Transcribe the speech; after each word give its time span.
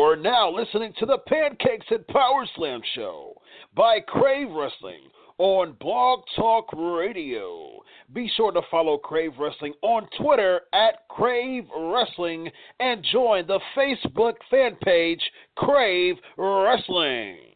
You 0.00 0.06
are 0.06 0.16
now 0.16 0.50
listening 0.50 0.94
to 0.98 1.04
the 1.04 1.18
Pancakes 1.26 1.84
and 1.90 2.06
Power 2.06 2.46
Slam 2.56 2.80
show 2.94 3.34
by 3.76 4.00
Crave 4.00 4.50
Wrestling 4.50 5.02
on 5.36 5.76
Blog 5.78 6.20
Talk 6.36 6.72
Radio. 6.72 7.82
Be 8.14 8.32
sure 8.34 8.50
to 8.50 8.62
follow 8.70 8.96
Crave 8.96 9.32
Wrestling 9.38 9.74
on 9.82 10.08
Twitter 10.18 10.62
at 10.72 11.06
Crave 11.10 11.64
Wrestling 11.76 12.50
and 12.80 13.04
join 13.12 13.46
the 13.46 13.60
Facebook 13.76 14.36
fan 14.50 14.76
page 14.82 15.20
Crave 15.58 16.16
Wrestling. 16.38 17.50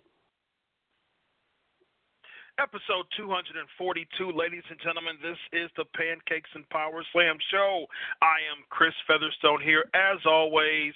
Episode 2.61 3.03
242, 3.19 4.31
ladies 4.31 4.63
and 4.71 4.79
gentlemen, 4.79 5.19
this 5.19 5.41
is 5.51 5.71
the 5.77 5.85
Pancakes 5.91 6.51
and 6.55 6.63
Power 6.71 7.03
Slam 7.11 7.35
show. 7.51 7.85
I 8.23 8.39
am 8.47 8.63
Chris 8.71 8.95
Featherstone 9.09 9.61
here, 9.61 9.83
as 9.91 10.23
always, 10.25 10.95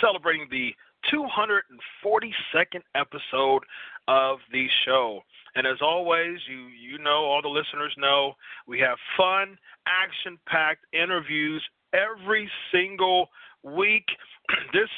celebrating 0.00 0.48
the 0.50 0.74
242nd 1.12 2.82
episode 2.94 3.62
of 4.08 4.38
the 4.52 4.66
show. 4.84 5.20
And 5.54 5.66
as 5.66 5.78
always, 5.82 6.38
you 6.48 6.66
you 6.68 6.98
know, 6.98 7.24
all 7.24 7.42
the 7.42 7.48
listeners 7.48 7.94
know, 7.98 8.34
we 8.66 8.78
have 8.80 8.98
fun, 9.16 9.58
action-packed 9.86 10.86
interviews 10.92 11.62
every 11.92 12.50
single 12.72 13.28
week. 13.62 14.06
this 14.72 14.88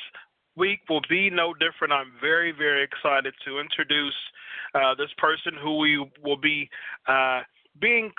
week 0.57 0.81
will 0.89 1.03
be 1.09 1.31
no 1.31 1.55
different. 1.55 1.93
I'm 1.93 2.13
very, 2.21 2.53
very 2.53 2.85
excited 2.85 3.35
to 3.47 3.59
introduce 3.59 4.15
uh, 4.75 4.95
this 4.97 5.11
person 5.19 5.55
who 5.61 5.79
we 5.79 5.99
will 6.23 6.37
be 6.37 6.69
uh, 7.09 7.41
being 7.81 8.13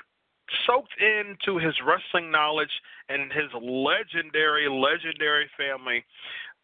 soaked 0.68 0.94
into 1.00 1.58
his 1.58 1.74
wrestling 1.86 2.32
knowledge 2.32 2.70
and 3.10 3.32
his 3.32 3.50
legendary, 3.62 4.68
legendary 4.70 5.50
family. 5.58 6.04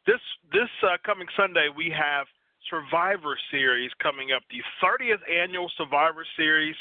This 0.05 0.21
this 0.51 0.69
uh, 0.83 0.97
coming 1.05 1.27
Sunday 1.37 1.67
we 1.75 1.93
have 1.95 2.25
Survivor 2.69 3.37
Series 3.51 3.91
coming 4.01 4.31
up, 4.31 4.43
the 4.49 4.61
30th 4.83 5.21
annual 5.29 5.69
Survivor 5.77 6.25
Series. 6.37 6.75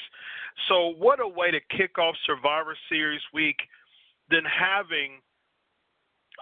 So 0.68 0.94
what 0.98 1.20
a 1.20 1.28
way 1.28 1.50
to 1.50 1.60
kick 1.76 1.98
off 1.98 2.14
Survivor 2.26 2.76
Series 2.88 3.20
week 3.32 3.56
than 4.30 4.44
having 4.44 5.20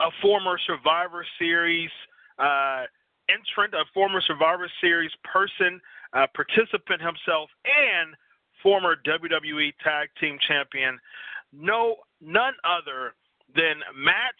a 0.00 0.10
former 0.22 0.58
Survivor 0.66 1.26
Series 1.38 1.90
uh, 2.38 2.84
entrant, 3.28 3.74
a 3.74 3.84
former 3.92 4.20
Survivor 4.20 4.70
Series 4.80 5.10
person, 5.24 5.80
uh, 6.12 6.26
participant 6.34 7.00
himself, 7.00 7.50
and 7.64 8.14
former 8.62 8.96
WWE 9.06 9.72
Tag 9.82 10.08
Team 10.20 10.38
Champion, 10.46 10.98
no 11.52 11.96
none 12.20 12.54
other 12.64 13.14
than 13.54 13.80
Matt 13.96 14.34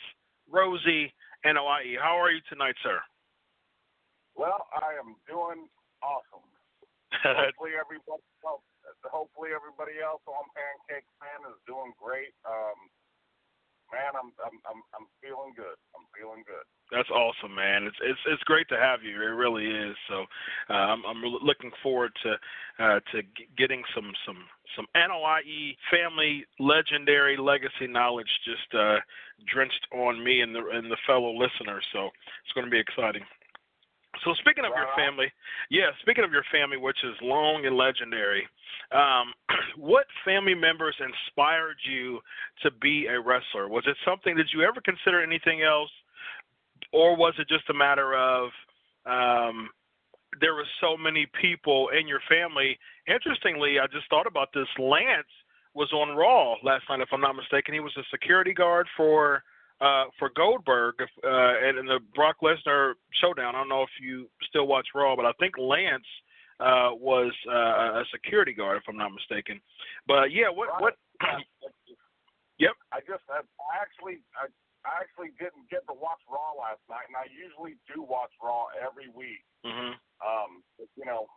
Rosey 0.53 1.13
Anoai. 1.47 1.99
How 2.01 2.19
are 2.19 2.31
you 2.31 2.43
tonight, 2.49 2.75
sir? 2.83 2.99
Well, 4.35 4.67
I 4.75 4.95
am 4.99 5.19
doing 5.27 5.67
awesome. 6.03 6.47
hopefully 7.25 7.75
everybody 7.75 8.23
else, 8.45 8.63
hopefully 9.07 9.51
everybody 9.55 9.99
else 9.99 10.23
on 10.29 10.45
Pancake 10.55 11.09
Fan 11.19 11.41
is 11.51 11.59
doing 11.67 11.91
great. 11.99 12.35
Um, 12.47 12.79
man, 13.93 14.13
I'm 14.17 14.31
I'm 14.41 14.57
I'm 14.69 14.81
I'm 14.95 15.07
feeling 15.21 15.53
good. 15.57 15.77
I'm 15.97 16.07
feeling 16.13 16.45
good. 16.45 16.65
That's 16.91 17.11
awesome, 17.11 17.55
man. 17.55 17.85
It's 17.85 18.01
it's 18.01 18.21
it's 18.27 18.43
great 18.45 18.69
to 18.69 18.79
have 18.79 19.03
you. 19.03 19.21
It 19.21 19.37
really 19.37 19.67
is. 19.67 19.97
So 20.09 20.25
uh, 20.71 20.93
I'm 20.93 21.03
I'm 21.05 21.23
looking 21.23 21.71
forward 21.83 22.13
to 22.25 22.33
uh, 22.83 23.01
to 23.13 23.23
getting 23.57 23.83
some 23.95 24.13
some 24.25 24.45
some 24.77 24.87
Anoai 24.97 25.77
family 25.91 26.45
legendary 26.59 27.37
legacy 27.37 27.87
knowledge 27.89 28.31
just 28.45 28.73
uh, 28.75 28.99
drenched 29.53 29.87
on 29.93 30.23
me 30.23 30.41
and 30.41 30.55
the 30.55 30.65
and 30.73 30.91
the 30.91 31.01
fellow 31.07 31.33
listeners. 31.33 31.85
So 31.93 32.09
it's 32.45 32.55
going 32.55 32.67
to 32.67 32.73
be 32.73 32.81
exciting. 32.81 33.23
So 34.25 34.35
speaking 34.41 34.65
of 34.65 34.73
your 34.77 34.89
family, 34.97 35.33
yeah, 35.71 35.91
speaking 36.03 36.25
of 36.25 36.33
your 36.33 36.45
family, 36.51 36.77
which 36.77 36.99
is 37.05 37.15
long 37.23 37.67
and 37.67 37.77
legendary, 37.77 38.47
um, 38.93 39.33
what 39.77 40.07
family 40.25 40.55
members 40.55 40.97
inspired 41.01 41.77
you 41.89 42.21
to 42.63 42.71
be 42.81 43.07
a 43.07 43.21
wrestler? 43.21 43.69
Was 43.69 43.85
it 43.87 43.97
something? 44.05 44.37
Did 44.37 44.49
you 44.53 44.63
ever 44.63 44.81
consider 44.81 45.23
anything 45.23 45.63
else, 45.63 45.91
or 46.93 47.17
was 47.17 47.35
it 47.39 47.49
just 47.49 47.69
a 47.71 47.75
matter 47.75 48.17
of 48.17 48.51
um, 49.07 49.71
there 50.41 50.55
were 50.55 50.67
so 50.81 50.97
many 50.97 51.27
people 51.41 51.89
in 51.99 52.09
your 52.09 52.21
family? 52.29 52.79
Interestingly, 53.07 53.79
I 53.79 53.87
just 53.87 54.09
thought 54.11 54.27
about 54.27 54.49
this. 54.55 54.69
Lance 54.79 55.27
was 55.75 55.93
on 55.93 56.17
Raw 56.17 56.57
last 56.63 56.85
night, 56.89 57.01
if 57.01 57.09
I'm 57.13 57.21
not 57.21 57.37
mistaken. 57.37 57.75
He 57.75 57.81
was 57.81 57.97
a 57.97 58.03
security 58.11 58.53
guard 58.53 58.87
for 58.97 59.43
uh, 59.81 60.05
for 60.19 60.31
Goldberg 60.35 60.95
uh, 61.01 61.53
and 61.63 61.79
in 61.79 61.87
the 61.87 62.01
Brock 62.15 62.37
Lesnar 62.43 62.95
showdown. 63.21 63.55
I 63.55 63.59
don't 63.59 63.69
know 63.69 63.83
if 63.83 63.95
you 64.01 64.29
still 64.49 64.67
watch 64.67 64.87
Raw, 64.95 65.15
but 65.15 65.25
I 65.25 65.33
think 65.39 65.55
Lance 65.59 66.07
uh, 66.61 66.91
was 66.99 67.33
uh, 67.47 68.03
a 68.03 68.05
security 68.11 68.53
guard, 68.53 68.79
if 68.79 68.89
I'm 68.89 68.97
not 68.99 69.15
mistaken. 69.15 69.61
But 70.07 70.33
yeah, 70.33 70.51
what 70.51 70.69
what? 70.81 70.95
yep. 72.59 72.75
I 72.93 72.99
just 73.07 73.23
I 73.31 73.43
actually 73.79 74.19
I, 74.35 74.51
I 74.83 74.99
actually 75.03 75.31
didn't 75.39 75.71
get 75.71 75.87
to 75.87 75.95
watch 75.95 76.23
Raw 76.27 76.59
last 76.59 76.83
night, 76.91 77.07
and 77.07 77.15
I 77.15 77.31
usually 77.31 77.79
do 77.87 78.03
watch 78.03 78.35
Raw 78.43 78.67
every 78.75 79.11
week. 79.15 79.47
Mm-hmm. 79.63 79.95
Um, 80.19 80.67
you 80.99 81.07
know, 81.07 81.31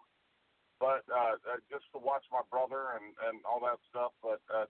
but 0.82 1.06
uh, 1.14 1.38
uh, 1.46 1.62
just 1.70 1.86
to 1.94 2.02
watch 2.02 2.26
my 2.34 2.42
brother 2.50 2.98
and 2.98 3.14
and 3.30 3.46
all 3.46 3.62
that 3.62 3.78
stuff. 3.94 4.18
But 4.26 4.42
uh, 4.50 4.66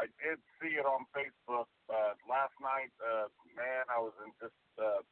I 0.00 0.08
did 0.20 0.40
see 0.56 0.80
it 0.80 0.86
on 0.88 1.04
Facebook 1.12 1.68
uh, 1.92 2.16
last 2.24 2.56
night. 2.64 2.92
Uh, 2.96 3.28
man, 3.52 3.84
I 3.92 4.00
was 4.00 4.16
in 4.24 4.32
just 4.40 4.56
uh, 4.80 5.04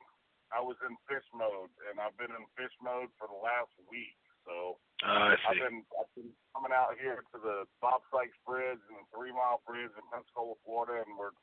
I 0.50 0.60
was 0.64 0.76
in 0.82 0.96
fish 1.06 1.26
mode, 1.36 1.70
and 1.90 2.00
I've 2.00 2.16
been 2.16 2.32
in 2.32 2.44
fish 2.56 2.72
mode 2.80 3.12
for 3.20 3.28
the 3.28 3.38
last 3.38 3.72
week. 3.86 4.16
So 4.48 4.80
uh, 5.04 5.36
I 5.36 5.36
I've 5.36 5.60
been 5.60 5.84
I've 5.94 6.12
been 6.16 6.32
coming 6.56 6.72
out 6.72 6.96
here 6.96 7.20
to 7.20 7.36
the 7.38 7.68
Bob 7.84 8.00
Sykes 8.08 8.36
Bridge 8.48 8.80
and 8.88 9.04
the 9.04 9.06
Three 9.12 9.36
Mile 9.36 9.60
Bridge 9.68 9.92
in 9.92 10.04
Pensacola, 10.08 10.56
Florida, 10.64 11.04
and 11.04 11.12
we're 11.14 11.36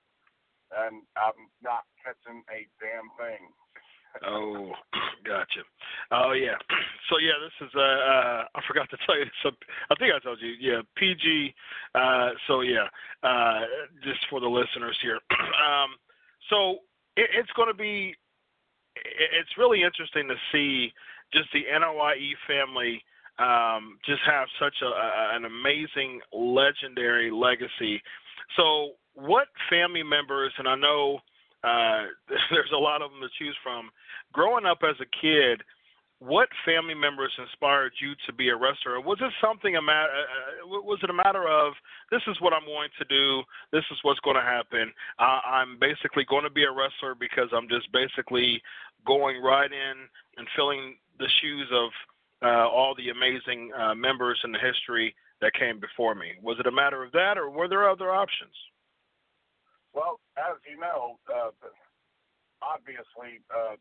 and 0.74 1.06
I'm 1.16 1.48
not 1.64 1.88
catching 2.04 2.44
a 2.52 2.68
damn 2.82 3.08
thing. 3.16 3.54
Oh, 4.26 4.72
gotcha. 5.26 5.62
Oh 6.12 6.32
yeah. 6.34 6.56
So 7.10 7.20
yeah, 7.20 7.40
this 7.40 7.68
is 7.70 7.74
uh, 7.74 7.80
uh 7.80 8.44
I 8.54 8.60
forgot 8.68 8.90
to 8.90 8.98
tell 9.06 9.18
you 9.18 9.24
this. 9.24 9.54
I 9.90 9.96
think 9.96 10.12
I 10.14 10.20
told 10.20 10.40
you. 10.42 10.52
Yeah, 10.60 10.82
PG. 10.98 11.54
Uh, 11.96 12.32
so 12.48 12.60
yeah, 12.60 12.92
uh, 13.24 13.62
just 14.04 14.20
for 14.30 14.42
the 14.42 14.48
listeners 14.48 14.98
here. 15.02 15.20
um, 15.64 15.96
so 16.50 16.84
it, 17.16 17.30
it's 17.34 17.52
going 17.56 17.70
to 17.70 17.78
be. 17.78 18.14
It's 18.98 19.58
really 19.58 19.84
interesting 19.84 20.28
to 20.28 20.36
see 20.52 20.92
just 21.32 21.48
the 21.54 21.64
Anoai 21.72 22.34
family 22.48 23.02
um, 23.40 24.00
just 24.06 24.22
have 24.26 24.48
such 24.60 24.76
a, 24.82 24.88
a, 24.88 25.36
an 25.36 25.46
amazing, 25.46 26.20
legendary 26.34 27.30
legacy. 27.30 28.02
So, 28.56 28.94
what 29.14 29.48
family 29.70 30.04
members, 30.04 30.54
and 30.58 30.68
I 30.68 30.76
know 30.76 31.20
uh, 31.64 32.12
there's 32.52 32.74
a 32.74 32.78
lot 32.78 33.02
of 33.02 33.12
them 33.12 33.22
to 33.22 33.30
choose 33.38 33.56
from. 33.64 33.90
Growing 34.34 34.66
up 34.66 34.80
as 34.84 34.96
a 35.02 35.10
kid, 35.22 35.64
what 36.20 36.50
family 36.66 36.96
members 36.96 37.32
inspired 37.38 37.94
you 38.02 38.14
to 38.26 38.34
be 38.34 38.50
a 38.50 38.56
wrestler? 38.56 39.00
Was 39.00 39.20
it 39.22 39.32
something 39.40 39.76
a 39.76 39.82
matter? 39.82 40.10
Uh, 40.10 40.66
uh 40.66 40.82
was 40.82 41.00
it 41.04 41.10
a 41.10 41.14
matter 41.14 41.48
of 41.48 41.74
this 42.10 42.22
is 42.28 42.42
what 42.42 42.54
I'm 42.54 42.66
going 42.66 42.90
to 42.98 43.06
do? 43.06 43.44
This 43.72 43.86
is 43.92 44.00
what's 44.02 44.20
going 44.22 44.36
to 44.36 44.42
happen. 44.42 44.92
Uh, 45.20 45.42
I'm 45.46 45.78
basically 45.80 46.26
going 46.28 46.44
to 46.44 46.50
be 46.50 46.64
a 46.64 46.72
wrestler 46.72 47.14
because 47.14 47.50
I'm 47.54 47.70
just 47.70 47.92
basically 47.92 48.62
going 49.06 49.42
right 49.42 49.72
in 49.72 50.10
and 50.38 50.48
filling 50.56 50.96
the 51.20 51.30
shoes 51.42 51.70
of 51.72 51.90
uh, 52.42 52.68
all 52.70 52.96
the 52.96 53.10
amazing 53.10 53.72
uh, 53.78 53.94
members 53.94 54.40
in 54.44 54.52
the 54.52 54.60
history 54.60 55.14
that 55.42 55.54
came 55.54 55.80
before 55.80 56.16
me. 56.16 56.34
Was 56.42 56.58
it 56.60 56.66
a 56.68 56.72
matter 56.72 57.04
of 57.04 57.12
that, 57.12 57.38
or 57.38 57.50
were 57.50 57.68
there 57.68 57.90
other 57.90 58.12
options? 58.12 58.54
Well, 59.94 60.20
as 60.38 60.60
you 60.68 60.80
know, 60.80 61.18
uh, 61.28 61.52
obviously, 62.62 63.42
uh, 63.50 63.76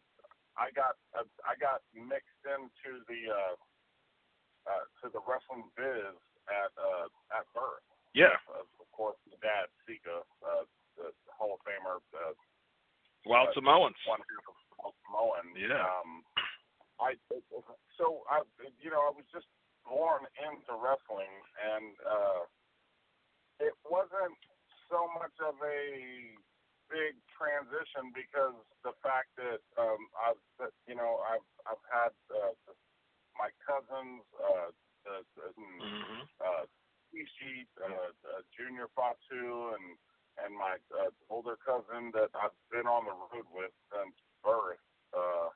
I 0.56 0.72
got 0.72 0.96
uh, 1.12 1.28
I 1.44 1.54
got 1.60 1.84
mixed 1.92 2.42
into 2.44 3.04
the 3.08 3.20
uh, 3.32 3.54
uh, 4.66 4.84
to 5.02 5.06
the 5.12 5.20
wrestling 5.24 5.68
biz 5.76 6.16
at 6.48 6.72
uh, 6.78 7.08
at 7.34 7.44
birth. 7.52 7.84
Yeah. 8.16 8.40
Uh, 8.48 8.64
of 8.64 8.88
course, 8.96 9.18
the 9.28 9.36
dad 9.44 9.68
Sika, 9.84 10.24
uh, 10.40 10.64
the 10.96 11.12
Hall 11.28 11.58
of 11.58 11.60
Famer. 11.68 12.00
Uh, 12.16 12.32
Wild 13.28 13.52
uh, 13.52 13.58
Samoans. 13.58 13.98
One 14.08 14.24
Wild 14.80 14.96
Samoan. 15.04 15.52
Yeah. 15.52 15.84
Um, 15.84 16.24
I 16.96 17.20
so 18.00 18.24
I 18.32 18.40
you 18.80 18.88
know 18.88 19.04
I 19.04 19.12
was 19.12 19.28
just 19.28 19.46
born 19.84 20.24
into 20.40 20.72
wrestling 20.80 21.30
and 21.60 21.92
uh, 22.02 22.42
it 23.60 23.76
wasn't 23.84 24.40
so 24.90 25.10
much 25.18 25.34
of 25.42 25.58
a 25.62 25.82
big 26.86 27.18
transition 27.34 28.14
because 28.14 28.54
the 28.86 28.94
fact 29.02 29.34
that 29.36 29.62
um, 29.74 30.02
I've 30.14 30.42
that, 30.62 30.72
you 30.86 30.94
know 30.94 31.18
I've 31.26 31.48
I've 31.66 31.86
had 31.90 32.12
uh, 32.30 32.54
my 33.36 33.50
cousins, 33.62 34.24
uh, 34.38 34.70
the, 35.04 35.16
the, 35.36 35.46
mm-hmm. 35.52 36.22
uh, 36.40 36.64
uh, 36.64 37.88
uh, 37.88 38.40
Junior 38.52 38.88
Fatu, 38.94 39.76
and 39.76 39.96
and 40.44 40.52
my 40.52 40.76
uh, 40.92 41.08
older 41.32 41.56
cousin 41.64 42.12
that 42.12 42.28
I've 42.36 42.56
been 42.68 42.84
on 42.84 43.08
the 43.08 43.16
road 43.16 43.48
with 43.52 43.72
since 43.88 44.16
birth 44.44 44.82
uh, 45.16 45.48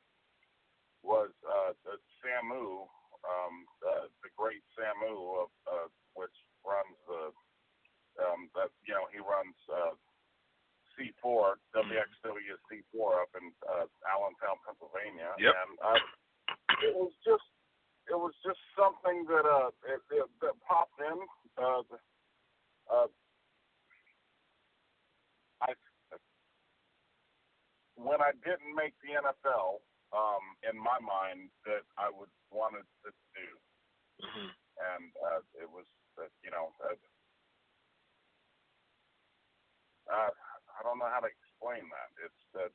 was 1.05 1.33
uh, 1.45 1.77
the 1.85 2.01
Samu, 2.21 2.89
um, 3.25 3.55
uh, 3.85 4.09
the 4.25 4.33
great 4.37 4.65
Samu, 4.73 5.45
of, 5.45 5.51
uh, 5.69 5.89
which 6.17 6.33
runs 6.65 6.97
the 7.05 7.33
um, 8.29 8.53
that 8.55 8.71
you 8.85 8.95
know 8.95 9.09
he 9.11 9.21
runs 9.21 9.57
uh, 9.71 9.95
C4 11.01 11.57
WXW 11.73 12.55
C4 12.69 13.25
up 13.25 13.33
in 13.39 13.49
uh, 13.65 13.87
Allentown, 14.05 14.61
Pennsylvania, 14.67 15.33
yep. 15.41 15.57
and 15.57 15.73
uh, 15.81 16.01
it 16.85 16.93
was 16.93 17.13
just 17.25 17.47
it 18.11 18.19
was 18.19 18.35
just 18.45 18.59
something 18.75 19.25
that 19.31 19.47
uh 19.47 19.71
it, 19.87 20.03
it, 20.11 20.29
that 20.43 20.55
popped 20.67 20.99
in. 21.01 21.19
Uh, 21.57 21.83
uh, 22.91 23.09
I 25.63 25.73
when 27.97 28.21
I 28.21 28.33
didn't 28.45 28.73
make 28.73 28.97
the 29.05 29.21
NFL, 29.21 29.85
um, 30.17 30.45
in 30.65 30.77
my 30.77 30.97
mind, 31.05 31.53
that 31.69 31.85
I 32.01 32.09
would 32.09 32.33
wanted 32.51 32.89
to 33.05 33.11
do, 33.37 33.49
mm-hmm. 34.25 34.51
and 34.51 35.05
uh, 35.21 35.41
it 35.57 35.69
was 35.69 35.87
uh, 36.19 36.29
you 36.45 36.51
know. 36.51 36.73
Uh, 36.83 36.97
uh, 40.11 40.33
I 40.81 40.81
don't 40.83 40.99
know 40.99 41.09
how 41.11 41.23
to 41.23 41.31
explain 41.31 41.87
that. 41.93 42.11
It's 42.19 42.43
that 42.57 42.73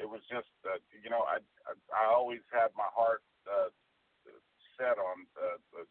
it 0.00 0.08
was 0.08 0.24
just 0.26 0.48
that 0.64 0.80
you 0.90 1.12
know 1.12 1.28
I 1.28 1.38
I, 1.68 1.72
I 1.92 2.04
always 2.10 2.42
had 2.50 2.72
my 2.74 2.88
heart 2.90 3.22
uh, 3.46 3.70
set 4.80 4.96
on 4.98 5.28
uh, 5.38 5.58
the 5.74 5.82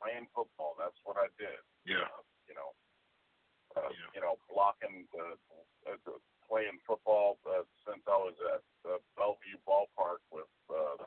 playing 0.00 0.30
football. 0.32 0.78
That's 0.78 0.96
what 1.04 1.18
I 1.20 1.28
did. 1.36 1.60
Yeah. 1.84 2.06
Uh, 2.06 2.22
you 2.48 2.54
know. 2.54 2.70
Uh, 3.78 3.86
yeah. 3.94 4.10
You 4.18 4.20
know, 4.26 4.34
blocking 4.50 5.06
the, 5.14 5.38
uh, 5.86 5.94
the 6.02 6.18
playing 6.42 6.82
football 6.82 7.38
uh, 7.46 7.62
since 7.86 8.02
I 8.02 8.18
was 8.18 8.34
at 8.50 8.66
uh, 8.82 8.98
Bellevue 9.14 9.62
Ballpark 9.62 10.26
with 10.34 10.50
uh, 10.66 10.98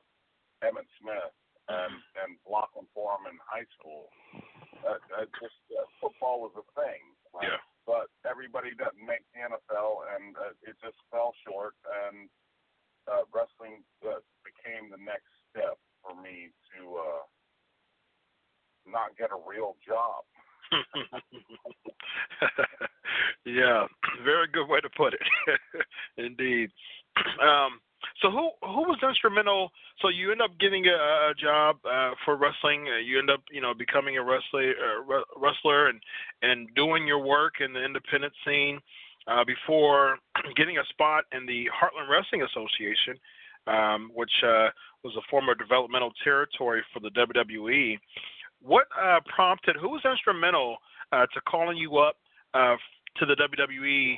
Emmitt 0.63 0.88
Smith 0.95 1.36
and 1.68 1.95
and 2.24 2.39
blocking 2.47 2.88
for 2.95 3.19
him 3.19 3.36
in 3.36 3.38
high 3.44 3.68
school. 3.75 4.07
Uh, 4.79 4.95
uh, 4.95 5.27
just 5.44 5.59
uh, 5.75 5.83
football 6.00 6.39
was 6.47 6.56
a 6.56 6.63
thing. 6.79 7.03
Right? 7.36 7.51
Yeah 7.51 7.59
but 7.85 8.07
everybody 8.24 8.71
doesn't 8.75 9.03
make 9.03 9.25
the 9.33 9.44
NFL, 9.44 10.07
and 10.15 10.35
uh, 10.38 10.53
it 10.63 10.75
just 10.80 10.97
fell 11.12 11.33
short. 11.47 11.75
And 12.07 12.30
uh, 13.07 13.24
wrestling 13.35 13.83
uh, 14.07 14.24
became 14.44 14.89
the 14.89 15.01
next 15.01 15.27
step 15.51 15.77
for 16.00 16.15
me 16.15 16.51
to 16.71 16.95
uh, 16.95 17.24
not 18.88 19.15
get 19.18 19.31
a 19.31 19.39
real 19.39 19.75
job. 19.85 20.24
yeah, 23.45 23.86
very 24.24 24.47
good 24.47 24.68
way 24.68 24.79
to 24.81 24.89
put 24.95 25.13
it. 25.13 25.21
Indeed. 26.18 26.71
Um, 27.44 27.79
so 28.21 28.31
who 28.31 28.51
who 28.61 28.81
was 28.83 29.00
instrumental? 29.03 29.71
So 30.01 30.09
you 30.09 30.31
end 30.31 30.41
up 30.41 30.51
getting 30.59 30.85
a, 30.85 31.31
a 31.31 31.33
job 31.39 31.77
uh, 31.85 32.11
for 32.25 32.35
wrestling. 32.35 32.88
Uh, 32.88 33.00
you 33.00 33.19
end 33.19 33.29
up 33.29 33.41
you 33.51 33.61
know 33.61 33.73
becoming 33.73 34.17
a 34.17 34.23
wrestler 34.23 34.71
uh, 34.71 35.21
wrestler 35.38 35.88
and 35.88 36.00
and 36.41 36.67
doing 36.75 37.07
your 37.07 37.19
work 37.19 37.55
in 37.59 37.73
the 37.73 37.83
independent 37.83 38.33
scene 38.45 38.79
uh, 39.27 39.44
before 39.45 40.17
getting 40.55 40.77
a 40.77 40.85
spot 40.89 41.25
in 41.31 41.45
the 41.45 41.65
Heartland 41.71 42.09
Wrestling 42.09 42.44
Association, 42.44 43.19
um, 43.67 44.12
which 44.13 44.31
uh, 44.43 44.69
was 45.03 45.15
a 45.17 45.22
former 45.29 45.55
developmental 45.55 46.12
territory 46.24 46.83
for 46.93 47.00
the 47.00 47.10
WWE. 47.10 48.00
What 48.62 48.88
uh, 49.00 49.19
prompted? 49.33 49.75
Who 49.75 49.89
was 49.89 50.01
instrumental 50.05 50.77
to 51.12 51.41
calling 51.48 51.77
you 51.77 51.98
up 51.98 52.15
to 52.55 53.25
the 53.25 53.36
WWE 53.36 54.17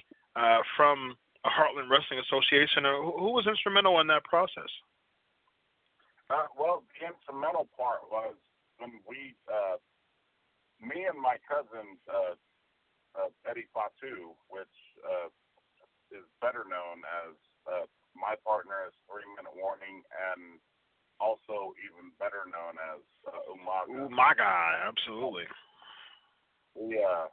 from 0.78 1.16
Heartland 1.46 1.90
Wrestling 1.90 2.20
Association. 2.20 2.86
Uh, 2.86 3.02
who 3.02 3.32
was 3.32 3.46
instrumental 3.48 4.02
in 4.02 4.08
that 4.08 4.24
process? 4.26 4.70
Uh, 6.30 6.50
well, 6.58 6.82
the 6.98 7.06
instrumental 7.06 7.70
part 7.78 8.02
was 8.10 8.34
when 8.82 8.98
we, 9.06 9.38
uh, 9.46 9.78
me 10.82 11.06
and 11.06 11.22
my 11.22 11.38
cousin 11.46 12.02
uh, 12.10 12.34
uh, 13.14 13.30
Eddie 13.46 13.70
Fatu, 13.70 14.34
which 14.50 14.76
uh, 15.06 15.30
is 16.10 16.26
better 16.42 16.66
known 16.66 17.06
as 17.26 17.38
uh, 17.70 17.86
my 18.18 18.34
partner 18.42 18.90
is 18.90 18.96
Three 19.06 19.28
Minute 19.38 19.54
Warning, 19.54 20.02
and 20.34 20.58
also 21.22 21.78
even 21.80 22.12
better 22.18 22.44
known 22.50 22.76
as 22.94 23.02
uh, 23.30 23.54
Umaga. 23.54 24.10
Umaga, 24.10 24.52
absolutely. 24.84 25.46
Yeah, 26.76 27.32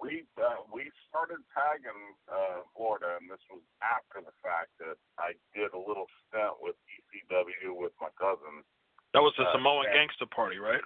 we 0.00 0.24
uh, 0.40 0.64
we 0.72 0.88
started 1.06 1.44
tagging 1.52 2.16
uh, 2.26 2.64
Florida, 2.72 3.20
and 3.20 3.28
this 3.28 3.40
was 3.52 3.60
after 3.84 4.24
the 4.24 4.32
fact 4.40 4.72
that 4.80 4.96
I 5.20 5.36
did 5.52 5.76
a 5.76 5.80
little 5.80 6.08
stint 6.26 6.56
with 6.64 6.74
ECW 6.88 7.76
with 7.76 7.92
my 8.00 8.08
cousin. 8.16 8.64
That 9.12 9.20
was 9.20 9.36
the 9.36 9.44
uh, 9.44 9.52
Samoan 9.52 9.84
Gangster 9.92 10.26
Party, 10.32 10.56
right? 10.56 10.82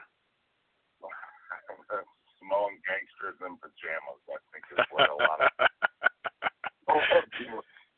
Samoan 2.43 2.77
gangsters 2.85 3.41
in 3.41 3.57
pajamas, 3.57 4.21
I 4.29 4.37
think 4.53 4.69
is 4.69 4.85
what 4.93 5.09
a 5.09 5.17
lot 5.17 5.41
of. 5.41 5.49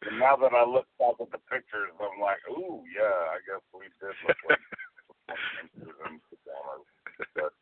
and 0.06 0.22
now 0.22 0.38
that 0.38 0.54
I 0.54 0.62
look 0.62 0.86
back 1.02 1.18
at 1.18 1.34
the 1.34 1.42
pictures, 1.50 1.90
I'm 1.98 2.22
like, 2.22 2.38
ooh, 2.54 2.86
yeah, 2.94 3.34
I 3.34 3.42
guess 3.42 3.64
we 3.74 3.90
did 3.98 4.14
look 4.22 4.38
like 4.46 4.62
gangsters 5.26 5.98
in 6.06 6.22
pajamas. 6.30 6.86
But, 7.34 7.52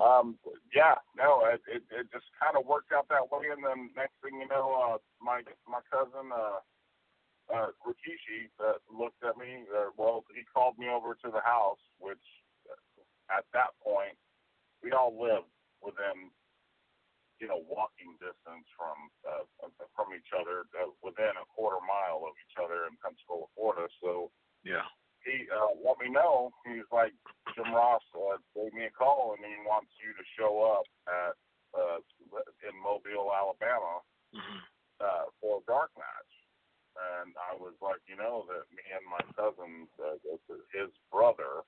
um, 0.00 0.38
yeah, 0.74 0.96
no, 1.18 1.44
it, 1.46 1.60
it 1.68 1.82
it 1.90 2.06
just 2.12 2.26
kind 2.40 2.56
of 2.56 2.66
worked 2.66 2.92
out 2.92 3.06
that 3.10 3.28
way, 3.30 3.50
and 3.52 3.62
then 3.62 3.90
next 3.96 4.16
thing 4.22 4.40
you 4.40 4.48
know, 4.48 4.72
uh, 4.72 4.98
my 5.20 5.42
my 5.68 5.82
cousin 5.90 6.32
uh, 6.32 6.62
uh, 7.52 7.70
Rikishi 7.84 8.48
uh, 8.62 8.78
looked 8.88 9.20
at 9.26 9.36
me. 9.36 9.66
Uh, 9.68 9.90
well, 9.98 10.24
he 10.32 10.42
called 10.48 10.78
me 10.78 10.88
over 10.88 11.14
to 11.20 11.28
the 11.28 11.42
house, 11.44 11.82
which 11.98 12.22
uh, 12.70 12.78
at 13.36 13.44
that 13.52 13.76
point 13.82 14.16
we 14.82 14.92
all 14.92 15.12
lived 15.12 15.50
within, 15.82 16.30
you 17.42 17.46
know, 17.50 17.60
walking 17.66 18.16
distance 18.22 18.66
from 18.78 18.96
uh, 19.26 19.44
from 19.92 20.14
each 20.14 20.30
other, 20.32 20.64
uh, 20.78 20.88
within 21.02 21.34
a 21.36 21.46
quarter 21.50 21.82
mile 21.82 22.24
of 22.24 22.34
each 22.40 22.56
other 22.56 22.86
in 22.86 22.94
Pensacola, 23.02 23.50
Florida. 23.54 23.90
So 24.00 24.30
Yeah. 24.64 24.86
He 25.24 25.46
uh, 25.50 25.78
let 25.82 25.98
me 26.02 26.10
know. 26.10 26.50
He's 26.66 26.86
like, 26.90 27.14
Jim 27.54 27.70
Ross 27.74 28.02
uh, 28.14 28.38
gave 28.54 28.72
me 28.74 28.86
a 28.86 28.94
call 28.94 29.34
and 29.36 29.42
he 29.44 29.54
wants 29.66 29.90
you 30.02 30.10
to 30.14 30.24
show 30.38 30.62
up 30.66 30.86
at 31.06 31.34
uh, 31.72 31.98
in 32.68 32.74
Mobile, 32.82 33.32
Alabama, 33.32 34.04
hmm 34.32 34.60
uh, 35.02 35.26
for 35.42 35.58
a 35.58 35.66
dark 35.66 35.90
match. 35.98 36.32
And 36.94 37.34
I 37.34 37.56
was 37.56 37.74
like, 37.82 38.04
you 38.06 38.14
know, 38.14 38.44
that 38.46 38.68
me 38.70 38.84
and 38.92 39.02
my 39.08 39.24
cousin, 39.34 39.88
uh, 39.98 40.20
his 40.70 40.92
brother, 41.10 41.64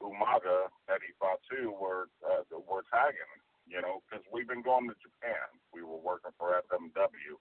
Umaga 0.00 0.72
Eddie 0.88 1.14
Fatu, 1.20 1.70
were 1.70 2.08
uh, 2.24 2.42
were 2.64 2.82
tagging. 2.88 3.32
You 3.66 3.82
know, 3.82 3.98
because 4.06 4.22
we've 4.30 4.46
been 4.46 4.62
going 4.62 4.86
to 4.86 4.96
Japan. 5.02 5.50
We 5.74 5.82
were 5.82 5.98
working 5.98 6.30
for 6.38 6.54
FMW 6.70 7.34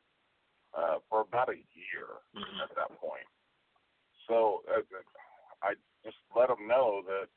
uh, 0.73 0.97
for 1.07 1.21
about 1.21 1.49
a 1.49 1.61
year 1.77 2.21
hmm 2.33 2.59
at 2.65 2.73
that 2.75 2.91
point. 2.99 3.29
So 4.27 4.63
uh, 4.69 4.81
I 5.63 5.75
just 6.03 6.17
let 6.35 6.49
them 6.49 6.67
know 6.67 7.01
that 7.07 7.27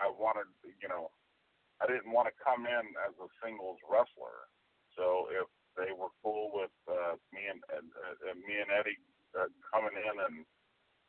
I 0.00 0.08
wanted, 0.10 0.48
you 0.64 0.88
know, 0.88 1.10
I 1.82 1.86
didn't 1.86 2.12
want 2.12 2.28
to 2.28 2.34
come 2.44 2.66
in 2.66 2.84
as 3.04 3.14
a 3.20 3.28
singles 3.42 3.78
wrestler. 3.88 4.48
So 4.96 5.28
if 5.32 5.48
they 5.76 5.90
were 5.92 6.12
cool 6.22 6.50
with 6.54 6.74
uh, 6.86 7.18
me 7.34 7.50
and, 7.50 7.60
and 7.74 7.88
uh, 7.98 8.34
me 8.36 8.54
and 8.62 8.70
Eddie 8.70 9.00
uh, 9.34 9.50
coming 9.72 9.96
in 9.98 10.16
and 10.22 10.36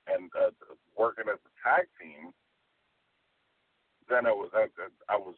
and 0.08 0.30
uh, 0.38 0.51
working 0.98 1.25
as 1.32 1.42
a 1.42 1.54
tag 1.65 1.86
team, 2.01 2.30
then 4.10 4.25
it 4.25 4.36
was 4.36 4.50
I, 4.54 4.70
I 5.10 5.18
was 5.18 5.36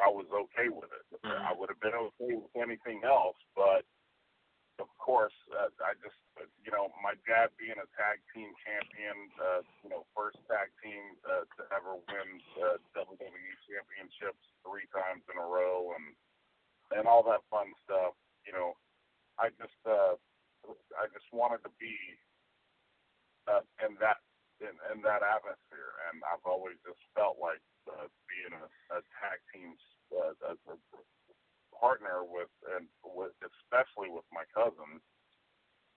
I 0.00 0.08
was 0.10 0.26
okay 0.30 0.68
with 0.70 0.90
it. 0.90 1.06
Mhm. 1.22 1.30
I 1.46 1.52
would 1.54 1.70
have 1.70 1.80
been 1.80 1.94
okay 1.94 2.34
with 2.34 2.50
anything 2.56 3.02
else, 3.04 3.36
but 3.54 3.86
of 4.82 4.90
course, 4.98 5.34
uh, 5.54 5.70
I 5.78 5.94
just, 6.02 6.18
uh, 6.34 6.50
you 6.66 6.74
know, 6.74 6.90
my 6.98 7.14
dad 7.22 7.54
being 7.54 7.78
a 7.78 7.86
tag 7.94 8.18
team 8.34 8.50
champion, 8.66 9.30
uh, 9.38 9.62
you 9.86 9.88
know, 9.94 10.02
first 10.10 10.42
tag 10.50 10.74
team 10.82 11.14
uh, 11.22 11.46
to 11.46 11.62
ever 11.70 11.94
win 12.10 12.28
uh, 12.58 12.82
WWE 12.98 13.54
championships 13.70 14.42
three 14.66 14.90
times 14.90 15.22
in 15.30 15.38
a 15.38 15.46
row, 15.46 15.94
and 15.94 16.18
and 16.98 17.06
all 17.06 17.22
that 17.30 17.46
fun 17.46 17.70
stuff. 17.86 18.18
You 18.42 18.50
know, 18.50 18.74
I 19.38 19.54
just, 19.54 19.78
uh, 19.86 20.18
I 20.98 21.06
just 21.14 21.30
wanted 21.30 21.62
to 21.62 21.72
be 21.78 21.94
uh, 23.46 23.62
in 23.86 23.94
that 24.02 24.18
in, 24.58 24.74
in 24.90 24.98
that 25.06 25.22
atmosphere, 25.22 25.94
and 26.10 26.22
I've 26.26 26.42
always 26.42 26.78
just 26.82 27.02
felt 27.14 27.38
like 27.38 27.62
uh, 27.86 28.10
being 28.26 28.54
a, 28.54 28.66
a 28.94 28.98
tag 29.22 29.38
team 29.54 29.78
uh, 30.10 30.34
a, 30.42 30.52
a 30.54 30.76
partner 31.82 32.22
with 32.22 32.52
and 32.78 32.86
with 33.02 33.34
especially 33.42 34.06
with 34.06 34.26
my 34.30 34.46
cousin, 34.54 35.02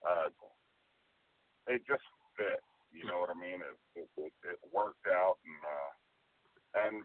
uh, 0.02 0.34
it 1.70 1.86
just 1.86 2.06
fit. 2.34 2.66
You 2.90 3.06
know 3.06 3.22
what 3.22 3.30
I 3.30 3.38
mean? 3.38 3.62
It 3.62 3.78
it, 3.94 4.10
it, 4.18 4.34
it 4.42 4.60
worked 4.74 5.06
out, 5.06 5.38
and 5.46 5.62
uh, 5.62 5.92
and 6.90 6.96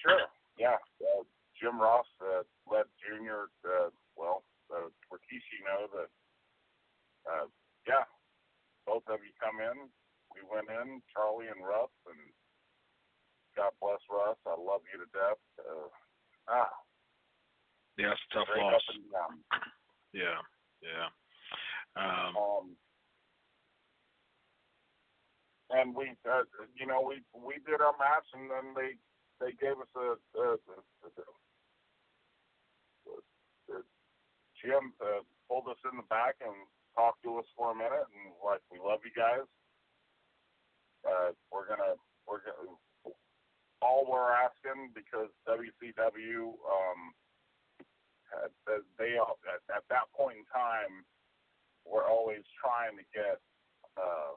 sure, 0.00 0.24
yeah. 0.56 0.80
Uh, 1.04 1.28
Jim 1.60 1.76
Ross 1.76 2.08
uh, 2.24 2.40
let 2.64 2.88
Junior, 3.04 3.52
uh, 3.68 3.92
well, 4.16 4.48
uh, 4.72 4.88
Rikishi 5.12 5.60
know 5.68 5.92
that, 5.92 6.10
uh, 7.28 7.46
yeah, 7.84 8.08
both 8.88 9.04
of 9.12 9.20
you 9.20 9.32
come 9.36 9.60
in. 9.60 9.92
We 10.32 10.40
went 10.48 10.72
in, 10.72 11.04
Charlie 11.12 11.52
and 11.52 11.60
Russ, 11.60 11.92
and 12.08 12.20
God 13.52 13.76
bless 13.76 14.00
Russ. 14.08 14.40
I 14.48 14.56
love 14.56 14.80
you 14.88 15.04
to 15.04 15.08
death. 15.12 15.42
Uh, 15.60 15.90
ah, 16.48 16.72
Yeah, 18.00 18.16
it's 18.16 18.24
a 18.32 18.34
tough 18.34 18.48
straight 18.48 18.64
loss. 18.64 18.80
up 18.80 18.96
and 18.96 19.12
down. 19.12 19.32
Yeah. 20.16 20.40
Yeah. 20.80 21.12
Um, 22.00 22.32
Um, 22.36 22.66
and 25.70 25.94
we, 25.94 26.16
uh, 26.24 26.42
you 26.74 26.86
know, 26.86 27.04
we 27.04 27.22
we 27.36 27.60
did 27.62 27.84
our 27.84 27.94
match, 28.00 28.26
and 28.34 28.50
then 28.50 28.74
they 28.74 28.96
they 29.38 29.52
gave 29.60 29.78
us 29.78 29.92
a, 29.94 30.16
a, 30.40 30.46
a, 30.56 30.76
a, 31.04 31.22
a 33.76 33.78
Jim 34.58 34.92
uh, 35.00 35.22
pulled 35.48 35.68
us 35.68 35.80
in 35.90 35.96
the 35.96 36.08
back 36.10 36.36
and 36.40 36.52
talked 36.96 37.22
to 37.22 37.38
us 37.38 37.48
for 37.56 37.72
a 37.72 37.76
minute, 37.76 38.08
and 38.12 38.34
like, 38.44 38.60
we 38.72 38.78
love 38.82 39.00
you 39.04 39.14
guys. 39.14 39.46
Uh, 41.06 41.32
we're 41.52 41.68
gonna 41.68 41.96
we're 42.26 42.42
gonna 42.44 42.76
all 43.80 44.04
we're 44.04 44.32
asking 44.32 44.92
because 44.92 45.32
WCW 45.48 46.52
um, 46.66 47.00
had, 48.30 48.50
they 48.98 49.18
at, 49.18 49.62
at 49.74 49.84
that 49.90 50.06
point 50.16 50.38
in 50.38 50.46
time 50.48 51.04
were 51.84 52.06
always 52.06 52.42
trying 52.62 52.96
to 52.96 53.06
get. 53.12 53.38
Uh, 53.98 54.34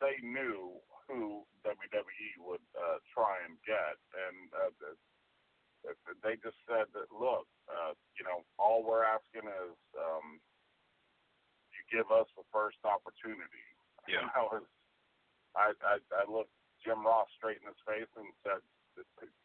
they 0.00 0.18
knew 0.24 0.74
who 1.06 1.46
WWE 1.62 2.32
would 2.42 2.64
uh, 2.74 2.98
try 3.14 3.38
and 3.46 3.54
get, 3.62 3.96
and 4.26 4.50
uh, 4.56 4.70
the- 4.82 4.98
they 6.22 6.38
just 6.38 6.54
said 6.70 6.86
that, 6.94 7.10
look, 7.10 7.50
uh, 7.66 7.90
you 8.14 8.22
know, 8.22 8.46
all 8.54 8.86
we're 8.86 9.02
asking 9.02 9.42
is 9.50 9.74
um, 9.98 10.38
you 11.74 11.82
give 11.90 12.06
us 12.14 12.30
the 12.38 12.46
first 12.54 12.78
opportunity. 12.86 13.66
Yeah. 14.10 14.18
And 14.26 14.34
I 14.34 14.42
was, 14.42 14.66
I, 15.54 15.66
I, 15.86 15.94
I 16.10 16.22
looked 16.26 16.50
Jim 16.82 17.06
Ross 17.06 17.30
straight 17.38 17.62
in 17.62 17.70
his 17.70 17.78
face 17.86 18.10
and 18.18 18.26
said, 18.42 18.58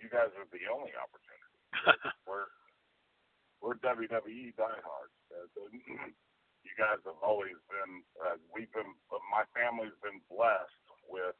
"You 0.01 0.09
guys 0.09 0.33
are 0.33 0.49
the 0.49 0.65
only 0.65 0.97
opportunity. 0.97 1.36
we're 2.27 2.49
we're 3.61 3.79
WWE 3.83 4.55
diehards. 4.55 5.17
Uh, 5.31 5.47
you 6.67 6.73
guys 6.77 7.01
have 7.05 7.19
always 7.23 7.57
been. 7.71 8.03
Uh, 8.19 8.37
we've 8.53 8.71
been. 8.71 8.91
Uh, 9.11 9.21
my 9.31 9.43
family's 9.55 9.95
been 10.03 10.21
blessed 10.31 10.87
with 11.09 11.35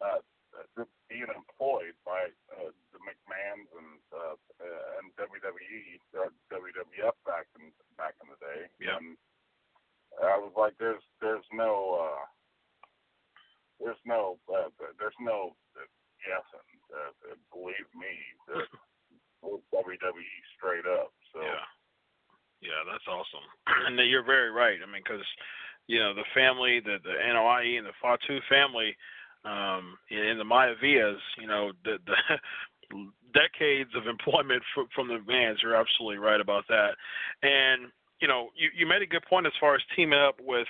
uh, 0.00 0.22
uh, 0.56 0.84
being 1.08 1.28
employed 1.28 1.96
by 2.04 2.30
uh, 2.56 2.70
the 2.92 3.00
McMahons 3.02 3.68
and 3.72 4.00
uh, 4.12 4.36
uh, 4.60 4.98
and 5.00 5.12
WWE, 5.16 5.98
uh, 6.16 6.30
WWF 6.52 7.16
back 7.24 7.46
in 7.58 7.72
back 7.96 8.14
in 8.22 8.28
the 8.30 8.38
day. 8.40 8.60
Yeah. 8.80 8.96
And 9.00 9.16
I 10.22 10.38
was 10.38 10.52
like, 10.56 10.74
there's 10.78 11.02
there's 11.20 11.46
no 11.52 11.98
uh, 12.00 12.24
there's 13.80 14.02
no 14.04 14.38
uh, 14.50 14.68
there's 14.98 15.20
no 15.20 15.54
uh, 15.76 15.86
guessing. 16.88 17.32
Uh, 17.32 17.36
believe 17.52 17.88
me, 17.94 18.12
we're 19.42 19.62
WWE 19.72 20.40
straight 20.56 20.86
up. 20.86 21.12
So 21.32 21.40
Yeah. 21.42 21.64
Yeah, 22.60 22.82
that's 22.90 23.06
awesome. 23.06 23.46
And 23.86 23.98
you're 24.10 24.24
very 24.24 24.50
right. 24.50 24.78
I 24.82 24.90
mean, 24.90 25.02
because 25.04 25.24
you 25.86 26.00
know 26.00 26.12
the 26.12 26.26
family, 26.34 26.80
the 26.80 26.98
the 27.04 27.14
Anoai 27.14 27.78
and 27.78 27.86
the 27.86 27.94
Fatu 28.02 28.40
family, 28.48 28.96
um, 29.44 29.96
in 30.10 30.38
the 30.38 30.44
Maivias, 30.44 31.22
you 31.38 31.46
know, 31.46 31.70
the 31.84 31.98
the 32.06 32.16
decades 33.32 33.90
of 33.94 34.06
employment 34.06 34.62
from, 34.74 34.88
from 34.94 35.08
the 35.08 35.22
Vans. 35.26 35.60
You're 35.62 35.76
absolutely 35.76 36.18
right 36.18 36.40
about 36.40 36.64
that. 36.68 36.96
And 37.42 37.92
you 38.20 38.26
know, 38.26 38.48
you 38.56 38.70
you 38.76 38.86
made 38.86 39.02
a 39.02 39.06
good 39.06 39.24
point 39.28 39.46
as 39.46 39.52
far 39.60 39.76
as 39.76 39.82
teaming 39.94 40.18
up 40.18 40.36
with 40.40 40.68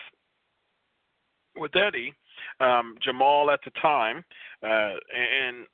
with 1.57 1.75
Eddie, 1.75 2.15
um, 2.61 2.97
Jamal 3.03 3.51
at 3.51 3.61
the 3.65 3.71
time, 3.81 4.25
uh, 4.63 4.95
and 5.03 5.67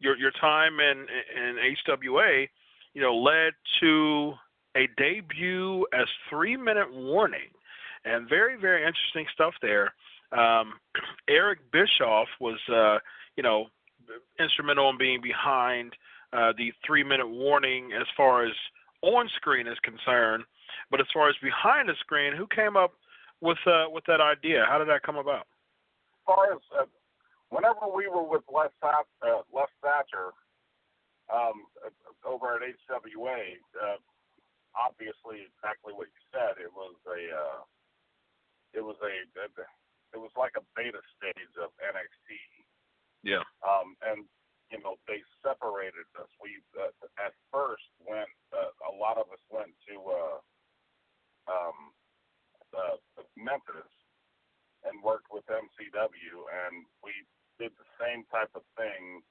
your 0.00 0.16
your 0.16 0.32
time 0.32 0.80
in 0.80 1.06
in 1.36 1.56
HWA, 1.86 2.48
you 2.94 3.02
know, 3.02 3.16
led 3.16 3.52
to 3.80 4.32
a 4.76 4.88
debut 4.96 5.86
as 5.92 6.06
three 6.28 6.56
minute 6.56 6.92
warning, 6.92 7.50
and 8.04 8.28
very 8.28 8.56
very 8.56 8.82
interesting 8.86 9.26
stuff 9.32 9.54
there. 9.62 9.94
Um, 10.32 10.74
Eric 11.28 11.60
Bischoff 11.72 12.28
was, 12.40 12.58
uh, 12.72 12.98
you 13.36 13.42
know, 13.42 13.66
instrumental 14.38 14.90
in 14.90 14.98
being 14.98 15.20
behind 15.22 15.94
uh, 16.32 16.52
the 16.56 16.72
three 16.86 17.04
minute 17.04 17.28
warning 17.28 17.92
as 17.98 18.06
far 18.16 18.44
as 18.44 18.52
on 19.02 19.28
screen 19.36 19.66
is 19.66 19.78
concerned. 19.82 20.44
But 20.90 21.00
as 21.00 21.06
far 21.12 21.28
as 21.28 21.34
behind 21.42 21.88
the 21.88 21.94
screen, 22.00 22.34
who 22.36 22.46
came 22.46 22.76
up 22.76 22.92
with 23.40 23.58
uh, 23.66 23.86
with 23.90 24.04
that 24.06 24.20
idea? 24.20 24.64
How 24.68 24.78
did 24.78 24.88
that 24.88 25.02
come 25.02 25.16
about? 25.16 25.46
as 26.26 26.34
far 26.34 26.52
as 26.52 26.58
uh, 26.78 26.84
whenever 27.50 27.86
we 27.92 28.08
were 28.08 28.26
with 28.26 28.42
Les 28.50 28.72
uh, 28.82 29.42
Les 29.52 29.70
Thatcher 29.82 30.34
um, 31.32 31.66
over 32.24 32.58
at 32.58 32.62
HWA, 32.62 33.58
uh, 33.78 33.98
obviously 34.74 35.46
exactly 35.46 35.94
what 35.94 36.10
you 36.10 36.22
said. 36.30 36.58
It 36.62 36.70
was 36.70 36.94
a 37.06 37.20
uh, 37.32 37.60
it 38.74 38.82
was 38.84 38.96
a 39.02 39.12
it 40.14 40.20
was 40.20 40.32
like 40.36 40.54
a 40.56 40.64
beta 40.76 41.00
stage 41.18 41.54
of 41.58 41.70
NXT. 41.82 42.30
Yeah. 43.22 43.42
Um, 43.64 43.98
and 44.06 44.24
you 44.70 44.78
know 44.82 44.98
they 45.06 45.22
separated 45.42 46.06
us. 46.18 46.30
We 46.38 46.62
uh, 46.78 46.92
at 47.18 47.34
first 47.50 47.86
went. 48.02 48.30
Uh, 48.54 48.70
a 48.86 48.94
lot 48.94 49.18
of 49.18 49.26
us 49.32 49.42
went 49.50 49.74
to 49.90 49.96
uh, 49.98 50.38
um, 51.50 51.78
uh, 52.74 52.96
Memphis 53.34 53.90
and 54.86 55.02
worked 55.02 55.26
with 55.34 55.42
MCW, 55.50 56.34
and 56.46 56.86
we 57.02 57.10
did 57.58 57.72
the 57.76 57.88
same 57.96 58.24
type 58.28 58.52
of 58.54 58.62
thing 58.76 59.24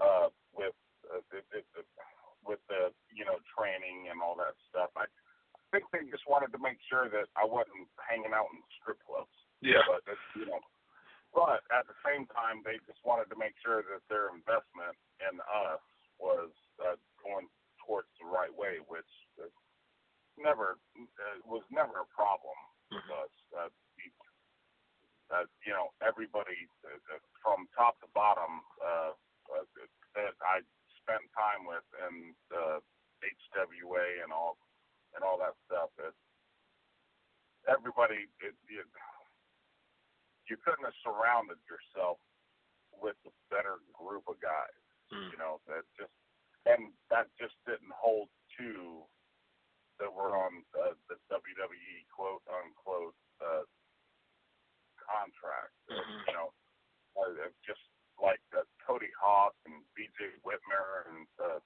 uh, 0.00 0.28
with 0.52 0.76
it, 1.32 1.44
it, 1.52 1.66
it, 1.76 1.86
with 2.44 2.60
the 2.68 2.92
you 3.12 3.24
know 3.24 3.40
training 3.52 4.08
and 4.12 4.20
all 4.20 4.36
that 4.36 4.56
stuff. 4.68 4.92
I 4.96 5.08
think 5.72 5.88
they 5.90 6.06
just 6.06 6.24
wanted 6.30 6.54
to 6.54 6.60
make 6.60 6.78
sure 6.86 7.10
that 7.10 7.26
I 7.34 7.44
wasn't 7.44 7.88
hanging 7.98 8.32
out 8.36 8.48
in 8.54 8.60
strip 8.78 9.00
clubs. 9.02 9.32
Yeah. 9.58 9.82
But 9.88 10.04
it, 10.06 10.20
you 10.36 10.46
know, 10.46 10.60
but 11.34 11.66
at 11.74 11.88
the 11.90 11.98
same 12.06 12.30
time, 12.30 12.62
they 12.62 12.78
just 12.86 13.02
wanted 13.02 13.26
to 13.32 13.36
make 13.40 13.58
sure 13.58 13.82
that 13.82 14.04
their 14.06 14.30
investment 14.30 14.94
in 15.18 15.42
us 15.42 15.82
was 16.22 16.52
uh, 16.78 16.94
going 17.24 17.50
towards 17.82 18.08
the 18.22 18.28
right 18.28 18.52
way, 18.52 18.78
which 18.86 19.08
uh, 19.42 19.50
never 20.38 20.78
uh, 20.94 21.38
was 21.42 21.66
never 21.74 22.06
a 22.06 22.08
problem 22.14 22.56
with 22.92 23.08
us. 23.10 23.34
Uh, 23.50 23.70
uh, 25.32 25.48
you 25.64 25.72
know, 25.72 25.92
everybody 26.04 26.68
uh, 26.84 27.20
from 27.40 27.68
top 27.72 27.96
to 28.00 28.08
bottom 28.12 28.60
uh, 28.80 29.12
uh, 29.52 29.66
that 30.16 30.34
I 30.44 30.60
spent 31.00 31.24
time 31.32 31.64
with 31.68 31.84
in 32.08 32.32
the 32.48 32.80
HWA 33.24 34.24
and 34.24 34.32
all 34.32 34.56
and 35.16 35.24
all 35.24 35.38
that 35.40 35.56
stuff. 35.64 35.92
It, 36.00 36.12
everybody, 37.68 38.28
it, 38.44 38.56
it, 38.68 38.88
you 40.50 40.56
couldn't 40.60 40.84
have 40.84 40.98
surrounded 41.00 41.60
yourself 41.64 42.20
with 42.92 43.16
a 43.24 43.32
better 43.48 43.80
group 43.96 44.28
of 44.28 44.36
guys. 44.40 44.80
Mm. 45.12 45.32
You 45.32 45.38
know 45.40 45.60
that 45.68 45.84
just 45.96 46.12
and 46.64 46.92
that 47.12 47.28
just 47.36 47.56
didn't 47.68 47.92
hold 47.92 48.28
to 48.60 49.04
that 50.00 50.10
were 50.10 50.34
on 50.34 50.64
uh, 50.74 50.96
the 51.06 51.16
WWE 51.30 51.96
quote 52.10 52.42
unquote 52.48 53.16
uh, 53.38 53.64
contract. 55.06 55.72
Mhm. 55.90 56.26
You 56.28 56.32
know, 56.34 56.48
uh, 57.20 57.48
just 57.66 57.80
like 58.20 58.40
uh, 58.56 58.64
Cody 58.84 59.10
Hawk 59.18 59.54
and 59.66 59.84
B.J. 59.94 60.40
Whitmer 60.44 61.08
and 61.10 61.28
uh, 61.40 61.60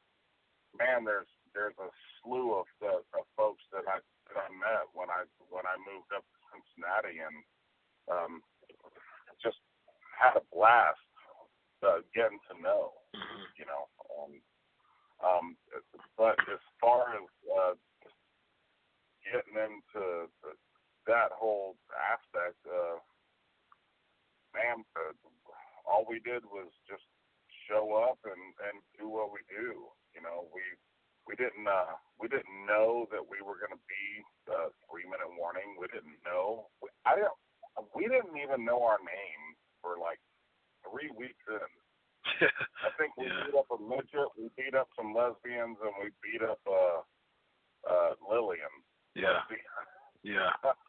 man, 0.76 1.04
there's 1.04 1.28
there's 1.54 1.76
a 1.78 1.88
slew 2.20 2.54
of, 2.54 2.66
uh, 2.82 3.00
of 3.18 3.24
folks 3.36 3.62
that 3.72 3.86
I 3.88 3.98
that 4.28 4.36
I 4.44 4.48
met 4.52 4.88
when 4.92 5.08
I 5.10 5.24
when 5.48 5.64
I 5.66 5.76
moved 5.78 6.12
up 6.12 6.24
to 6.24 6.38
Cincinnati 6.52 7.18
and 7.20 7.36
um, 8.10 8.42
just 9.42 9.58
had 10.18 10.36
a 10.36 10.44
blast 10.52 10.98
uh, 11.82 12.00
getting 12.14 12.40
to 12.50 12.60
know 12.60 12.92
Mhm. 13.14 13.46
you 13.56 13.64
know. 13.66 13.88
Um, 14.18 14.42
um, 15.20 15.56
but 16.16 16.38
as 16.48 16.60
far 16.80 17.14
as 17.14 17.26
uh, 17.50 17.74
getting 19.24 19.56
into 19.58 20.30
the, 20.42 20.54
that 21.06 21.32
whole 21.32 21.76
aspect, 22.12 22.56
uh, 22.66 22.98
man, 24.58 24.82
uh, 24.98 25.14
all 25.86 26.02
we 26.10 26.18
did 26.18 26.42
was 26.50 26.68
just 26.90 27.06
show 27.70 27.94
up 27.94 28.18
and 28.26 28.42
and 28.66 28.82
do 28.98 29.06
what 29.06 29.30
we 29.30 29.40
do. 29.46 29.86
You 30.12 30.20
know, 30.26 30.50
we 30.50 30.62
we 31.30 31.38
didn't 31.38 31.64
uh, 31.70 31.94
we 32.18 32.26
didn't 32.26 32.66
know 32.66 33.06
that 33.14 33.22
we 33.22 33.38
were 33.40 33.56
going 33.62 33.72
to 33.76 33.84
be 33.86 34.06
uh, 34.50 34.74
three 34.90 35.06
minute 35.06 35.30
warning. 35.38 35.78
We 35.78 35.86
didn't 35.88 36.18
know. 36.26 36.66
We, 36.82 36.90
I 37.06 37.14
didn't. 37.14 37.38
We 37.94 38.10
didn't 38.10 38.34
even 38.42 38.66
know 38.66 38.82
our 38.82 38.98
name 38.98 39.42
for 39.78 39.94
like 40.02 40.18
three 40.82 41.14
weeks 41.14 41.44
in. 41.46 41.70
I 42.82 42.90
think 42.98 43.14
we 43.16 43.30
Yeah. 43.30 43.46
beat 43.46 43.54
up 43.54 43.70
a 43.70 43.78
midget, 43.78 44.28
we 44.36 44.50
beat 44.58 44.74
up 44.74 44.88
some 44.98 45.14
lesbians, 45.14 45.78
and 45.78 45.94
we 46.02 46.10
beat 46.18 46.42
up 46.42 46.58
uh, 46.66 47.00
uh, 47.86 48.12
Lilian. 48.28 48.74
yeah. 49.14 49.46
Yeah. 50.26 50.50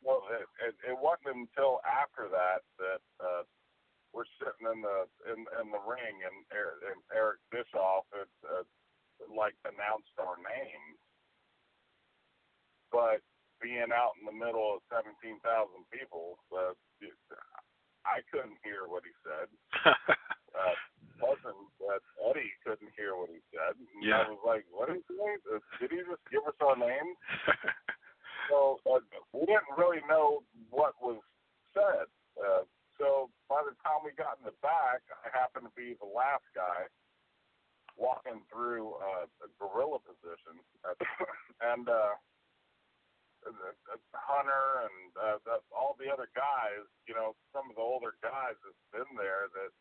Well, 0.00 0.24
it, 0.32 0.48
it, 0.64 0.74
it 0.92 0.96
wasn't 0.96 1.44
until 1.48 1.80
after 1.84 2.28
that 2.32 2.64
that 2.80 3.02
uh, 3.20 3.42
we're 4.16 4.28
sitting 4.40 4.64
in 4.66 4.80
the 4.80 4.98
in, 5.28 5.44
in 5.60 5.66
the 5.70 5.82
ring, 5.84 6.16
and 6.24 6.36
Eric, 6.50 6.80
and 6.88 7.00
Eric 7.12 7.38
Bischoff 7.52 8.08
had 8.10 8.30
uh, 8.48 8.64
like 9.28 9.54
announced 9.68 10.12
our 10.16 10.40
names, 10.40 10.98
but 12.90 13.20
being 13.60 13.92
out 13.92 14.16
in 14.18 14.24
the 14.24 14.32
middle 14.34 14.80
of 14.80 14.80
seventeen 14.88 15.36
thousand 15.44 15.84
people, 15.92 16.40
uh, 16.50 16.72
I 18.08 18.24
couldn't 18.32 18.56
hear 18.64 18.88
what 18.88 19.04
he 19.04 19.12
said. 19.20 19.46
uh, 20.56 20.74
cousin 21.20 21.56
uh, 21.84 22.00
Eddie 22.32 22.56
couldn't 22.64 22.96
hear 22.96 23.12
what 23.14 23.28
he 23.28 23.44
said. 23.52 23.76
And 23.76 24.00
Yeah. 24.00 24.24
I 24.24 24.32
was 24.32 24.40
like, 24.42 24.64
"What 24.72 24.88
did 24.88 25.04
he 25.04 25.14
say? 25.14 25.30
Did 25.84 25.90
he 25.92 26.00
just 26.08 26.24
give 26.32 26.42
us 26.48 26.56
our 26.64 26.76
name?" 26.80 27.12
So 28.50 28.82
uh, 28.90 28.98
we 29.32 29.46
didn't 29.46 29.70
really 29.78 30.02
know 30.10 30.42
what 30.74 30.98
was 31.00 31.22
said. 31.72 32.10
Uh, 32.34 32.66
so 32.98 33.30
by 33.48 33.62
the 33.62 33.78
time 33.86 34.02
we 34.04 34.10
got 34.18 34.36
in 34.42 34.44
the 34.50 34.58
back, 34.60 35.06
I 35.22 35.30
happened 35.30 35.70
to 35.70 35.74
be 35.78 35.94
the 36.02 36.10
last 36.10 36.44
guy 36.52 36.90
walking 37.94 38.42
through 38.50 38.98
uh, 38.98 39.26
a 39.44 39.48
gorilla 39.60 40.02
position, 40.02 40.58
and 41.62 41.86
uh, 41.88 42.16
the- 43.44 43.76
the 43.86 43.96
Hunter 44.18 44.86
and 44.86 45.10
uh, 45.16 45.38
the, 45.46 45.56
all 45.72 45.96
the 45.98 46.10
other 46.12 46.28
guys, 46.36 46.84
you 47.08 47.14
know, 47.14 47.34
some 47.54 47.70
of 47.70 47.76
the 47.76 47.82
older 47.82 48.14
guys 48.22 48.54
that's 48.64 48.84
been 48.92 49.08
there 49.16 49.48
that 49.54 49.72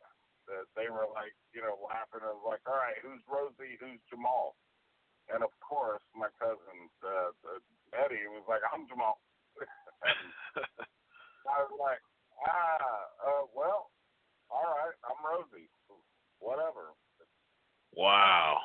that 0.49 0.65
they 0.73 0.89
were 0.89 1.05
like, 1.13 1.36
you 1.53 1.62
know, 1.62 1.77
laughing 1.86 2.25
and 2.25 2.41
like, 2.41 2.63
all 2.65 2.73
right, 2.73 2.97
who's 3.05 3.21
Rosey, 3.29 3.77
who's 3.77 4.01
Jamal? 4.10 4.58
And 5.29 5.45
of 5.45 5.53
course, 5.62 6.01
my 6.17 6.34
cousin 6.41 6.89
uh, 7.05 7.29
uh, 7.45 7.62
Eddie 7.93 8.28
was 8.30 8.45
like, 8.47 8.62
I'm 8.73 8.86
Jamal. 8.88 9.19
I 11.49 11.56
was 11.65 11.73
like, 11.82 12.02
ah, 12.45 13.10
uh, 13.25 13.43
well, 13.56 13.89
all 14.49 14.69
right, 14.69 14.95
I'm 15.06 15.19
Rosey. 15.25 15.69
Whatever. 16.39 16.95
wow. 17.93 18.58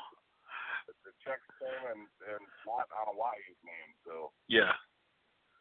The 1.05 1.11
checks 1.25 1.43
came 1.59 1.85
and 1.91 2.05
and 2.31 2.45
not 2.69 2.87
on 2.93 3.17
Anoai's 3.17 3.59
name, 3.67 3.93
so 4.07 4.31
Yeah. 4.49 4.73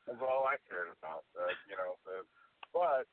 that's 0.06 0.20
all 0.22 0.46
I 0.46 0.60
cared 0.70 0.92
about. 1.00 1.24
Uh, 1.34 1.48
you 1.66 1.76
know, 1.80 1.96
uh, 2.06 2.24
but 2.76 3.08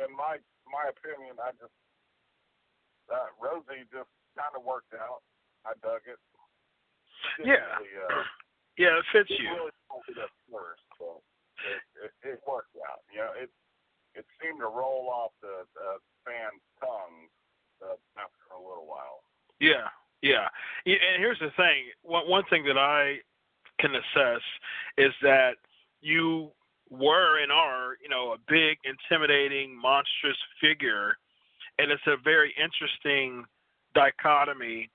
in 0.00 0.10
my 0.16 0.40
my 0.66 0.88
opinion, 0.90 1.36
I 1.38 1.52
just 1.60 1.76
uh, 3.12 3.30
Rosey 3.38 3.84
just 3.92 4.10
kind 4.34 4.52
of 4.56 4.64
worked 4.64 4.92
out. 4.96 5.22
I 5.68 5.76
dug 5.84 6.02
it. 6.08 6.18
Didn't 7.38 7.52
Yeah. 7.52 7.78
Really, 7.78 7.94
uh, 8.00 8.24
Yeah, 8.76 8.98
it 8.98 9.04
fits 9.12 9.28
didn't 9.28 9.44
you. 9.44 9.54
really 9.54 9.70
it 10.08 10.30
first, 10.50 10.82
but 10.98 11.22
it, 11.62 11.80
it, 12.04 12.12
it 12.34 12.40
worked 12.46 12.74
out. 12.90 13.06
You 13.12 13.20
know, 13.20 13.30
it 13.38 13.50
it 14.14 14.26
seemed 14.42 14.60
to 14.60 14.66
roll 14.66 15.10
off 15.10 15.32
the 15.42 15.66
uh, 15.78 15.98
fans' 16.24 16.62
tongues 16.80 17.30
uh, 17.82 17.94
after 18.18 18.54
a 18.54 18.58
little 18.58 18.86
while. 18.86 19.22
Yeah, 19.60 19.88
yeah. 20.22 20.48
And 20.86 21.18
here's 21.18 21.38
the 21.38 21.50
thing. 21.56 21.90
One 22.02 22.28
one 22.28 22.44
thing 22.50 22.64
that 22.64 22.78
I 22.78 23.18
can 23.80 23.94
assess 23.94 24.42
is 24.98 25.12
that 25.22 25.54
you 26.00 26.50
were 26.90 27.42
and 27.42 27.50
are, 27.50 27.96
you 28.02 28.08
know, 28.08 28.32
a 28.32 28.38
big, 28.48 28.78
intimidating, 28.84 29.74
monstrous 29.76 30.36
figure, 30.60 31.16
and 31.78 31.90
it's 31.90 32.06
a 32.06 32.16
very 32.22 32.54
interesting 32.58 33.44
dichotomy 33.94 34.90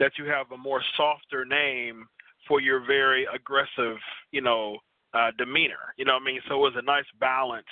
that 0.00 0.12
you 0.18 0.24
have 0.24 0.50
a 0.52 0.56
more 0.56 0.82
softer 0.96 1.44
name 1.44 2.06
for 2.46 2.60
your 2.60 2.84
very 2.84 3.26
aggressive, 3.34 3.96
you 4.30 4.40
know, 4.40 4.78
uh, 5.14 5.30
demeanor. 5.38 5.94
You 5.96 6.04
know 6.04 6.14
what 6.14 6.22
I 6.22 6.26
mean? 6.26 6.40
So 6.48 6.54
it 6.54 6.58
was 6.58 6.74
a 6.76 6.82
nice 6.82 7.04
balance 7.20 7.66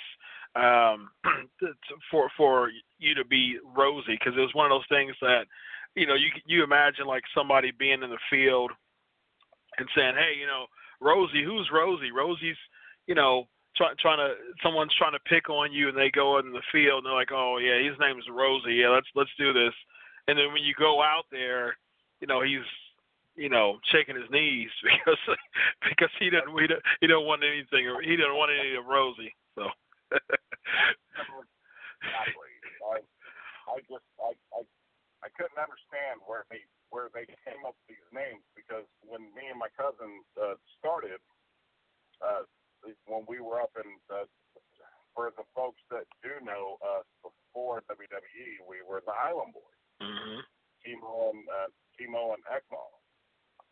um, 0.55 1.09
for 2.11 2.29
for 2.37 2.69
you 2.99 3.15
to 3.15 3.25
be 3.25 3.57
Rosey 3.75 4.17
because 4.19 4.33
it 4.37 4.41
was 4.41 4.53
one 4.53 4.71
of 4.71 4.75
those 4.75 4.97
things 4.97 5.15
that 5.21 5.45
you 5.95 6.07
know, 6.07 6.15
you 6.15 6.29
you 6.45 6.63
imagine 6.63 7.05
like 7.05 7.23
somebody 7.35 7.71
being 7.71 8.01
in 8.03 8.09
the 8.09 8.25
field 8.29 8.71
and 9.77 9.87
saying, 9.95 10.15
"Hey, 10.15 10.39
you 10.39 10.47
know, 10.47 10.65
Rosey, 11.01 11.43
who's 11.43 11.69
Rosey? 11.71 12.09
Rosey's, 12.11 12.57
you 13.07 13.15
know, 13.15 13.45
try, 13.75 13.93
trying 13.99 14.17
to 14.17 14.33
someone's 14.63 14.95
trying 14.97 15.13
to 15.13 15.29
pick 15.29 15.49
on 15.49 15.71
you, 15.71 15.89
and 15.89 15.97
they 15.97 16.09
go 16.09 16.39
in 16.39 16.51
the 16.51 16.65
field 16.71 17.03
and 17.03 17.05
they're 17.05 17.13
like, 17.13 17.31
"Oh 17.31 17.57
yeah, 17.57 17.77
his 17.77 17.97
name's 17.99 18.25
Rosey. 18.29 18.81
Yeah, 18.81 18.89
let's 18.89 19.07
let's 19.15 19.33
do 19.37 19.53
this." 19.53 19.73
And 20.27 20.37
then 20.37 20.53
when 20.53 20.63
you 20.63 20.73
go 20.77 21.01
out 21.01 21.25
there, 21.31 21.77
you 22.21 22.27
know, 22.27 22.41
he's 22.41 22.65
you 23.35 23.49
know 23.49 23.79
shaking 23.91 24.15
his 24.15 24.29
knees 24.29 24.69
because 24.83 25.21
because 25.89 26.13
he 26.19 26.29
didn't 26.29 26.53
he 26.59 26.67
didn't, 26.67 26.83
he 27.01 27.07
didn't 27.07 27.25
want 27.25 27.43
anything 27.43 27.89
he 28.03 28.15
didn't 28.15 28.35
want 28.35 28.51
any 28.51 28.75
of 28.75 28.85
Rosey. 28.85 29.33
So 29.55 29.69
Exactly. 32.03 32.51
I 32.83 32.99
I 33.71 33.77
just 33.87 34.05
I 34.19 34.31
I 34.53 34.61
I 35.23 35.29
couldn't 35.39 35.57
understand 35.57 36.19
where 36.27 36.43
they 36.51 36.61
where 36.91 37.09
they 37.15 37.25
came 37.47 37.63
up 37.65 37.73
with 37.79 37.95
these 37.97 38.09
names 38.13 38.43
because 38.53 38.85
when 39.01 39.31
me 39.33 39.49
and 39.49 39.57
my 39.57 39.71
cousin 39.73 40.21
uh, 40.37 40.53
started, 40.77 41.17
uh, 42.21 42.45
when 43.09 43.25
we 43.25 43.41
were 43.41 43.57
up 43.63 43.73
in 43.79 43.87
uh, 44.13 44.27
for 45.15 45.31
the 45.33 45.45
folks 45.55 45.81
that 45.89 46.05
do 46.21 46.37
know 46.43 46.77
us 46.83 47.05
before 47.23 47.81
WWE, 47.89 48.61
we 48.67 48.83
were 48.85 49.01
the 49.05 49.15
Island 49.15 49.53
Boys, 49.57 49.81
hmm 50.01 50.41
Kimo 50.83 51.31
and 51.33 51.41
uh, 51.49 51.69
Kimo 51.97 52.33
and 52.35 52.43
Ekmo, 52.51 52.83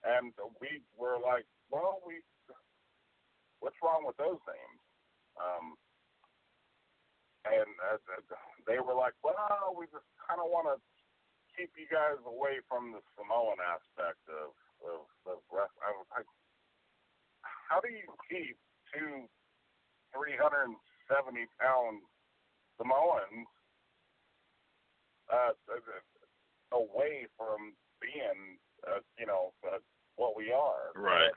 and 0.04 0.34
we 0.60 0.82
were 0.98 1.18
like, 1.22 1.46
well, 1.70 2.02
we 2.06 2.22
what's 3.62 3.78
wrong 3.84 4.04
with 4.06 4.18
those 4.18 4.42
names? 4.50 4.82
Um, 5.38 5.78
and 7.46 7.72
uh, 7.90 7.98
they 8.70 8.78
were 8.82 8.98
like, 8.98 9.18
well, 9.26 9.74
we 9.78 9.86
just 9.90 10.06
kind 10.26 10.42
of 10.42 10.50
want 10.50 10.70
to 10.70 10.78
keep 11.58 11.74
you 11.78 11.90
guys 11.90 12.22
away 12.26 12.62
from 12.70 12.94
the 12.94 13.02
Samoan 13.18 13.62
aspect 13.62 14.22
of 14.30 14.54
of, 14.82 15.06
of 15.30 15.38
wrestling. 15.54 15.86
I, 15.86 15.94
I, 16.18 16.20
how 17.70 17.80
do 17.82 17.90
you 17.90 18.10
keep 18.26 18.58
two 18.90 19.30
370 20.14 20.76
pound 21.62 22.02
Samoans 22.78 23.48
uh, 25.32 25.56
away 26.74 27.28
from 27.38 27.76
being, 28.02 28.60
uh, 28.88 29.02
you 29.18 29.26
know, 29.26 29.54
uh, 29.66 29.80
what 30.16 30.36
we 30.36 30.52
are? 30.52 30.92
Right. 30.96 31.34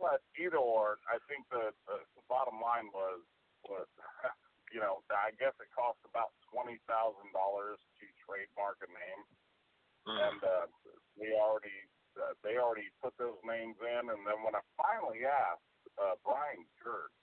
But 0.00 0.22
either 0.34 0.58
or, 0.58 0.98
I 1.06 1.22
think 1.30 1.46
the, 1.50 1.70
the, 1.86 2.02
the 2.18 2.24
bottom 2.26 2.58
line 2.58 2.90
was 2.90 3.22
was 3.62 3.86
you 4.74 4.82
know 4.82 5.06
I 5.14 5.30
guess 5.38 5.54
it 5.62 5.70
cost 5.70 6.02
about 6.02 6.34
twenty 6.50 6.82
thousand 6.90 7.30
dollars 7.30 7.78
to 8.02 8.04
trademark 8.26 8.82
a 8.82 8.90
name, 8.90 9.22
Mm. 10.02 10.18
and 10.18 10.40
uh, 10.42 10.66
we 11.14 11.30
already 11.38 11.86
uh, 12.18 12.34
they 12.42 12.58
already 12.58 12.90
put 12.98 13.14
those 13.22 13.38
names 13.46 13.78
in, 13.78 14.10
and 14.10 14.26
then 14.26 14.42
when 14.42 14.58
I 14.58 14.62
finally 14.74 15.22
asked 15.22 15.62
uh, 15.94 16.18
Brian 16.26 16.66
Gewirtz, 16.82 17.14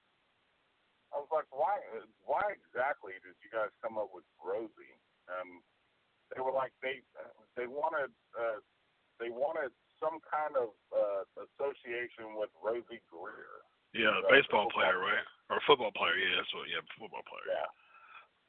I 1.12 1.20
was 1.20 1.28
like, 1.28 1.52
why 1.52 1.76
why 2.24 2.40
exactly 2.56 3.20
did 3.20 3.36
you 3.44 3.52
guys 3.52 3.76
come 3.84 4.00
up 4.00 4.16
with 4.16 4.24
Rosey? 4.40 4.96
And 5.28 5.60
they 6.32 6.40
were 6.40 6.56
like 6.56 6.72
they 6.80 7.04
they 7.60 7.68
wanted 7.68 8.16
uh, 8.32 8.64
they 9.20 9.30
wanted 9.30 9.76
some 10.00 10.24
kind 10.24 10.56
of 10.56 10.72
uh, 10.96 11.28
association 11.44 12.40
with 12.40 12.50
Rosey 12.64 13.04
Grier. 13.12 13.68
Yeah, 13.92 14.16
Uh, 14.16 14.32
baseball 14.32 14.72
football 14.72 14.96
player, 14.96 14.98
right? 15.00 15.26
Or 15.52 15.60
football 15.68 15.92
player? 15.92 16.16
Yeah, 16.16 16.40
that's 16.40 16.54
what. 16.56 16.70
Yeah, 16.72 16.82
football 16.96 17.26
player. 17.28 17.48
Yeah. 17.52 17.70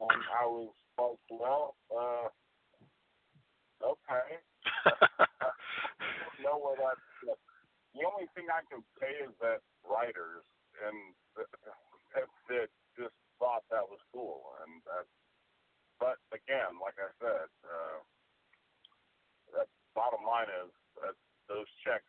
And 0.01 0.23
I 0.33 0.45
was 0.47 0.73
like, 0.97 1.21
well, 1.29 1.77
uh, 1.93 2.29
okay. 3.83 4.39
know 6.41 6.57
where 6.57 6.79
that. 6.81 6.97
The 7.93 8.07
only 8.07 8.31
thing 8.33 8.47
I 8.49 8.65
can 8.71 8.81
say 8.97 9.13
is 9.27 9.35
that 9.43 9.61
writers 9.85 10.47
and 10.81 11.13
that, 11.37 11.51
that 12.49 12.71
just 12.97 13.17
thought 13.37 13.67
that 13.69 13.85
was 13.85 14.01
cool, 14.13 14.57
and 14.65 14.81
that. 14.89 15.05
But 16.01 16.17
again, 16.33 16.81
like 16.81 16.97
I 16.97 17.13
said, 17.21 17.49
uh, 17.61 18.01
bottom 19.95 20.23
line 20.27 20.51
is 20.65 20.71
that 21.03 21.15
those 21.49 21.67
checks 21.83 22.07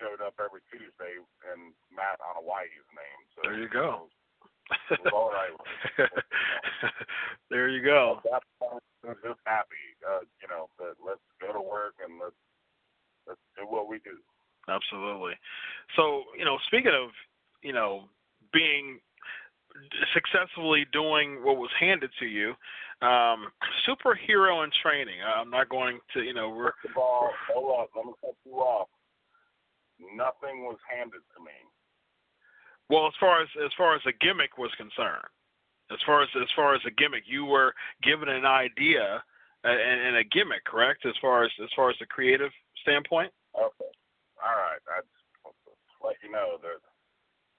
showed 0.00 0.20
up 0.24 0.34
every 0.40 0.60
Tuesday 0.72 1.20
and 1.52 1.72
Matt 1.92 2.18
Anoai's 2.20 2.88
name. 2.92 3.20
So 3.36 3.38
There 3.44 3.58
you 3.60 3.68
go. 3.68 4.08
it 4.90 5.00
was 5.04 5.12
all 5.12 5.30
right. 5.30 5.54
there 7.50 7.68
you 7.68 7.84
go. 7.84 8.20
At 8.24 8.42
that 8.42 8.44
point, 8.58 8.82
I'm 9.06 9.18
just 9.22 9.40
happy, 9.44 9.84
uh, 10.06 10.24
you 10.40 10.48
know, 10.48 10.70
that 10.78 10.96
let's 11.04 11.22
go 11.40 11.52
to 11.52 11.60
work 11.60 11.94
and 12.02 12.18
let's 12.22 12.38
let's 13.26 13.42
do 13.58 13.66
what 13.66 13.88
we 13.88 13.98
do. 14.00 14.16
Absolutely. 14.68 15.34
So, 15.96 16.22
you 16.38 16.44
know, 16.44 16.56
speaking 16.66 16.94
of, 16.94 17.10
you 17.62 17.72
know, 17.72 18.04
being 18.52 19.00
successfully 20.14 20.86
doing 20.92 21.42
what 21.42 21.56
was 21.56 21.70
handed 21.78 22.10
to 22.20 22.26
you, 22.26 22.54
um, 23.02 23.50
superhero 23.86 24.62
in 24.64 24.70
training. 24.82 25.18
I'm 25.20 25.50
not 25.50 25.68
going 25.68 25.98
to, 26.14 26.22
you 26.22 26.32
know, 26.34 26.48
we're 26.50 26.72
First 26.82 26.94
of 26.94 26.96
all, 26.96 27.30
hold 27.52 27.80
up, 27.80 27.90
let 27.96 28.06
me 28.06 28.12
cut 28.20 28.34
you 28.46 28.54
off. 28.54 28.88
Nothing 30.16 30.64
was 30.64 30.78
handed 30.88 31.22
to 31.36 31.42
me. 31.44 31.54
well 32.90 33.06
as 33.06 33.14
far 33.18 33.42
as 33.42 33.48
as 33.64 33.70
far 33.76 33.94
as 33.94 34.02
a 34.06 34.12
gimmick 34.24 34.58
was 34.58 34.70
concerned. 34.76 35.26
As 35.90 35.98
far 36.06 36.22
as 36.22 36.28
as 36.40 36.48
far 36.54 36.74
as 36.74 36.80
a 36.86 36.90
gimmick, 36.90 37.24
you 37.26 37.44
were 37.44 37.74
given 38.02 38.28
an 38.28 38.46
idea 38.46 39.22
and, 39.64 39.78
and 39.78 40.16
a 40.16 40.24
gimmick, 40.24 40.64
correct? 40.64 41.06
As 41.06 41.14
far 41.20 41.44
as 41.44 41.50
as 41.62 41.70
far 41.74 41.90
as 41.90 41.96
the 42.00 42.06
creative 42.06 42.50
standpoint. 42.82 43.32
Okay. 43.54 43.92
All 44.42 44.58
right. 44.58 44.82
I 44.90 45.00
just 45.02 45.26
want 45.44 45.56
to 45.66 45.72
let 46.06 46.16
you 46.22 46.30
know 46.30 46.58
that 46.62 46.80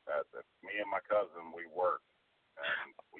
that, 0.08 0.24
that 0.34 0.46
me 0.64 0.76
and 0.82 0.92
my 0.92 1.00
cousin 1.08 1.52
we 1.56 1.64
worked. 1.72 2.04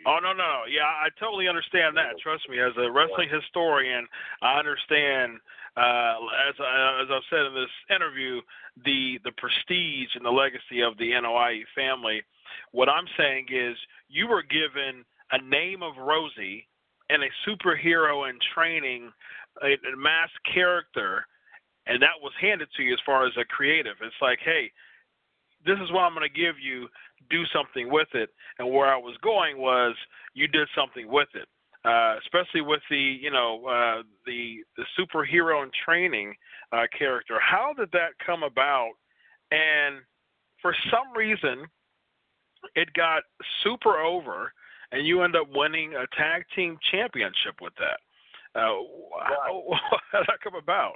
Oh 0.06 0.20
no 0.22 0.34
no 0.34 0.64
yeah 0.70 0.84
I 0.84 1.08
totally 1.20 1.48
understand 1.48 1.96
that. 1.98 2.20
Trust 2.22 2.50
me, 2.50 2.60
as 2.60 2.74
a 2.78 2.92
wrestling 2.92 3.30
historian, 3.32 4.08
I 4.42 4.60
understand. 4.60 5.40
Uh, 5.76 6.22
as 6.50 6.54
I, 6.60 7.02
as 7.02 7.08
I've 7.10 7.26
said 7.32 7.48
in 7.48 7.56
this 7.56 7.74
interview, 7.90 8.42
the 8.86 9.18
the 9.24 9.32
prestige 9.38 10.14
and 10.16 10.24
the 10.24 10.30
legacy 10.30 10.82
of 10.82 10.98
the 10.98 11.12
Anoai 11.12 11.64
family. 11.74 12.22
What 12.72 12.90
I'm 12.90 13.08
saying 13.18 13.48
is, 13.50 13.76
you 14.08 14.28
were 14.28 14.44
given 14.44 15.04
a 15.32 15.42
name 15.42 15.82
of 15.82 15.96
Rosey 15.96 16.68
and 17.10 17.24
a 17.24 17.30
superhero 17.48 18.30
in 18.30 18.38
training, 18.54 19.12
a, 19.64 19.74
a 19.74 19.98
mass 19.98 20.30
character, 20.54 21.26
and 21.88 22.02
that 22.02 22.22
was 22.22 22.34
handed 22.40 22.68
to 22.78 22.84
you 22.84 22.94
as 22.94 23.00
far 23.06 23.26
as 23.26 23.34
a 23.38 23.46
creative. 23.46 23.96
It's 24.02 24.22
like, 24.22 24.40
hey, 24.46 24.72
this 25.66 25.78
is 25.84 25.92
what 25.92 26.02
I'm 26.02 26.14
going 26.14 26.28
to 26.28 26.42
give 26.42 26.56
you. 26.62 26.88
Do 27.30 27.44
something 27.54 27.90
with 27.90 28.10
it. 28.14 28.30
And 28.60 28.70
where 28.70 28.88
I 28.88 28.98
was 28.98 29.16
going 29.24 29.58
was 29.58 29.96
you 30.34 30.48
did 30.48 30.68
something 30.76 31.08
with 31.08 31.30
it, 31.34 31.48
uh, 31.86 32.18
especially 32.20 32.62
with 32.62 32.82
the 32.90 32.98
you 32.98 33.32
know 33.32 33.66
uh, 33.66 34.04
the 34.26 34.64
the 34.78 34.84
superhero 35.00 35.64
in 35.64 35.72
training 35.86 36.36
uh, 36.72 36.84
character. 36.98 37.40
How 37.40 37.74
did 37.78 37.92
that 37.94 38.12
come 38.26 38.44
about? 38.44 38.92
And 39.52 40.02
for 40.62 40.76
some 40.92 41.16
reason, 41.16 41.66
it 42.76 42.92
got 42.94 43.24
super 43.64 44.00
over, 44.00 44.52
and 44.92 45.06
you 45.06 45.22
end 45.22 45.36
up 45.36 45.48
winning 45.54 45.94
a 45.94 46.06
tag 46.18 46.44
team 46.56 46.78
championship 46.92 47.56
with 47.62 47.74
that. 47.78 48.00
Uh, 48.56 48.84
how, 49.20 49.64
how 50.12 50.20
did 50.20 50.28
that 50.28 50.42
come 50.44 50.56
about? 50.56 50.96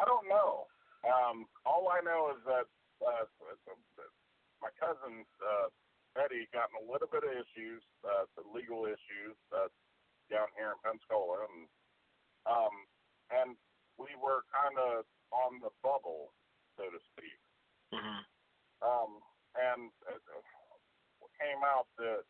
I 0.00 0.04
don't 0.04 0.28
know. 0.28 0.66
Um, 1.06 1.46
all 1.66 1.88
I 1.90 2.02
know 2.04 2.30
is 2.30 2.42
that 2.46 2.66
uh, 3.02 3.26
my 4.62 4.72
cousin 4.78 5.22
uh, 5.38 5.68
Eddie 6.18 6.50
got 6.50 6.70
in 6.74 6.82
a 6.82 6.86
little 6.90 7.06
bit 7.06 7.22
of 7.22 7.30
issues, 7.30 7.82
uh, 8.02 8.26
the 8.34 8.42
legal 8.50 8.90
issues 8.90 9.38
uh, 9.54 9.70
down 10.30 10.50
here 10.58 10.74
in 10.74 10.78
Pensacola, 10.82 11.46
and 11.46 11.70
um, 12.48 12.74
and 13.30 13.50
we 14.00 14.10
were 14.18 14.42
kind 14.50 14.76
of 14.80 15.04
on 15.30 15.60
the 15.60 15.70
bubble, 15.84 16.32
so 16.74 16.88
to 16.88 17.00
speak. 17.12 17.38
Mm-hmm. 17.92 18.22
Um, 18.82 19.20
and 19.58 19.90
uh, 20.06 20.18
came 21.38 21.62
out 21.62 21.86
that 21.98 22.26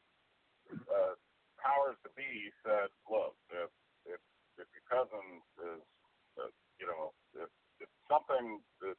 uh, 0.69 1.15
powers 1.57 1.97
to 2.05 2.11
be 2.13 2.53
said, 2.61 2.93
look, 3.09 3.35
if 3.49 3.73
if 4.05 4.21
if 4.61 4.69
your 4.77 4.87
cousin 4.89 5.41
is, 5.65 5.83
uh, 6.37 6.53
you 6.77 6.87
know, 6.87 7.17
if 7.41 7.51
if 7.81 7.91
something 8.05 8.61
that 8.85 8.99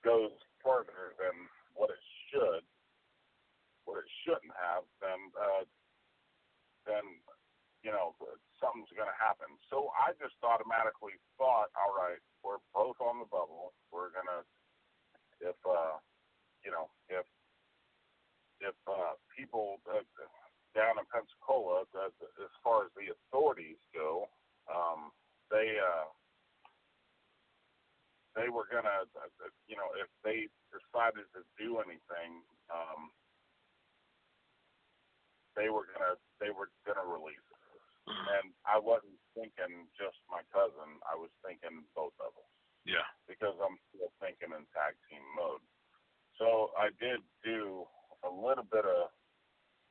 goes 0.00 0.32
further 0.64 1.12
than 1.20 1.36
what 1.76 1.92
it 1.92 2.02
should, 2.32 2.64
what 3.84 4.00
it 4.00 4.08
shouldn't 4.24 4.56
have, 4.56 4.88
then 4.98 5.20
uh, 5.36 5.62
then 6.88 7.04
you 7.84 7.92
know 7.92 8.16
something's 8.56 8.90
going 8.96 9.10
to 9.10 9.20
happen. 9.20 9.46
So 9.68 9.92
I 9.92 10.16
just 10.16 10.40
automatically 10.40 11.20
thought, 11.36 11.68
all 11.76 11.92
right, 11.92 12.18
we're 12.40 12.64
both 12.72 12.96
on 13.04 13.20
the 13.20 13.28
bubble. 13.28 13.76
We're 13.92 14.10
gonna 14.10 14.42
if 15.44 15.58
uh, 15.68 16.00
you 16.64 16.72
know 16.72 16.88
if 17.12 17.28
if 18.64 18.76
uh, 18.88 19.20
people 19.36 19.84
uh, 19.84 20.00
down 20.72 20.96
in 20.96 21.06
Pensacola, 21.12 21.84
uh, 21.92 22.08
as 22.08 22.54
far 22.64 22.88
as 22.88 22.90
the 22.96 23.12
authorities 23.12 23.78
go, 23.92 24.26
um, 24.66 25.12
they 25.52 25.76
uh, 25.78 26.08
they 28.34 28.48
were 28.50 28.66
gonna, 28.70 29.06
uh, 29.14 29.30
you 29.66 29.76
know, 29.78 29.88
if 29.98 30.10
they 30.26 30.50
decided 30.74 31.26
to 31.34 31.42
do 31.58 31.78
anything, 31.78 32.42
um, 32.70 33.10
they 35.56 35.70
were 35.70 35.86
gonna 35.94 36.18
they 36.42 36.50
were 36.50 36.70
gonna 36.86 37.06
release 37.06 37.38
it. 37.38 37.80
And 38.06 38.52
I 38.68 38.76
wasn't 38.78 39.16
thinking 39.32 39.88
just 39.96 40.18
my 40.28 40.42
cousin. 40.52 41.00
I 41.08 41.16
was 41.16 41.30
thinking 41.40 41.86
both 41.96 42.12
of 42.20 42.36
us 42.36 42.52
Yeah. 42.84 43.06
because 43.26 43.56
I'm 43.62 43.78
still 43.88 44.12
thinking 44.20 44.52
in 44.52 44.66
tag 44.76 44.98
team 45.08 45.24
mode. 45.36 45.62
So 46.36 46.72
I 46.76 46.90
did 47.00 47.22
do 47.42 47.86
a 48.24 48.30
little 48.30 48.64
bit 48.64 48.84
of 48.84 49.10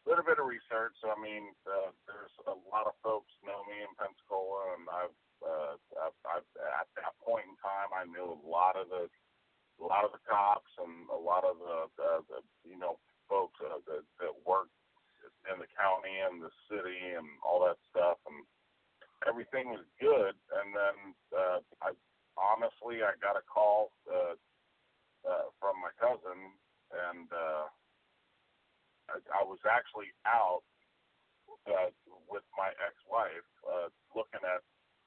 little 0.05 0.23
bit 0.25 0.37
of 0.37 0.45
research. 0.45 0.93
So 1.01 1.09
I 1.09 1.17
mean, 1.19 1.55
uh, 1.65 1.91
there's 2.05 2.35
a 2.47 2.55
lot 2.69 2.85
of 2.87 2.93
folks 3.01 3.31
know 3.41 3.63
me 3.65 3.81
in 3.81 3.91
Pensacola, 3.95 4.75
and 4.77 4.83
I've, 4.91 5.15
uh, 5.43 5.75
I've, 5.99 6.19
I've 6.25 6.49
at 6.81 6.87
that 6.97 7.13
point 7.21 7.45
in 7.47 7.55
time 7.59 7.91
I 7.91 8.07
knew 8.07 8.33
a 8.33 8.41
lot 8.47 8.75
of 8.79 8.89
the 8.89 9.11
a 9.81 9.85
lot 9.85 10.05
of 10.05 10.13
the 10.13 10.23
cops 10.23 10.69
and 10.79 11.09
a 11.09 11.17
lot 11.17 11.43
of 11.43 11.57
the, 11.59 11.77
the, 11.97 12.11
the 12.29 12.39
you 12.67 12.79
know 12.79 12.97
folks 13.27 13.59
uh, 13.59 13.79
that 13.87 14.03
that 14.23 14.33
work 14.47 14.71
in 15.51 15.59
the 15.59 15.69
county 15.75 16.15
and 16.23 16.39
the 16.39 16.53
city 16.71 16.99
and 17.15 17.27
all 17.43 17.59
that 17.67 17.79
stuff, 17.91 18.19
and 18.27 18.47
everything 19.27 19.71
was 19.71 19.83
good. 19.99 20.35
And 20.55 20.71
then 20.71 20.97
uh, 21.35 21.59
I 21.83 21.91
honestly, 22.39 23.03
I 23.03 23.15
got 23.19 23.35
a 23.35 23.45
call 23.45 23.91
uh, 24.07 24.35
uh, 25.27 25.47
from 25.59 25.79
my 25.83 25.91
cousin, 25.99 26.39
and 26.91 27.27
uh, 27.31 27.65
I, 29.11 29.15
I 29.35 29.41
was 29.43 29.59
actually 29.67 30.11
out 30.27 30.63
uh, 31.67 31.91
with 32.29 32.43
my 32.57 32.71
ex-wife 32.79 33.47
uh, 33.67 33.87
looking 34.15 34.43
at 34.43 34.63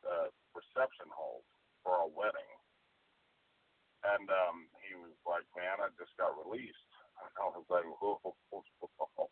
uh, 0.07 0.29
reception 0.55 1.11
halls 1.11 1.45
for 1.83 1.99
a 2.03 2.09
wedding. 2.09 2.51
And 4.07 4.31
um, 4.31 4.71
he 4.87 4.95
was 4.95 5.15
like, 5.27 5.47
"Man, 5.59 5.83
I 5.83 5.91
just 5.99 6.15
got 6.15 6.35
released." 6.39 6.91
And 7.23 7.33
I 7.43 7.47
was 7.51 7.67
like, 7.67 7.87
whoa, 7.99 8.23
whoa, 8.23 8.37
whoa. 8.55 9.27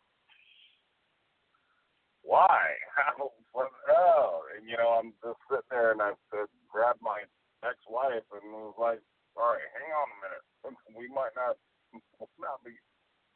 "Why? 2.23 2.75
How? 2.91 3.31
What? 3.55 3.71
Oh!" 3.87 4.43
And 4.57 4.67
you 4.67 4.75
know, 4.75 4.99
I'm 4.99 5.15
just 5.23 5.39
sitting 5.47 5.71
there, 5.71 5.95
and 5.95 6.01
I 6.01 6.11
uh, 6.35 6.49
grabbed 6.67 7.01
my 7.01 7.23
ex-wife, 7.63 8.25
and 8.35 8.51
was 8.51 8.75
like, 8.75 8.99
"All 9.39 9.55
right, 9.55 9.69
hang 9.79 9.91
on 9.95 10.07
a 10.11 10.17
minute. 10.21 10.45
We 10.97 11.05
might 11.13 11.35
not, 11.37 11.55
we 11.93 12.01
might 12.19 12.35
not 12.49 12.59
be, 12.65 12.73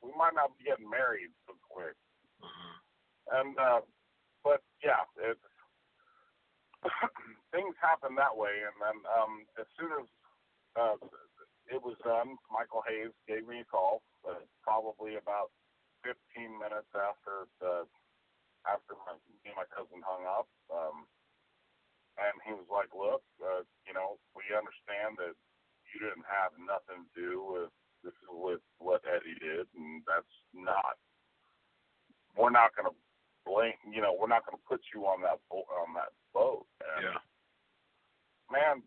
we 0.01 0.09
might 0.17 0.33
not 0.33 0.57
be 0.57 0.65
getting 0.65 0.89
married 0.89 1.31
so 1.47 1.53
quick." 1.69 1.95
Mhm. 2.41 2.73
And 3.29 3.53
uh, 3.59 3.81
but 4.43 4.63
yeah, 4.83 5.05
it's 5.21 5.39
things 7.55 7.75
happen 7.81 8.15
that 8.15 8.35
way. 8.35 8.63
And 8.65 8.77
then 8.79 8.97
um, 9.11 9.33
as 9.59 9.67
soon 9.79 9.91
as 9.99 10.07
uh, 10.77 10.97
it 11.69 11.81
was 11.81 11.97
done, 12.05 12.37
Michael 12.51 12.83
Hayes 12.87 13.13
gave 13.27 13.47
me 13.47 13.61
a 13.63 13.67
call, 13.69 14.01
uh, 14.27 14.41
probably 14.63 15.17
about 15.17 15.51
15 16.05 16.15
minutes 16.59 16.89
after 16.95 17.47
the 17.61 17.85
after 18.67 18.93
my, 19.07 19.15
me 19.43 19.55
and 19.55 19.59
my 19.59 19.67
cousin 19.71 20.03
hung 20.03 20.27
up. 20.27 20.47
Um, 20.71 21.07
and 22.19 22.35
he 22.45 22.53
was 22.53 22.67
like, 22.69 22.91
"Look, 22.93 23.23
uh, 23.41 23.63
you 23.87 23.93
know, 23.95 24.19
we 24.35 24.43
understand 24.51 25.17
that 25.19 25.35
you 25.91 25.97
didn't 26.03 26.27
have 26.27 26.53
nothing 26.59 27.07
to 27.07 27.11
do 27.15 27.31
with 27.41 27.71
this 28.05 28.15
with 28.29 28.61
what 28.79 29.01
Eddie 29.07 29.39
did, 29.41 29.67
and 29.75 30.03
that's 30.05 30.35
not. 30.53 30.99
We're 32.37 32.53
not 32.55 32.75
going 32.77 32.89
to 32.91 32.97
blame. 33.47 33.79
You 33.89 34.01
know, 34.05 34.13
we're 34.15 34.31
not 34.31 34.45
going 34.45 34.57
to 34.59 34.67
put 34.69 34.81
you 34.93 35.07
on 35.09 35.23
that 35.25 35.41
bo- 35.49 35.69
on 35.81 35.95
that 35.97 36.13
boat." 36.33 36.68
And 36.95 37.03
Yeah. 37.05 37.19
man, 38.51 38.83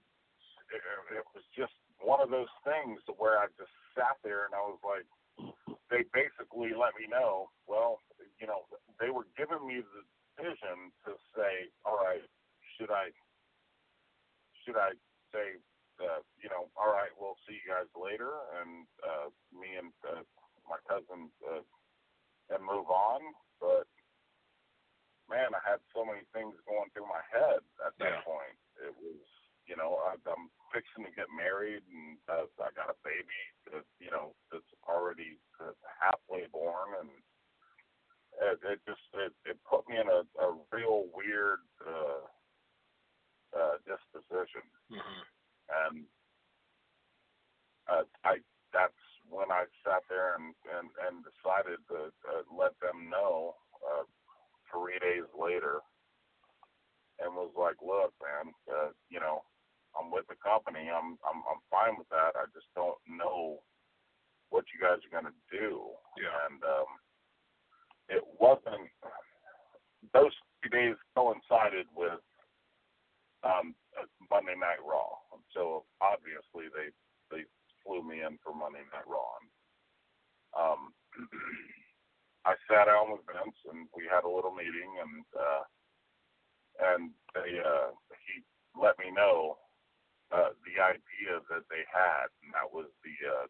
it, 0.72 0.82
it 1.16 1.24
was 1.34 1.44
just 1.56 1.74
one 2.00 2.20
of 2.20 2.30
those 2.30 2.50
things 2.64 3.00
where 3.18 3.38
I 3.38 3.46
just 3.58 3.72
sat 3.94 4.18
there 4.24 4.46
and 4.46 4.54
I 4.54 4.62
was 4.66 4.80
like, 4.82 5.06
they 5.90 6.02
basically 6.10 6.72
let 6.72 6.96
me 6.96 7.06
know, 7.06 7.52
well, 7.68 8.00
you 8.40 8.46
know, 8.46 8.64
they 8.98 9.10
were 9.10 9.28
giving 9.36 9.60
me 9.66 9.84
the 9.84 10.02
decision 10.34 10.90
to 11.04 11.12
say, 11.36 11.68
all 11.84 12.00
right, 12.00 12.24
should 12.74 12.90
I, 12.90 13.12
should 14.64 14.80
I 14.80 14.96
say, 15.30 15.60
uh, 16.00 16.24
you 16.40 16.48
know, 16.48 16.72
all 16.80 16.90
right, 16.90 17.12
we'll 17.20 17.36
see 17.46 17.60
you 17.60 17.68
guys 17.68 17.92
later, 17.92 18.32
and 18.58 18.88
uh, 19.04 19.28
me 19.52 19.76
and 19.76 19.92
uh, 20.08 20.24
my 20.64 20.80
cousin 20.88 21.28
uh, 21.44 21.60
and 22.50 22.64
move 22.64 22.88
on, 22.88 23.20
but 23.60 23.86
man, 25.32 25.56
I 25.56 25.62
had 25.64 25.80
so 25.96 26.04
many 26.04 26.28
things 26.36 26.52
going 26.68 26.92
through 26.92 27.08
my 27.08 27.24
head 27.32 27.64
at 27.80 27.96
that 27.98 28.20
Yeah. 28.20 28.20
point. 28.28 28.58
It 28.76 28.92
was, 29.00 29.24
you 29.64 29.76
know, 29.80 29.96
I, 30.04 30.20
I'm 30.28 30.52
fixing 30.68 31.08
to 31.08 31.12
get 31.16 31.32
married, 31.32 31.82
and 31.88 32.20
uh, 32.28 32.44
I 32.60 32.68
got 32.76 32.92
a 32.92 32.98
baby 33.00 33.40
that, 33.72 33.88
you 33.96 34.12
know, 34.12 34.36
that's 34.52 34.68
already 34.84 35.40
uh, 35.56 35.72
halfway 35.88 36.46
born, 36.52 37.00
and 37.00 37.10
it, 38.44 38.60
it 38.64 38.80
just 38.84 39.04
it, 39.14 39.32
it 39.48 39.58
put 39.64 39.88
me 39.88 39.96
in 39.96 40.08
a, 40.08 40.22
a 40.44 40.48
real 40.72 41.08
weird 41.16 41.64
uh, 41.80 42.24
uh, 43.56 43.76
disposition, 43.88 44.64
Mhm. 44.92 45.20
and 45.68 46.06
uh, 47.88 48.04
I 48.24 48.40
that's 48.72 49.02
when 49.28 49.50
I 49.52 49.64
sat 49.84 50.02
there 50.08 50.34
and 50.36 50.54
and, 50.76 50.88
and 51.08 51.24
decided 51.24 51.80
to 51.88 52.12
uh, 52.28 52.42
let 52.52 52.78
them 52.80 53.10
know 53.10 53.56
uh, 53.84 54.04
three 54.72 54.98
days 54.98 55.28
later, 55.37 55.85
and 57.20 57.37
was 57.37 57.52
like, 57.54 57.76
look, 57.85 58.11
man, 58.18 58.50
uh, 58.66 58.90
you 59.12 59.20
know, 59.20 59.44
I'm 59.92 60.11
with 60.11 60.26
the 60.26 60.38
company. 60.40 60.88
I'm 60.88 61.20
I'm 61.22 61.44
I'm 61.44 61.61
fine 61.68 62.00
with 62.00 62.08
that. 62.08 62.32
I 62.35 62.48
just 62.56 62.66
don't 62.74 62.98
know 63.06 63.61
what 64.50 64.64
you 64.72 64.80
guys 64.80 65.04
are 65.04 65.12
gonna 65.12 65.37
do. 65.52 65.92
Yeah. 66.16 66.32
And 66.48 66.61
um, 66.64 66.90
it 68.08 68.24
wasn't. 68.40 68.88
Those 70.12 70.32
three 70.61 70.72
days 70.72 70.96
coincided 71.14 71.87
with 71.94 72.20
um, 73.44 73.74
uh, 73.94 74.08
Monday 74.30 74.56
Night 74.58 74.82
Raw. 74.82 75.20
So 75.54 75.85
obviously 76.00 76.72
they 76.72 76.90
they 77.30 77.44
flew 77.85 78.02
me 78.02 78.24
in 78.24 78.38
for 78.42 78.54
Monday 78.54 78.85
Night 78.92 79.06
Raw. 79.06 79.37
And, 79.40 79.48
um, 80.56 80.80
I 82.44 82.55
sat 82.66 82.87
down 82.87 83.12
with 83.12 83.22
Vince 83.26 83.57
and 83.70 83.87
we 83.94 84.05
had 84.11 84.24
a 84.24 84.31
little 84.31 84.50
meeting 84.55 84.90
and 85.00 85.24
uh, 85.38 85.64
and 86.92 87.11
they 87.35 87.61
uh, 87.62 87.94
he 88.26 88.42
let 88.74 88.98
me 88.98 89.11
know 89.14 89.59
uh, 90.33 90.50
the 90.64 90.81
idea 90.81 91.38
that 91.52 91.62
they 91.68 91.85
had, 91.92 92.33
and 92.42 92.50
that 92.57 92.66
was 92.72 92.88
the 93.05 93.14
uh, 93.28 93.46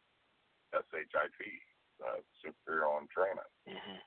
SHIT, 0.90 1.62
uh, 2.02 2.18
Superhero 2.42 2.98
and 2.98 3.08
Training. 3.10 3.52
Mhm. 3.68 3.98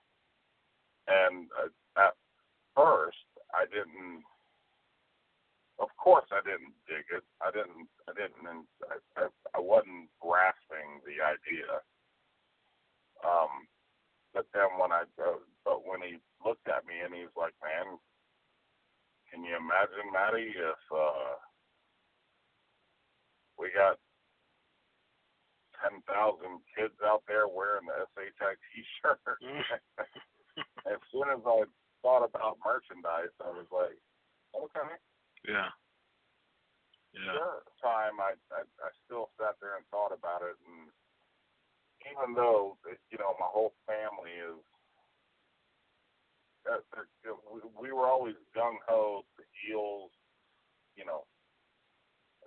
And 1.07 1.47
uh, 1.57 1.69
at 2.01 2.15
first, 2.75 3.25
I 3.53 3.65
didn't. 3.65 4.23
Of 5.79 5.89
course, 5.97 6.25
I 6.31 6.39
didn't 6.41 6.73
dig 6.87 7.05
it. 7.11 7.23
I 7.41 7.51
didn't. 7.51 7.87
I 8.07 8.13
didn't. 8.13 8.67
I, 8.91 8.97
I, 9.21 9.27
I 9.55 9.59
wasn't 9.59 10.09
grasping 10.19 11.01
the 11.05 11.23
idea. 11.23 11.81
Um, 13.23 13.67
but 14.35 14.51
then 14.51 14.67
when 14.75 14.91
I, 14.91 15.07
uh, 15.15 15.39
but 15.63 15.87
when 15.87 16.03
he 16.03 16.19
looked 16.43 16.67
at 16.67 16.83
me 16.83 16.99
and 16.99 17.15
he 17.15 17.23
was 17.23 17.33
like, 17.39 17.55
"Man, 17.63 17.95
can 19.31 19.47
you 19.47 19.55
imagine, 19.55 20.11
Maddie, 20.11 20.51
if 20.51 20.83
uh, 20.91 21.39
we 23.55 23.71
got 23.71 23.95
ten 25.79 26.03
thousand 26.03 26.59
kids 26.75 26.99
out 26.99 27.23
there 27.31 27.47
wearing 27.47 27.87
the 27.87 28.03
SHI 28.11 28.59
T-shirt?" 28.75 29.39
as 30.91 30.99
soon 31.15 31.31
as 31.31 31.39
I 31.47 31.63
thought 32.03 32.27
about 32.27 32.59
merchandise, 32.59 33.31
I 33.39 33.49
was 33.55 33.71
like, 33.71 33.97
okay, 34.51 34.99
Yeah. 35.47 35.71
Yeah. 37.15 37.31
sure. 37.31 37.63
Time, 37.79 38.19
I, 38.19 38.35
I 38.51 38.67
I 38.83 38.89
still 39.07 39.31
sat 39.39 39.55
there 39.63 39.79
and 39.79 39.87
thought 39.87 40.11
about 40.11 40.43
it, 40.43 40.59
and 40.67 40.91
even 42.11 42.35
though 42.35 42.77
you 43.11 43.17
know 43.19 43.35
my 43.39 43.47
whole 43.49 43.73
family 43.87 44.31
is, 44.31 44.61
uh, 46.71 46.81
uh, 46.97 47.35
we, 47.53 47.61
we 47.89 47.91
were 47.93 48.07
always 48.07 48.35
gung 48.55 48.77
ho, 48.87 49.23
the 49.37 49.43
heels, 49.65 50.11
you 50.95 51.05
know, 51.05 51.25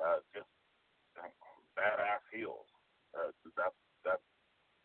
uh, 0.05 0.21
just 0.35 0.49
badass 1.79 2.23
heels. 2.33 2.67
Uh, 3.17 3.33
that's 3.57 3.77
that's 4.05 4.23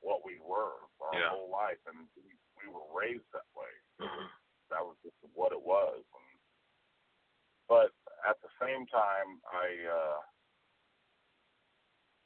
what 0.02 0.26
we 0.26 0.40
were 0.40 0.74
our 1.02 1.14
Yeah. 1.20 1.30
whole 1.30 1.52
life, 1.52 1.80
and 1.88 2.08
we, 2.18 2.34
we 2.62 2.68
were 2.72 2.88
raised 2.94 3.26
that 3.34 3.48
way. 3.56 3.72
Mhm. 4.02 4.30
that 4.70 4.84
was 4.86 4.98
just 5.04 5.18
what 5.34 5.52
it 5.52 5.62
was. 5.62 6.02
And, 6.02 6.30
but 7.70 7.92
at 8.28 8.38
the 8.42 8.52
same 8.62 8.86
time, 8.88 9.42
I, 9.52 9.68
uh, 9.88 10.20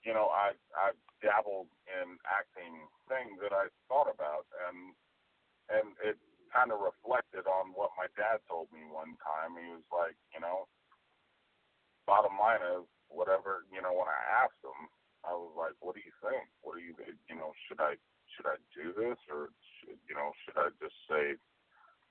you 0.08 0.16
know, 0.16 0.32
I 0.32 0.56
I 0.72 0.96
dabbled 1.20 1.68
in 1.92 2.16
acting 2.24 2.88
things 3.12 3.36
that 3.44 3.52
I 3.52 3.68
thought 3.92 4.08
about, 4.08 4.48
and 4.72 4.96
and 5.68 5.88
it 6.00 6.16
kind 6.48 6.72
of 6.72 6.80
reflected 6.80 7.44
on 7.44 7.76
what 7.76 7.92
my 8.00 8.08
dad 8.16 8.40
told 8.48 8.72
me 8.72 8.88
one 8.88 9.20
time. 9.20 9.60
He 9.60 9.68
was 9.68 9.84
like, 9.92 10.16
you 10.32 10.40
know, 10.40 10.72
bottom 12.08 12.40
line 12.40 12.64
is 12.80 12.88
whatever. 13.12 13.68
You 13.68 13.84
know, 13.84 13.92
when 13.92 14.08
I 14.08 14.48
asked 14.48 14.64
him, 14.64 14.80
I 15.28 15.36
was 15.36 15.52
like, 15.60 15.76
what 15.84 16.00
do 16.00 16.02
you 16.08 16.16
think? 16.24 16.48
What 16.64 16.80
do 16.80 16.82
you, 16.88 16.96
you 17.28 17.36
know, 17.36 17.52
should 17.68 17.84
I 17.84 18.00
should 18.32 18.48
I 18.48 18.56
do 18.72 18.96
this 18.96 19.20
or 19.28 19.52
should, 19.84 20.00
you 20.08 20.16
know, 20.16 20.32
should 20.48 20.56
I 20.56 20.72
just 20.80 20.96
say 21.12 21.36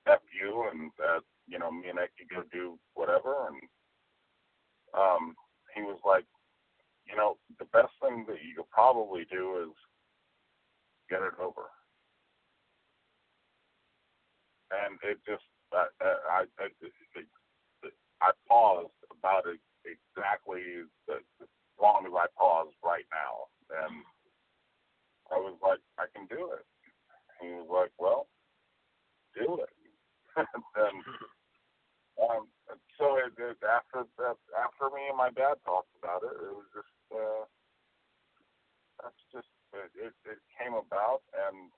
F 0.05 0.21
you 0.29 0.69
and 0.69 0.93
that, 1.01 1.25
you 1.49 1.57
know, 1.57 1.73
me 1.73 1.89
and 1.89 1.97
Ed 1.97 2.13
could 2.13 2.29
go 2.29 2.45
do 2.53 2.77
whatever. 2.93 3.49
And 3.49 3.57
um, 4.93 5.33
he 5.73 5.81
was 5.81 5.97
like, 6.05 6.29
you 7.09 7.15
know, 7.15 7.37
the 7.59 7.65
best 7.71 7.93
thing 8.01 8.25
that 8.27 8.43
you 8.43 8.55
could 8.55 8.69
probably 8.69 9.25
do 9.31 9.63
is 9.63 9.75
get 11.09 11.21
it 11.21 11.33
over. 11.39 11.71
And 14.71 14.99
it 15.03 15.17
just, 15.23 15.47
I, 15.71 15.87
I, 16.01 16.43
I, 16.59 16.65
I, 18.21 18.31
paused 18.47 18.91
about 19.11 19.43
exactly 19.87 20.61
as 21.09 21.23
long 21.79 22.03
as 22.05 22.11
I 22.13 22.27
paused 22.37 22.75
right 22.83 23.07
now. 23.11 23.47
And 23.71 24.03
I 25.31 25.37
was 25.39 25.55
like, 25.63 25.79
I 25.97 26.05
can 26.13 26.27
do 26.27 26.51
it. 26.51 26.65
He 27.41 27.47
was 27.47 27.67
like, 27.71 27.91
well, 27.97 28.27
do 29.35 29.59
it. 29.61 29.69
and 30.37 31.03
um, 32.19 32.47
so 32.97 33.17
it, 33.21 33.33
it, 33.37 33.57
after 33.63 34.03
after 34.55 34.85
me 34.91 35.07
and 35.07 35.17
my 35.17 35.31
dad 35.31 35.61
talked 35.63 35.91
about 35.97 36.23
it, 36.23 36.35
it 36.35 36.53
was 36.53 36.67
just 36.75 36.95
uh, 37.13 37.43
that's 39.03 39.23
just 39.31 39.51
it, 39.73 40.11
it, 40.11 40.13
it 40.27 40.39
came 40.57 40.73
about, 40.73 41.23
and 41.31 41.71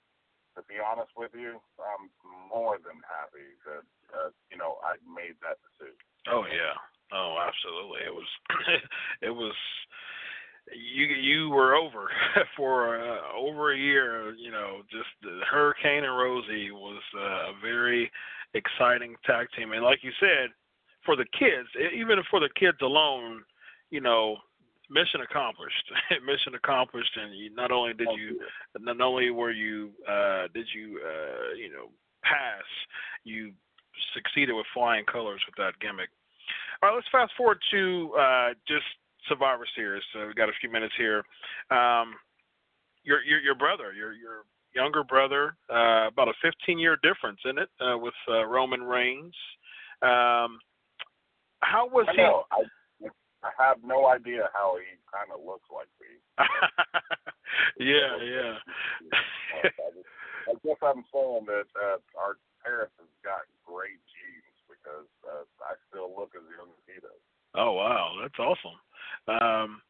to 0.57 0.61
be 0.65 0.81
honest 0.81 1.11
with 1.15 1.31
you, 1.35 1.61
I'm 1.77 2.09
more 2.49 2.77
than 2.81 2.97
happy 3.05 3.53
that 3.69 3.85
uh, 4.15 4.29
you 4.49 4.57
know 4.57 4.81
I 4.81 4.97
made 5.05 5.37
that 5.45 5.61
decision. 5.61 6.01
Oh 6.31 6.45
yeah. 6.49 6.75
Oh, 7.11 7.41
absolutely. 7.41 8.01
It 8.05 8.13
was 8.13 8.29
it 9.21 9.33
was 9.33 9.55
you 10.73 11.05
you 11.05 11.49
were 11.49 11.75
over 11.75 12.09
for 12.57 12.99
uh, 12.99 13.33
over 13.37 13.73
a 13.73 13.77
year. 13.77 14.33
You 14.35 14.51
know, 14.51 14.81
just 14.91 15.09
the 15.21 15.41
Hurricane 15.49 16.03
and 16.03 16.17
Rosie 16.17 16.71
was 16.71 17.01
uh, 17.17 17.51
a 17.51 17.53
very 17.61 18.11
exciting 18.53 19.15
tag 19.25 19.47
team, 19.57 19.73
and 19.73 19.83
like 19.83 19.99
you 20.03 20.11
said, 20.19 20.49
for 21.05 21.15
the 21.15 21.25
kids, 21.37 21.67
even 21.95 22.17
for 22.29 22.39
the 22.39 22.49
kids 22.59 22.77
alone, 22.81 23.43
you 23.89 24.01
know, 24.01 24.37
mission 24.89 25.21
accomplished. 25.21 25.91
mission 26.25 26.55
accomplished, 26.55 27.11
and 27.15 27.37
you, 27.37 27.53
not 27.53 27.71
only 27.71 27.93
did 27.93 28.09
you, 28.15 28.39
not 28.79 28.99
only 29.01 29.29
were 29.29 29.51
you, 29.51 29.91
uh, 30.07 30.47
did 30.53 30.67
you, 30.73 30.99
uh, 31.05 31.55
you 31.55 31.69
know, 31.71 31.89
pass, 32.23 32.63
you 33.23 33.51
succeeded 34.13 34.53
with 34.53 34.65
flying 34.73 35.05
colors 35.05 35.41
with 35.45 35.55
that 35.55 35.79
gimmick. 35.79 36.09
All 36.81 36.89
right, 36.89 36.95
let's 36.95 37.07
fast 37.11 37.31
forward 37.37 37.59
to 37.71 38.11
uh, 38.19 38.49
just 38.67 38.85
Survivor 39.27 39.65
Series. 39.75 40.03
So 40.13 40.25
we've 40.27 40.35
got 40.35 40.49
a 40.49 40.57
few 40.59 40.71
minutes 40.71 40.93
here. 40.97 41.23
Um, 41.71 42.15
your, 43.03 43.23
your 43.23 43.39
your 43.39 43.55
brother, 43.55 43.93
your 43.93 44.13
your 44.13 44.43
younger 44.73 45.03
brother, 45.03 45.55
uh, 45.69 46.07
about 46.07 46.27
a 46.27 46.33
15 46.41 46.79
year 46.79 46.97
difference 47.01 47.39
in 47.45 47.57
it 47.57 47.69
uh, 47.81 47.97
with 47.97 48.13
uh, 48.29 48.45
Roman 48.45 48.83
Reigns. 48.83 49.35
Um, 50.01 50.59
how 51.69 51.85
was 51.87 52.09
I 52.09 52.13
he? 52.17 52.25
Know. 52.25 52.43
I 53.39 53.51
have 53.55 53.77
no 53.85 54.07
idea 54.09 54.49
how 54.51 54.75
he 54.75 54.99
kind 55.07 55.31
of 55.31 55.45
looks 55.45 55.69
like 55.71 55.87
me. 56.01 56.11
yeah, 57.79 58.19
yeah. 58.19 58.55
I 60.49 60.53
guess 60.65 60.81
I'm 60.83 61.05
saying 61.13 61.45
that 61.47 61.69
uh, 61.77 62.03
our 62.19 62.35
parents 62.65 62.97
have 62.99 63.13
got 63.23 63.47
great 63.63 64.01
genes 64.11 64.59
because 64.67 65.07
uh, 65.23 65.47
I 65.63 65.79
still 65.87 66.11
look 66.11 66.35
as 66.35 66.43
young 66.51 66.67
as 66.67 66.83
he 66.89 66.99
does. 66.99 67.23
Oh 67.55 67.73
wow, 67.73 68.19
that's 68.21 68.39
awesome. 68.39 68.77
Um, 69.29 69.81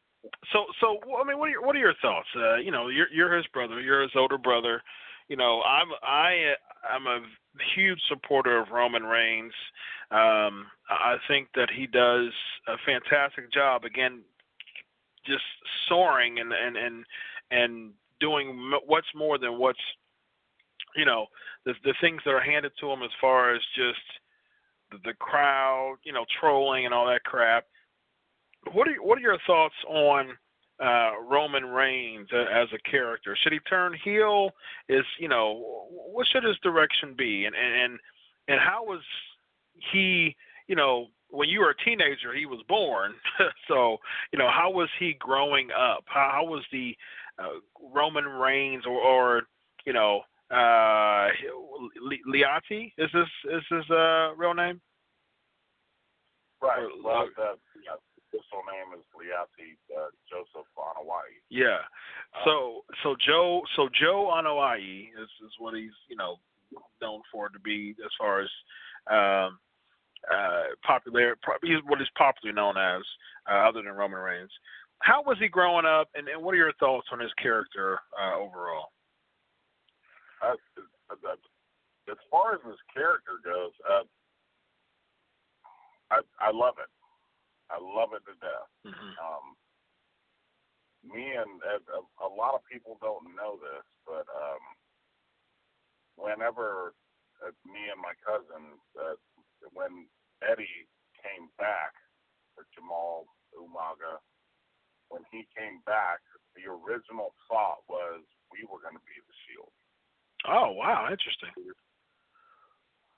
so, 0.52 0.66
so 0.80 1.00
I 1.16 1.24
mean, 1.26 1.38
what 1.38 1.48
are 1.48 1.54
your 1.56 1.66
what 1.66 1.74
are 1.74 1.82
your 1.82 1.98
thoughts? 2.02 2.28
Uh, 2.36 2.56
you 2.56 2.70
know, 2.70 2.88
you're 2.88 3.10
you're 3.12 3.36
his 3.36 3.46
brother, 3.52 3.80
you're 3.80 4.02
his 4.02 4.14
older 4.14 4.38
brother. 4.38 4.82
You 5.30 5.36
know, 5.36 5.62
I'm 5.62 5.86
I 6.02 6.54
I'm 6.92 7.06
a 7.06 7.20
huge 7.76 8.00
supporter 8.08 8.58
of 8.58 8.70
Roman 8.72 9.04
Reigns. 9.04 9.52
Um, 10.10 10.66
I 10.90 11.18
think 11.28 11.46
that 11.54 11.68
he 11.70 11.86
does 11.86 12.32
a 12.66 12.74
fantastic 12.84 13.52
job. 13.52 13.84
Again, 13.84 14.22
just 15.24 15.44
soaring 15.88 16.40
and 16.40 16.52
and 16.52 16.76
and 16.76 17.04
and 17.52 17.90
doing 18.18 18.72
what's 18.86 19.06
more 19.14 19.38
than 19.38 19.56
what's 19.56 19.78
you 20.96 21.04
know 21.04 21.26
the 21.64 21.74
the 21.84 21.94
things 22.00 22.22
that 22.24 22.32
are 22.32 22.40
handed 22.40 22.72
to 22.80 22.90
him 22.90 23.04
as 23.04 23.10
far 23.20 23.54
as 23.54 23.60
just 23.76 24.00
the, 24.90 24.98
the 25.04 25.14
crowd, 25.14 25.98
you 26.02 26.12
know, 26.12 26.24
trolling 26.40 26.86
and 26.86 26.92
all 26.92 27.06
that 27.06 27.22
crap. 27.22 27.66
What 28.72 28.88
are 28.88 28.94
what 29.00 29.16
are 29.16 29.22
your 29.22 29.38
thoughts 29.46 29.76
on 29.88 30.30
uh, 30.80 31.12
Roman 31.28 31.66
Reigns 31.66 32.28
as 32.32 32.68
a 32.72 32.90
character? 32.90 33.36
Should 33.40 33.52
he 33.52 33.58
turn 33.60 33.94
heel? 34.02 34.50
Is 34.88 35.04
you 35.18 35.28
know 35.28 35.86
what 36.12 36.26
should 36.32 36.44
his 36.44 36.58
direction 36.62 37.14
be? 37.16 37.44
And 37.44 37.54
and 37.54 37.98
and 38.48 38.60
how 38.60 38.84
was 38.84 39.00
he? 39.92 40.34
You 40.66 40.76
know, 40.76 41.08
when 41.30 41.48
you 41.48 41.60
were 41.60 41.70
a 41.70 41.84
teenager, 41.84 42.34
he 42.34 42.46
was 42.46 42.60
born. 42.68 43.12
so 43.68 43.98
you 44.32 44.38
know, 44.38 44.50
how 44.50 44.70
was 44.70 44.88
he 44.98 45.14
growing 45.18 45.68
up? 45.70 46.04
How, 46.06 46.30
how 46.32 46.44
was 46.44 46.64
the 46.72 46.96
uh, 47.38 47.60
Roman 47.92 48.24
Reigns 48.24 48.84
or, 48.86 49.00
or 49.00 49.42
you 49.84 49.92
know 49.92 50.22
uh, 50.50 51.28
Leati? 52.26 52.92
Is 52.98 53.10
this 53.12 53.28
is 53.52 53.62
his 53.70 53.90
uh, 53.90 54.34
real 54.36 54.54
name? 54.54 54.80
Right. 56.62 56.86
Well, 57.02 57.26
the, 57.36 57.56
yeah, 57.84 57.96
official 58.30 58.62
name 58.70 58.94
is 58.94 59.04
Leati 59.10 59.74
uh, 59.90 60.08
Joseph 60.30 60.70
Anoa'i. 60.78 61.42
Yeah. 61.50 61.82
Uh, 62.34 62.44
so 62.44 62.84
so 63.02 63.16
Joe 63.18 63.62
so 63.76 63.88
Joe 64.00 64.30
Anoa'i 64.32 65.10
is 65.10 65.28
is 65.44 65.52
what 65.58 65.74
he's 65.74 65.90
you 66.08 66.16
know 66.16 66.36
known 67.02 67.22
for 67.32 67.48
to 67.48 67.58
be 67.58 67.94
as 68.04 68.10
far 68.18 68.40
as 68.40 68.48
um, 69.10 69.58
uh, 70.30 70.74
popular. 70.86 71.36
He's 71.62 71.82
what 71.86 71.98
he's 71.98 72.08
popularly 72.16 72.54
known 72.54 72.76
as, 72.76 73.02
uh, 73.50 73.68
other 73.68 73.82
than 73.82 73.92
Roman 73.92 74.20
Reigns. 74.20 74.50
How 75.00 75.22
was 75.22 75.38
he 75.40 75.48
growing 75.48 75.86
up, 75.86 76.08
and, 76.14 76.28
and 76.28 76.42
what 76.42 76.54
are 76.54 76.58
your 76.58 76.74
thoughts 76.74 77.08
on 77.10 77.20
his 77.20 77.32
character 77.42 77.98
uh, 78.20 78.36
overall? 78.36 78.92
Uh, 80.44 80.54
as 82.10 82.16
far 82.30 82.54
as 82.54 82.60
his 82.66 82.76
character 82.92 83.40
goes, 83.44 83.72
uh, 83.88 84.04
I 86.10 86.20
I 86.40 86.50
love 86.52 86.74
it. 86.78 86.88
I 87.70 87.78
love 87.78 88.10
it 88.12 88.26
to 88.26 88.34
death. 88.42 88.70
Mm-hmm. 88.82 89.14
Um, 89.16 89.46
me 91.06 91.32
and 91.32 91.62
a, 91.64 91.80
a 92.20 92.28
lot 92.28 92.52
of 92.52 92.66
people 92.68 92.98
don't 93.00 93.32
know 93.32 93.56
this, 93.56 93.86
but 94.04 94.28
um, 94.28 94.62
whenever 96.20 96.92
uh, 97.40 97.54
me 97.64 97.88
and 97.88 98.00
my 98.02 98.12
cousin, 98.20 98.76
uh, 98.98 99.16
when 99.72 100.10
Eddie 100.44 100.84
came 101.16 101.48
back 101.56 101.96
for 102.52 102.68
Jamal 102.76 103.24
Umaga, 103.56 104.20
when 105.08 105.24
he 105.32 105.48
came 105.56 105.80
back, 105.88 106.20
the 106.52 106.68
original 106.68 107.32
thought 107.48 107.80
was 107.88 108.20
we 108.52 108.66
were 108.68 108.82
going 108.84 108.98
to 108.98 109.06
be 109.08 109.18
the 109.24 109.36
Shield. 109.46 109.72
Oh 110.44 110.72
wow, 110.76 111.08
interesting. 111.08 111.52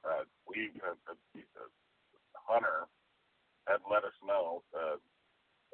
Uh, 0.03 0.27
we 0.47 0.71
uh, 0.83 0.95
uh, 1.09 1.71
Hunter 2.35 2.91
had 3.67 3.83
let 3.87 4.05
us 4.05 4.17
know, 4.25 4.63
uh, 4.75 4.99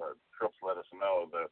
uh, 0.02 0.14
Trips 0.36 0.58
let 0.62 0.78
us 0.78 0.88
know 0.94 1.26
that, 1.32 1.50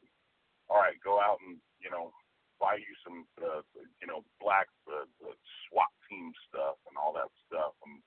all 0.69 0.79
right, 0.79 0.97
go 1.03 1.19
out 1.19 1.39
and, 1.45 1.57
you 1.79 1.89
know, 1.89 2.11
buy 2.59 2.77
you 2.77 2.93
some, 3.05 3.25
uh, 3.41 3.61
you 4.01 4.07
know, 4.07 4.25
black 4.41 4.67
uh, 4.89 5.05
uh, 5.25 5.37
SWAT 5.67 5.91
team 6.09 6.31
stuff 6.49 6.79
and 6.89 6.97
all 6.97 7.13
that 7.13 7.29
stuff. 7.45 7.75
And, 7.85 8.01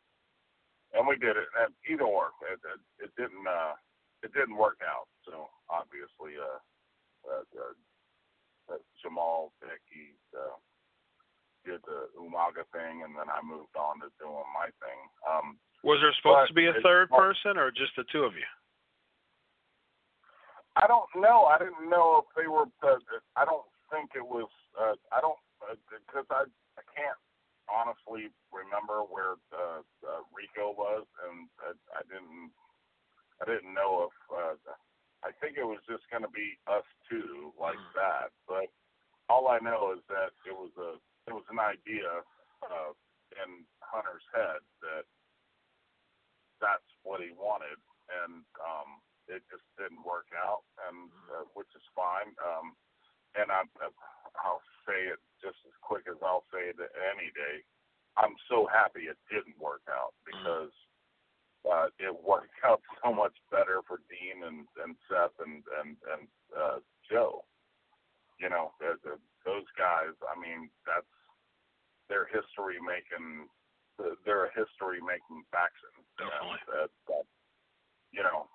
and 0.95 1.07
we 1.07 1.17
did 1.21 1.37
it. 1.37 1.49
And 1.61 1.71
either 1.87 2.07
or, 2.07 2.35
it, 2.51 2.59
it, 2.65 2.81
it 3.09 3.13
didn't, 3.15 3.47
uh, 3.47 3.79
it 4.23 4.33
didn't 4.33 4.57
work 4.59 4.81
out. 4.83 5.09
So 5.25 5.49
obviously, 5.71 6.37
uh, 6.37 6.61
uh, 7.25 7.45
uh, 7.57 7.75
uh 8.75 8.83
Jamal, 9.03 9.53
Becky, 9.61 10.17
uh, 10.35 10.57
did 11.65 11.81
the 11.85 12.09
Umaga 12.17 12.65
thing, 12.73 13.03
and 13.05 13.13
then 13.17 13.29
I 13.29 13.41
moved 13.45 13.77
on 13.77 14.01
to 14.01 14.09
doing 14.19 14.49
my 14.53 14.69
thing. 14.81 15.01
Um, 15.25 15.57
was 15.83 16.01
there 16.01 16.13
supposed 16.21 16.49
to 16.49 16.55
be 16.55 16.69
a 16.69 16.77
third 16.85 17.09
person, 17.09 17.57
or 17.57 17.71
just 17.71 17.97
the 17.97 18.05
two 18.13 18.25
of 18.25 18.35
you? 18.37 18.49
I 20.77 20.87
don't 20.87 21.09
know. 21.17 21.51
I 21.51 21.59
didn't 21.59 21.89
know 21.91 22.23
if 22.23 22.29
they 22.37 22.47
were. 22.47 22.69
Uh, 22.85 23.01
I 23.37 23.45
don't 23.45 23.67
think 23.91 24.13
it 24.15 24.25
was. 24.25 24.49
Uh, 24.79 24.95
I 25.11 25.21
don't 25.21 25.41
because 25.91 26.29
uh, 26.31 26.47
I 26.47 26.51
I 26.79 26.83
can't 26.95 27.21
honestly 27.69 28.31
remember 28.53 29.03
where 29.07 29.37
uh, 29.53 29.83
uh, 30.05 30.23
Rico 30.31 30.73
was, 30.73 31.05
and 31.27 31.49
uh, 31.61 31.75
I 31.97 32.03
didn't. 32.07 32.55
I 33.43 33.45
didn't 33.49 33.75
know 33.75 34.09
if. 34.09 34.17
Uh, 34.31 34.57
I 35.21 35.33
think 35.37 35.61
it 35.61 35.69
was 35.69 35.81
just 35.85 36.09
going 36.09 36.25
to 36.25 36.33
be 36.33 36.57
us 36.65 36.87
two 37.09 37.53
like 37.61 37.77
Mm. 37.77 37.93
that. 37.95 38.29
But 38.49 38.73
all 39.29 39.49
I 39.49 39.59
know 39.61 39.93
is 39.93 40.03
that 40.09 40.33
it 40.47 40.55
was 40.55 40.73
a. 40.79 40.97
It 41.29 41.35
was 41.35 41.47
an 41.51 41.61
idea 41.61 42.25
uh, 42.65 42.93
in 43.37 43.65
Hunter's 43.81 44.25
head 44.33 44.63
that 44.81 45.05
that's 46.61 46.91
what 47.03 47.21
he 47.25 47.33
wanted, 47.33 47.81
and 48.25 48.45
um, 48.61 49.01
it 49.29 49.43
just 49.49 49.65
didn't 49.81 50.05
work 50.05 50.29
out, 50.37 50.65
and 50.89 51.09
uh, 51.33 51.47
which 51.57 51.71
is 51.77 51.85
fine. 51.97 52.35
Um, 52.41 52.77
and 53.39 53.49
I, 53.49 53.63
I'll 54.43 54.65
say 54.87 55.13
it 55.13 55.21
just 55.39 55.59
as 55.67 55.77
quick 55.81 56.05
as 56.11 56.19
I'll 56.21 56.45
say 56.53 56.75
it 56.75 56.79
any 56.79 57.31
day. 57.33 57.63
I'm 58.19 58.35
so 58.51 58.67
happy 58.67 59.07
it 59.07 59.17
didn't 59.31 59.57
work 59.57 59.87
out 59.87 60.13
because 60.27 60.75
uh, 61.65 61.89
it 61.99 62.13
worked 62.13 62.59
out 62.67 62.83
so 63.03 63.15
much 63.15 63.35
better 63.51 63.81
for 63.87 64.03
Dean 64.11 64.45
and, 64.45 64.67
and 64.83 64.97
Seth 65.09 65.37
and 65.41 65.63
and 65.81 65.97
and 66.11 66.25
uh, 66.53 66.79
Joe. 67.07 67.45
You 68.41 68.49
know, 68.49 68.73
the, 68.81 68.97
the, 69.05 69.15
those 69.45 69.67
guys. 69.79 70.15
I 70.27 70.35
mean, 70.39 70.71
that's 70.87 71.09
their 72.09 72.27
history 72.27 72.81
making 72.83 73.49
they're 74.25 74.49
a 74.49 74.57
history 74.57 75.01
making 75.05 75.45
faction. 75.53 75.93
Definitely. 76.17 76.57
You 76.67 76.73
know, 76.73 76.81
that, 76.81 76.91
you 78.13 78.23
know 78.25 78.49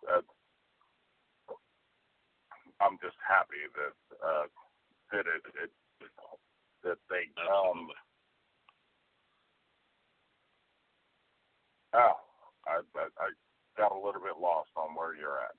I'm 2.81 2.97
just 2.99 3.15
happy 3.23 3.61
that 3.77 3.95
uh, 4.19 4.47
that 5.13 5.25
it, 5.29 5.43
it 5.63 5.71
that 6.83 6.99
they 7.09 7.29
um. 7.47 7.87
Absolutely. 7.87 8.01
Oh, 11.95 12.17
I, 12.67 12.75
I 12.99 13.05
I 13.23 13.27
got 13.77 13.95
a 13.95 13.99
little 13.99 14.21
bit 14.21 14.35
lost 14.41 14.71
on 14.75 14.95
where 14.95 15.15
you're 15.15 15.39
at. 15.39 15.55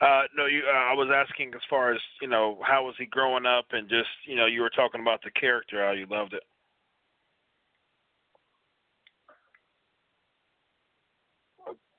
Uh, 0.00 0.22
no, 0.34 0.46
you. 0.46 0.62
Uh, 0.66 0.72
I 0.72 0.94
was 0.94 1.12
asking 1.12 1.52
as 1.54 1.60
far 1.68 1.92
as 1.92 2.00
you 2.22 2.28
know, 2.28 2.58
how 2.64 2.84
was 2.84 2.94
he 2.98 3.04
growing 3.04 3.44
up, 3.44 3.66
and 3.72 3.88
just 3.88 4.08
you 4.24 4.34
know, 4.34 4.46
you 4.46 4.62
were 4.62 4.70
talking 4.70 5.02
about 5.02 5.20
the 5.22 5.30
character, 5.32 5.84
how 5.84 5.92
you 5.92 6.06
loved 6.08 6.32
it. 6.32 6.42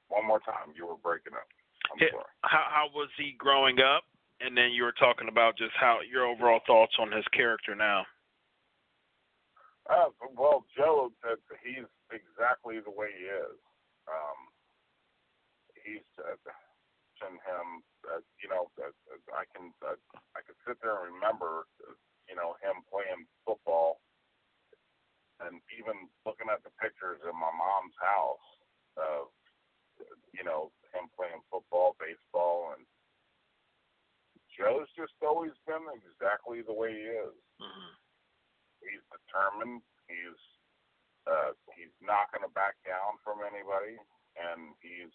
One 0.09 0.27
more 0.27 0.39
time, 0.39 0.73
you 0.75 0.87
were 0.87 0.97
breaking 0.97 1.33
up. 1.33 1.47
I'm 1.91 1.99
Yeah. 2.01 2.09
sorry. 2.11 2.33
How 2.43 2.65
how 2.69 2.89
was 2.93 3.09
he 3.17 3.33
growing 3.37 3.79
up? 3.79 4.03
And 4.41 4.57
then 4.57 4.71
you 4.71 4.83
were 4.83 4.97
talking 4.97 5.27
about 5.27 5.55
just 5.55 5.75
how 5.79 6.01
your 6.01 6.25
overall 6.25 6.61
thoughts 6.65 6.95
on 6.97 7.11
his 7.11 7.25
character 7.27 7.75
now. 7.75 8.07
Uh, 9.87 10.09
well, 10.35 10.65
Joe, 10.75 11.11
uh, 11.23 11.35
he's 11.63 11.85
exactly 12.09 12.79
the 12.79 12.89
way 12.89 13.09
he 13.17 13.25
is. 13.25 13.57
Um, 14.09 14.39
he's 15.85 16.05
uh, 16.17 16.33
him. 17.21 17.83
Uh, 18.01 18.21
you 18.41 18.49
know, 18.49 18.69
uh, 18.81 18.89
I 19.33 19.45
can 19.53 19.69
uh, 19.85 19.97
I 20.33 20.41
can 20.41 20.57
sit 20.65 20.81
there 20.81 20.97
and 20.97 21.13
remember, 21.13 21.69
uh, 21.85 21.93
you 22.25 22.33
know, 22.33 22.57
him 22.57 22.81
playing 22.89 23.29
football, 23.45 24.01
and 25.37 25.61
even 25.77 26.09
looking 26.25 26.49
at 26.49 26.65
the 26.65 26.73
pictures 26.81 27.21
in 27.21 27.35
my 27.37 27.53
mom's 27.53 27.97
house 28.01 28.47
of, 28.97 29.29
you 30.33 30.41
know, 30.41 30.73
him 30.93 31.07
playing 31.13 31.45
football, 31.53 31.93
baseball, 32.01 32.73
and 32.73 32.83
Joe's 34.57 34.89
just 34.97 35.15
always 35.21 35.55
been 35.69 35.85
exactly 35.93 36.65
the 36.65 36.75
way 36.75 36.91
he 36.91 37.05
is. 37.05 37.37
Mm-hmm. 37.61 37.91
He's 38.81 39.05
determined. 39.13 39.85
He's 40.09 40.41
uh, 41.29 41.53
he's 41.77 41.93
not 42.01 42.33
going 42.33 42.43
to 42.43 42.53
back 42.57 42.81
down 42.81 43.21
from 43.21 43.45
anybody, 43.45 43.95
and 44.35 44.73
he's 44.81 45.13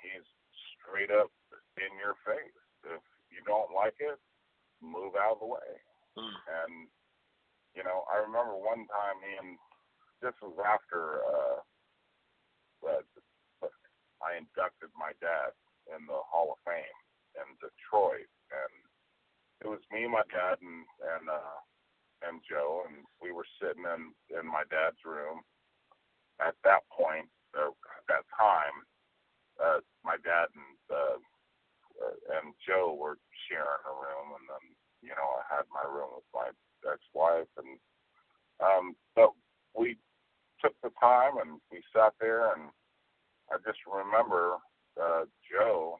he's 0.00 0.26
straight 0.84 1.10
up 1.10 1.32
in 1.80 1.90
your 1.96 2.14
face. 2.28 2.60
If 2.84 3.02
you 3.32 3.40
don't 3.48 3.72
like 3.72 3.96
it, 3.98 4.20
move 4.84 5.16
out 5.16 5.40
of 5.40 5.42
the 5.42 5.48
way. 5.48 5.70
Mm. 6.20 6.36
And 6.60 6.72
you 7.74 7.82
know, 7.82 8.06
I 8.06 8.22
remember 8.22 8.54
one 8.54 8.86
time 8.86 9.18
and 9.40 9.58
this 10.22 10.36
was 10.40 10.54
after 10.62 11.20
uh, 11.26 11.58
uh, 12.88 13.68
I 14.24 14.40
inducted 14.40 14.88
my 14.96 15.12
dad 15.20 15.52
in 15.92 16.00
the 16.08 16.20
Hall 16.24 16.56
of 16.56 16.60
Fame 16.64 16.98
in 17.36 17.48
Detroit, 17.60 18.30
and 18.48 18.72
it 19.60 19.68
was 19.68 19.84
me, 19.92 20.08
my 20.08 20.24
dad, 20.32 20.56
and 20.64 20.88
and 21.04 21.28
uh, 21.28 21.58
and 22.24 22.40
Joe, 22.48 22.88
and 22.88 23.04
we 23.20 23.36
were 23.36 23.48
sitting 23.60 23.84
in 23.84 24.16
in 24.32 24.46
my 24.48 24.64
dad's 24.72 25.00
room. 25.04 25.44
At 26.40 26.56
that 26.64 26.82
point, 26.88 27.28
uh, 27.52 27.68
at 27.70 28.04
that 28.08 28.24
time, 28.32 28.76
uh, 29.62 29.80
my 30.04 30.16
dad 30.24 30.48
and 30.54 30.78
uh, 30.90 31.18
uh, 32.02 32.16
and 32.40 32.54
Joe 32.66 32.96
were 32.98 33.18
sharing 33.48 33.84
a 33.86 33.94
room, 33.94 34.34
and 34.38 34.46
then 34.50 34.64
you 35.02 35.14
know 35.14 35.28
I 35.40 35.42
had 35.48 35.66
my 35.70 35.84
room 35.86 36.10
with 36.16 36.28
my 36.34 36.50
ex-wife, 36.90 37.50
and 37.58 37.78
um, 38.62 38.94
but 39.14 39.30
we 39.76 39.96
took 40.62 40.74
the 40.82 40.90
time 41.00 41.38
and 41.40 41.60
we 41.72 41.82
sat 41.94 42.14
there, 42.20 42.52
and 42.54 42.70
I 43.52 43.56
just 43.66 43.80
remember 43.86 44.58
uh, 45.00 45.24
Joe, 45.50 45.98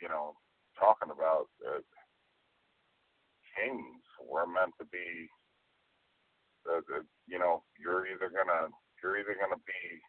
you 0.00 0.08
know, 0.08 0.34
talking 0.78 1.10
about 1.10 1.48
uh, 1.64 1.82
kings 3.56 4.04
were 4.22 4.46
meant 4.46 4.74
to 4.80 4.86
be. 4.86 5.28
Uh, 6.64 6.80
you 7.28 7.38
know, 7.38 7.62
you're 7.78 8.06
either 8.06 8.32
gonna 8.32 8.72
you're 9.02 9.18
either 9.18 9.36
gonna 9.36 9.60
be 9.66 10.00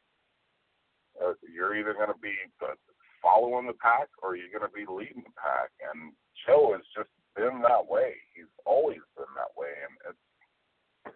uh, 1.24 1.34
you're 1.46 1.76
either 1.76 1.94
gonna 1.94 2.18
be 2.22 2.36
uh, 2.62 2.76
following 3.22 3.68
the 3.68 3.78
pack 3.82 4.10
or 4.22 4.36
you're 4.36 4.52
gonna 4.54 4.72
be 4.74 4.86
leading 4.90 5.24
the 5.24 5.36
pack. 5.38 5.72
And 5.92 6.14
Joe 6.46 6.74
has 6.74 6.86
just 6.96 7.10
been 7.36 7.62
that 7.62 7.86
way. 7.88 8.16
He's 8.36 8.52
always 8.66 9.02
been 9.18 9.32
that 9.36 9.54
way, 9.58 9.74
and 9.84 9.94
it's 10.14 10.26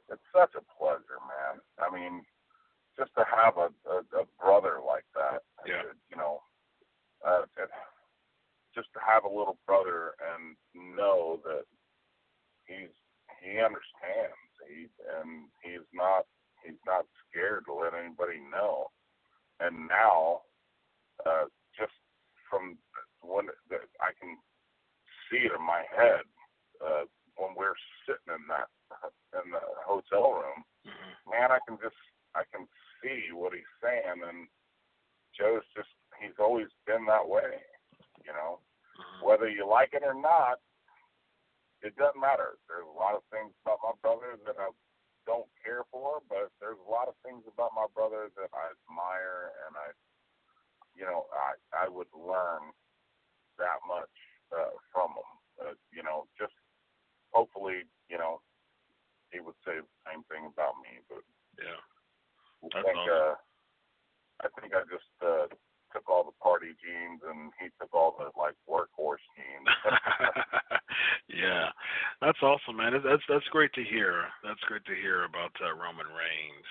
it's 0.10 0.28
such 0.36 0.54
a 0.56 0.66
pleasure, 0.78 1.20
man. 1.26 1.62
I 1.80 1.88
mean, 1.94 2.24
just 2.98 3.12
to 3.16 3.24
have 3.26 3.58
a 3.58 3.70
a, 3.90 3.98
a 4.22 4.26
brother 4.40 4.80
like 4.86 5.06
that. 5.16 5.42
Yeah. 5.66 5.90
uh, 5.90 5.94
You 6.12 6.18
know, 6.18 6.42
uh, 7.26 7.44
it, 7.58 7.70
just 8.76 8.90
to 8.94 9.00
have 9.02 9.24
a 9.26 9.30
little 9.32 9.58
brother 9.66 10.14
and 10.22 10.56
know 10.96 11.40
that 11.44 11.66
he's 12.66 12.94
he 13.42 13.60
understands. 13.60 14.38
He 14.68 14.88
and 15.20 15.48
he's 15.64 15.88
not 15.94 16.26
he's 16.64 16.80
not 16.86 17.06
scared 17.28 17.66
to 17.66 17.74
let 17.74 17.94
anybody 17.94 18.40
know. 18.52 18.92
And 19.60 19.88
now, 19.88 20.42
uh, 21.26 21.46
just 21.78 21.94
from 22.50 22.78
when 23.22 23.48
the, 23.70 23.84
I 24.00 24.16
can 24.20 24.38
see 25.30 25.46
it 25.46 25.52
in 25.52 25.64
my 25.66 25.84
head 25.92 26.24
uh, 26.80 27.04
when 27.36 27.56
we're 27.56 27.78
sitting 28.08 28.32
in 28.34 28.48
that 28.48 28.72
in 29.36 29.52
the 29.52 29.62
hotel 29.86 30.34
room, 30.34 30.64
Mm-hmm. 30.88 31.12
man, 31.28 31.52
I 31.52 31.60
can 31.68 31.76
just 31.84 32.00
I 32.36 32.48
can 32.56 32.64
see 33.04 33.36
what 33.36 33.52
he's 33.52 33.68
saying, 33.84 34.24
and 34.24 34.48
Joe's 35.36 35.68
just 35.76 35.92
he's 36.16 36.40
always 36.40 36.72
been 36.88 37.04
that 37.12 37.28
way, 37.28 37.60
you 38.24 38.32
know. 38.32 38.64
Mm-hmm. 38.96 39.28
Whether 39.28 39.50
you 39.52 39.68
like 39.68 39.92
it 39.92 40.08
or 40.08 40.16
not, 40.16 40.64
it 41.84 41.96
doesn't 42.00 42.20
matter. 42.20 42.56
There's 42.72 42.88
a 42.88 42.96
lot 42.96 43.16
of 43.16 43.28
things 43.28 43.52
about 43.64 43.84
my 43.84 43.96
brother 44.00 44.40
that 44.48 44.56
I 44.56 44.72
don't 45.26 45.48
care 45.64 45.84
for, 45.92 46.22
but 46.30 46.52
there's 46.60 46.80
a 46.80 46.92
lot 46.92 47.08
of 47.08 47.16
things 47.24 47.44
about 47.48 47.72
my 47.76 47.86
brother 47.94 48.30
that 48.36 48.52
I 48.54 48.72
admire, 48.76 49.52
and 49.68 49.74
I, 49.76 49.88
you 50.96 51.06
know, 51.06 51.26
I 51.34 51.86
I 51.86 51.88
would 51.90 52.12
learn 52.16 52.72
that 53.58 53.80
much 53.88 54.16
uh, 54.56 54.76
from 54.92 55.12
him. 55.12 55.30
Uh, 55.60 55.76
you 55.92 56.04
know, 56.04 56.28
just 56.40 56.56
hopefully, 57.32 57.84
you 58.10 58.18
know, 58.18 58.42
he 59.32 59.40
would 59.40 59.58
say 59.66 59.78
the 59.78 59.96
same 60.08 60.24
thing 60.32 60.48
about 60.48 60.76
me, 60.82 61.02
but 61.10 61.24
Yeah. 61.60 61.80
I 62.74 62.84
think 62.84 62.98
awesome. 62.98 63.12
uh, 63.12 63.36
I 64.42 64.48
think 64.60 64.74
I 64.74 64.82
just 64.90 65.12
uh, 65.22 65.48
took 65.94 66.10
all 66.10 66.24
the 66.24 66.36
party 66.42 66.74
genes 66.82 67.22
and 67.28 67.52
he 67.60 67.68
took 67.80 67.94
all 67.94 68.16
the 68.18 68.30
like 68.40 68.56
workhorse 68.70 69.24
genes. 69.36 69.70
yeah, 71.30 71.70
that's 72.22 72.42
awesome, 72.42 72.78
man. 72.78 72.94
That's- 72.94 73.06
That's 73.10 73.24
that's 73.30 73.50
great 73.52 73.74
to 73.74 73.84
hear. 73.84 74.26
That's 74.44 74.60
great 74.68 74.86
to 74.86 74.96
hear 74.96 75.24
about 75.26 75.52
uh, 75.62 75.74
Roman 75.74 76.08
Reigns. 76.08 76.70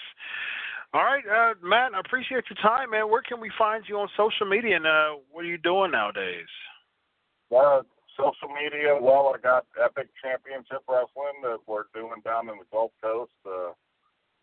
All 0.95 1.05
right, 1.05 1.25
uh, 1.29 1.53
Matt, 1.62 1.93
I 1.95 2.01
appreciate 2.01 2.45
your 2.49 2.57
time, 2.62 2.91
man. 2.91 3.11
Where 3.11 3.21
can 3.21 3.41
we 3.41 3.51
find 3.59 3.85
you 3.87 3.99
on 3.99 4.09
social 4.16 4.47
media, 4.49 4.77
and 4.77 4.87
uh, 4.87 5.21
what 5.31 5.45
are 5.45 5.49
you 5.53 5.59
doing 5.59 5.91
nowadays? 5.91 6.49
uh, 7.53 7.83
social 8.16 8.49
media, 8.51 8.97
well, 9.01 9.33
I 9.33 9.39
got 9.39 9.64
Epic 9.79 10.09
Championship 10.19 10.83
Wrestling 10.89 11.39
that 11.47 11.62
we're 11.71 11.87
doing 11.95 12.19
down 12.25 12.49
in 12.51 12.59
the 12.59 12.69
Gulf 12.73 12.91
Coast, 13.05 13.33
uh, 13.47 13.73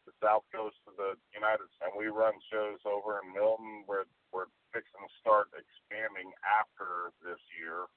the 0.08 0.14
South 0.24 0.48
Coast 0.54 0.78
of 0.88 0.96
the 0.96 1.20
United 1.36 1.68
States. 1.76 1.92
And 1.92 1.98
we 1.98 2.08
run 2.08 2.34
shows 2.48 2.80
over 2.88 3.20
in 3.20 3.34
Milton. 3.36 3.84
We're 3.90 4.08
we're 4.32 4.48
fixing 4.76 5.00
to 5.08 5.12
start 5.24 5.48
expanding 5.56 6.36
after 6.44 7.16
this 7.24 7.40
year 7.56 7.88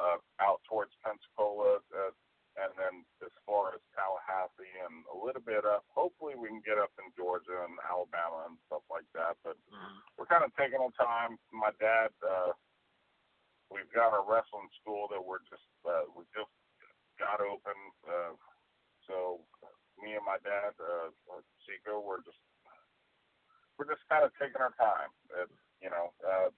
uh, 0.00 0.16
out 0.40 0.64
towards 0.64 0.96
Pensacola, 1.04 1.84
uh, 1.92 2.12
and 2.56 2.72
then 2.80 3.04
as 3.20 3.32
far 3.44 3.76
as 3.76 3.84
Tallahassee 3.92 4.72
and 4.80 5.04
a 5.12 5.16
little 5.16 5.44
bit 5.44 5.68
up. 5.68 5.84
Hopefully, 5.92 6.32
we 6.40 6.48
can 6.48 6.64
get 6.64 6.80
up 6.80 6.92
in 6.96 7.12
Georgia 7.12 7.68
and 7.68 7.76
Alabama 7.84 8.48
and 8.48 8.56
stuff 8.64 8.80
like 8.88 9.04
that. 9.12 9.36
But 9.44 9.60
we're 10.16 10.30
kind 10.32 10.40
of 10.40 10.56
taking 10.56 10.80
our 10.80 10.92
time. 10.96 11.36
My 11.52 11.68
dad, 11.76 12.16
uh, 12.24 12.56
we've 13.68 13.92
got 13.92 14.16
a 14.16 14.24
wrestling 14.24 14.72
school 14.80 15.04
that 15.12 15.20
we're 15.20 15.44
just 15.52 15.68
uh, 15.84 16.08
we 16.16 16.24
just 16.32 16.52
got 17.20 17.44
open. 17.44 17.76
Uh, 18.08 18.32
so 19.04 19.44
me 20.00 20.16
and 20.16 20.24
my 20.24 20.40
dad, 20.40 20.72
uh, 20.80 21.12
Sika, 21.68 21.92
we're 21.92 22.24
just 22.24 22.40
we're 23.76 23.88
just 23.88 24.04
kind 24.08 24.24
of 24.24 24.32
taking 24.40 24.64
our 24.64 24.72
time. 24.80 25.12
It's, 25.44 25.60
you 25.82 25.90
know, 25.90 26.12
uh, 26.24 26.48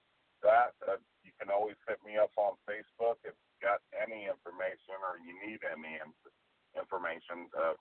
that 0.43 0.73
uh, 0.87 0.99
you 1.23 1.31
can 1.39 1.51
always 1.51 1.75
hit 1.87 1.99
me 2.05 2.15
up 2.17 2.31
on 2.39 2.55
Facebook 2.69 3.19
if 3.27 3.35
you 3.35 3.55
got 3.63 3.83
any 3.95 4.27
information 4.27 4.95
or 5.03 5.19
you 5.19 5.35
need 5.43 5.59
any 5.67 5.99
in- 5.99 6.15
information. 6.75 7.51
Uh, 7.55 7.75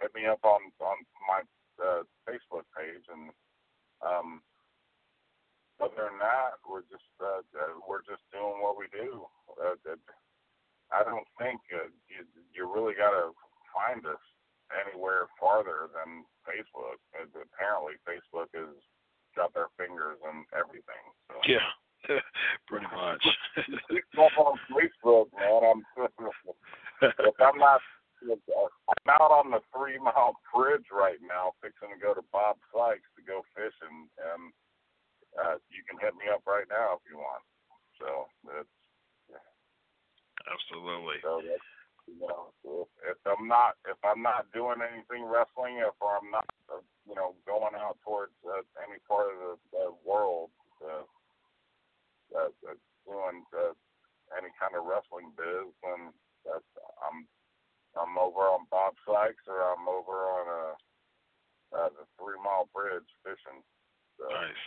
hit 0.00 0.12
me 0.14 0.26
up 0.26 0.42
on 0.44 0.70
on 0.80 0.98
my 1.26 1.40
uh, 1.82 2.02
Facebook 2.28 2.66
page, 2.76 3.04
and 3.10 3.30
um, 4.04 4.42
other 5.82 6.08
than 6.08 6.18
that, 6.20 6.60
we're 6.68 6.86
just 6.88 7.08
uh, 7.20 7.42
uh, 7.56 7.74
we're 7.88 8.06
just 8.06 8.24
doing 8.32 8.62
what 8.62 8.78
we 8.78 8.86
do. 8.92 9.26
Uh, 9.58 9.76
I 10.92 11.02
don't 11.02 11.26
think 11.38 11.60
uh, 11.74 11.90
you 12.06 12.22
you 12.54 12.62
really 12.70 12.94
got 12.94 13.10
to 13.10 13.34
find 13.74 14.04
us 14.06 14.22
anywhere 14.72 15.26
farther 15.40 15.90
than 15.92 16.24
Facebook. 16.46 16.98
Uh, 17.14 17.26
apparently, 17.34 17.98
Facebook 18.06 18.50
has 18.54 18.76
got 19.36 19.52
their 19.52 19.68
fingers 19.76 20.16
in 20.24 20.48
everything. 20.56 21.04
So. 21.28 21.36
Yeah, 21.44 21.68
pretty 22.68 22.88
much. 22.96 23.22
On 24.18 24.56
Facebook, 24.72 25.28
man. 25.36 25.60
I'm 25.62 25.80
if 27.02 27.38
I'm 27.38 27.60
not 27.60 27.80
I'm 28.24 29.08
out 29.12 29.30
on 29.30 29.52
the 29.52 29.60
three 29.70 30.00
mile 30.00 30.40
bridge 30.48 30.88
right 30.88 31.20
now, 31.20 31.52
fixing 31.60 31.92
to 31.92 32.00
go 32.00 32.16
to 32.16 32.24
Bob 32.32 32.56
Sikes 32.72 33.06
to 33.14 33.22
go 33.22 33.44
fishing, 33.52 34.08
and 34.16 34.42
uh, 35.36 35.60
you 35.68 35.84
can 35.84 36.00
hit 36.00 36.16
me 36.16 36.32
up 36.32 36.40
right 36.48 36.66
now 36.72 36.96
if 36.96 37.04
you 37.04 37.20
want. 37.20 37.44
So 38.00 38.28
it's 38.56 38.72
Absolutely. 40.46 41.18
so 41.26 41.42
that's 41.42 41.75
you 42.06 42.26
know 42.26 42.54
if, 43.06 43.18
I'm 43.26 43.46
not 43.46 43.78
if 43.86 43.98
I'm 44.02 44.22
not 44.22 44.50
doing 44.54 44.78
anything 44.82 45.26
wrestling, 45.26 45.82
if 45.82 45.94
I'm 46.00 46.30
not 46.30 46.46
uh, 46.70 46.82
you 47.06 47.14
know 47.14 47.34
going 47.46 47.74
out 47.74 47.98
towards 48.02 48.34
uh, 48.46 48.62
any 48.82 48.98
part 49.06 49.30
of 49.34 49.36
the, 49.38 49.52
the 49.72 49.86
world, 50.06 50.50
uh, 50.82 51.06
uh, 52.34 52.50
uh, 52.66 52.78
doing 53.06 53.42
uh, 53.54 53.74
any 54.34 54.50
kind 54.58 54.74
of 54.74 54.86
wrestling 54.86 55.30
biz, 55.36 55.70
then 55.82 56.10
that's, 56.44 56.70
I'm 57.02 57.26
I'm 57.96 58.18
over 58.18 58.50
on 58.50 58.66
Bob 58.70 58.94
Sikes 59.06 59.46
or 59.48 59.62
I'm 59.62 59.88
over 59.88 60.26
on 60.26 60.46
a 60.46 60.64
uh, 61.74 61.88
the 61.90 62.06
Three 62.18 62.38
Mile 62.42 62.68
Bridge 62.74 63.08
fishing. 63.22 63.62
So. 64.18 64.26
Nice. 64.30 64.64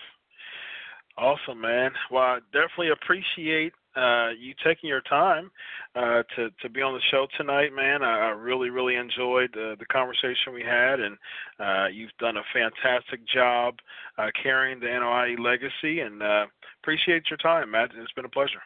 Awesome, 1.17 1.61
man. 1.61 1.91
Well, 2.11 2.23
I 2.23 2.39
definitely 2.53 2.89
appreciate 2.89 3.73
uh, 3.95 4.29
you 4.39 4.53
taking 4.63 4.87
your 4.87 5.01
time 5.01 5.51
uh, 5.95 6.23
to 6.35 6.49
to 6.61 6.69
be 6.69 6.81
on 6.81 6.93
the 6.93 7.01
show 7.11 7.27
tonight, 7.37 7.73
man. 7.75 8.03
I, 8.03 8.27
I 8.27 8.29
really, 8.29 8.69
really 8.69 8.95
enjoyed 8.95 9.55
uh, 9.55 9.75
the 9.79 9.85
conversation 9.91 10.53
we 10.53 10.63
had, 10.63 10.99
and 10.99 11.17
uh, 11.59 11.87
you've 11.87 12.15
done 12.19 12.37
a 12.37 12.43
fantastic 12.53 13.27
job 13.27 13.75
uh, 14.17 14.27
carrying 14.41 14.79
the 14.79 14.85
Anoai 14.85 15.39
legacy. 15.39 16.01
And 16.01 16.21
uh, 16.21 16.45
appreciate 16.83 17.23
your 17.29 17.37
time, 17.37 17.71
Matt. 17.71 17.89
It's 17.95 18.11
been 18.13 18.25
a 18.25 18.29
pleasure. 18.29 18.61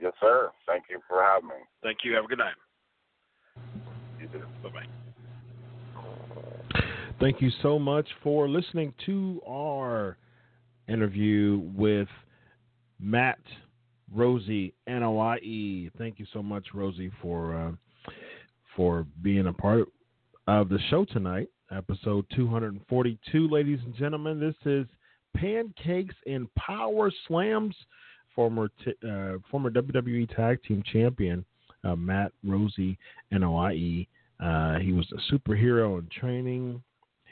Yes, 0.00 0.12
sir. 0.20 0.50
Thank 0.66 0.84
you 0.88 1.00
for 1.08 1.22
having 1.22 1.48
me. 1.48 1.54
Thank 1.82 1.98
you. 2.04 2.14
Have 2.14 2.24
a 2.24 2.28
good 2.28 2.38
night. 2.38 2.54
You 4.20 4.28
too. 4.28 4.44
Bye 4.62 4.70
bye. 4.70 4.86
Thank 7.20 7.40
you 7.40 7.50
so 7.62 7.80
much 7.80 8.06
for 8.22 8.48
listening 8.48 8.94
to 9.06 9.40
our 9.44 10.16
interview 10.86 11.60
with 11.74 12.06
Matt 13.00 13.40
Rosey 14.14 14.72
Anoai. 14.88 15.90
Thank 15.98 16.18
you 16.18 16.26
so 16.32 16.42
much, 16.42 16.66
Rosey, 16.74 17.10
for 17.20 17.54
uh, 17.54 18.10
for 18.76 19.06
being 19.22 19.46
a 19.46 19.52
part 19.52 19.88
of 20.46 20.68
the 20.68 20.78
show 20.90 21.04
tonight, 21.04 21.48
episode 21.70 22.24
242. 22.34 23.48
Ladies 23.48 23.80
and 23.84 23.94
gentlemen, 23.94 24.40
this 24.40 24.54
is 24.64 24.86
Pancakes 25.36 26.14
and 26.26 26.52
Power 26.54 27.10
Slams. 27.26 27.74
Former 28.34 28.68
t- 28.84 29.08
uh, 29.08 29.38
former 29.50 29.70
WWE 29.70 30.34
Tag 30.34 30.62
Team 30.62 30.82
Champion 30.92 31.44
uh, 31.84 31.96
Matt 31.96 32.32
Rosey 32.46 32.96
Anoai. 33.32 34.06
Uh, 34.40 34.78
he 34.78 34.92
was 34.92 35.06
a 35.12 35.32
superhero 35.32 35.98
in 35.98 36.08
training. 36.08 36.82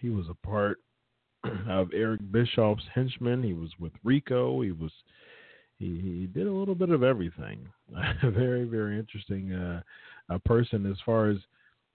He 0.01 0.11
was 0.11 0.27
a 0.29 0.47
part 0.47 0.79
of 1.69 1.89
Eric 1.95 2.21
Bischoff's 2.33 2.85
henchmen. 2.95 3.43
He 3.43 3.55
was 3.55 3.71
with 3.79 3.93
Rico. 4.03 4.61
He 4.63 4.73
was 4.73 4.91
he, 5.79 5.87
he 5.87 6.31
did 6.33 6.47
a 6.47 6.53
little 6.53 6.75
bit 6.75 6.91
of 6.91 7.03
everything. 7.03 7.67
very 8.23 8.65
very 8.65 8.99
interesting 8.99 9.53
uh, 9.53 9.83
a 10.29 10.39
person 10.39 10.91
as 10.91 10.97
far 11.05 11.29
as 11.29 11.39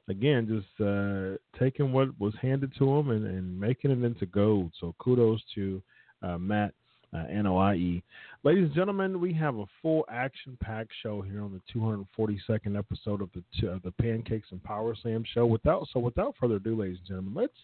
again 0.08 0.48
just 0.48 0.88
uh, 0.88 1.38
taking 1.60 1.92
what 1.92 2.08
was 2.20 2.34
handed 2.42 2.72
to 2.78 2.90
him 2.98 3.10
and, 3.10 3.26
and 3.26 3.60
making 3.60 3.92
it 3.92 4.04
into 4.04 4.26
gold. 4.26 4.72
So 4.80 4.96
kudos 5.00 5.42
to 5.56 5.82
uh, 6.22 6.38
Matt 6.38 6.74
uh, 7.14 7.26
Anoai. 7.32 8.02
Ladies 8.44 8.66
and 8.66 8.74
gentlemen, 8.74 9.20
we 9.20 9.34
have 9.34 9.58
a 9.58 9.66
full 9.82 10.06
action-packed 10.10 10.92
show 11.04 11.22
here 11.22 11.44
on 11.44 11.52
the 11.52 11.80
242nd 11.80 12.78
episode 12.78 13.22
of 13.22 13.30
the 13.34 13.80
the 13.84 13.92
Pancakes 14.02 14.48
and 14.52 14.64
Powerslam 14.64 15.26
show. 15.34 15.46
Without 15.46 15.88
so, 15.94 16.00
without 16.00 16.36
further 16.40 16.56
ado, 16.56 16.76
ladies 16.76 16.98
and 17.00 17.08
gentlemen, 17.08 17.34
let's 17.36 17.58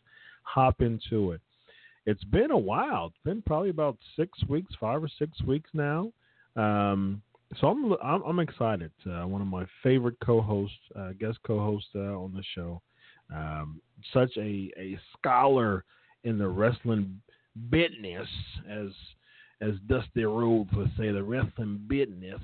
hop 0.44 0.82
into 0.82 1.32
it. 1.32 1.42
It's 2.08 2.24
been 2.24 2.52
a 2.52 2.58
while. 2.58 3.08
It's 3.08 3.24
been 3.26 3.42
probably 3.42 3.70
about 3.70 3.98
six 4.16 4.32
weeks, 4.48 4.72
five 4.80 5.04
or 5.04 5.10
six 5.20 5.40
weeks 5.44 5.70
now. 5.74 6.14
Um, 6.56 7.22
so 7.60 7.68
I'm 7.68 7.94
I'm, 8.02 8.22
I'm 8.24 8.40
excited. 8.40 8.92
Uh, 9.06 9.28
one 9.28 9.42
of 9.42 9.48
my 9.48 9.66
favorite 9.84 10.16
co-hosts, 10.24 10.76
uh, 10.98 11.12
guest 11.20 11.38
co-hosts 11.46 11.90
uh, 11.96 12.00
on 12.18 12.34
the 12.34 12.44
show, 12.56 12.82
um, 13.36 13.82
such 14.14 14.32
a 14.38 14.72
a 14.78 14.98
scholar 15.18 15.84
in 16.24 16.38
the 16.38 16.48
wrestling 16.48 17.22
business, 17.70 18.28
as 18.70 18.88
as 19.60 19.72
Dusty 19.88 20.24
Rhodes 20.24 20.72
would 20.76 20.92
say, 20.98 21.12
the 21.12 21.24
wrestling 21.24 21.84
business. 21.88 22.40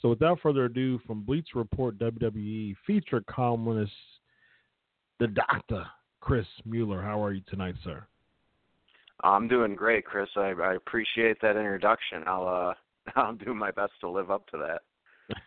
So 0.00 0.10
without 0.10 0.38
further 0.40 0.66
ado, 0.66 1.00
from 1.04 1.22
Bleacher 1.22 1.58
Report 1.58 1.98
WWE 1.98 2.76
feature 2.86 3.24
columnist, 3.28 3.92
the 5.18 5.26
Doctor 5.26 5.84
Chris 6.20 6.46
Mueller. 6.64 7.02
How 7.02 7.24
are 7.24 7.32
you 7.32 7.42
tonight, 7.48 7.74
sir? 7.82 8.06
I'm 9.22 9.48
doing 9.48 9.74
great, 9.74 10.04
Chris. 10.04 10.28
I, 10.36 10.52
I 10.52 10.74
appreciate 10.74 11.40
that 11.40 11.56
introduction. 11.56 12.24
I'll 12.26 12.48
uh, 12.48 12.74
I'll 13.16 13.34
do 13.34 13.54
my 13.54 13.70
best 13.70 13.92
to 14.00 14.08
live 14.08 14.30
up 14.30 14.46
to 14.48 14.58
that. 14.58 14.80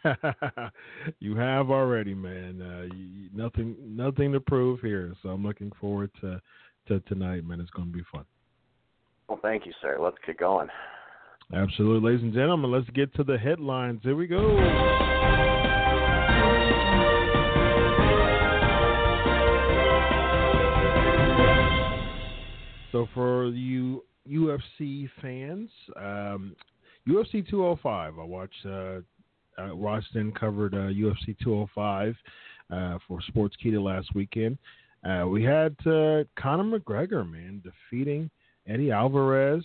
you 1.20 1.36
have 1.36 1.70
already, 1.70 2.16
man. 2.16 2.62
Uh, 2.62 2.96
you, 2.96 3.30
nothing, 3.34 3.76
nothing 3.86 4.32
to 4.32 4.40
prove 4.40 4.80
here. 4.80 5.14
So 5.22 5.30
I'm 5.30 5.44
looking 5.44 5.72
forward 5.80 6.12
to 6.22 6.42
to 6.88 7.00
tonight, 7.02 7.46
man. 7.46 7.60
It's 7.60 7.70
going 7.72 7.92
to 7.92 7.98
be 7.98 8.04
fun. 8.12 8.26
Well, 9.28 9.40
thank 9.42 9.66
you, 9.66 9.74
sir. 9.82 9.98
Let's 10.00 10.18
get 10.26 10.38
going. 10.38 10.70
Absolutely, 11.54 12.12
ladies 12.12 12.24
and 12.24 12.34
gentlemen. 12.34 12.72
Let's 12.72 12.90
get 12.92 13.14
to 13.16 13.24
the 13.24 13.38
headlines. 13.38 14.00
Here 14.04 14.16
we 14.16 14.28
go. 14.28 15.17
So 22.98 23.08
for 23.14 23.50
you 23.50 24.04
UFC 24.28 25.08
fans, 25.22 25.70
um, 25.98 26.56
UFC 27.08 27.48
205. 27.48 28.18
I 28.18 28.24
watched. 28.24 28.66
Uh, 28.66 29.02
uh, 29.60 30.32
covered 30.40 30.76
uh, 30.76 30.90
UFC 30.90 31.36
205 31.44 32.16
uh, 32.72 32.98
for 33.08 33.20
Sportskeeda 33.32 33.82
last 33.82 34.14
weekend. 34.14 34.58
Uh, 35.04 35.28
we 35.28 35.44
had 35.44 35.76
uh, 35.82 36.24
Conor 36.40 36.80
McGregor, 36.80 37.28
man, 37.28 37.64
defeating 37.64 38.30
Eddie 38.68 38.92
Alvarez, 38.92 39.64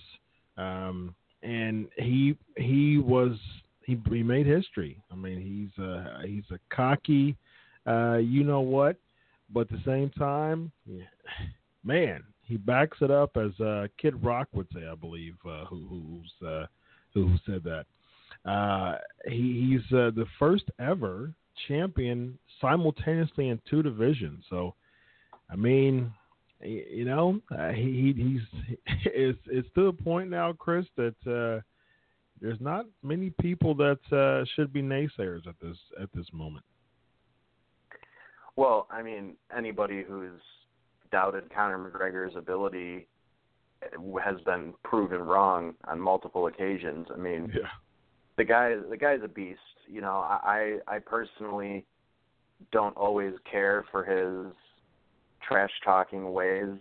um, 0.57 1.15
and 1.43 1.89
he 1.99 2.37
he 2.57 2.99
was 2.99 3.37
he, 3.85 3.99
he 4.11 4.23
made 4.23 4.47
history. 4.47 5.03
I 5.11 5.15
mean, 5.15 5.41
he's 5.41 5.85
a 5.85 6.23
he's 6.27 6.45
a 6.51 6.75
cocky, 6.75 7.37
uh, 7.87 8.17
you 8.17 8.45
know 8.45 8.61
what, 8.61 8.97
but 9.53 9.61
at 9.61 9.71
the 9.71 9.83
same 9.85 10.11
time, 10.11 10.73
yeah, 10.87 11.05
man, 11.85 12.23
he 12.53 12.59
backs 12.59 12.99
it 13.01 13.11
up 13.11 13.39
as 13.39 13.59
uh, 13.61 13.87
Kid 13.99 14.23
Rock 14.23 14.47
would 14.53 14.67
say, 14.75 14.87
I 14.87 14.95
believe, 14.95 15.37
uh, 15.49 15.65
who, 15.65 15.87
who's 15.89 16.47
uh, 16.47 16.67
who 17.15 17.35
said 17.47 17.65
that. 17.65 17.87
Uh, 18.45 18.99
he, 19.27 19.71
he's 19.71 19.97
uh, 19.97 20.11
the 20.15 20.27
first 20.39 20.65
ever 20.79 21.33
champion 21.67 22.39
simultaneously 22.61 23.49
in 23.49 23.59
two 23.71 23.83
divisions. 23.83 24.45
So, 24.51 24.75
I 25.51 25.57
mean, 25.57 26.13
you 26.61 27.07
know, 27.07 27.41
uh, 27.57 27.71
he, 27.71 28.13
he's 28.15 28.75
it's 29.07 29.41
it's 29.47 29.69
to 29.75 29.87
the 29.87 30.05
point 30.05 30.29
now, 30.29 30.53
Chris, 30.53 30.85
that 30.97 31.15
uh, 31.27 31.63
there's 32.43 32.61
not 32.61 32.85
many 33.03 33.31
people 33.41 33.75
that 33.77 34.45
should 34.55 34.75
be 34.75 34.83
naysayers 34.83 35.47
at 35.47 35.55
this 35.63 35.79
at 36.01 36.11
this 36.15 36.27
moment. 36.35 36.67
Well, 38.57 38.87
I 38.91 39.03
mean, 39.03 39.37
anybody 39.57 40.05
who's 40.07 40.43
doubted 41.13 41.53
Conor 41.55 41.79
McGregor's 41.79 42.35
ability 42.37 43.07
has 44.23 44.41
been 44.45 44.75
proven 44.85 45.21
wrong 45.21 45.75
on 45.85 46.01
multiple 46.01 46.47
occasions. 46.47 47.07
I 47.13 47.19
mean, 47.19 47.53
yeah. 47.55 47.69
the 48.37 48.45
guy 48.45 48.77
the 48.89 48.97
guy's 48.97 49.21
a 49.25 49.29
beast. 49.29 49.61
You 49.87 50.01
know, 50.01 50.19
I 50.19 50.79
I 50.89 50.99
personally 50.99 51.85
don't 52.71 52.97
always 52.97 53.35
care 53.51 53.85
for 53.91 54.05
his 54.05 54.53
trash 55.47 55.71
talking 55.85 56.33
ways, 56.33 56.79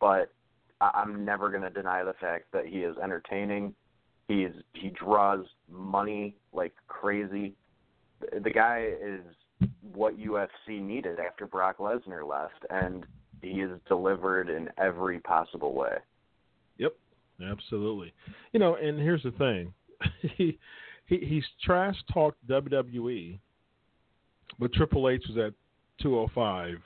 but 0.00 0.32
I'm 0.80 1.24
never 1.24 1.50
going 1.50 1.62
to 1.62 1.70
deny 1.70 2.04
the 2.04 2.14
fact 2.20 2.46
that 2.52 2.66
he 2.66 2.78
is 2.78 2.96
entertaining. 3.02 3.74
He's 4.28 4.50
he 4.74 4.90
draws 4.90 5.46
money 5.70 6.36
like 6.52 6.74
crazy. 6.88 7.54
The 8.20 8.50
guy 8.50 8.88
is 9.02 9.20
what 9.92 10.18
UFC 10.18 10.80
needed 10.82 11.18
after 11.20 11.46
Brock 11.46 11.78
Lesnar 11.78 12.28
left, 12.28 12.64
and 12.70 13.06
he 13.44 13.60
is 13.60 13.78
delivered 13.86 14.48
in 14.48 14.68
every 14.78 15.20
possible 15.20 15.74
way. 15.74 15.96
Yep, 16.78 16.94
absolutely. 17.46 18.12
You 18.52 18.60
know, 18.60 18.76
and 18.76 18.98
here's 18.98 19.22
the 19.22 19.32
thing: 19.32 19.72
he 20.36 20.58
he 21.06 21.18
he's 21.18 21.44
trash 21.62 21.96
talked 22.12 22.44
WWE, 22.48 23.38
but 24.58 24.72
Triple 24.72 25.08
H 25.08 25.22
was 25.28 25.38
at 25.38 25.52
205, 26.02 26.76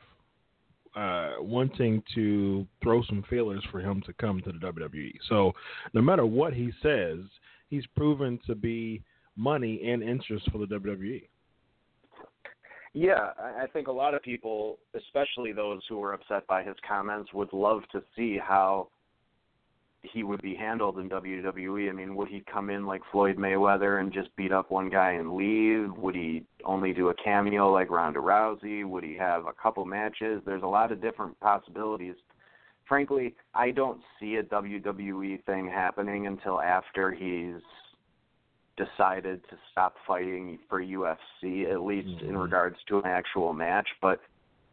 uh, 0.97 1.43
wanting 1.43 2.03
to 2.15 2.67
throw 2.83 3.03
some 3.05 3.25
feelers 3.31 3.65
for 3.71 3.81
him 3.81 4.03
to 4.07 4.13
come 4.15 4.41
to 4.43 4.53
the 4.53 4.59
WWE. 4.59 5.13
So 5.29 5.53
no 5.95 6.03
matter 6.03 6.27
what 6.27 6.53
he 6.53 6.73
says, 6.83 7.21
he's 7.69 7.87
proven 7.97 8.39
to 8.47 8.55
be 8.55 9.03
money 9.37 9.81
and 9.87 10.03
interest 10.03 10.51
for 10.51 10.59
the 10.59 10.67
WWE. 10.67 11.23
Yeah, 12.95 13.31
I 13.39 13.67
think 13.73 13.89
a 13.89 13.93
lot 13.93 14.15
of 14.15 14.23
people, 14.23 14.79
especially 14.95 15.53
those 15.53 15.83
who 15.89 15.99
were 15.99 16.15
upset 16.15 16.47
by 16.47 16.63
his 16.63 16.77
comments, 16.89 17.33
would 17.35 17.53
love 17.53 17.83
to 17.93 18.03
see 18.17 18.39
how 18.39 18.89
he 20.03 20.23
would 20.23 20.41
be 20.43 20.55
handled 20.55 20.99
in 20.99 21.09
WWE. 21.09 21.89
I 21.89 21.93
mean, 21.93 22.15
would 22.15 22.29
he 22.29 22.43
come 22.51 22.71
in 22.71 22.87
like 22.87 23.03
Floyd 23.11 23.37
Mayweather 23.37 24.01
and 24.01 24.13
just 24.13 24.35
beat 24.37 24.53
up 24.53 24.71
one 24.71 24.89
guy 24.89 25.13
and 25.13 25.35
leave? 25.35 25.93
Would 25.97 26.15
he 26.15 26.45
only 26.65 26.93
do 26.93 27.09
a 27.09 27.15
cameo 27.15 27.71
like 27.73 27.91
Ronda 27.91 28.21
Rousey? 28.21 28.89
Would 28.89 29.05
he 29.05 29.15
have 29.17 29.47
a 29.47 29.53
couple 29.53 29.85
matches? 29.85 30.41
There's 30.47 30.63
a 30.63 30.67
lot 30.67 30.93
of 30.93 31.03
different 31.03 31.39
possibilities. 31.41 32.15
Frankly, 32.87 33.35
I 33.55 33.71
don't 33.71 34.01
see 34.19 34.37
a 34.37 34.43
WWE 34.43 35.45
thing 35.45 35.69
happening 35.69 36.27
until 36.27 36.61
after 36.61 37.13
he's 37.13 37.61
decided 38.79 39.43
to 39.51 39.57
stop 39.71 39.95
fighting 40.07 40.59
for 40.69 40.81
UFC, 40.83 41.71
at 41.71 41.83
least 41.83 42.09
mm-hmm. 42.09 42.29
in 42.29 42.37
regards 42.37 42.77
to 42.89 42.99
an 42.99 43.07
actual 43.07 43.53
match. 43.53 43.89
But 44.01 44.21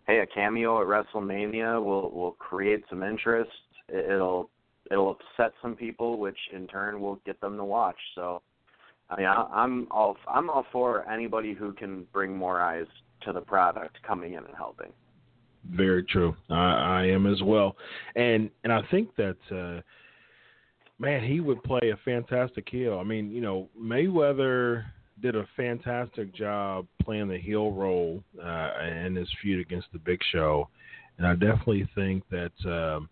hey, 0.07 0.19
a 0.19 0.27
cameo 0.27 0.81
at 0.81 0.87
WrestleMania 0.87 1.83
will 1.83 2.11
will 2.11 2.33
create 2.33 2.83
some 2.89 3.03
interest. 3.03 3.51
It'll 3.89 4.49
it'll 4.91 5.11
upset 5.11 5.53
some 5.61 5.75
people, 5.75 6.17
which 6.19 6.37
in 6.53 6.67
turn 6.67 7.01
will 7.01 7.19
get 7.25 7.41
them 7.41 7.57
to 7.57 7.63
watch. 7.63 7.97
So, 8.13 8.41
I 9.09 9.17
mean, 9.17 9.25
I, 9.25 9.47
I'm 9.51 9.87
all 9.91 10.15
I'm 10.27 10.49
all 10.49 10.65
for 10.71 11.09
anybody 11.09 11.53
who 11.53 11.73
can 11.73 12.05
bring 12.13 12.35
more 12.35 12.61
eyes 12.61 12.87
to 13.23 13.33
the 13.33 13.41
product 13.41 13.97
coming 14.07 14.33
in 14.33 14.43
and 14.45 14.55
helping. 14.55 14.93
Very 15.71 16.03
true. 16.03 16.35
I, 16.49 17.01
I 17.01 17.05
am 17.07 17.25
as 17.25 17.41
well, 17.41 17.75
and 18.15 18.49
and 18.63 18.71
I 18.71 18.81
think 18.91 19.15
that. 19.15 19.37
uh 19.51 19.81
man, 20.99 21.23
he 21.23 21.39
would 21.39 21.63
play 21.63 21.91
a 21.91 21.97
fantastic 22.05 22.67
heel. 22.69 22.99
I 22.99 23.03
mean, 23.03 23.31
you 23.31 23.41
know, 23.41 23.69
Mayweather 23.79 24.85
did 25.21 25.35
a 25.35 25.47
fantastic 25.55 26.33
job 26.33 26.87
playing 27.03 27.27
the 27.27 27.37
heel 27.37 27.71
role 27.71 28.23
uh, 28.41 28.71
in 29.05 29.15
his 29.15 29.29
feud 29.41 29.65
against 29.65 29.87
the 29.93 29.99
Big 29.99 30.19
Show, 30.31 30.69
and 31.17 31.25
I 31.25 31.33
definitely 31.33 31.87
think 31.95 32.23
that 32.29 32.51
um, 32.69 33.09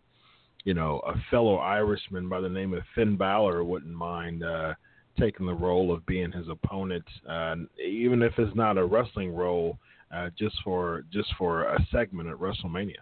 you 0.66 0.74
know 0.74 1.02
a 1.06 1.14
fellow 1.32 1.58
Irishman 1.58 2.28
by 2.28 2.42
the 2.42 2.50
name 2.50 2.74
of 2.74 2.84
Finn 2.96 3.16
Balor 3.16 3.64
wouldn't 3.64 3.94
mind 3.94 4.44
uh, 4.44 4.74
taking 5.20 5.46
the 5.46 5.54
role 5.54 5.94
of 5.94 6.06
being 6.06 6.32
his 6.32 6.48
opponent, 6.50 7.06
uh, 7.30 7.56
even 7.82 8.22
if 8.22 8.34
it's 8.38 8.56
not 8.56 8.78
a 8.78 8.86
wrestling 8.86 9.34
role, 9.34 9.78
uh, 10.14 10.30
just 10.38 10.56
for 10.64 11.04
just 11.12 11.30
for 11.38 11.64
a 11.64 11.88
segment 11.92 12.30
at 12.30 12.36
WrestleMania. 12.36 12.96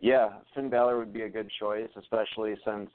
Yeah, 0.00 0.30
Finn 0.54 0.70
Balor 0.70 0.98
would 0.98 1.12
be 1.12 1.22
a 1.22 1.28
good 1.28 1.50
choice, 1.58 1.90
especially 1.96 2.54
since 2.64 2.90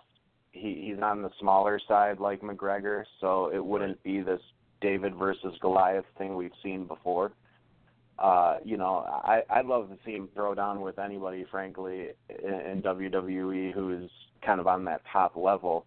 he 0.56 0.88
he's 0.88 1.02
on 1.02 1.22
the 1.22 1.30
smaller 1.40 1.80
side 1.88 2.20
like 2.20 2.42
McGregor, 2.42 3.04
so 3.20 3.52
it 3.54 3.64
wouldn't 3.64 4.02
be 4.04 4.22
this 4.22 4.42
David 4.82 5.16
versus 5.16 5.54
Goliath 5.62 6.06
thing 6.18 6.36
we've 6.36 6.52
seen 6.64 6.86
before. 6.86 7.32
Uh, 8.18 8.58
you 8.64 8.78
know, 8.78 9.06
I 9.08 9.42
I'd 9.50 9.66
love 9.66 9.90
to 9.90 9.98
see 10.06 10.14
him 10.14 10.30
throw 10.34 10.56
down 10.56 10.82
with 10.82 10.98
anybody, 10.98 11.46
frankly, 11.52 12.10
in, 12.30 12.54
in 12.54 12.82
WWE 12.82 13.74
who's 13.74 14.10
kind 14.44 14.60
of 14.60 14.68
on 14.68 14.86
that 14.86 15.02
top 15.12 15.36
level. 15.36 15.86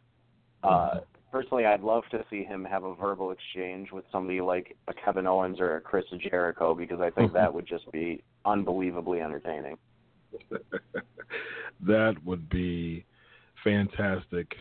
Uh, 0.62 0.68
mm-hmm. 0.68 0.98
personally, 1.32 1.64
I'd 1.64 1.82
love 1.82 2.02
to 2.10 2.24
see 2.28 2.44
him 2.44 2.64
have 2.64 2.84
a 2.84 2.94
verbal 2.94 3.30
exchange 3.30 3.92
with 3.92 4.04
somebody 4.12 4.40
like 4.40 4.76
a 4.88 4.92
Kevin 4.92 5.26
Owens 5.26 5.60
or 5.60 5.76
a 5.76 5.80
Chris 5.80 6.04
Jericho 6.30 6.74
because 6.74 7.00
I 7.00 7.10
think 7.10 7.32
that 7.32 7.52
would 7.54 7.66
just 7.66 7.90
be 7.92 8.22
unbelievably 8.44 9.20
entertaining. 9.20 9.78
that 11.86 12.16
would 12.24 12.48
be 12.50 13.06
fantastic. 13.64 14.54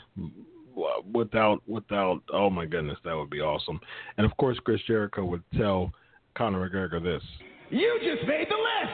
Without, 1.12 1.62
without, 1.68 2.22
oh 2.32 2.50
my 2.50 2.66
goodness, 2.66 2.98
that 3.04 3.16
would 3.16 3.30
be 3.30 3.42
awesome. 3.42 3.80
And 4.18 4.26
of 4.26 4.36
course, 4.38 4.60
Chris 4.64 4.82
Jericho 4.86 5.26
would 5.26 5.44
tell 5.58 5.92
Conor 6.36 6.70
McGregor 6.70 7.02
this: 7.02 7.24
"You 7.70 8.00
just 8.04 8.28
made 8.28 8.48
the 8.50 8.56
list." 8.56 8.94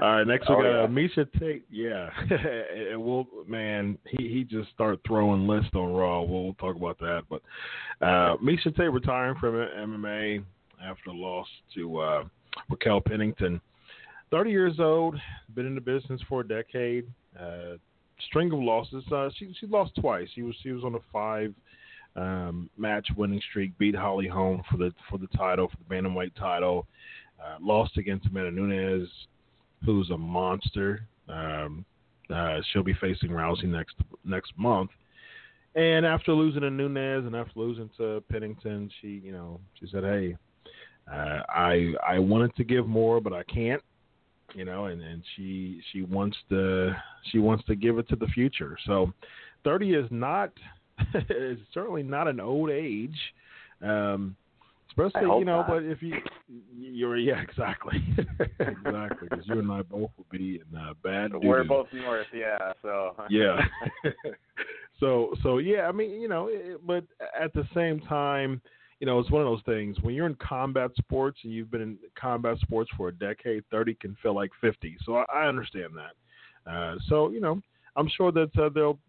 All 0.00 0.16
right, 0.16 0.26
next 0.26 0.48
we 0.48 0.54
oh, 0.54 0.62
got 0.62 0.70
yeah. 0.70 0.82
uh, 0.84 0.86
Miesha 0.86 1.26
Tate. 1.38 1.64
Yeah, 1.70 2.08
and 2.90 3.02
we'll 3.02 3.26
man, 3.46 3.98
he 4.08 4.28
he 4.28 4.42
just 4.44 4.70
start 4.70 5.00
throwing 5.06 5.46
lists 5.46 5.70
on 5.74 5.92
Raw. 5.92 6.22
We'll, 6.22 6.44
we'll 6.44 6.54
talk 6.54 6.76
about 6.76 6.98
that. 7.00 7.22
But 7.28 7.42
uh, 8.00 8.36
Miesha 8.38 8.74
Tate 8.74 8.90
retiring 8.90 9.36
from 9.38 9.54
MMA 9.54 10.42
after 10.82 11.10
a 11.10 11.12
loss 11.12 11.46
to 11.74 11.98
uh, 11.98 12.24
Raquel 12.70 13.00
Pennington. 13.00 13.60
30 14.32 14.50
years 14.50 14.80
old, 14.80 15.14
been 15.54 15.66
in 15.66 15.74
the 15.74 15.80
business 15.80 16.20
for 16.28 16.40
a 16.40 16.48
decade. 16.48 17.06
Uh, 17.38 17.76
string 18.26 18.50
of 18.50 18.58
losses. 18.58 19.04
Uh, 19.12 19.28
she 19.38 19.54
she 19.60 19.66
lost 19.66 19.92
twice. 20.00 20.26
She 20.34 20.42
was 20.42 20.54
she 20.62 20.72
was 20.72 20.82
on 20.84 20.94
a 20.94 20.98
five 21.12 21.54
um, 22.16 22.70
match 22.76 23.06
winning 23.16 23.42
streak. 23.50 23.76
Beat 23.78 23.94
Holly 23.94 24.26
Holm 24.26 24.62
for 24.70 24.78
the 24.78 24.92
for 25.10 25.18
the 25.18 25.26
title 25.28 25.68
for 25.68 25.76
the 25.76 25.94
bantamweight 25.94 26.34
title. 26.34 26.86
Uh, 27.42 27.58
lost 27.60 27.98
against 27.98 28.26
Amanda 28.26 28.50
Nunes, 28.50 29.08
who's 29.84 30.10
a 30.10 30.18
monster. 30.18 31.06
Um, 31.28 31.84
uh, 32.34 32.60
she'll 32.72 32.82
be 32.82 32.94
facing 32.94 33.28
Rousey 33.28 33.64
next 33.64 33.96
next 34.24 34.52
month. 34.56 34.90
And 35.74 36.04
after 36.06 36.32
losing 36.32 36.62
to 36.62 36.70
Nunes 36.70 37.26
and 37.26 37.36
after 37.36 37.58
losing 37.58 37.90
to 37.98 38.22
Pennington, 38.30 38.90
she 39.00 39.20
you 39.22 39.32
know 39.32 39.60
she 39.78 39.86
said, 39.92 40.04
"Hey, 40.04 40.36
uh, 41.12 41.40
I 41.50 41.92
I 42.06 42.18
wanted 42.18 42.56
to 42.56 42.64
give 42.64 42.86
more, 42.86 43.20
but 43.20 43.34
I 43.34 43.42
can't." 43.44 43.82
You 44.54 44.64
know, 44.64 44.86
and 44.86 45.00
and 45.02 45.22
she 45.36 45.80
she 45.92 46.02
wants 46.02 46.36
to 46.48 46.94
she 47.30 47.38
wants 47.38 47.64
to 47.66 47.74
give 47.74 47.98
it 47.98 48.08
to 48.08 48.16
the 48.16 48.26
future. 48.28 48.76
So, 48.86 49.12
thirty 49.64 49.94
is 49.94 50.06
not 50.10 50.52
is 51.30 51.58
certainly 51.72 52.02
not 52.02 52.28
an 52.28 52.40
old 52.40 52.70
age. 52.70 53.16
Um, 53.82 54.36
especially 54.90 55.38
you 55.38 55.44
know, 55.44 55.58
not. 55.58 55.68
but 55.68 55.82
if 55.82 56.02
you 56.02 56.14
you're 56.76 57.16
yeah 57.16 57.40
exactly 57.40 58.02
exactly 58.60 59.28
because 59.28 59.46
you 59.46 59.58
and 59.58 59.70
I 59.70 59.82
both 59.82 60.10
will 60.16 60.26
be 60.30 60.60
in 60.60 60.78
uh, 60.78 60.94
bad. 61.02 61.32
We're 61.34 61.64
both 61.64 61.88
north, 61.92 62.26
yeah. 62.34 62.72
So 62.82 63.14
yeah. 63.30 63.60
so 65.00 65.34
so 65.42 65.58
yeah, 65.58 65.82
I 65.88 65.92
mean 65.92 66.20
you 66.20 66.28
know, 66.28 66.50
but 66.86 67.04
at 67.40 67.52
the 67.54 67.66
same 67.74 68.00
time 68.00 68.60
you 69.02 69.06
know, 69.06 69.18
it's 69.18 69.32
one 69.32 69.42
of 69.42 69.48
those 69.48 69.62
things 69.66 69.96
when 70.02 70.14
you're 70.14 70.28
in 70.28 70.36
combat 70.36 70.92
sports 70.96 71.40
and 71.42 71.52
you've 71.52 71.72
been 71.72 71.80
in 71.80 71.98
combat 72.14 72.56
sports 72.60 72.88
for 72.96 73.08
a 73.08 73.12
decade, 73.12 73.64
30 73.68 73.94
can 73.94 74.16
feel 74.22 74.32
like 74.32 74.52
50. 74.60 74.96
So 75.04 75.16
I, 75.16 75.24
I 75.34 75.48
understand 75.48 75.94
that. 75.96 76.70
Uh, 76.70 76.94
so, 77.08 77.30
you 77.30 77.40
know, 77.40 77.60
I'm 77.96 78.08
sure 78.16 78.30
that 78.30 78.56
uh, 78.56 78.68
there'll 78.72 79.00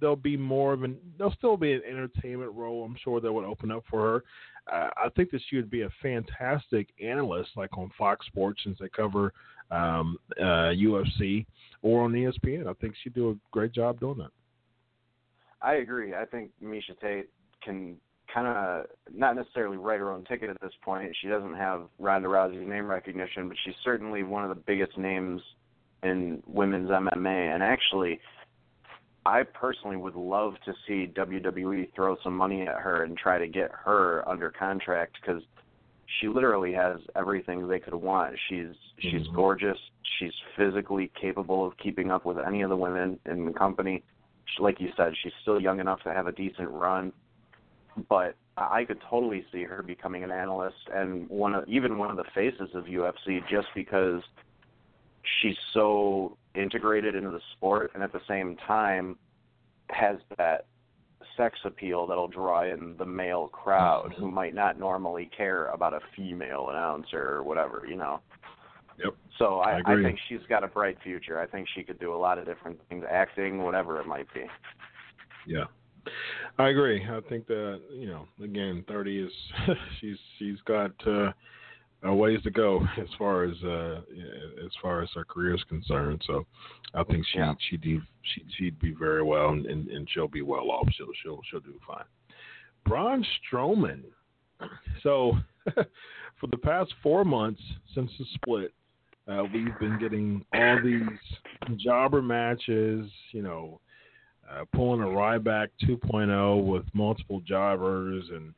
there'll 0.00 0.16
be 0.16 0.36
more 0.36 0.74
of 0.74 0.82
an 0.82 0.98
there'll 1.16 1.32
still 1.32 1.56
be 1.56 1.72
an 1.72 1.80
entertainment 1.88 2.52
role. 2.52 2.84
I'm 2.84 2.98
sure 3.02 3.22
that 3.22 3.32
would 3.32 3.46
open 3.46 3.70
up 3.70 3.84
for 3.88 4.02
her. 4.02 4.24
Uh, 4.70 4.90
I 4.98 5.08
think 5.16 5.30
that 5.30 5.40
she 5.48 5.56
would 5.56 5.70
be 5.70 5.80
a 5.80 5.90
fantastic 6.02 6.88
analyst, 7.02 7.52
like 7.56 7.78
on 7.78 7.90
Fox 7.96 8.26
Sports, 8.26 8.60
since 8.64 8.76
they 8.78 8.90
cover 8.90 9.32
um, 9.70 10.18
uh, 10.38 10.74
UFC, 10.76 11.46
or 11.80 12.04
on 12.04 12.12
ESPN. 12.12 12.66
I 12.66 12.74
think 12.74 12.96
she'd 13.02 13.14
do 13.14 13.30
a 13.30 13.36
great 13.50 13.72
job 13.72 13.98
doing 13.98 14.18
that. 14.18 14.30
I 15.62 15.76
agree. 15.76 16.14
I 16.14 16.26
think 16.26 16.50
Miesha 16.62 17.00
Tate 17.00 17.30
can 17.62 17.96
kind 18.32 18.46
of 18.46 18.86
not 19.12 19.36
necessarily 19.36 19.76
write 19.76 20.00
her 20.00 20.12
own 20.12 20.24
ticket 20.24 20.50
at 20.50 20.60
this 20.60 20.72
point. 20.84 21.16
She 21.20 21.28
doesn't 21.28 21.54
have 21.54 21.82
Ronda 21.98 22.28
Rousey's 22.28 22.68
name 22.68 22.86
recognition, 22.86 23.48
but 23.48 23.56
she's 23.64 23.74
certainly 23.84 24.22
one 24.22 24.44
of 24.44 24.50
the 24.50 24.62
biggest 24.66 24.96
names 24.98 25.40
in 26.02 26.42
women's 26.46 26.90
MMA. 26.90 27.54
And 27.54 27.62
actually, 27.62 28.20
I 29.26 29.42
personally 29.42 29.96
would 29.96 30.14
love 30.14 30.54
to 30.64 30.72
see 30.86 31.12
WWE 31.14 31.94
throw 31.94 32.16
some 32.22 32.36
money 32.36 32.62
at 32.62 32.76
her 32.76 33.04
and 33.04 33.16
try 33.16 33.38
to 33.38 33.48
get 33.48 33.70
her 33.84 34.26
under 34.28 34.50
contract 34.50 35.16
because 35.20 35.42
she 36.20 36.28
literally 36.28 36.72
has 36.72 36.98
everything 37.16 37.68
they 37.68 37.78
could 37.78 37.94
want. 37.94 38.34
She's 38.48 38.66
mm-hmm. 38.66 39.08
she's 39.10 39.26
gorgeous. 39.34 39.78
She's 40.18 40.32
physically 40.56 41.10
capable 41.20 41.66
of 41.66 41.76
keeping 41.78 42.10
up 42.10 42.24
with 42.24 42.38
any 42.38 42.62
of 42.62 42.70
the 42.70 42.76
women 42.76 43.18
in 43.26 43.44
the 43.44 43.52
company. 43.52 44.02
She, 44.46 44.62
like 44.62 44.80
you 44.80 44.88
said, 44.96 45.12
she's 45.22 45.32
still 45.42 45.60
young 45.60 45.80
enough 45.80 46.02
to 46.04 46.12
have 46.12 46.26
a 46.26 46.32
decent 46.32 46.70
run 46.70 47.12
but 48.08 48.36
I 48.56 48.84
could 48.84 49.00
totally 49.08 49.44
see 49.52 49.64
her 49.64 49.82
becoming 49.82 50.24
an 50.24 50.30
analyst 50.30 50.88
and 50.92 51.28
one 51.28 51.54
of 51.54 51.68
even 51.68 51.98
one 51.98 52.10
of 52.10 52.16
the 52.16 52.24
faces 52.34 52.70
of 52.74 52.84
UFC 52.84 53.40
just 53.48 53.68
because 53.74 54.22
she's 55.40 55.56
so 55.72 56.36
integrated 56.54 57.14
into 57.14 57.30
the 57.30 57.40
sport 57.56 57.92
and 57.94 58.02
at 58.02 58.12
the 58.12 58.20
same 58.26 58.56
time 58.66 59.16
has 59.90 60.16
that 60.36 60.66
sex 61.36 61.58
appeal 61.64 62.06
that'll 62.06 62.28
draw 62.28 62.64
in 62.64 62.96
the 62.98 63.06
male 63.06 63.48
crowd 63.48 64.12
who 64.18 64.30
might 64.30 64.54
not 64.54 64.78
normally 64.78 65.30
care 65.36 65.66
about 65.66 65.94
a 65.94 66.00
female 66.16 66.68
announcer 66.70 67.36
or 67.36 67.42
whatever, 67.44 67.84
you 67.88 67.96
know. 67.96 68.20
Yep. 69.02 69.14
So 69.38 69.60
I, 69.60 69.80
I, 69.86 69.92
I 69.92 70.02
think 70.02 70.18
she's 70.28 70.40
got 70.48 70.64
a 70.64 70.66
bright 70.66 70.98
future. 71.04 71.40
I 71.40 71.46
think 71.46 71.68
she 71.74 71.84
could 71.84 72.00
do 72.00 72.12
a 72.12 72.16
lot 72.16 72.38
of 72.38 72.44
different 72.44 72.80
things, 72.88 73.04
acting, 73.08 73.62
whatever 73.62 74.00
it 74.00 74.06
might 74.06 74.26
be. 74.34 74.46
Yeah. 75.46 75.64
I 76.58 76.68
agree. 76.68 77.04
I 77.04 77.20
think 77.28 77.46
that 77.46 77.80
you 77.92 78.06
know, 78.06 78.26
again, 78.42 78.84
thirty 78.88 79.20
is 79.20 79.32
she's 80.00 80.16
she's 80.38 80.58
got 80.66 80.92
uh, 81.06 81.32
a 82.02 82.14
ways 82.14 82.40
to 82.42 82.50
go 82.50 82.80
as 82.98 83.08
far 83.18 83.44
as 83.44 83.54
uh, 83.64 84.00
as 84.64 84.70
far 84.82 85.02
as 85.02 85.08
her 85.14 85.24
career 85.24 85.54
is 85.54 85.64
concerned. 85.68 86.22
So 86.26 86.46
I 86.94 87.04
think 87.04 87.24
she 87.32 87.38
yeah. 87.38 87.54
she 87.70 87.76
do 87.76 88.00
she 88.22 88.44
she'd 88.56 88.78
be 88.80 88.92
very 88.92 89.22
well, 89.22 89.50
and, 89.50 89.66
and, 89.66 89.88
and 89.88 90.08
she'll 90.12 90.28
be 90.28 90.42
well 90.42 90.70
off. 90.70 90.88
She'll 90.96 91.06
she'll 91.22 91.40
she'll 91.50 91.60
do 91.60 91.78
fine. 91.86 92.04
Braun 92.86 93.24
Strowman. 93.52 94.02
So 95.02 95.34
for 95.74 96.46
the 96.50 96.56
past 96.56 96.92
four 97.02 97.24
months 97.24 97.60
since 97.94 98.10
the 98.18 98.24
split, 98.34 98.72
uh, 99.28 99.44
we've 99.52 99.78
been 99.78 99.98
getting 100.00 100.44
all 100.54 100.78
these 100.82 101.76
jobber 101.78 102.22
matches. 102.22 103.08
You 103.32 103.42
know 103.42 103.80
uh, 104.50 104.64
pulling 104.74 105.00
a 105.00 105.06
Ryback 105.06 105.68
2.0 105.84 106.64
with 106.64 106.84
multiple 106.94 107.40
jobbers 107.40 108.24
and 108.32 108.54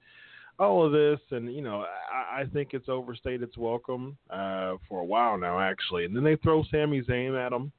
all 0.58 0.84
of 0.84 0.92
this. 0.92 1.20
And, 1.30 1.52
you 1.52 1.62
know, 1.62 1.86
I, 2.12 2.42
I 2.42 2.44
think 2.52 2.70
it's 2.72 2.88
overstayed 2.88 3.42
its 3.42 3.56
welcome 3.56 4.16
uh, 4.30 4.74
for 4.88 5.00
a 5.00 5.04
while 5.04 5.38
now, 5.38 5.58
actually. 5.58 6.04
And 6.04 6.14
then 6.14 6.24
they 6.24 6.36
throw 6.36 6.62
Sami 6.70 7.02
Zayn 7.02 7.38
at 7.38 7.50
them, 7.50 7.72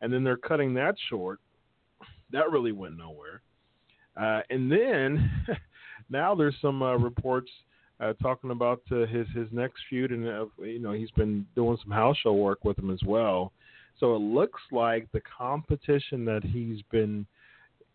and 0.00 0.12
then 0.12 0.24
they're 0.24 0.36
cutting 0.36 0.74
that 0.74 0.94
short. 1.08 1.40
That 2.32 2.50
really 2.50 2.72
went 2.72 2.96
nowhere. 2.96 3.42
Uh, 4.16 4.42
and 4.50 4.70
then 4.70 5.30
now 6.10 6.34
there's 6.34 6.54
some 6.62 6.82
uh, 6.82 6.96
reports 6.96 7.50
uh, 8.00 8.14
talking 8.14 8.50
about 8.50 8.80
uh, 8.90 9.06
his 9.06 9.26
his 9.34 9.46
next 9.52 9.82
feud, 9.88 10.10
and 10.10 10.24
you 10.58 10.78
know 10.78 10.92
he's 10.92 11.10
been 11.12 11.46
doing 11.54 11.76
some 11.82 11.92
house 11.92 12.16
show 12.22 12.32
work 12.32 12.64
with 12.64 12.78
him 12.78 12.90
as 12.90 13.00
well. 13.04 13.52
So 13.98 14.16
it 14.16 14.20
looks 14.20 14.60
like 14.72 15.06
the 15.12 15.20
competition 15.20 16.24
that 16.24 16.42
he's 16.42 16.80
been 16.90 17.26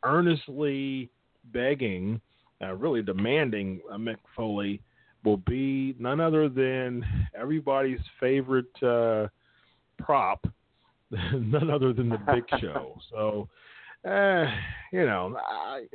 earnestly 0.06 1.10
begging, 1.52 2.22
uh, 2.62 2.74
really 2.74 3.02
demanding 3.02 3.82
uh, 3.92 3.98
Mick 3.98 4.18
Foley 4.36 4.82
will 5.24 5.38
be 5.38 5.96
none 6.00 6.22
other 6.22 6.48
than 6.48 7.04
everybody's 7.38 8.00
favorite 8.20 8.84
uh, 8.84 9.28
prop, 9.98 10.46
none 11.12 11.70
other 11.70 11.92
than 11.92 12.10
the 12.10 12.20
Big 12.34 12.44
Show. 12.62 12.98
So, 13.12 13.50
uh, 14.10 14.46
you 14.94 15.06
know, 15.06 15.36
I 15.38 15.86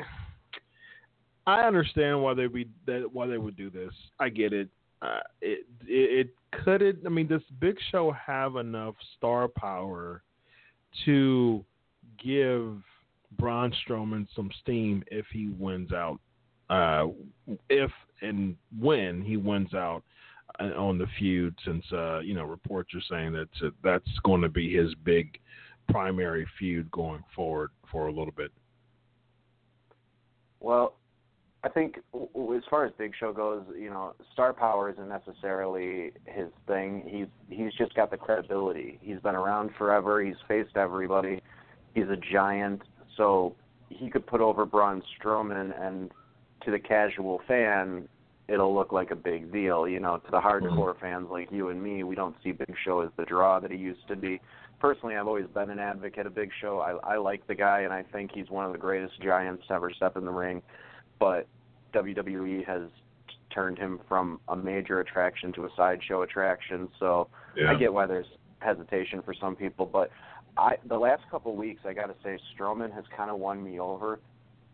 I 1.46 1.60
understand 1.62 2.22
why 2.22 2.34
they 2.34 2.48
be 2.48 2.68
that 2.86 3.08
why 3.12 3.26
they 3.26 3.38
would 3.38 3.56
do 3.56 3.70
this. 3.70 3.92
I 4.18 4.28
get 4.28 4.52
it. 4.52 4.68
Uh, 5.00 5.20
it, 5.40 5.66
it 5.86 6.26
it 6.26 6.62
could 6.64 6.82
it. 6.82 6.98
I 7.06 7.08
mean, 7.08 7.28
does 7.28 7.42
Big 7.60 7.76
Show 7.90 8.12
have 8.12 8.56
enough 8.56 8.96
star 9.16 9.48
power 9.48 10.22
to 11.04 11.64
give 12.22 12.82
Braun 13.38 13.72
Strowman 13.84 14.26
some 14.34 14.50
steam 14.60 15.02
if 15.10 15.26
he 15.32 15.48
wins 15.58 15.92
out? 15.92 16.18
Uh, 16.68 17.08
if 17.68 17.90
and 18.22 18.56
when 18.78 19.22
he 19.22 19.36
wins 19.36 19.74
out 19.74 20.02
uh, 20.60 20.72
on 20.76 20.98
the 20.98 21.06
feud, 21.18 21.54
since 21.64 21.84
uh, 21.92 22.20
you 22.20 22.34
know 22.34 22.44
reports 22.44 22.94
are 22.94 23.02
saying 23.10 23.32
that 23.32 23.48
uh, 23.64 23.70
that's 23.82 24.18
going 24.24 24.42
to 24.42 24.48
be 24.48 24.74
his 24.74 24.94
big 25.04 25.38
primary 25.90 26.46
feud 26.58 26.90
going 26.90 27.24
forward 27.34 27.70
for 27.90 28.06
a 28.06 28.12
little 28.12 28.32
bit. 28.36 28.52
Well, 30.60 30.94
I 31.62 31.68
think 31.68 31.98
as 32.14 32.62
far 32.70 32.86
as 32.86 32.92
Big 32.96 33.12
Show 33.18 33.32
goes, 33.32 33.62
you 33.78 33.90
know, 33.90 34.14
star 34.32 34.52
power 34.52 34.90
isn't 34.90 35.08
necessarily 35.08 36.12
his 36.24 36.48
thing. 36.66 37.02
He's 37.06 37.58
he's 37.58 37.72
just 37.74 37.94
got 37.94 38.10
the 38.10 38.16
credibility. 38.16 38.98
He's 39.02 39.18
been 39.20 39.34
around 39.34 39.70
forever. 39.76 40.22
He's 40.22 40.36
faced 40.48 40.76
everybody. 40.76 41.42
He's 41.94 42.04
a 42.04 42.16
giant, 42.32 42.82
so 43.16 43.54
he 43.88 44.10
could 44.10 44.26
put 44.26 44.40
over 44.40 44.64
Braun 44.64 45.02
Strowman, 45.18 45.72
and 45.80 46.10
to 46.64 46.70
the 46.70 46.78
casual 46.78 47.40
fan, 47.46 48.08
it'll 48.48 48.74
look 48.74 48.92
like 48.92 49.10
a 49.10 49.16
big 49.16 49.52
deal. 49.52 49.88
You 49.88 50.00
know, 50.00 50.18
to 50.18 50.30
the 50.30 50.40
hardcore 50.40 50.94
mm-hmm. 50.94 51.00
fans 51.00 51.28
like 51.30 51.50
you 51.50 51.68
and 51.68 51.82
me, 51.82 52.04
we 52.04 52.14
don't 52.14 52.36
see 52.42 52.52
Big 52.52 52.74
Show 52.84 53.00
as 53.00 53.10
the 53.16 53.24
draw 53.24 53.60
that 53.60 53.70
he 53.70 53.78
used 53.78 54.06
to 54.08 54.16
be. 54.16 54.40
Personally, 54.78 55.16
I've 55.16 55.26
always 55.26 55.46
been 55.52 55.70
an 55.70 55.78
advocate 55.78 56.26
of 56.26 56.34
Big 56.34 56.50
Show. 56.60 56.78
I 56.80 57.14
I 57.14 57.16
like 57.18 57.46
the 57.46 57.54
guy, 57.54 57.80
and 57.80 57.92
I 57.92 58.02
think 58.02 58.30
he's 58.32 58.48
one 58.48 58.64
of 58.64 58.72
the 58.72 58.78
greatest 58.78 59.20
giants 59.20 59.66
to 59.68 59.74
ever 59.74 59.90
step 59.92 60.16
in 60.16 60.24
the 60.24 60.32
ring 60.32 60.62
but 61.20 61.46
WWE 61.94 62.66
has 62.66 62.88
turned 63.54 63.78
him 63.78 64.00
from 64.08 64.40
a 64.48 64.56
major 64.56 64.98
attraction 64.98 65.52
to 65.52 65.66
a 65.66 65.68
sideshow 65.76 66.22
attraction. 66.22 66.88
So 66.98 67.28
yeah. 67.56 67.70
I 67.70 67.74
get 67.76 67.92
why 67.92 68.06
there's 68.06 68.26
hesitation 68.58 69.22
for 69.22 69.34
some 69.34 69.54
people, 69.54 69.86
but 69.86 70.10
I 70.56 70.76
the 70.88 70.98
last 70.98 71.22
couple 71.30 71.52
of 71.52 71.58
weeks 71.58 71.82
I 71.86 71.92
got 71.92 72.06
to 72.06 72.14
say 72.22 72.38
Strowman 72.54 72.92
has 72.92 73.04
kind 73.16 73.30
of 73.30 73.38
won 73.38 73.62
me 73.62 73.80
over. 73.80 74.20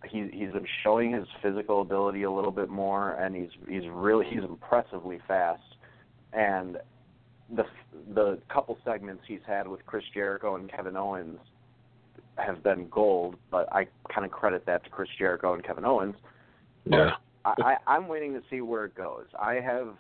He 0.05 0.29
he's 0.33 0.53
been 0.53 0.66
showing 0.83 1.12
his 1.12 1.27
physical 1.43 1.83
ability 1.83 2.24
a 2.24 2.31
little 2.31 2.51
bit 2.51 2.68
more, 2.68 3.12
and 3.14 3.35
he's 3.35 3.51
he's 3.68 3.89
really 3.91 4.27
he's 4.29 4.45
impressively 4.45 5.20
fast. 5.27 5.62
And 6.33 6.79
the 7.55 7.64
the 8.14 8.39
couple 8.53 8.79
segments 8.85 9.22
he's 9.27 9.41
had 9.47 9.66
with 9.66 9.85
Chris 9.87 10.05
Jericho 10.12 10.57
and 10.57 10.70
Kevin 10.70 10.97
Owens 10.97 11.39
have 12.37 12.62
been 12.62 12.89
gold, 12.91 13.37
but 13.51 13.72
I 13.72 13.87
kind 14.12 14.27
of 14.27 14.31
credit 14.31 14.66
that 14.66 14.85
to 14.85 14.91
Chris 14.91 15.09
Jericho 15.18 15.55
and 15.55 15.64
Kevin 15.64 15.85
Owens 15.85 16.16
yeah. 16.91 17.11
I, 17.45 17.77
I'm 17.87 18.09
waiting 18.09 18.33
to 18.35 18.43
see 18.51 18.61
where 18.61 18.85
it 18.87 18.95
goes. 18.95 19.27
I 19.39 19.55
have 19.55 19.95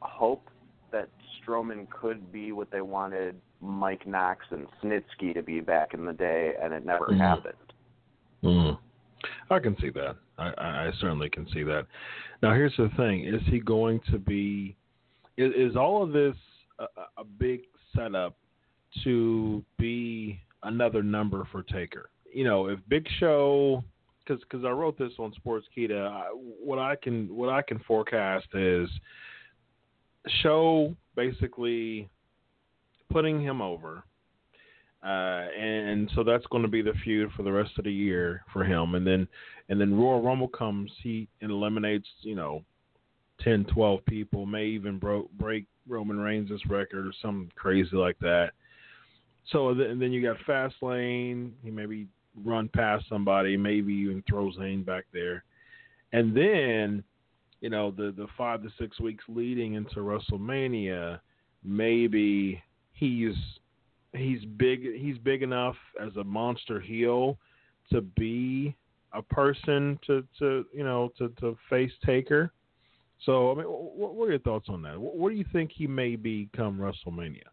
hope 0.00 0.48
that 0.92 1.08
Strowman 1.40 1.88
could 1.88 2.30
be 2.30 2.52
what 2.52 2.70
they 2.70 2.82
wanted 2.82 3.36
Mike 3.60 4.06
Knox 4.06 4.44
and 4.50 4.66
Snitsky 4.82 5.34
to 5.34 5.42
be 5.42 5.60
back 5.60 5.94
in 5.94 6.04
the 6.04 6.12
day, 6.12 6.52
and 6.62 6.72
it 6.72 6.84
never 6.84 7.06
mm. 7.06 7.18
happened. 7.18 7.54
Mm. 8.42 8.78
I 9.50 9.58
can 9.58 9.76
see 9.80 9.90
that. 9.90 10.16
I, 10.38 10.48
I 10.58 10.90
certainly 11.00 11.30
can 11.30 11.46
see 11.52 11.62
that. 11.64 11.86
Now, 12.42 12.54
here's 12.54 12.76
the 12.76 12.90
thing: 12.96 13.24
is 13.24 13.42
he 13.46 13.60
going 13.60 14.00
to 14.10 14.18
be? 14.18 14.76
Is, 15.36 15.52
is 15.56 15.76
all 15.76 16.02
of 16.02 16.12
this 16.12 16.36
a, 16.78 16.84
a 17.18 17.24
big 17.24 17.62
setup 17.94 18.36
to 19.04 19.64
be 19.78 20.40
another 20.62 21.02
number 21.02 21.46
for 21.50 21.62
Taker? 21.62 22.10
You 22.32 22.44
know, 22.44 22.68
if 22.68 22.78
Big 22.88 23.06
Show 23.18 23.82
because 24.26 24.42
because 24.42 24.64
I 24.64 24.70
wrote 24.70 24.98
this 24.98 25.12
on 25.18 25.32
Sportskeeda. 25.44 26.08
I, 26.08 26.28
what 26.32 26.78
I 26.78 26.96
can 26.96 27.34
what 27.34 27.48
I 27.48 27.62
can 27.62 27.78
forecast 27.80 28.46
is 28.54 28.88
show 30.42 30.94
basically 31.14 32.08
putting 33.10 33.40
him 33.40 33.60
over, 33.60 34.04
uh, 35.02 35.46
and 35.58 36.10
so 36.14 36.24
that's 36.24 36.46
going 36.46 36.62
to 36.62 36.68
be 36.68 36.82
the 36.82 36.94
feud 37.04 37.30
for 37.36 37.42
the 37.42 37.52
rest 37.52 37.72
of 37.78 37.84
the 37.84 37.92
year 37.92 38.42
for 38.52 38.64
him. 38.64 38.94
And 38.94 39.06
then 39.06 39.28
and 39.68 39.80
then 39.80 39.98
Royal 39.98 40.22
Rumble 40.22 40.48
comes, 40.48 40.90
he 41.02 41.28
eliminates 41.40 42.08
you 42.22 42.34
know 42.34 42.64
10, 43.42 43.66
12 43.66 44.04
people, 44.06 44.46
may 44.46 44.66
even 44.66 44.98
broke 44.98 45.30
break 45.32 45.66
Roman 45.88 46.18
Reigns' 46.18 46.50
record 46.68 47.06
or 47.06 47.12
something 47.22 47.50
crazy 47.54 47.96
like 47.96 48.18
that. 48.20 48.50
So 49.52 49.70
and 49.70 50.00
then 50.00 50.12
you 50.12 50.22
got 50.22 50.38
Fastlane. 50.46 51.52
He 51.62 51.70
maybe 51.70 52.08
run 52.44 52.68
past 52.74 53.04
somebody, 53.08 53.56
maybe 53.56 53.92
even 53.94 54.22
throw 54.28 54.50
Zayn 54.50 54.84
back 54.84 55.04
there, 55.12 55.44
and 56.12 56.36
then 56.36 57.04
you 57.60 57.70
know 57.70 57.90
the 57.90 58.12
the 58.16 58.26
five 58.36 58.62
to 58.62 58.70
six 58.78 58.98
weeks 58.98 59.24
leading 59.28 59.74
into 59.74 59.96
WrestleMania, 59.96 61.20
maybe 61.62 62.62
he's 62.96 63.34
he's 64.12 64.44
big 64.56 64.82
he's 64.96 65.18
big 65.18 65.42
enough 65.42 65.76
as 66.04 66.16
a 66.16 66.24
monster 66.24 66.80
heel 66.80 67.38
to 67.92 68.00
be 68.00 68.74
a 69.12 69.22
person 69.22 69.98
to 70.06 70.24
to 70.38 70.64
you 70.74 70.84
know 70.84 71.12
to 71.18 71.28
to 71.40 71.56
face 71.70 71.92
Taker. 72.04 72.52
So 73.24 73.52
I 73.52 73.54
mean, 73.54 73.66
what, 73.66 74.14
what 74.14 74.26
are 74.26 74.30
your 74.30 74.40
thoughts 74.40 74.66
on 74.68 74.82
that? 74.82 75.00
What, 75.00 75.16
what 75.16 75.30
do 75.30 75.36
you 75.36 75.44
think 75.52 75.70
he 75.72 75.86
may 75.86 76.16
be 76.16 76.48
come 76.54 76.78
WrestleMania? 76.78 77.48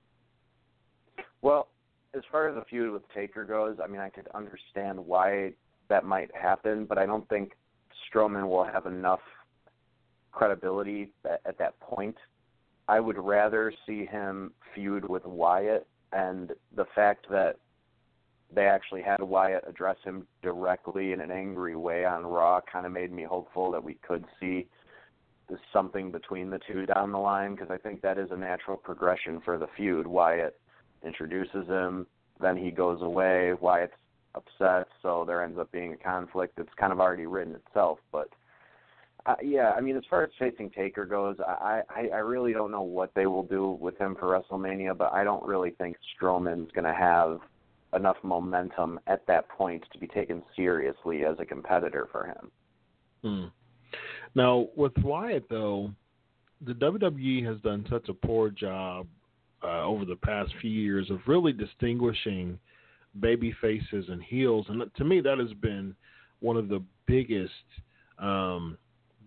Well, 1.42 1.68
as 2.16 2.22
far 2.32 2.48
as 2.48 2.56
the 2.56 2.64
feud 2.70 2.92
with 2.92 3.04
Taker 3.14 3.44
goes, 3.44 3.78
I 3.84 3.88
mean, 3.88 4.00
I 4.00 4.10
could 4.10 4.28
understand 4.34 5.00
why 5.00 5.54
that 5.90 6.06
might 6.06 6.30
happen, 6.36 6.86
but 6.86 6.98
I 6.98 7.06
don't 7.06 7.28
think 7.28 7.54
Strowman 8.10 8.48
will 8.48 8.64
have 8.64 8.86
enough 8.86 9.20
credibility 10.32 11.12
at, 11.26 11.42
at 11.46 11.58
that 11.60 11.80
point. 11.80 12.16
I 12.88 13.00
would 13.00 13.18
rather 13.18 13.74
see 13.86 14.06
him 14.06 14.52
feud 14.76 15.08
with 15.08 15.26
Wyatt, 15.26 15.88
and 16.12 16.52
the 16.76 16.86
fact 16.96 17.28
that 17.30 17.58
they 18.54 18.66
actually 18.66 19.02
had 19.02 19.22
Wyatt 19.22 19.64
address 19.68 19.98
him 20.04 20.28
directly 20.42 21.12
in 21.14 21.22
an 21.22 21.32
angry 21.32 21.76
way 21.76 22.06
on 22.06 22.26
Raw 22.26 22.62
kind 22.72 22.86
of 22.86 22.92
made 22.92 23.12
me 23.12 23.24
hopeful 23.24 23.72
that 23.72 23.84
we 23.84 23.96
could 23.96 24.26
see 24.40 24.68
something 25.72 26.12
between 26.12 26.50
the 26.50 26.60
two 26.68 26.86
down 26.86 27.12
the 27.12 27.18
line 27.18 27.56
because 27.56 27.70
I 27.72 27.78
think 27.78 28.02
that 28.02 28.18
is 28.18 28.30
a 28.32 28.38
natural 28.38 28.78
progression 28.78 29.42
for 29.44 29.58
the 29.58 29.68
feud. 29.76 30.08
Wyatt 30.08 30.60
introduces 31.06 31.68
him, 31.68 32.08
then 32.40 32.58
he 32.58 32.72
goes 32.72 33.02
away. 33.02 33.54
Wyatt's 33.60 33.94
upset, 34.36 34.88
so 35.02 35.24
there 35.26 35.44
ends 35.44 35.60
up 35.60 35.72
being 35.72 35.94
a 35.94 35.98
conflict. 35.98 36.60
It's 36.60 36.74
kind 36.80 36.92
of 36.92 37.00
already 37.00 37.26
written 37.26 37.56
itself, 37.56 38.00
but 38.12 38.30
uh, 39.26 39.36
yeah, 39.42 39.72
I 39.72 39.80
mean, 39.80 39.96
as 39.96 40.04
far 40.10 40.24
as 40.24 40.30
facing 40.38 40.70
Taker 40.70 41.06
goes, 41.06 41.38
I, 41.40 41.82
I 41.90 42.08
I 42.14 42.18
really 42.18 42.52
don't 42.52 42.72
know 42.72 42.82
what 42.82 43.12
they 43.16 43.26
will 43.26 43.44
do 43.44 43.78
with 43.80 43.98
him 43.98 44.16
for 44.20 44.28
WrestleMania, 44.28 44.98
but 44.98 45.14
I 45.14 45.24
don't 45.24 45.46
really 45.46 45.72
think 45.72 45.96
Strowman's 46.20 46.72
going 46.74 46.86
to 46.86 46.94
have 46.94 47.40
enough 47.96 48.18
momentum 48.24 49.00
at 49.08 49.26
that 49.28 49.48
point 49.50 49.84
to 49.94 50.00
be 50.00 50.08
taken 50.08 50.44
seriously 50.56 51.24
as 51.24 51.38
a 51.40 51.46
competitor 51.46 52.08
for 52.12 52.26
him. 52.26 52.52
Hmm. 53.22 53.46
Now, 54.36 54.68
with 54.76 54.94
Wyatt 54.98 55.46
though, 55.50 55.92
the 56.66 56.74
WWE 56.74 57.46
has 57.46 57.62
done 57.62 57.86
such 57.90 58.10
a 58.10 58.14
poor 58.14 58.50
job 58.50 59.08
uh, 59.64 59.84
over 59.84 60.04
the 60.04 60.16
past 60.16 60.52
few 60.60 60.72
years 60.72 61.10
of 61.10 61.20
really 61.28 61.54
distinguishing 61.54 62.60
baby 63.20 63.56
faces 63.62 64.06
and 64.10 64.22
heels, 64.22 64.66
and 64.70 64.84
to 64.96 65.06
me 65.06 65.22
that 65.22 65.38
has 65.38 65.54
been 65.62 65.96
one 66.40 66.58
of 66.58 66.68
the 66.68 66.84
biggest 67.06 67.52
um, 68.18 68.78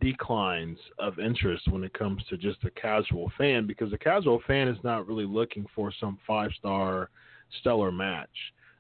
declines 0.00 0.78
of 0.98 1.18
interest 1.18 1.70
when 1.70 1.84
it 1.84 1.92
comes 1.94 2.22
to 2.28 2.36
just 2.36 2.64
a 2.64 2.70
casual 2.70 3.30
fan 3.38 3.66
because 3.66 3.92
a 3.92 3.98
casual 3.98 4.40
fan 4.46 4.68
is 4.68 4.78
not 4.82 5.06
really 5.06 5.24
looking 5.24 5.66
for 5.74 5.92
some 5.98 6.18
five 6.26 6.50
star 6.58 7.10
stellar 7.60 7.92
match. 7.92 8.28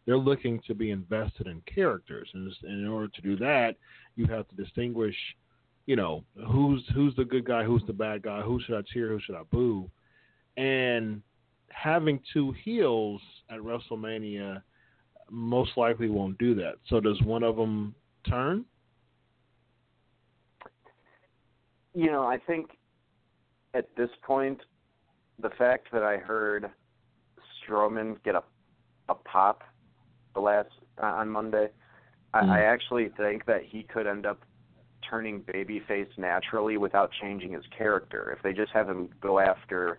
They're 0.04 0.18
looking 0.18 0.60
to 0.66 0.74
be 0.74 0.90
invested 0.92 1.48
in 1.48 1.62
characters, 1.62 2.28
and 2.32 2.52
in 2.64 2.86
order 2.86 3.08
to 3.08 3.22
do 3.22 3.36
that, 3.38 3.76
you 4.14 4.26
have 4.26 4.48
to 4.48 4.54
distinguish, 4.54 5.16
you 5.86 5.96
know, 5.96 6.22
who's 6.48 6.82
who's 6.94 7.14
the 7.16 7.24
good 7.24 7.44
guy, 7.44 7.64
who's 7.64 7.82
the 7.86 7.92
bad 7.92 8.22
guy, 8.22 8.40
who 8.40 8.60
should 8.60 8.76
I 8.76 8.82
cheer, 8.82 9.08
who 9.08 9.20
should 9.20 9.34
I 9.34 9.42
boo, 9.50 9.90
and 10.56 11.22
having 11.70 12.20
two 12.32 12.54
heels 12.64 13.20
at 13.50 13.58
WrestleMania 13.58 14.62
most 15.28 15.72
likely 15.76 16.08
won't 16.08 16.38
do 16.38 16.54
that. 16.54 16.74
So 16.88 17.00
does 17.00 17.20
one 17.22 17.42
of 17.42 17.56
them 17.56 17.94
turn 18.28 18.64
you 21.96 22.12
know, 22.12 22.24
I 22.24 22.38
think 22.38 22.70
at 23.74 23.88
this 23.96 24.10
point, 24.22 24.60
the 25.40 25.50
fact 25.50 25.88
that 25.92 26.02
I 26.02 26.18
heard 26.18 26.70
Strowman 27.68 28.22
get 28.22 28.34
a 28.34 28.42
a 29.08 29.14
pop 29.14 29.62
the 30.34 30.40
last 30.40 30.70
uh, 31.00 31.06
on 31.06 31.28
Monday, 31.28 31.68
Mm. 32.34 32.50
I, 32.50 32.60
I 32.60 32.62
actually 32.64 33.10
think 33.16 33.46
that 33.46 33.62
he 33.64 33.82
could 33.82 34.06
end 34.06 34.26
up 34.26 34.40
turning 35.08 35.40
babyface 35.42 36.08
naturally 36.16 36.76
without 36.76 37.10
changing 37.20 37.52
his 37.52 37.64
character. 37.76 38.34
If 38.36 38.42
they 38.42 38.52
just 38.52 38.72
have 38.72 38.88
him 38.88 39.08
go 39.20 39.38
after 39.38 39.98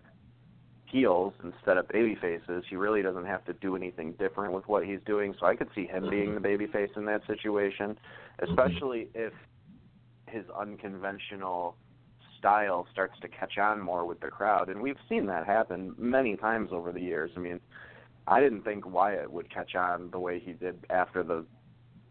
heels 0.86 1.34
instead 1.44 1.78
of 1.78 1.88
baby 1.90 2.18
faces, 2.20 2.64
he 2.70 2.76
really 2.76 3.02
doesn't 3.02 3.26
have 3.26 3.46
to 3.46 3.54
do 3.54 3.76
anything 3.76 4.14
different 4.14 4.54
with 4.54 4.68
what 4.68 4.86
he's 4.86 5.00
doing. 5.06 5.34
So 5.40 5.46
I 5.46 5.56
could 5.56 5.70
see 5.76 5.86
him 5.86 6.10
being 6.10 6.34
the 6.34 6.42
baby 6.42 6.68
face 6.68 6.90
in 6.96 7.06
that 7.06 7.22
situation, 7.28 7.98
especially 8.48 9.10
if 9.14 9.34
his 10.28 10.44
unconventional 10.58 11.76
style 12.48 12.88
starts 12.92 13.20
to 13.22 13.28
catch 13.28 13.58
on 13.58 13.82
more 13.82 14.06
with 14.06 14.20
the 14.22 14.28
crowd. 14.28 14.70
And 14.70 14.82
we've 14.82 14.98
seen 15.10 15.26
that 15.26 15.46
happen 15.46 15.94
many 15.98 16.38
times 16.38 16.70
over 16.72 16.94
the 16.94 17.02
years. 17.02 17.30
I 17.36 17.40
mean, 17.40 17.60
I 18.26 18.40
didn't 18.40 18.64
think 18.64 18.86
Wyatt 18.86 19.32
would 19.32 19.54
catch 19.54 19.76
on 19.76 20.10
the 20.12 20.20
way 20.20 20.40
he 20.40 20.54
did 20.54 20.86
after 20.90 21.24
the 21.24 21.46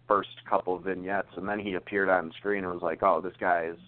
first 0.06 0.28
couple 0.48 0.78
vignettes, 0.78 1.30
and 1.36 1.48
then 1.48 1.58
he 1.58 1.74
appeared 1.74 2.08
on 2.08 2.32
screen 2.38 2.64
and 2.64 2.72
was 2.72 2.82
like, 2.82 3.02
"Oh, 3.02 3.20
this 3.20 3.34
guy 3.40 3.70
is 3.72 3.78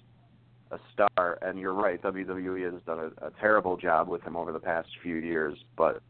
a 0.70 0.78
star." 0.92 1.38
And 1.42 1.59
you're 1.59 1.74
right, 1.74 2.01
WWE 2.03 2.72
has 2.72 2.82
done 2.86 2.99
a, 2.99 3.26
a 3.26 3.30
terrible 3.40 3.76
job 3.76 4.09
with 4.09 4.22
him 4.22 4.36
over 4.36 4.53
the 4.53 4.59
past 4.59 4.88
few 5.03 5.16
years. 5.16 5.57
But 5.76 6.03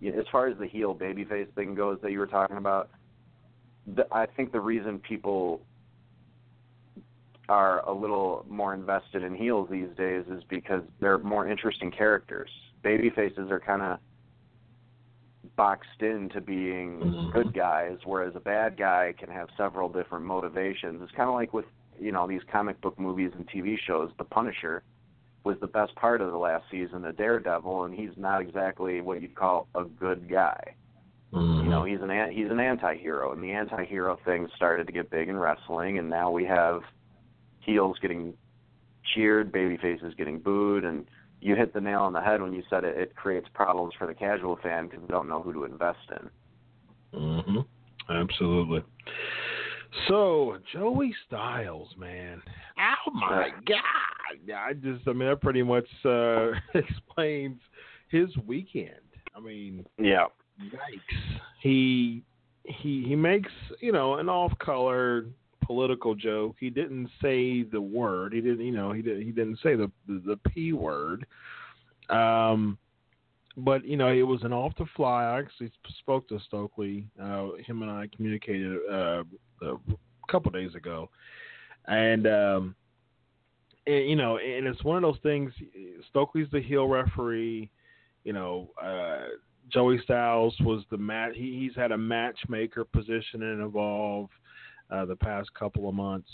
you 0.00 0.12
know, 0.12 0.18
as 0.18 0.26
far 0.30 0.48
as 0.48 0.58
the 0.58 0.66
heel 0.66 0.94
babyface 0.94 1.52
thing 1.54 1.74
goes 1.74 1.98
that 2.02 2.12
you 2.12 2.18
were 2.18 2.26
talking 2.26 2.56
about, 2.56 2.90
the, 3.86 4.06
I 4.12 4.26
think 4.26 4.52
the 4.52 4.60
reason 4.60 4.98
people 4.98 5.62
are 7.50 7.80
a 7.88 7.92
little 7.92 8.46
more 8.48 8.72
invested 8.74 9.24
in 9.24 9.34
heels 9.34 9.68
these 9.68 9.88
days 9.96 10.24
is 10.30 10.44
because 10.48 10.82
they're 11.00 11.18
more 11.18 11.48
interesting 11.48 11.90
characters. 11.90 12.48
Baby 12.82 13.10
faces 13.10 13.50
are 13.50 13.58
kind 13.58 13.82
of 13.82 13.98
boxed 15.56 16.00
into 16.00 16.40
being 16.40 17.00
Mhm. 17.00 17.32
good 17.32 17.52
guys, 17.52 17.98
whereas 18.04 18.36
a 18.36 18.40
bad 18.40 18.76
guy 18.76 19.12
can 19.18 19.28
have 19.30 19.48
several 19.56 19.88
different 19.88 20.24
motivations. 20.24 21.02
It's 21.02 21.10
kind 21.10 21.28
of 21.28 21.34
like 21.34 21.52
with 21.52 21.66
you 21.98 22.12
know 22.12 22.28
these 22.28 22.44
comic 22.44 22.80
book 22.80 22.98
movies 23.00 23.32
and 23.34 23.46
TV 23.48 23.76
shows. 23.76 24.12
The 24.16 24.24
Punisher 24.24 24.84
was 25.42 25.58
the 25.58 25.66
best 25.66 25.92
part 25.96 26.20
of 26.20 26.30
the 26.30 26.38
last 26.38 26.70
season 26.70 27.04
of 27.04 27.16
Daredevil, 27.16 27.84
and 27.84 27.94
he's 27.94 28.16
not 28.16 28.40
exactly 28.42 29.00
what 29.00 29.20
you'd 29.20 29.34
call 29.34 29.66
a 29.74 29.84
good 29.84 30.28
guy. 30.28 30.76
Mhm. 31.32 31.64
You 31.64 31.68
know, 31.68 31.82
he's 31.82 32.00
an 32.00 32.10
an- 32.10 32.30
he's 32.30 32.50
an 32.50 32.60
anti-hero, 32.60 33.32
and 33.32 33.42
the 33.42 33.50
anti-hero 33.50 34.16
thing 34.24 34.46
started 34.54 34.86
to 34.86 34.92
get 34.92 35.10
big 35.10 35.28
in 35.28 35.36
wrestling, 35.36 35.98
and 35.98 36.08
now 36.08 36.30
we 36.30 36.44
have 36.44 36.84
heels 37.60 37.96
getting 38.00 38.34
cheered, 39.14 39.52
baby 39.52 39.76
faces 39.76 40.14
getting 40.16 40.38
booed, 40.38 40.84
and 40.84 41.06
you 41.40 41.56
hit 41.56 41.72
the 41.72 41.80
nail 41.80 42.00
on 42.00 42.12
the 42.12 42.20
head 42.20 42.42
when 42.42 42.52
you 42.52 42.62
said 42.68 42.84
it. 42.84 42.96
It 42.96 43.16
creates 43.16 43.46
problems 43.54 43.94
for 43.98 44.06
the 44.06 44.14
casual 44.14 44.58
fan 44.62 44.88
because 44.88 45.00
they 45.06 45.12
don't 45.12 45.28
know 45.28 45.42
who 45.42 45.52
to 45.52 45.64
invest 45.64 45.98
in. 46.10 47.18
Mm-hmm. 47.18 47.58
Absolutely. 48.12 48.84
So 50.08 50.58
Joey 50.72 51.14
Styles, 51.26 51.88
man. 51.98 52.40
Oh 53.06 53.10
my 53.12 53.50
God! 53.66 54.54
I 54.54 54.72
just, 54.74 55.06
I 55.08 55.12
mean, 55.12 55.28
that 55.28 55.40
pretty 55.40 55.62
much 55.62 55.86
uh, 56.04 56.50
explains 56.74 57.58
his 58.08 58.28
weekend. 58.46 58.94
I 59.34 59.40
mean, 59.40 59.84
Yeah. 59.98 60.26
yikes! 60.62 61.40
He 61.60 62.22
he 62.64 63.04
he 63.06 63.16
makes 63.16 63.50
you 63.80 63.92
know 63.92 64.14
an 64.14 64.28
off-color 64.28 65.26
political 65.70 66.16
joke. 66.16 66.56
He 66.58 66.68
didn't 66.68 67.08
say 67.22 67.62
the 67.62 67.80
word. 67.80 68.32
He 68.32 68.40
didn't, 68.40 68.66
you 68.66 68.72
know, 68.72 68.90
he 68.90 69.02
didn't 69.02 69.22
he 69.22 69.30
didn't 69.30 69.60
say 69.62 69.76
the 69.76 69.88
the, 70.08 70.20
the 70.26 70.36
p 70.50 70.72
word. 70.72 71.24
Um, 72.08 72.76
but 73.56 73.84
you 73.84 73.96
know, 73.96 74.08
it 74.08 74.22
was 74.22 74.42
an 74.42 74.52
off 74.52 74.72
the 74.76 74.86
fly. 74.96 75.22
I 75.22 75.38
actually 75.38 75.70
spoke 76.00 76.26
to 76.28 76.40
Stokely. 76.48 77.06
Uh, 77.22 77.50
him 77.64 77.82
and 77.82 77.90
I 77.90 78.08
communicated 78.16 78.78
uh, 78.90 79.22
a 79.62 79.76
couple 80.28 80.50
days 80.50 80.74
ago, 80.74 81.08
and 81.86 82.26
um, 82.26 82.74
and, 83.86 84.10
you 84.10 84.16
know, 84.16 84.38
and 84.38 84.66
it's 84.66 84.82
one 84.82 84.96
of 84.96 85.02
those 85.02 85.22
things. 85.22 85.52
Stokely's 86.08 86.50
the 86.50 86.60
heel 86.60 86.88
referee. 86.88 87.70
You 88.24 88.32
know, 88.32 88.70
uh, 88.82 89.26
Joey 89.72 90.00
Styles 90.02 90.56
was 90.62 90.82
the 90.90 90.98
match. 90.98 91.34
He, 91.36 91.60
he's 91.60 91.76
had 91.76 91.92
a 91.92 91.98
matchmaker 91.98 92.84
position 92.84 93.44
and 93.44 93.62
Evolve 93.62 94.30
uh, 94.90 95.04
the 95.04 95.16
past 95.16 95.52
couple 95.54 95.88
of 95.88 95.94
months. 95.94 96.28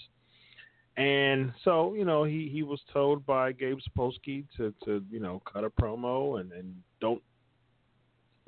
And 0.97 1.53
so, 1.63 1.95
you 1.95 2.05
know, 2.07 2.25
he, 2.25 2.49
he 2.51 2.63
was 2.63 2.81
told 2.93 3.27
by 3.27 3.53
Gabe 3.53 3.79
Sapolsky 3.79 4.45
to, 4.57 4.73
to, 4.85 5.05
you 5.11 5.21
know, 5.21 5.43
cut 5.51 5.65
a 5.65 5.71
promo 5.71 6.41
and, 6.41 6.53
and 6.53 6.75
don't 7.01 7.23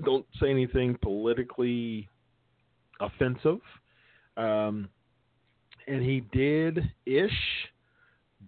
don't 0.05 0.25
say 0.41 0.49
anything 0.49 0.97
politically 1.03 2.09
offensive. 3.01 3.59
Um, 4.37 4.89
and 5.89 6.03
he 6.03 6.21
did 6.33 6.79
ish, 7.05 7.33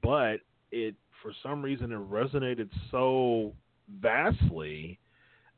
but 0.01 0.37
it 0.71 0.95
for 1.23 1.33
some 1.43 1.61
reason 1.61 1.93
it 1.93 1.99
resonated 2.11 2.71
so 2.91 3.53
vastly 4.01 4.99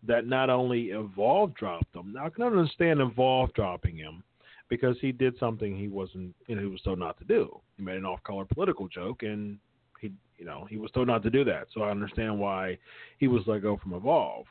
that 0.05 0.27
not 0.27 0.51
only 0.51 0.87
Evolve 0.87 1.55
dropped 1.55 1.95
him. 1.95 2.15
Now 2.15 2.27
I 2.27 2.31
can 2.31 2.45
understand 2.45 3.01
Evolve 3.01 3.53
dropping 3.53 3.97
him 3.97 4.25
because 4.73 4.97
he 5.03 5.13
did 5.13 5.39
something 5.39 5.77
he 5.77 5.87
wasn't, 5.87 6.35
you 6.47 6.55
know, 6.55 6.63
he 6.63 6.67
was 6.67 6.81
told 6.81 6.99
not 6.99 7.19
to 7.19 7.25
do. 7.25 7.61
He 7.77 7.83
made 7.83 7.99
an 7.99 8.07
off-color 8.07 8.47
political 8.47 8.89
joke, 8.89 9.23
and 9.23 9.59
he, 10.01 10.13
you 10.39 10.47
know, 10.47 10.67
he 10.67 10.79
was 10.79 10.91
told 10.93 11.09
not 11.09 11.23
to 11.25 11.31
do 11.31 11.45
that. 11.45 11.67
So 11.75 11.83
I 11.83 11.91
understand 11.91 12.41
why 12.41 12.79
he 13.19 13.29
was 13.29 13.43
let 13.47 13.61
go 13.61 13.77
from 13.77 13.93
Evolve. 13.93 14.47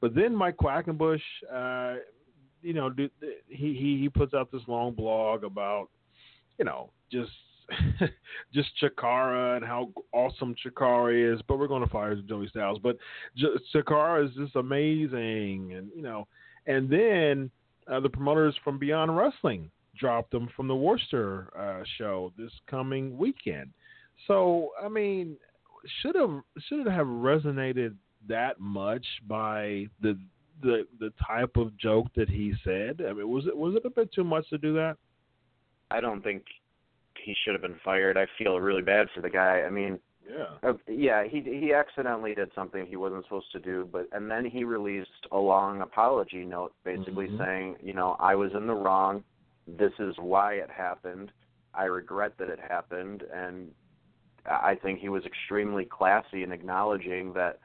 But 0.00 0.14
then 0.14 0.32
Mike 0.32 0.58
Quackenbush, 0.58 1.20
uh, 1.52 1.96
you 2.62 2.72
know, 2.72 2.92
he 2.96 3.10
he 3.48 3.98
he 4.00 4.08
puts 4.08 4.32
out 4.32 4.52
this 4.52 4.62
long 4.68 4.94
blog 4.94 5.42
about, 5.42 5.88
you 6.56 6.64
know, 6.64 6.92
just 7.10 7.32
just 8.54 8.68
Chikara 8.80 9.56
and 9.56 9.66
how 9.66 9.90
awesome 10.12 10.54
Chikara 10.64 11.34
is. 11.34 11.40
But 11.48 11.58
we're 11.58 11.66
going 11.66 11.82
to 11.82 11.90
fire 11.90 12.14
Joey 12.14 12.46
Styles. 12.46 12.78
But 12.80 12.96
J- 13.36 13.56
Chikara 13.74 14.24
is 14.24 14.36
just 14.36 14.54
amazing, 14.54 15.72
and 15.76 15.88
you 15.96 16.02
know, 16.02 16.28
and 16.68 16.88
then 16.88 17.50
uh, 17.90 18.00
the 18.00 18.08
promoters 18.08 18.54
from 18.62 18.78
Beyond 18.78 19.16
Wrestling 19.16 19.70
dropped 19.98 20.30
them 20.30 20.48
from 20.56 20.68
the 20.68 20.76
Worcester 20.76 21.50
uh, 21.58 21.84
show 21.98 22.32
this 22.38 22.52
coming 22.68 23.16
weekend. 23.18 23.70
So 24.26 24.70
I 24.82 24.88
mean, 24.88 25.36
should 26.00 26.14
have 26.14 26.42
should 26.68 26.86
have 26.86 27.06
resonated 27.06 27.94
that 28.28 28.60
much 28.60 29.04
by 29.26 29.86
the 30.00 30.18
the 30.62 30.86
the 30.98 31.12
type 31.26 31.56
of 31.56 31.76
joke 31.78 32.06
that 32.16 32.28
he 32.28 32.54
said? 32.64 33.00
I 33.08 33.12
mean, 33.12 33.28
was 33.28 33.46
it 33.46 33.56
was 33.56 33.74
it 33.74 33.84
a 33.84 33.90
bit 33.90 34.12
too 34.12 34.24
much 34.24 34.48
to 34.50 34.58
do 34.58 34.74
that? 34.74 34.96
I 35.90 36.00
don't 36.00 36.22
think 36.22 36.44
he 37.24 37.34
should 37.44 37.54
have 37.54 37.62
been 37.62 37.80
fired. 37.84 38.16
I 38.16 38.26
feel 38.36 38.60
really 38.60 38.82
bad 38.82 39.08
for 39.14 39.20
the 39.20 39.30
guy. 39.30 39.62
I 39.66 39.70
mean, 39.70 39.98
Yeah. 40.28 40.44
Uh, 40.62 40.74
yeah, 40.86 41.24
he 41.24 41.40
he 41.40 41.72
accidentally 41.72 42.34
did 42.34 42.50
something 42.54 42.86
he 42.86 42.96
wasn't 42.96 43.24
supposed 43.24 43.50
to 43.52 43.60
do, 43.60 43.88
but 43.90 44.08
and 44.12 44.30
then 44.30 44.44
he 44.44 44.64
released 44.64 45.26
a 45.32 45.38
long 45.38 45.80
apology 45.80 46.44
note, 46.44 46.74
basically 46.84 47.28
Mhm. 47.28 47.38
saying, 47.38 47.76
you 47.82 47.94
know, 47.94 48.16
I 48.18 48.34
was 48.34 48.52
in 48.54 48.66
the 48.66 48.74
wrong. 48.74 49.24
This 49.66 49.92
is 49.98 50.16
why 50.18 50.54
it 50.54 50.70
happened. 50.70 51.32
I 51.74 51.84
regret 51.84 52.36
that 52.38 52.48
it 52.50 52.58
happened, 52.60 53.22
and 53.22 53.74
I 54.46 54.74
think 54.74 54.98
he 55.00 55.08
was 55.08 55.24
extremely 55.24 55.84
classy 55.84 56.42
in 56.42 56.52
acknowledging 56.52 57.32
that 57.34 57.60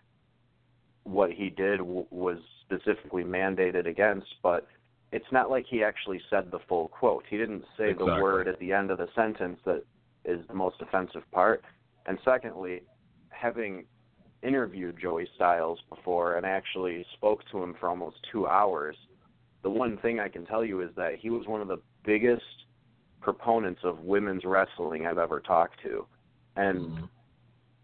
what 1.03 1.31
he 1.31 1.49
did 1.49 1.77
w- 1.79 2.05
was 2.11 2.37
specifically 2.61 3.23
mandated 3.23 3.85
against, 3.87 4.41
but 4.41 4.67
it's 5.11 5.31
not 5.31 5.49
like 5.49 5.65
he 5.65 5.83
actually 5.83 6.21
said 6.29 6.49
the 6.49 6.59
full 6.59 6.87
quote. 6.89 7.25
He 7.29 7.37
didn't 7.37 7.65
say 7.77 7.89
Exactly. 7.89 8.13
the 8.15 8.21
word 8.21 8.47
at 8.47 8.59
the 8.59 8.71
end 8.73 8.89
of 8.91 8.97
the 8.97 9.07
sentence 9.13 9.59
that 9.65 9.83
is 10.25 10.45
the 10.47 10.53
most 10.53 10.81
offensive 10.81 11.29
part. 11.31 11.63
And 12.05 12.17
secondly, 12.25 12.83
having 13.29 13.85
interviewed 14.41 14.99
Joey 15.01 15.27
Styles 15.35 15.79
before 15.89 16.35
and 16.35 16.45
actually 16.45 17.05
spoke 17.13 17.41
to 17.51 17.63
him 17.63 17.75
for 17.79 17.89
almost 17.89 18.17
two 18.31 18.47
hours, 18.47 18.95
the 19.61 19.69
one 19.69 19.97
thing 19.97 20.19
I 20.19 20.27
can 20.27 20.45
tell 20.45 20.65
you 20.65 20.81
is 20.81 20.89
that 20.95 21.15
he 21.15 21.29
was 21.29 21.47
one 21.47 21.61
of 21.61 21.67
the 21.67 21.81
biggest 22.03 22.43
proponents 23.21 23.81
of 23.83 24.01
women's 24.01 24.43
wrestling 24.43 25.05
I've 25.05 25.17
ever 25.17 25.39
talked 25.39 25.81
to. 25.83 26.05
And 26.57 26.91
Mhm. 26.91 27.09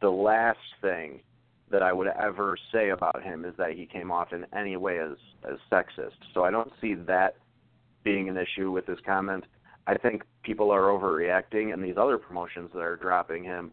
the 0.02 0.12
last 0.12 0.76
thing 0.82 1.22
that 1.70 1.82
I 1.82 1.94
would 1.94 2.08
ever 2.08 2.58
say 2.72 2.90
about 2.90 3.24
him 3.24 3.46
is 3.46 3.56
that 3.56 3.74
he 3.74 3.86
came 3.86 4.12
off 4.12 4.34
in 4.34 4.46
any 4.54 4.76
way 4.76 5.00
as 5.00 5.18
as 5.44 5.60
sexist. 5.72 6.18
So 6.34 6.44
I 6.44 6.52
don't 6.52 6.74
see 6.82 6.96
that 6.96 7.38
being 8.04 8.28
an 8.28 8.38
issue 8.38 8.72
with 8.72 8.86
his 8.86 9.00
comment. 9.02 9.46
I 9.88 9.98
think 9.98 10.24
people 10.44 10.72
are 10.72 10.90
overreacting, 10.90 11.74
and 11.74 11.84
these 11.84 11.98
other 11.98 12.18
promotions 12.18 12.72
that 12.74 12.82
are 12.82 12.96
dropping 12.96 13.44
him 13.44 13.72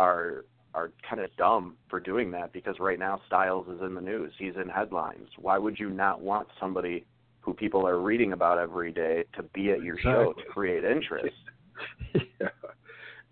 are 0.00 0.46
are 0.72 0.92
kind 1.08 1.20
of 1.20 1.28
dumb 1.36 1.76
for 1.88 2.00
doing 2.00 2.30
that 2.30 2.52
because 2.52 2.76
right 2.78 2.98
now 2.98 3.20
Styles 3.26 3.66
is 3.68 3.80
in 3.82 3.94
the 3.94 4.00
news. 4.00 4.32
He's 4.38 4.54
in 4.54 4.68
headlines. 4.68 5.28
Why 5.36 5.58
would 5.58 5.78
you 5.78 5.90
not 5.90 6.20
want 6.20 6.46
somebody 6.60 7.04
who 7.40 7.52
people 7.54 7.86
are 7.86 8.00
reading 8.00 8.32
about 8.32 8.58
every 8.58 8.92
day 8.92 9.24
to 9.36 9.42
be 9.42 9.72
at 9.72 9.82
your 9.82 9.98
show 9.98 10.32
to 10.32 10.44
create 10.44 10.84
interest? 10.84 11.34
yeah. 12.14 12.48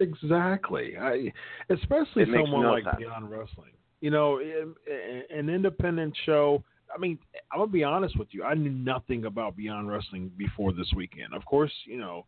Exactly. 0.01 0.97
I, 0.99 1.33
especially 1.71 2.23
It 2.23 2.29
someone 2.33 2.63
no 2.63 2.73
like 2.73 2.85
sense. 2.85 2.97
Beyond 2.99 3.31
Wrestling. 3.31 3.73
You 4.01 4.11
know, 4.11 4.41
an 4.41 5.49
independent 5.49 6.17
show. 6.27 6.63
I 6.95 6.99
mean, 6.99 7.19
I'm 7.53 7.61
gonna 7.61 7.71
be 7.71 7.85
honest 7.85 8.19
with 8.19 8.29
you. 8.33 8.43
I 8.45 8.55
knew 8.55 8.71
nothing 8.71 9.27
about 9.27 9.57
Beyond 9.57 9.89
Wrestling 9.89 10.31
before 10.37 10.73
this 10.73 10.91
weekend. 10.95 11.35
Of 11.35 11.45
course, 11.45 11.73
you 11.85 11.99
know, 11.99 12.27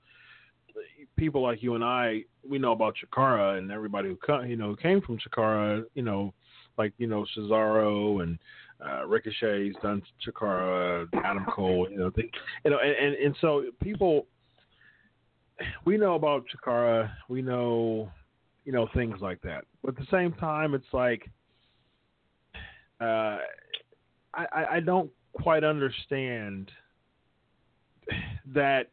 people 1.17 1.43
like 1.43 1.63
you 1.63 1.75
and 1.75 1.85
I, 1.85 2.23
we 2.49 2.59
know 2.59 2.73
about 2.73 2.95
Chikara 2.97 3.59
and 3.59 3.71
everybody 3.71 4.09
who 4.09 4.45
you 4.45 4.57
know 4.57 4.75
came 4.75 5.01
from 5.01 5.19
Chikara. 5.19 5.85
You 5.95 6.03
know, 6.03 6.35
like 6.79 6.93
you 6.99 7.07
know 7.07 7.27
Cesaro 7.37 8.23
and 8.23 8.39
uh, 8.85 9.07
Ricochet's 9.07 9.77
done 9.83 10.03
Chikara, 10.27 11.07
Adam 11.25 11.47
Cole. 11.55 11.89
You 11.91 11.99
know, 11.99 12.11
they, 12.15 12.31
you 12.65 12.71
know, 12.71 12.79
and, 12.79 12.93
and 12.93 13.15
and 13.17 13.37
so 13.41 13.65
people 13.83 14.27
we 15.85 15.97
know 15.97 16.15
about 16.15 16.45
Chikara, 16.49 17.11
we 17.29 17.43
know, 17.43 18.11
you 18.65 18.73
know, 18.73 18.89
things 18.95 19.17
like 19.21 19.41
that. 19.43 19.65
But 19.83 19.91
at 19.91 19.97
the 19.97 20.07
same 20.11 20.33
time, 20.35 20.75
it's 20.75 20.93
like, 20.93 21.29
uh, 23.01 23.39
I, 24.35 24.67
I 24.73 24.81
don't 24.81 25.11
quite 25.33 25.65
understand 25.65 26.71
that. 28.55 28.89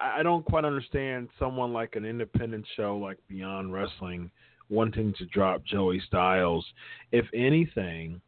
I, 0.00 0.22
don't 0.22 0.44
quite 0.44 0.64
understand 0.64 1.28
someone 1.38 1.72
like 1.72 1.96
an 1.96 2.04
independent 2.04 2.66
show 2.76 2.96
like 2.96 3.18
Beyond 3.28 3.72
Wrestling 3.72 4.30
wanting 4.68 5.12
to 5.18 5.26
drop 5.26 5.64
Joey 5.64 6.00
Styles. 6.06 6.64
If 7.10 7.26
anything, 7.34 8.20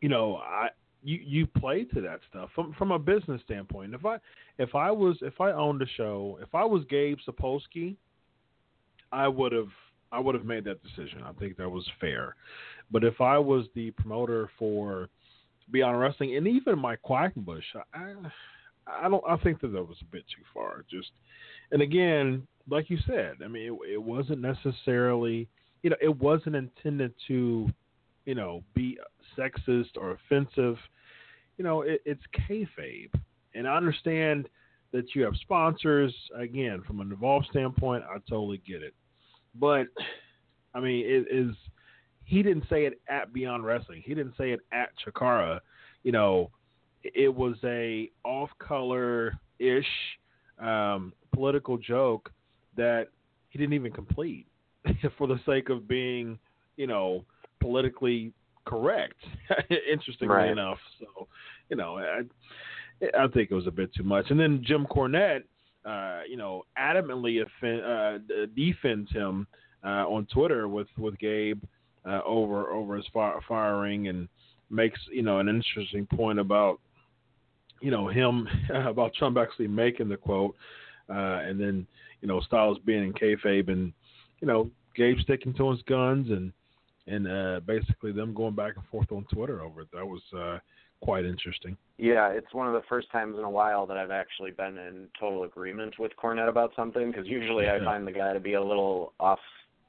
you 0.00 0.08
know, 0.08 0.36
I 0.36 0.68
you 1.02 1.18
you 1.24 1.46
play 1.46 1.84
to 1.84 2.00
that 2.00 2.20
stuff 2.30 2.50
from 2.54 2.74
from 2.74 2.92
a 2.92 2.98
business 2.98 3.40
standpoint. 3.44 3.94
If 3.94 4.04
I 4.06 4.18
if 4.58 4.74
I 4.74 4.90
was 4.90 5.16
if 5.22 5.40
I 5.40 5.52
owned 5.52 5.82
a 5.82 5.86
show, 5.96 6.38
if 6.42 6.54
I 6.54 6.64
was 6.64 6.84
Gabe 6.88 7.18
Sapolsky, 7.26 7.96
I 9.10 9.28
would 9.28 9.52
have 9.52 9.70
I 10.12 10.20
would 10.20 10.34
have 10.34 10.44
made 10.44 10.64
that 10.64 10.82
decision. 10.82 11.22
I 11.24 11.32
think 11.32 11.56
that 11.56 11.68
was 11.68 11.88
fair. 12.00 12.36
But 12.90 13.04
if 13.04 13.20
I 13.20 13.38
was 13.38 13.66
the 13.74 13.90
promoter 13.92 14.50
for 14.58 15.08
Beyond 15.70 15.98
Wrestling 15.98 16.36
and 16.36 16.46
even 16.46 16.78
Mike 16.78 17.00
Quackenbush, 17.02 17.62
I 17.94 18.12
I 18.86 19.08
don't 19.08 19.22
I 19.28 19.36
think 19.38 19.60
that 19.60 19.68
that 19.68 19.88
was 19.88 19.98
a 20.00 20.06
bit 20.06 20.24
too 20.28 20.42
far. 20.52 20.84
Just 20.90 21.10
and 21.70 21.82
again, 21.82 22.46
like 22.68 22.90
you 22.90 22.98
said, 23.06 23.36
I 23.44 23.48
mean, 23.48 23.72
it, 23.72 23.92
it 23.94 24.02
wasn't 24.02 24.40
necessarily 24.40 25.48
you 25.82 25.90
know 25.90 25.96
it 26.00 26.16
wasn't 26.16 26.56
intended 26.56 27.12
to 27.28 27.68
you 28.24 28.34
know 28.34 28.62
be 28.74 28.98
sexist 29.38 29.96
or 29.96 30.12
offensive. 30.12 30.76
You 31.58 31.64
know, 31.64 31.82
it, 31.82 32.00
it's 32.04 32.22
kayfabe, 32.48 33.12
and 33.54 33.68
I 33.68 33.76
understand 33.76 34.48
that 34.92 35.14
you 35.14 35.22
have 35.22 35.34
sponsors. 35.36 36.14
Again, 36.36 36.82
from 36.86 37.00
an 37.00 37.12
Evolve 37.12 37.44
standpoint, 37.50 38.04
I 38.08 38.18
totally 38.28 38.62
get 38.66 38.82
it. 38.82 38.94
But 39.54 39.86
I 40.74 40.80
mean, 40.80 41.04
it 41.06 41.26
is 41.30 41.54
he 42.24 42.42
didn't 42.42 42.64
say 42.70 42.86
it 42.86 43.00
at 43.08 43.32
Beyond 43.32 43.64
Wrestling. 43.64 44.02
He 44.04 44.14
didn't 44.14 44.34
say 44.38 44.52
it 44.52 44.60
at 44.72 44.90
Chikara. 45.04 45.60
You 46.02 46.12
know, 46.12 46.50
it 47.04 47.34
was 47.34 47.56
a 47.64 48.10
off-color 48.24 49.34
ish 49.58 49.86
um, 50.58 51.12
political 51.32 51.78
joke 51.78 52.30
that 52.76 53.08
he 53.50 53.58
didn't 53.58 53.74
even 53.74 53.92
complete 53.92 54.46
for 55.18 55.26
the 55.26 55.40
sake 55.46 55.68
of 55.68 55.88
being, 55.88 56.38
you 56.76 56.86
know, 56.86 57.24
politically 57.60 58.32
correct. 58.64 59.16
Interestingly 59.92 60.34
Right. 60.34 60.50
enough, 60.50 60.78
so 60.98 61.28
you 61.68 61.76
know, 61.76 61.98
I, 61.98 62.22
I 63.18 63.26
think 63.28 63.50
it 63.50 63.54
was 63.54 63.66
a 63.66 63.70
bit 63.70 63.94
too 63.94 64.02
much. 64.02 64.26
And 64.30 64.38
then 64.38 64.62
Jim 64.64 64.86
Cornette, 64.86 65.42
uh, 65.84 66.20
you 66.28 66.36
know, 66.36 66.62
adamantly 66.78 67.42
offen- 67.44 67.80
uh, 67.80 68.18
defends 68.54 69.10
him 69.10 69.46
uh, 69.84 70.06
on 70.06 70.26
Twitter 70.26 70.68
with 70.68 70.88
with 70.98 71.18
Gabe 71.18 71.62
uh, 72.04 72.20
over 72.24 72.70
over 72.70 72.96
his 72.96 73.06
fi- 73.12 73.38
firing 73.48 74.08
and 74.08 74.28
makes 74.70 75.00
you 75.10 75.22
know 75.22 75.38
an 75.38 75.48
interesting 75.48 76.06
point 76.06 76.38
about 76.38 76.80
you 77.82 77.90
know 77.90 78.08
him 78.08 78.48
about 78.74 79.14
Trump 79.14 79.36
actually 79.36 79.68
making 79.68 80.08
the 80.08 80.16
quote, 80.16 80.54
uh, 81.10 81.40
and 81.42 81.60
then 81.60 81.86
you 82.20 82.28
know 82.28 82.40
Styles 82.40 82.78
being 82.84 83.04
in 83.04 83.12
kayfabe 83.12 83.68
and 83.68 83.92
you 84.40 84.48
know 84.48 84.70
Gabe 84.96 85.18
sticking 85.20 85.52
to 85.54 85.70
his 85.70 85.82
guns 85.82 86.30
and 86.30 86.52
and 87.06 87.26
uh, 87.26 87.60
basically 87.66 88.12
them 88.12 88.32
going 88.32 88.54
back 88.54 88.76
and 88.76 88.86
forth 88.86 89.10
on 89.10 89.26
Twitter 89.32 89.60
over 89.60 89.82
it. 89.82 89.88
That 89.92 90.06
was 90.06 90.22
uh, 90.36 90.58
quite 91.02 91.24
interesting. 91.24 91.76
Yeah, 91.98 92.28
it's 92.28 92.52
one 92.54 92.68
of 92.68 92.74
the 92.74 92.86
first 92.88 93.10
times 93.10 93.36
in 93.38 93.44
a 93.44 93.50
while 93.50 93.86
that 93.86 93.96
I've 93.96 94.12
actually 94.12 94.52
been 94.52 94.78
in 94.78 95.08
total 95.18 95.42
agreement 95.42 95.98
with 95.98 96.12
Cornette 96.16 96.48
about 96.48 96.72
something 96.76 97.10
because 97.10 97.26
usually 97.26 97.68
I 97.68 97.78
find 97.84 98.06
the 98.06 98.12
guy 98.12 98.32
to 98.32 98.40
be 98.40 98.54
a 98.54 98.62
little 98.62 99.12
off 99.20 99.40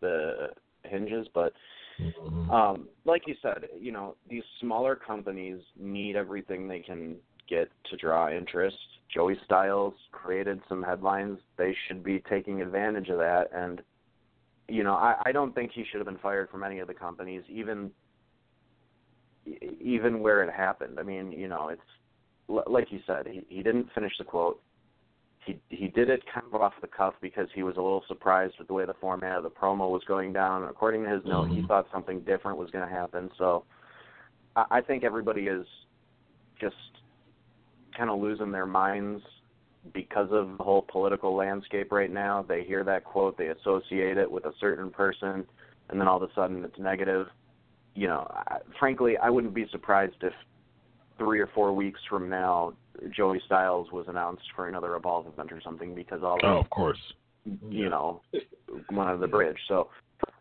the 0.02 0.50
hinges, 0.84 1.28
but 1.34 1.54
Mm-hmm. 2.00 2.50
um 2.50 2.88
like 3.06 3.24
you 3.28 3.36
said, 3.41 3.68
you 3.80 3.91
know, 3.91 4.16
these 4.30 4.44
smaller 4.60 4.96
companies 4.96 5.60
need 5.80 6.16
everything 6.16 6.68
they 6.68 6.80
can 6.80 7.18
get 7.50 7.70
to 7.89 7.98
draw 7.98 8.30
interest. 8.30 8.78
Joey 9.14 9.36
Styles 9.46 9.94
created 10.12 10.60
some 10.68 10.82
headlines. 10.82 11.38
They 11.58 11.76
should 11.88 12.04
be 12.04 12.24
taking 12.30 12.62
advantage 12.62 13.10
of 13.10 13.20
that 13.20 13.50
and 13.54 13.82
you 14.68 14.84
know, 14.84 14.94
I, 14.94 15.16
I 15.26 15.32
don't 15.32 15.54
think 15.54 15.72
he 15.74 15.84
should 15.89 16.00
have 16.00 16.06
been 16.06 16.18
fired 16.20 16.50
from 16.50 16.64
any 16.64 16.80
of 16.80 16.88
the 16.88 16.94
companies, 16.94 17.44
even 17.50 17.91
even 19.46 20.22
where 20.22 20.41
it 20.44 20.54
happened. 20.54 21.00
I 21.00 21.04
mean, 21.04 21.32
you 21.32 21.48
know, 21.50 21.70
it's 21.70 21.82
like 22.68 22.91
you 22.91 23.00
said, 23.06 23.28
he, 23.28 23.46
he 23.50 23.62
didn't 23.62 23.88
finish 23.94 24.14
the 24.18 24.24
quote. 24.24 24.62
He 25.46 25.60
he 25.70 25.89
did 25.89 26.10
it 26.10 26.24
kind 26.34 26.46
of 26.52 26.62
off 26.62 26.74
the 26.82 26.88
cuff 26.88 27.14
because 27.22 27.48
he 27.54 27.64
was 27.64 27.76
a 27.76 27.82
little 27.82 28.04
surprised 28.08 28.56
with 28.58 28.68
the 28.68 28.74
way 28.74 28.86
the 28.86 28.94
format 29.02 29.38
of 29.38 29.44
the 29.44 29.50
promo 29.50 29.91
was 29.91 30.04
going 30.08 30.32
down. 30.32 30.64
According 30.64 31.04
to 31.04 31.10
his 31.10 31.26
note, 31.26 31.50
he 31.50 31.62
Mhm. 31.62 31.68
thought 31.68 31.88
something 31.91 32.22
different 32.22 32.58
was 32.58 32.72
going 32.72 32.88
to 32.88 32.94
happen. 32.94 33.30
So 33.38 33.66
I, 34.56 34.66
I 34.72 34.82
think 34.82 35.04
everybody 35.04 35.48
is 35.48 35.68
just 36.60 36.76
kind 37.98 38.10
of 38.10 38.20
losing 38.20 38.52
their 38.52 38.66
minds 38.66 39.24
because 39.94 40.30
of 40.32 40.58
the 40.58 40.64
whole 40.64 40.86
political 40.89 41.36
landscape 41.36 41.91
right 41.91 42.12
now. 42.12 42.46
They 42.48 42.64
hear 42.64 42.84
that 42.86 43.04
quote, 43.04 43.38
they 43.38 43.48
associate 43.48 44.18
it 44.18 44.30
with 44.30 44.46
a 44.46 44.54
certain 44.60 44.89
person, 44.89 45.46
and 45.89 46.00
then 46.00 46.08
all 46.08 46.22
of 46.22 46.30
a 46.30 46.34
sudden 46.34 46.64
it's 46.64 46.80
negative. 46.80 47.28
You 47.96 48.08
know, 48.08 48.28
I, 48.32 48.58
frankly, 48.80 49.18
I 49.18 49.30
wouldn't 49.30 49.54
be 49.54 49.68
surprised 49.72 50.16
if 50.22 50.34
three 51.18 51.39
or 51.39 51.48
four 51.54 51.74
weeks 51.74 52.00
from 52.10 52.30
now, 52.30 52.74
Joey 53.16 53.41
Styles 53.46 53.91
was 53.91 54.06
announced 54.08 54.44
for 54.56 54.68
another 54.68 54.96
Evolve 54.96 55.28
event 55.28 55.52
or 55.52 55.62
something 55.62 55.94
because 55.94 56.24
all 56.24 56.39
Oh, 56.44 56.58
of 56.60 56.66
of 56.66 56.70
course. 56.70 57.00
you 57.70 57.89
know 57.89 58.22
went 58.89 59.10
under 59.10 59.18
the 59.18 59.28
bridge. 59.28 59.58
So 59.68 59.89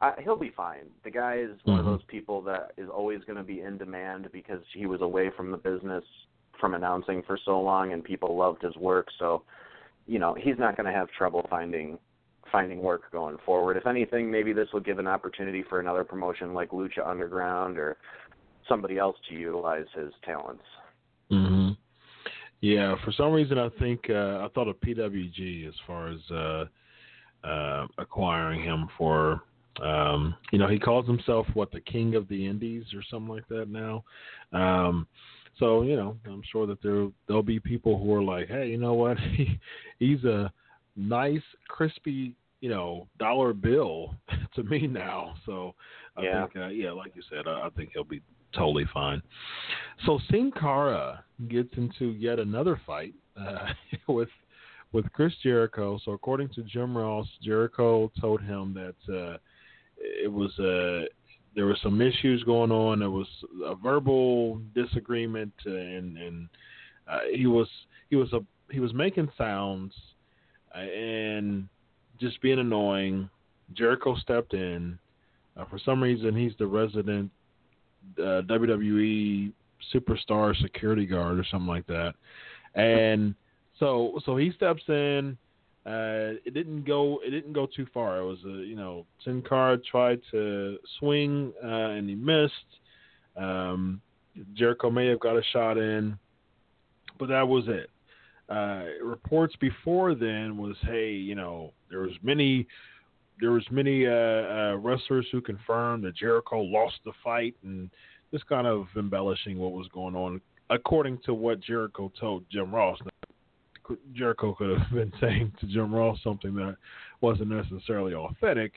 I, 0.01 0.13
he'll 0.23 0.37
be 0.37 0.53
fine. 0.57 0.87
The 1.05 1.11
guy 1.11 1.39
is 1.39 1.59
one 1.65 1.81
of 1.81 1.85
Mhm. 1.85 1.91
those 1.91 2.03
people 2.05 2.41
that 2.43 2.73
is 2.77 2.89
always 2.89 3.25
going 3.25 3.37
to 3.37 3.43
be 3.43 3.61
in 3.61 3.77
demand 3.79 4.31
because 4.33 4.63
he 4.73 4.87
was 4.87 5.01
away 5.01 5.31
from 5.31 5.51
the 5.51 5.57
business 5.57 6.05
from 6.63 6.75
announcing 6.75 7.23
for 7.27 7.37
so 7.45 7.61
long, 7.61 7.93
and 7.93 8.03
people 8.03 8.37
loved 8.37 8.63
his 8.63 8.75
work. 8.77 9.09
So 9.19 9.43
you 10.07 10.19
know 10.19 10.35
he's 10.41 10.59
not 10.59 10.77
going 10.77 10.87
to 10.87 10.99
have 10.99 11.09
trouble 11.11 11.45
finding 11.51 11.99
finding 12.53 12.81
work 12.81 13.11
going 13.11 13.37
forward. 13.45 13.77
If 13.77 13.87
anything, 13.87 14.31
maybe 14.31 14.53
this 14.53 14.69
will 14.73 14.81
give 14.81 14.99
an 14.99 15.07
opportunity 15.07 15.65
for 15.69 15.81
another 15.81 16.05
promotion 16.05 16.55
like 16.55 16.71
Lucha 16.71 17.05
Underground 17.05 17.79
or 17.79 17.97
somebody 18.69 18.99
else 18.99 19.17
to 19.29 19.35
utilize 19.35 19.87
his 19.95 20.13
talents. 20.25 20.63
hmm 21.31 21.71
Yeah, 22.61 22.95
for 23.05 23.13
some 23.13 23.33
reason 23.33 23.59
I 23.59 23.71
think 23.81 24.03
uh, 24.09 24.45
I 24.45 24.49
thought 24.55 24.69
of 24.69 24.81
PWG 24.81 25.67
as 25.67 25.75
far 25.87 26.09
as 26.09 26.21
uh, 26.31 26.65
uh, 27.47 27.87
acquiring 27.99 28.63
him 28.63 28.89
for. 28.97 29.43
Um, 29.81 30.35
you 30.53 30.59
know, 30.59 30.68
he 30.68 30.79
calls 30.79 31.07
himself 31.07 31.47
what 31.55 31.70
the 31.73 31.81
king 31.81 32.14
of 32.14 32.29
the 32.29 32.47
Indies 32.47 32.85
or 32.95 33.03
something 33.11 33.33
like 33.33 33.49
that 33.49 33.68
now. 33.68 34.05
Um, 34.53 35.07
so 35.59 35.83
you 35.83 35.97
know, 35.97 36.16
I'm 36.27 36.43
sure 36.51 36.66
that 36.66 36.83
there 36.83 37.09
there'll 37.27 37.43
be 37.43 37.61
people 37.61 37.99
who 37.99 38.12
are 38.14 38.23
like, 38.23 38.49
hey, 38.49 38.68
you 38.68 38.79
know 38.79 38.95
what? 38.95 39.16
He, 39.37 39.59
he's 39.99 40.25
a 40.25 40.53
nice, 40.97 41.43
crispy, 41.68 42.35
you 42.61 42.68
know, 42.68 43.09
dollar 43.18 43.53
bill 43.53 44.14
to 44.55 44.62
me 44.62 44.87
now. 44.87 45.35
So 45.47 45.75
I 46.16 46.23
Yeah. 46.23 46.47
think, 46.47 46.57
uh, 46.57 46.68
yeah, 46.68 46.93
like 46.93 47.12
you 47.16 47.23
said, 47.31 47.47
I, 47.47 47.66
I 47.66 47.70
think 47.70 47.91
he'll 47.95 48.05
be 48.05 48.23
totally 48.55 48.87
fine. 48.93 49.23
So 50.05 50.18
Sin 50.31 50.53
Cara 50.59 51.25
gets 51.49 51.70
into 51.77 52.07
yet 52.12 52.39
another 52.39 52.81
fight 52.87 53.14
uh, 53.41 53.68
with 54.09 54.29
with 54.93 55.11
Chris 55.12 55.33
Jericho. 55.43 55.99
So 56.05 56.12
according 56.12 56.51
to 56.51 56.62
Jim 56.62 56.97
Ross, 56.97 57.27
Jericho 57.43 58.12
told 58.20 58.43
him 58.43 58.75
that 58.75 59.14
uh, 59.14 59.39
it 60.03 60.33
was 60.33 60.51
uh, 60.59 61.07
there 61.55 61.67
were 61.67 61.77
some 61.83 62.01
issues 62.01 62.43
going 62.45 62.73
on. 62.73 63.01
There 63.01 63.11
was 63.11 63.29
a 63.65 63.75
verbal 63.75 64.61
disagreement, 64.75 65.53
uh, 65.67 65.71
and 65.71 66.17
and 66.19 66.49
uh, 67.09 67.21
he 67.35 67.47
was 67.47 67.69
he 68.11 68.17
was 68.17 68.33
a 68.33 68.41
he 68.71 68.81
was 68.81 68.93
making 68.95 69.29
sounds 69.37 69.93
uh, 70.75 70.79
and 70.79 71.69
just 72.21 72.41
being 72.41 72.59
annoying. 72.59 73.29
Jericho 73.75 74.17
stepped 74.17 74.55
in. 74.55 74.99
Uh, 75.57 75.65
for 75.67 75.79
some 75.79 76.03
reason, 76.03 76.35
he's 76.35 76.53
the 76.59 76.67
resident 76.67 77.31
uh, 78.19 78.43
WWE 78.43 79.53
superstar 79.95 80.57
security 80.61 81.07
guard 81.07 81.39
or 81.39 81.45
something 81.51 81.69
like 81.69 81.87
that. 81.87 82.15
And 82.75 83.35
so 83.79 84.21
so 84.25 84.37
he 84.37 84.53
steps 84.53 84.83
in, 84.89 85.37
uh, 85.85 86.39
it 86.45 86.55
didn't 86.55 86.85
go 86.85 87.20
it 87.24 87.30
didn't 87.30 87.53
go 87.53 87.66
too 87.66 87.87
far. 87.93 88.18
It 88.18 88.24
was 88.24 88.39
a 88.45 88.64
you 88.64 88.76
know 88.76 89.05
Sin 89.24 89.43
Cara 89.43 89.78
tried 89.78 90.20
to 90.30 90.78
swing 90.99 91.53
uh, 91.62 91.66
and 91.66 92.09
he 92.09 92.14
missed. 92.14 92.53
Um, 93.37 94.01
Jericho 94.55 94.91
may 94.91 95.07
have 95.09 95.20
got 95.20 95.37
a 95.37 95.43
shot 95.53 95.78
in, 95.78 96.16
but 97.18 97.28
that 97.28 97.47
was 97.47 97.64
it. 97.66 97.91
Uh, 98.49 98.85
reports 99.03 99.55
before 99.61 100.14
then 100.14 100.57
was 100.57 100.76
hey 100.83 101.11
you 101.11 101.35
know 101.35 101.72
there 101.91 102.01
was 102.01 102.12
many 102.22 102.66
there 103.41 103.51
was 103.51 103.64
many 103.72 104.07
uh, 104.07 104.11
uh, 104.11 104.76
wrestlers 104.76 105.26
who 105.33 105.41
confirmed 105.41 106.05
that 106.05 106.14
Jericho 106.14 106.61
lost 106.61 106.97
the 107.05 107.12
fight 107.24 107.57
and 107.64 107.91
just 108.33 108.47
kind 108.47 108.68
of 108.68 108.87
embellishing 108.97 109.59
what 109.59 109.72
was 109.72 109.89
going 109.93 110.14
on 110.14 110.41
according 110.70 111.18
to 111.24 111.35
what 111.35 111.61
Jericho 111.61 112.12
told 112.20 112.45
Jim 112.51 112.72
Ross. 112.72 112.99
Jericho 114.14 114.55
could 114.55 114.78
have 114.78 114.90
been 114.93 115.12
saying 115.20 115.53
to 115.61 115.66
Jim 115.66 115.95
Ross 115.95 116.18
something 116.22 116.55
that 116.57 116.76
wasn't 117.20 117.51
necessarily 117.51 118.14
authentic, 118.14 118.74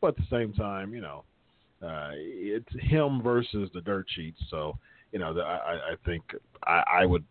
but 0.00 0.08
at 0.08 0.16
the 0.16 0.26
same 0.30 0.52
time, 0.52 0.94
you 0.94 1.00
know, 1.00 1.24
uh, 1.82 2.10
it's 2.14 2.68
him 2.80 3.22
versus 3.22 3.70
the 3.72 3.80
dirt 3.80 4.06
sheets. 4.14 4.40
So, 4.50 4.76
you 5.12 5.18
know, 5.18 5.38
I, 5.38 5.92
I 5.92 5.94
think 6.04 6.22
I, 6.64 6.82
I 7.00 7.06
would 7.06 7.24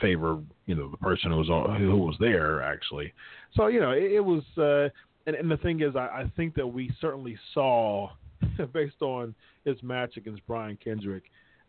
favor, 0.00 0.38
you 0.66 0.74
know, 0.74 0.90
the 0.90 0.96
person 0.98 1.30
who 1.30 1.38
was 1.38 1.78
who 1.78 1.96
was 1.96 2.16
there 2.20 2.62
actually. 2.62 3.12
So, 3.54 3.68
you 3.68 3.80
know, 3.80 3.90
it, 3.90 4.12
it 4.12 4.24
was, 4.24 4.42
uh, 4.56 4.88
and, 5.26 5.36
and 5.36 5.50
the 5.50 5.56
thing 5.58 5.80
is, 5.82 5.96
I, 5.96 6.06
I 6.06 6.32
think 6.36 6.54
that 6.54 6.66
we 6.66 6.90
certainly 7.00 7.38
saw, 7.54 8.10
based 8.72 9.02
on 9.02 9.34
his 9.64 9.82
match 9.82 10.16
against 10.16 10.46
Brian 10.46 10.78
Kendrick, 10.82 11.24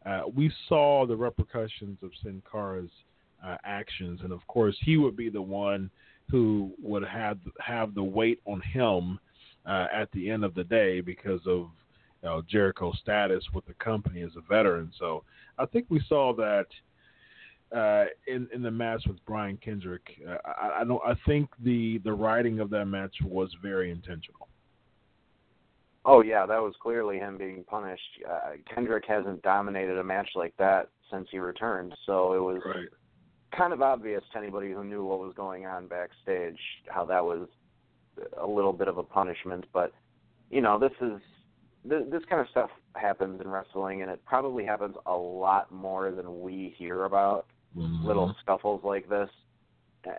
uh, 0.05 0.21
we 0.33 0.51
saw 0.67 1.05
the 1.05 1.15
repercussions 1.15 1.97
of 2.01 2.11
Sin 2.23 2.41
Cara's 2.49 2.89
uh, 3.45 3.57
actions, 3.63 4.21
and 4.23 4.31
of 4.31 4.45
course, 4.47 4.75
he 4.83 4.97
would 4.97 5.15
be 5.15 5.29
the 5.29 5.41
one 5.41 5.89
who 6.29 6.71
would 6.81 7.03
have 7.03 7.39
have 7.59 7.93
the 7.95 8.03
weight 8.03 8.39
on 8.45 8.61
him 8.61 9.19
uh, 9.65 9.87
at 9.93 10.11
the 10.11 10.29
end 10.29 10.43
of 10.43 10.53
the 10.53 10.63
day 10.63 11.01
because 11.01 11.41
of 11.47 11.69
you 12.21 12.29
know, 12.29 12.41
Jericho's 12.47 12.97
status 13.01 13.43
with 13.53 13.65
the 13.65 13.73
company 13.75 14.21
as 14.21 14.31
a 14.37 14.41
veteran. 14.41 14.91
So 14.99 15.23
I 15.57 15.65
think 15.65 15.85
we 15.89 16.01
saw 16.07 16.33
that 16.35 16.67
uh, 17.75 18.05
in 18.27 18.47
in 18.53 18.61
the 18.61 18.71
match 18.71 19.03
with 19.07 19.17
Brian 19.25 19.57
Kendrick. 19.57 20.21
Uh, 20.27 20.37
I, 20.45 20.81
I 20.81 20.83
don't. 20.83 21.01
I 21.05 21.15
think 21.25 21.49
the 21.63 21.99
the 21.99 22.13
writing 22.13 22.59
of 22.59 22.69
that 22.71 22.85
match 22.85 23.15
was 23.23 23.49
very 23.61 23.91
intentional. 23.91 24.47
Oh 26.05 26.21
yeah, 26.21 26.45
that 26.45 26.61
was 26.61 26.73
clearly 26.81 27.17
him 27.17 27.37
being 27.37 27.63
punished. 27.63 28.23
Uh, 28.27 28.51
Kendrick 28.73 29.03
hasn't 29.07 29.41
dominated 29.43 29.97
a 29.97 30.03
match 30.03 30.29
like 30.35 30.55
that 30.57 30.89
since 31.11 31.27
he 31.31 31.39
returned, 31.39 31.93
so 32.05 32.33
it 32.33 32.39
was 32.39 32.61
right 32.65 32.87
kind 33.55 33.73
of 33.73 33.81
obvious 33.81 34.23
to 34.31 34.37
anybody 34.37 34.71
who 34.71 34.83
knew 34.83 35.03
what 35.03 35.19
was 35.19 35.33
going 35.35 35.65
on 35.65 35.87
backstage 35.87 36.59
how 36.87 37.05
that 37.05 37.23
was 37.23 37.47
a 38.39 38.47
little 38.47 38.73
bit 38.73 38.87
of 38.87 38.97
a 38.97 39.03
punishment. 39.03 39.65
But 39.73 39.93
you 40.49 40.61
know, 40.61 40.79
this 40.79 40.91
is 41.01 41.19
this, 41.85 42.03
this 42.11 42.23
kind 42.29 42.41
of 42.41 42.47
stuff 42.49 42.69
happens 42.95 43.41
in 43.41 43.49
wrestling, 43.49 44.01
and 44.01 44.11
it 44.11 44.23
probably 44.25 44.65
happens 44.65 44.95
a 45.05 45.15
lot 45.15 45.71
more 45.71 46.11
than 46.11 46.41
we 46.41 46.73
hear 46.77 47.05
about. 47.05 47.45
Mm-hmm. 47.77 48.05
Little 48.05 48.35
scuffles 48.41 48.81
like 48.83 49.07
this, 49.07 49.29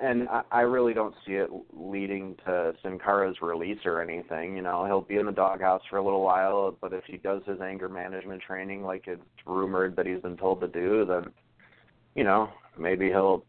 and 0.01 0.29
I, 0.29 0.43
I 0.53 0.61
really 0.61 0.95
don't 0.95 1.15
see 1.27 1.33
it 1.33 1.51
leading 1.73 2.37
to 2.47 2.75
Sin 2.81 2.99
Cara's 2.99 3.37
release 3.43 3.81
or 3.85 4.01
anything. 4.01 4.55
You 4.55 4.63
know, 4.63 4.87
he'll 4.87 5.01
be 5.01 5.17
in 5.17 5.27
the 5.27 5.33
doghouse 5.33 5.83
for 5.91 5.97
a 5.97 6.05
little 6.05 6.23
while, 6.23 6.77
but 6.81 6.93
if 6.93 7.03
he 7.07 7.17
does 7.17 7.43
his 7.47 7.61
anger 7.61 7.89
management 7.89 8.41
training 8.43 8.85
like 8.85 9.09
it's 9.09 9.21
rumored 9.45 9.97
that 9.97 10.07
he's 10.07 10.21
been 10.21 10.37
told 10.37 10.61
to 10.61 10.69
do, 10.69 11.05
then 11.05 11.33
you 12.15 12.25
know, 12.25 12.51
maybe 12.81 13.07
he'll 13.07 13.45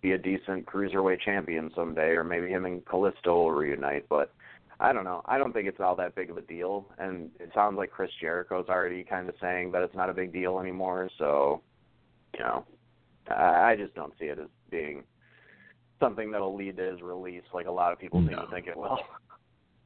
be 0.00 0.12
a 0.12 0.18
decent 0.18 0.66
cruiserweight 0.66 1.20
champion 1.20 1.70
someday, 1.74 2.10
or 2.10 2.24
maybe 2.24 2.48
him 2.48 2.64
and 2.64 2.84
Kalisto 2.84 3.26
will 3.26 3.52
reunite. 3.52 4.08
But 4.08 4.32
I 4.80 4.92
don't 4.92 5.04
know. 5.04 5.22
I 5.26 5.38
don't 5.38 5.52
think 5.52 5.68
it's 5.68 5.80
all 5.80 5.94
that 5.96 6.14
big 6.14 6.30
of 6.30 6.36
a 6.36 6.42
deal, 6.42 6.86
and 6.98 7.30
it 7.38 7.50
sounds 7.54 7.76
like 7.76 7.90
Chris 7.90 8.10
Jericho's 8.20 8.68
already 8.68 9.04
kind 9.04 9.28
of 9.28 9.34
saying 9.40 9.70
that 9.72 9.82
it's 9.82 9.94
not 9.94 10.10
a 10.10 10.14
big 10.14 10.32
deal 10.32 10.58
anymore. 10.58 11.08
So, 11.18 11.62
you 12.34 12.40
know, 12.40 12.66
I, 13.30 13.72
I 13.72 13.76
just 13.76 13.94
don't 13.94 14.12
see 14.18 14.26
it 14.26 14.38
as 14.40 14.48
being 14.70 15.04
something 16.00 16.32
that'll 16.32 16.56
lead 16.56 16.76
to 16.78 16.90
his 16.90 17.00
release, 17.00 17.44
like 17.54 17.66
a 17.66 17.70
lot 17.70 17.92
of 17.92 18.00
people 18.00 18.20
no. 18.20 18.28
seem 18.28 18.38
to 18.38 18.46
think 18.50 18.66
it 18.66 18.76
will. 18.76 18.98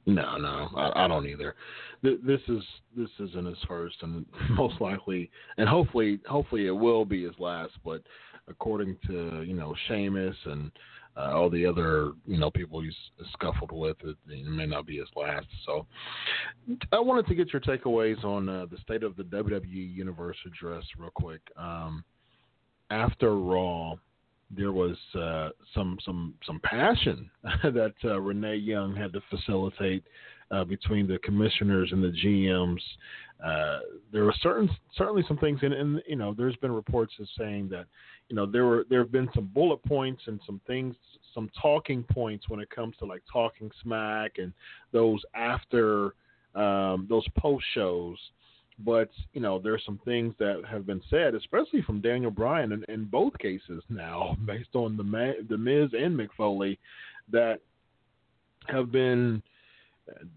No, 0.09 0.39
no, 0.39 0.69
I, 0.77 1.05
I 1.05 1.09
don't 1.09 1.27
either. 1.27 1.57
This 2.03 2.41
is 2.49 2.63
this 2.97 3.11
isn't 3.19 3.45
his 3.45 3.59
first, 3.67 3.97
and 4.03 4.25
most 4.51 4.81
likely, 4.81 5.31
and 5.59 5.69
hopefully, 5.69 6.21
hopefully, 6.29 6.69
it 6.69 6.71
will 6.71 7.05
be 7.05 7.25
his 7.25 7.35
last. 7.41 7.73
But 7.85 8.03
according 8.49 8.97
to 9.07 9.43
you 9.43 9.55
know 9.55 9.75
Sheamus 9.89 10.37
and 10.45 10.71
uh, 11.17 11.33
all 11.33 11.49
the 11.49 11.65
other 11.65 12.13
you 12.27 12.39
know 12.39 12.51
people 12.51 12.81
he's 12.81 12.95
scuffled 13.33 13.73
with, 13.73 13.97
it, 14.05 14.17
it 14.29 14.47
may 14.47 14.67
not 14.67 14.87
be 14.87 14.99
his 14.99 15.09
last. 15.17 15.47
So, 15.65 15.87
I 16.93 16.99
wanted 16.99 17.27
to 17.27 17.35
get 17.35 17.53
your 17.53 17.63
takeaways 17.63 18.23
on 18.25 18.49
uh, 18.49 18.67
the 18.71 18.79
state 18.79 19.03
of 19.03 19.17
the 19.17 19.25
WWE 19.25 19.95
Universe 19.95 20.37
address 20.47 20.85
real 20.99 21.11
quick. 21.11 21.41
Um, 21.57 22.05
after 22.91 23.37
Raw, 23.37 23.95
there 24.51 24.73
was 24.73 24.97
uh, 25.15 25.49
some 25.75 25.99
some 26.05 26.35
some 26.47 26.61
passion 26.61 27.31
that 27.63 27.95
uh, 28.05 28.21
Renee 28.21 28.57
Young 28.57 28.95
had 28.95 29.13
to 29.13 29.21
facilitate 29.31 30.05
uh, 30.51 30.65
between 30.65 31.07
the 31.07 31.19
commissioners 31.19 31.91
and 31.93 32.03
the 32.03 32.13
GMs. 32.25 32.81
Uh, 33.45 33.81
there 34.13 34.25
were 34.25 34.35
certain 34.41 34.69
certainly 34.97 35.25
some 35.29 35.39
things, 35.39 35.59
and, 35.63 35.75
and 35.75 36.03
you 36.07 36.17
know, 36.17 36.35
there's 36.37 36.57
been 36.57 36.73
reports 36.73 37.13
of 37.21 37.27
saying 37.37 37.69
that 37.69 37.87
you 38.29 38.37
know 38.37 38.47
there 38.47 38.65
were 38.65 38.85
there 38.89 39.01
have 39.01 39.13
been 39.13 39.29
some 39.35 39.51
bullet 39.55 39.83
points 39.85 40.23
and 40.27 40.41
some 40.47 40.61
things, 40.67 40.95
some 41.35 41.51
talking 41.61 42.03
points 42.05 42.49
when 42.49 42.61
it 42.61 42.71
comes 42.71 42.97
to 42.99 43.05
like 43.05 43.23
talking 43.33 43.71
smack 43.83 44.33
and 44.39 44.53
those 44.93 45.23
after 45.35 46.15
um, 46.55 47.07
those 47.09 47.27
post 47.39 47.65
shows. 47.75 48.17
But 48.79 49.11
you 49.33 49.41
know 49.41 49.59
there's 49.59 49.83
some 49.87 50.01
things 50.05 50.35
that 50.39 50.63
have 50.69 50.87
been 50.87 51.03
said, 51.09 51.35
especially 51.35 51.83
from 51.83 52.01
Daniel 52.01 52.31
Bryan 52.31 52.73
in, 52.73 52.85
in 52.89 53.05
both 53.05 53.37
cases 53.39 53.83
now, 53.89 54.37
based 54.47 54.75
on 54.75 54.97
the 54.97 55.35
the 55.49 55.59
Miz 55.59 55.91
and 55.93 56.19
Mick 56.19 56.29
Foley 56.37 56.79
that 57.31 57.61
have 58.69 58.93
been 58.93 59.43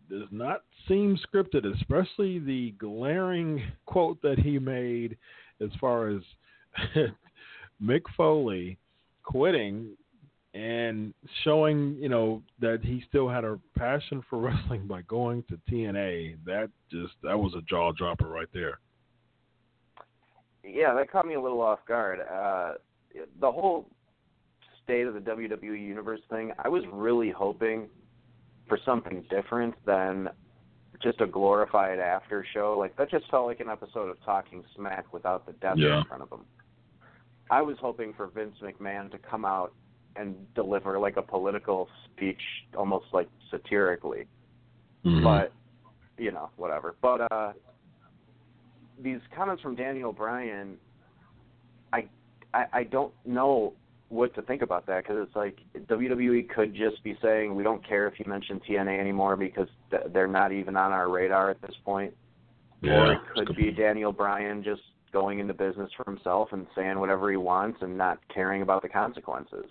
does 0.10 0.28
not 0.32 0.64
seem 0.88 1.18
scripted, 1.18 1.66
especially 1.76 2.40
the 2.40 2.72
glaring 2.80 3.62
quote 3.86 4.22
that 4.22 4.40
he 4.40 4.58
made 4.58 5.18
as 5.62 5.70
far 5.80 6.10
as 6.10 6.22
Mick 7.84 8.02
Foley 8.16 8.78
quitting 9.24 9.96
and 10.54 11.14
showing 11.44 11.96
you 12.00 12.10
know 12.10 12.42
that 12.60 12.80
he 12.84 13.04
still 13.08 13.30
had 13.30 13.44
a 13.44 13.60
passion 13.78 14.24
for 14.30 14.40
wrestling 14.40 14.88
by 14.88 15.02
going 15.04 15.44
to 15.44 15.60
TNA. 15.72 16.38
That 16.46 16.70
just 16.92 17.14
that 17.24 17.38
was 17.38 17.54
a 17.56 17.62
jaw 17.62 17.92
dropper 17.92 18.28
right 18.28 18.50
there. 18.54 18.80
Yeah, 20.64 20.94
that 20.94 21.12
caught 21.12 21.26
me 21.26 21.36
a 21.36 21.42
little 21.42 21.62
off 21.62 21.80
guard. 21.88 22.20
Uh, 22.20 22.74
the 23.40 23.52
whole 23.52 23.88
state 24.84 25.08
of 25.08 25.14
the 25.14 25.20
WWE 25.20 25.82
universe 25.82 26.22
thing, 26.30 26.52
I 26.64 26.68
was 26.68 26.84
really 26.92 27.32
hoping 27.32 27.88
for 28.68 28.80
something 28.86 29.24
different 29.30 29.74
than 29.86 30.30
just 31.02 31.22
a 31.22 31.28
glorified 31.28 32.00
after 32.00 32.46
show. 32.54 32.76
Like 32.78 32.96
that 32.98 33.10
just 33.10 33.30
felt 33.32 33.48
like 33.48 33.60
an 33.60 33.70
episode 33.70 34.10
of 34.10 34.18
Talking 34.26 34.64
Smack 34.76 35.14
without 35.14 35.46
the 35.46 35.54
death 35.54 35.78
yeah. 35.78 36.00
in 36.00 36.06
front 36.06 36.24
of 36.24 36.32
him. 36.32 36.46
I 37.50 37.62
was 37.62 37.78
hoping 37.82 38.14
for 38.14 38.28
Vince 38.28 38.56
McMahon 38.62 39.10
to 39.12 39.18
come 39.18 39.46
out 39.46 39.74
and 40.16 40.36
deliver 40.54 41.00
like 41.00 41.18
a 41.18 41.22
political 41.22 41.88
speech, 42.06 42.42
almost 42.78 43.06
like 43.14 43.30
satirically. 43.50 44.28
Mm-hmm. 45.06 45.24
But 45.24 45.54
you 46.18 46.32
know, 46.32 46.50
whatever. 46.58 46.96
But 47.02 47.32
uh, 47.32 47.54
these 49.02 49.20
comments 49.36 49.64
from 49.64 49.76
Daniel 49.76 50.12
Bryan, 50.12 50.76
I, 51.94 52.06
I 52.54 52.66
I 52.74 52.84
don't 52.84 53.14
know 53.26 53.74
what 54.10 54.34
to 54.36 54.42
think 54.42 54.62
about 54.62 54.86
that 54.88 55.04
because 55.04 55.26
it's 55.26 55.36
like 55.36 55.58
WWE 55.88 56.50
could 56.50 56.76
just 56.76 57.04
be 57.04 57.18
saying 57.22 57.56
we 57.56 57.64
don't 57.64 57.88
care 57.88 58.08
if 58.08 58.20
you 58.20 58.26
mention 58.28 58.60
TNA 58.68 59.00
anymore 59.00 59.36
because 59.36 59.68
th- 59.92 60.04
they're 60.12 60.28
not 60.28 60.52
even 60.52 60.76
on 60.76 60.92
our 60.92 61.10
radar 61.10 61.52
at 61.52 61.62
this 61.62 61.76
point. 61.86 62.14
Yeah, 62.82 62.94
or 62.94 63.12
it 63.14 63.20
could 63.36 63.56
be 63.56 63.72
Daniel 63.72 64.12
Bryan 64.12 64.64
just 64.64 64.82
going 65.12 65.40
into 65.40 65.54
business 65.54 65.90
for 65.96 66.10
himself 66.10 66.50
and 66.52 66.68
saying 66.76 67.00
whatever 67.00 67.30
he 67.32 67.38
wants 67.38 67.80
and 67.82 67.98
not 67.98 68.20
caring 68.34 68.62
about 68.62 68.82
the 68.82 68.90
consequences. 68.90 69.66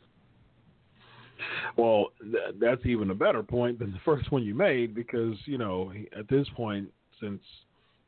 Well, 1.77 2.09
th- 2.21 2.57
that's 2.61 2.85
even 2.85 3.11
a 3.11 3.15
better 3.15 3.43
point 3.43 3.79
than 3.79 3.93
the 3.93 4.01
first 4.05 4.31
one 4.33 4.43
you 4.43 4.55
made 4.55 4.95
because 4.95 5.37
you 5.45 5.59
know 5.59 5.93
at 6.17 6.29
this 6.29 6.47
point, 6.57 6.89
since 7.21 7.41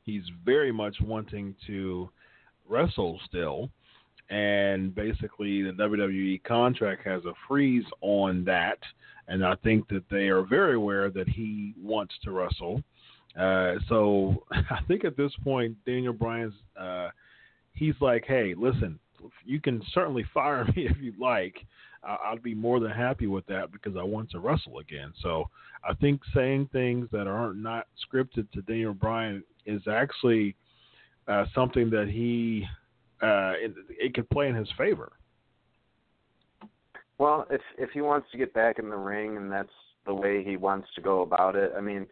he's 0.04 0.24
very 0.44 0.72
much 0.72 0.96
wanting 1.00 1.54
to 1.66 2.08
wrestle 2.68 3.18
still, 3.26 3.70
and 4.30 4.94
basically 4.94 5.62
the 5.62 5.72
WWE 5.72 6.42
contract 6.44 7.06
has 7.06 7.24
a 7.24 7.32
freeze 7.48 7.84
on 8.00 8.44
that, 8.44 8.78
and 9.28 9.44
I 9.44 9.54
think 9.56 9.88
that 9.88 10.04
they 10.10 10.28
are 10.28 10.42
very 10.42 10.74
aware 10.74 11.10
that 11.10 11.28
he 11.28 11.74
wants 11.80 12.14
to 12.24 12.30
wrestle. 12.30 12.82
Uh, 13.38 13.74
so 13.88 14.44
I 14.50 14.80
think 14.86 15.04
at 15.04 15.16
this 15.16 15.32
point, 15.42 15.76
Daniel 15.84 16.12
Bryan's 16.12 16.54
uh, 16.78 17.08
he's 17.72 17.94
like, 18.00 18.24
hey, 18.26 18.54
listen, 18.56 18.98
you 19.44 19.60
can 19.60 19.82
certainly 19.92 20.24
fire 20.34 20.64
me 20.76 20.86
if 20.86 20.96
you'd 21.00 21.18
like. 21.18 21.56
I'd 22.02 22.42
be 22.42 22.54
more 22.54 22.80
than 22.80 22.92
happy 22.92 23.26
with 23.26 23.44
that 23.46 23.72
because 23.72 23.94
I 23.94 24.02
want 24.02 24.30
to 24.30 24.38
wrestle 24.40 24.78
again. 24.78 25.12
So 25.22 25.50
I 25.86 25.92
think 25.92 26.22
saying 26.34 26.70
things 26.72 27.08
that 27.12 27.26
are 27.26 27.52
not 27.52 27.88
scripted 28.02 28.50
to 28.52 28.62
Daniel 28.62 28.94
Bryan 28.94 29.44
is 29.66 29.82
actually 29.86 30.56
uh, 31.28 31.44
something 31.54 31.90
that 31.90 32.08
he 32.08 32.66
uh, 33.22 33.52
it, 33.56 33.74
it 33.90 34.14
could 34.14 34.30
play 34.30 34.48
in 34.48 34.54
his 34.54 34.68
favor. 34.78 35.12
Well, 37.18 37.46
if 37.50 37.60
if 37.76 37.90
he 37.90 38.00
wants 38.00 38.28
to 38.32 38.38
get 38.38 38.54
back 38.54 38.78
in 38.78 38.88
the 38.88 38.96
ring 38.96 39.36
and 39.36 39.52
that's 39.52 39.68
the 40.06 40.14
way 40.14 40.42
he 40.42 40.56
wants 40.56 40.88
to 40.94 41.02
go 41.02 41.20
about 41.20 41.54
it, 41.54 41.72
I 41.76 41.82
mean, 41.82 42.06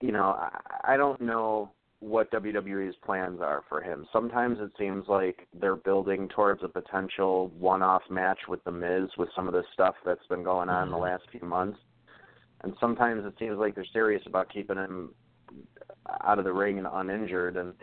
you 0.00 0.12
know, 0.12 0.36
I, 0.38 0.94
I 0.94 0.96
don't 0.96 1.20
know 1.20 1.70
what 2.00 2.30
WWE's 2.30 2.94
plans 3.04 3.40
are 3.40 3.64
for 3.68 3.80
him. 3.80 4.06
Sometimes 4.12 4.58
it 4.60 4.70
seems 4.78 5.04
like 5.08 5.48
they're 5.60 5.76
building 5.76 6.28
towards 6.28 6.62
a 6.62 6.68
potential 6.68 7.50
one-off 7.58 8.02
match 8.08 8.38
with 8.48 8.62
the 8.64 8.70
Miz 8.70 9.10
with 9.18 9.28
some 9.34 9.48
of 9.48 9.52
the 9.52 9.64
stuff 9.72 9.96
that's 10.06 10.26
been 10.28 10.44
going 10.44 10.68
on 10.68 10.84
in 10.84 10.90
the 10.90 10.96
mm-hmm. 10.96 11.04
last 11.04 11.24
few 11.32 11.46
months. 11.46 11.78
And 12.62 12.74
sometimes 12.80 13.24
it 13.24 13.34
seems 13.38 13.58
like 13.58 13.74
they're 13.74 13.84
serious 13.92 14.22
about 14.26 14.52
keeping 14.52 14.76
him 14.76 15.10
out 16.22 16.38
of 16.38 16.44
the 16.44 16.52
ring 16.52 16.78
and 16.78 16.86
uninjured 16.90 17.56
and 17.56 17.74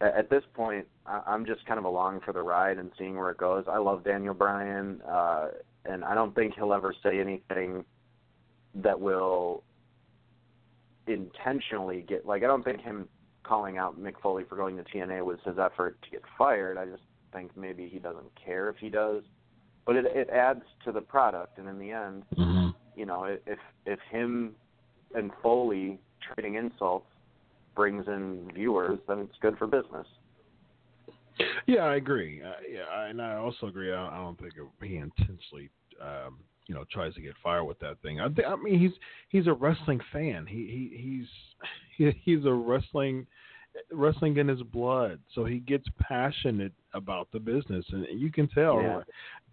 at 0.00 0.30
this 0.30 0.44
point, 0.54 0.86
I'm 1.06 1.44
just 1.44 1.64
kind 1.66 1.78
of 1.78 1.84
along 1.84 2.20
for 2.24 2.32
the 2.32 2.42
ride 2.42 2.78
and 2.78 2.90
seeing 2.98 3.16
where 3.16 3.30
it 3.30 3.38
goes. 3.38 3.64
I 3.68 3.78
love 3.78 4.04
Daniel 4.04 4.34
Bryan, 4.34 5.00
uh, 5.08 5.48
and 5.84 6.04
I 6.04 6.14
don't 6.14 6.34
think 6.34 6.54
he'll 6.54 6.72
ever 6.72 6.94
say 7.02 7.18
anything 7.18 7.84
that 8.76 8.98
will 8.98 9.64
intentionally 11.10 12.04
get 12.08 12.26
like 12.26 12.42
I 12.42 12.46
don't 12.46 12.64
think 12.64 12.80
him 12.80 13.08
calling 13.44 13.78
out 13.78 14.00
Mick 14.00 14.14
Foley 14.22 14.44
for 14.48 14.56
going 14.56 14.76
to 14.76 14.84
TNA 14.84 15.24
was 15.24 15.38
his 15.44 15.58
effort 15.58 16.00
to 16.02 16.10
get 16.10 16.22
fired. 16.36 16.76
I 16.76 16.84
just 16.84 17.02
think 17.32 17.56
maybe 17.56 17.88
he 17.88 17.98
doesn't 17.98 18.30
care 18.42 18.68
if 18.68 18.76
he 18.76 18.88
does, 18.88 19.22
but 19.86 19.96
it 19.96 20.06
it 20.06 20.30
adds 20.30 20.62
to 20.84 20.92
the 20.92 21.00
product, 21.00 21.58
and 21.58 21.68
in 21.68 21.78
the 21.78 21.90
end, 21.90 22.24
mm-hmm. 22.36 22.70
you 22.96 23.06
know, 23.06 23.24
if 23.24 23.58
if 23.86 23.98
him 24.10 24.54
and 25.14 25.30
Foley 25.42 25.98
trading 26.34 26.56
insults 26.56 27.06
brings 27.74 28.06
in 28.08 28.50
viewers, 28.54 28.98
then 29.06 29.20
it's 29.20 29.36
good 29.40 29.56
for 29.56 29.66
business. 29.66 30.06
Yeah, 31.66 31.84
I 31.84 31.96
agree. 31.96 32.42
Uh, 32.42 32.52
yeah, 32.68 33.08
and 33.08 33.22
I 33.22 33.36
also 33.36 33.66
agree. 33.66 33.92
I, 33.92 34.08
I 34.08 34.16
don't 34.16 34.38
think 34.38 34.54
he 34.82 34.96
intentionally, 34.96 35.70
um, 36.02 36.38
you 36.68 36.74
know, 36.74 36.84
tries 36.92 37.14
to 37.14 37.20
get 37.20 37.34
fired 37.42 37.64
with 37.64 37.78
that 37.80 38.00
thing. 38.02 38.20
I, 38.20 38.28
th- 38.28 38.46
I 38.46 38.54
mean, 38.56 38.78
he's 38.78 38.92
he's 39.30 39.46
a 39.46 39.52
wrestling 39.52 40.00
fan. 40.12 40.46
He 40.46 40.56
he 40.56 40.96
he's 40.96 41.26
he, 41.96 42.20
he's 42.24 42.44
a 42.44 42.52
wrestling 42.52 43.26
wrestling 43.92 44.36
in 44.36 44.48
his 44.48 44.62
blood, 44.62 45.18
so 45.34 45.44
he 45.44 45.58
gets 45.58 45.86
passionate 46.00 46.72
about 46.94 47.28
the 47.32 47.40
business, 47.40 47.84
and 47.90 48.06
you 48.10 48.30
can 48.30 48.48
tell. 48.48 48.80
Yeah. 48.80 49.00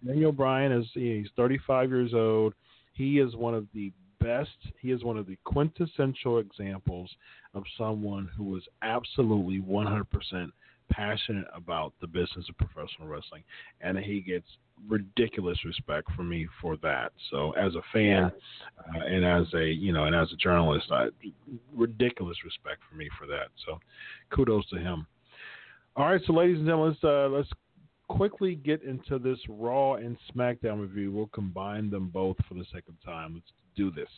Daniel 0.05 0.31
Bryan 0.31 0.71
is 0.71 0.85
he's 0.93 1.27
35 1.35 1.89
years 1.89 2.13
old. 2.13 2.53
He 2.93 3.19
is 3.19 3.35
one 3.35 3.53
of 3.53 3.65
the 3.73 3.91
best. 4.19 4.49
He 4.81 4.91
is 4.91 5.03
one 5.03 5.17
of 5.17 5.25
the 5.25 5.37
quintessential 5.45 6.39
examples 6.39 7.09
of 7.53 7.63
someone 7.77 8.29
who 8.37 8.55
is 8.55 8.63
absolutely 8.81 9.59
100% 9.59 10.51
passionate 10.89 11.47
about 11.55 11.93
the 12.01 12.07
business 12.07 12.45
of 12.49 12.57
professional 12.57 13.07
wrestling, 13.07 13.43
and 13.81 13.97
he 13.97 14.21
gets 14.21 14.47
ridiculous 14.87 15.57
respect 15.65 16.07
for 16.15 16.23
me 16.23 16.47
for 16.61 16.77
that. 16.77 17.11
So, 17.31 17.51
as 17.51 17.73
a 17.75 17.81
fan, 17.93 18.31
uh, 18.79 19.05
and 19.05 19.25
as 19.25 19.53
a 19.53 19.65
you 19.65 19.93
know, 19.93 20.05
and 20.05 20.15
as 20.15 20.31
a 20.31 20.35
journalist, 20.35 20.87
I, 20.91 21.07
ridiculous 21.73 22.37
respect 22.43 22.81
for 22.89 22.95
me 22.95 23.09
for 23.19 23.25
that. 23.27 23.47
So, 23.65 23.79
kudos 24.31 24.67
to 24.69 24.77
him. 24.77 25.07
All 25.95 26.05
right, 26.09 26.21
so 26.27 26.33
ladies 26.33 26.57
and 26.57 26.65
gentlemen, 26.65 26.89
let's, 26.89 27.03
uh, 27.05 27.29
let's 27.29 27.49
quickly 28.09 28.55
get 28.55 28.83
into 28.83 29.17
this 29.17 29.39
Raw 29.47 29.93
and 29.93 30.17
SmackDown 30.35 30.81
review. 30.81 31.11
We'll 31.11 31.27
combine 31.27 31.89
them 31.89 32.09
both 32.09 32.35
for 32.47 32.55
the 32.55 32.65
sake 32.73 32.83
of 32.89 33.01
time. 33.01 33.35
Let's 33.35 33.51
do 33.77 33.91
this. 33.91 34.09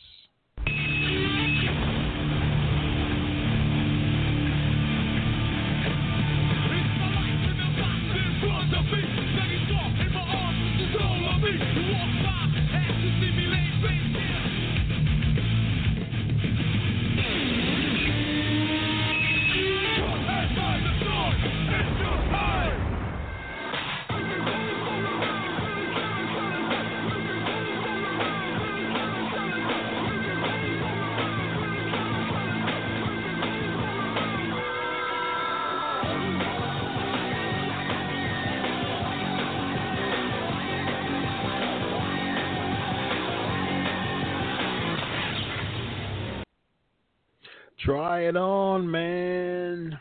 Try 47.88 48.28
it 48.28 48.36
on, 48.36 48.90
man. 48.90 49.98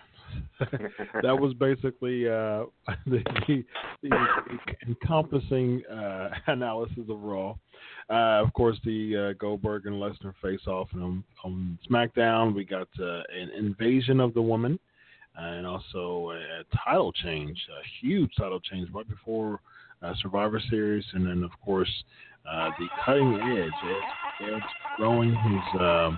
that 1.24 1.40
was 1.40 1.54
basically 1.54 2.28
uh, 2.28 2.66
the, 3.06 3.24
the, 3.48 3.64
the, 4.04 4.10
encompassing 4.86 5.82
uh, 5.86 6.32
analysis 6.48 7.06
of 7.08 7.24
Raw. 7.24 7.52
Uh, 8.10 8.44
of 8.44 8.52
course, 8.52 8.78
the 8.84 9.30
uh, 9.30 9.34
Goldberg 9.40 9.86
and 9.86 9.96
Lesnar 9.96 10.34
face 10.42 10.68
off 10.68 10.90
on, 10.96 11.24
on 11.46 11.80
SmackDown. 11.90 12.54
We 12.54 12.66
got 12.66 12.90
uh, 13.02 13.22
an 13.34 13.52
invasion 13.58 14.20
of 14.20 14.34
the 14.34 14.42
woman, 14.42 14.78
and 15.38 15.66
also 15.66 16.32
a, 16.32 16.40
a, 16.40 16.64
title 16.86 17.14
change, 17.14 17.58
a 17.72 18.06
huge 18.06 18.32
title 18.38 18.60
change 18.60 18.90
right 18.94 19.08
before 19.08 19.62
uh, 20.02 20.12
Survivor 20.22 20.62
Series, 20.70 21.06
and 21.14 21.26
then 21.26 21.42
of 21.42 21.52
course 21.64 22.04
the 22.44 22.88
cutting 23.06 23.34
edge. 23.34 23.72
Edge, 23.86 24.52
Edge 24.52 24.64
growing 24.98 25.30
his 25.30 25.82
um, 25.82 26.18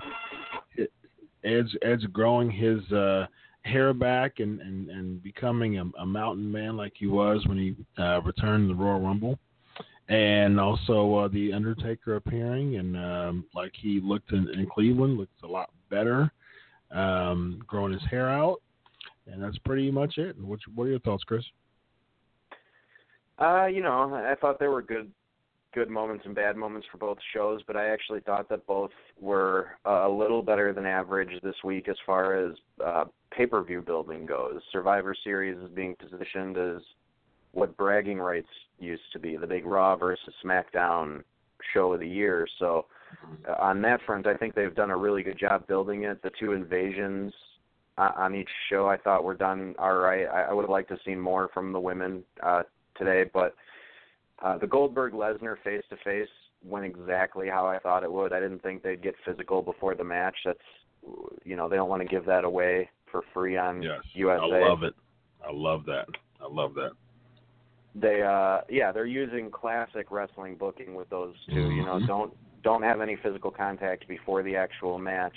Edge 1.44 1.76
Edge 1.82 2.04
growing 2.12 2.50
his 2.50 2.80
uh, 2.92 3.26
hair 3.62 3.92
back 3.92 4.40
and, 4.40 4.60
and, 4.60 4.90
and 4.90 5.22
becoming 5.22 5.78
a, 5.78 5.84
a 5.98 6.06
mountain 6.06 6.50
man 6.50 6.76
like 6.76 6.92
he 6.96 7.06
was 7.06 7.46
when 7.46 7.58
he 7.58 8.02
uh, 8.02 8.20
returned 8.22 8.68
to 8.68 8.74
the 8.74 8.82
Royal 8.82 9.00
Rumble, 9.00 9.38
and 10.08 10.58
also 10.58 11.14
uh, 11.16 11.28
the 11.28 11.52
Undertaker 11.52 12.16
appearing 12.16 12.76
and 12.76 12.96
um, 12.96 13.44
like 13.54 13.72
he 13.74 14.00
looked 14.02 14.32
in, 14.32 14.48
in 14.50 14.66
Cleveland 14.66 15.18
looks 15.18 15.32
a 15.42 15.46
lot 15.46 15.70
better, 15.90 16.32
um, 16.90 17.62
growing 17.66 17.92
his 17.92 18.02
hair 18.10 18.28
out, 18.28 18.60
and 19.26 19.42
that's 19.42 19.58
pretty 19.58 19.90
much 19.90 20.18
it. 20.18 20.36
What 20.40 20.60
what 20.74 20.84
are 20.84 20.90
your 20.90 21.00
thoughts, 21.00 21.24
Chris? 21.24 21.44
Uh, 23.38 23.66
you 23.66 23.82
know, 23.82 24.14
I 24.14 24.34
thought 24.34 24.58
they 24.58 24.66
were 24.66 24.82
good 24.82 25.10
good 25.72 25.90
moments 25.90 26.24
and 26.26 26.34
bad 26.34 26.56
moments 26.56 26.86
for 26.90 26.98
both 26.98 27.18
shows, 27.34 27.60
but 27.66 27.76
I 27.76 27.90
actually 27.90 28.20
thought 28.20 28.48
that 28.48 28.66
both 28.66 28.90
were 29.20 29.68
uh, 29.86 30.08
a 30.08 30.10
little 30.10 30.42
better 30.42 30.72
than 30.72 30.86
average 30.86 31.30
this 31.42 31.54
week 31.64 31.88
as 31.88 31.96
far 32.04 32.34
as 32.34 32.56
uh, 32.84 33.04
pay 33.30 33.46
per 33.46 33.62
view 33.62 33.80
building 33.80 34.26
goes. 34.26 34.60
Survivor 34.72 35.14
Series 35.22 35.56
is 35.58 35.70
being 35.70 35.94
positioned 35.96 36.56
as 36.56 36.82
what 37.52 37.76
bragging 37.76 38.18
rights 38.18 38.48
used 38.78 39.02
to 39.12 39.18
be 39.18 39.36
the 39.36 39.46
big 39.46 39.64
Raw 39.64 39.96
versus 39.96 40.34
SmackDown 40.44 41.22
show 41.74 41.92
of 41.92 42.00
the 42.00 42.08
year. 42.08 42.46
So, 42.58 42.86
uh, 43.48 43.54
on 43.60 43.82
that 43.82 44.00
front, 44.06 44.26
I 44.26 44.36
think 44.36 44.54
they've 44.54 44.74
done 44.74 44.90
a 44.90 44.96
really 44.96 45.22
good 45.22 45.38
job 45.38 45.66
building 45.66 46.04
it. 46.04 46.22
The 46.22 46.30
two 46.38 46.52
invasions 46.52 47.32
uh, 47.98 48.12
on 48.16 48.34
each 48.34 48.48
show 48.68 48.88
I 48.88 48.96
thought 48.96 49.24
were 49.24 49.34
done 49.34 49.74
all 49.78 49.96
right. 49.96 50.26
I, 50.26 50.42
I 50.42 50.52
would 50.52 50.62
have 50.62 50.70
liked 50.70 50.88
to 50.90 50.98
see 51.04 51.14
more 51.14 51.50
from 51.52 51.72
the 51.72 51.80
women 51.80 52.22
uh, 52.42 52.62
today, 52.96 53.28
but 53.32 53.54
uh, 54.42 54.58
the 54.58 54.66
Goldberg 54.66 55.12
Lesnar 55.12 55.56
face 55.62 55.82
to 55.90 55.96
face 56.04 56.28
went 56.64 56.84
exactly 56.84 57.48
how 57.48 57.66
I 57.66 57.78
thought 57.78 58.02
it 58.02 58.12
would. 58.12 58.32
I 58.32 58.40
didn't 58.40 58.62
think 58.62 58.82
they'd 58.82 59.02
get 59.02 59.14
physical 59.24 59.62
before 59.62 59.94
the 59.94 60.04
match. 60.04 60.36
That's 60.44 60.58
you 61.44 61.56
know 61.56 61.68
they 61.68 61.76
don't 61.76 61.88
want 61.88 62.02
to 62.02 62.08
give 62.08 62.26
that 62.26 62.44
away 62.44 62.88
for 63.10 63.22
free 63.32 63.56
on 63.56 63.82
yes, 63.82 64.00
USA. 64.14 64.62
I 64.62 64.68
love 64.68 64.82
it. 64.82 64.94
I 65.46 65.52
love 65.52 65.84
that. 65.86 66.06
I 66.40 66.46
love 66.50 66.74
that. 66.74 66.92
They 67.94 68.22
uh 68.22 68.60
yeah 68.68 68.92
they're 68.92 69.06
using 69.06 69.50
classic 69.50 70.10
wrestling 70.10 70.56
booking 70.56 70.94
with 70.94 71.10
those 71.10 71.34
2 71.48 71.54
mm-hmm. 71.54 71.70
You 71.72 71.84
know 71.84 71.94
mm-hmm. 71.94 72.06
don't 72.06 72.34
don't 72.62 72.82
have 72.82 73.00
any 73.00 73.16
physical 73.22 73.50
contact 73.50 74.06
before 74.06 74.42
the 74.42 74.56
actual 74.56 74.98
match. 74.98 75.36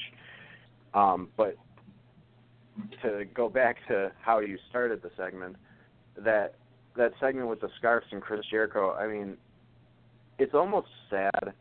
Um, 0.94 1.30
but 1.38 1.56
to 3.02 3.26
go 3.34 3.50
back 3.50 3.78
to 3.88 4.12
how 4.22 4.40
you 4.40 4.58
started 4.70 5.02
the 5.02 5.10
segment, 5.18 5.56
that 6.18 6.56
that 6.96 7.12
segment 7.20 7.48
with 7.48 7.62
the 7.62 7.70
scarves 7.78 8.06
and 8.12 8.22
Chris 8.22 8.42
Jericho, 8.50 8.94
I 8.94 9.08
mean, 9.08 9.38
it's 10.38 10.54
almost 10.54 10.88
sad 11.10 11.54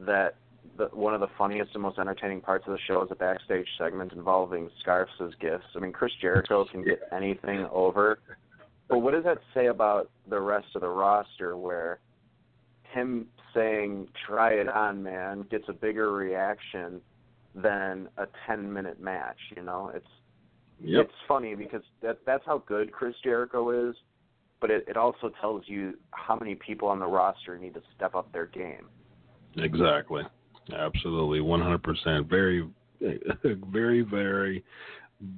that 0.00 0.36
the, 0.76 0.86
one 0.86 1.14
of 1.14 1.20
the 1.20 1.28
funniest 1.38 1.70
and 1.74 1.82
most 1.82 1.98
entertaining 1.98 2.40
parts 2.40 2.66
of 2.66 2.72
the 2.72 2.78
show 2.86 3.02
is 3.02 3.08
a 3.10 3.14
backstage 3.14 3.66
segment 3.78 4.12
involving 4.12 4.68
scarves 4.80 5.12
as 5.20 5.30
gifts. 5.40 5.64
I 5.74 5.78
mean, 5.78 5.92
Chris 5.92 6.12
Jericho 6.20 6.64
can 6.70 6.82
get 6.84 7.00
anything 7.12 7.66
over 7.72 8.18
but 8.88 8.98
what 8.98 9.14
does 9.14 9.24
that 9.24 9.38
say 9.52 9.66
about 9.66 10.10
the 10.28 10.40
rest 10.40 10.68
of 10.74 10.80
the 10.80 10.88
roster 10.88 11.56
where 11.56 11.98
him 12.92 13.26
saying 13.54 14.08
"try 14.26 14.52
it 14.52 14.68
on, 14.68 15.02
man" 15.02 15.42
gets 15.50 15.64
a 15.68 15.72
bigger 15.72 16.12
reaction 16.12 17.00
than 17.54 18.08
a 18.16 18.26
10-minute 18.48 19.00
match, 19.00 19.38
you 19.56 19.62
know? 19.62 19.90
It's 19.94 20.06
Yep. 20.78 21.06
it's 21.06 21.14
funny 21.26 21.54
because 21.54 21.80
that 22.02 22.18
that's 22.26 22.44
how 22.44 22.58
good 22.58 22.92
Chris 22.92 23.14
Jericho 23.24 23.70
is, 23.88 23.96
but 24.60 24.70
it, 24.70 24.84
it 24.88 24.96
also 24.96 25.30
tells 25.40 25.62
you 25.66 25.94
how 26.12 26.36
many 26.36 26.54
people 26.54 26.88
on 26.88 26.98
the 26.98 27.06
roster 27.06 27.58
need 27.58 27.74
to 27.74 27.82
step 27.94 28.14
up 28.14 28.32
their 28.32 28.46
game. 28.46 28.88
Exactly. 29.56 30.22
Absolutely. 30.74 31.40
100%. 31.40 32.28
Very, 32.28 32.68
very, 33.70 34.02
very, 34.02 34.64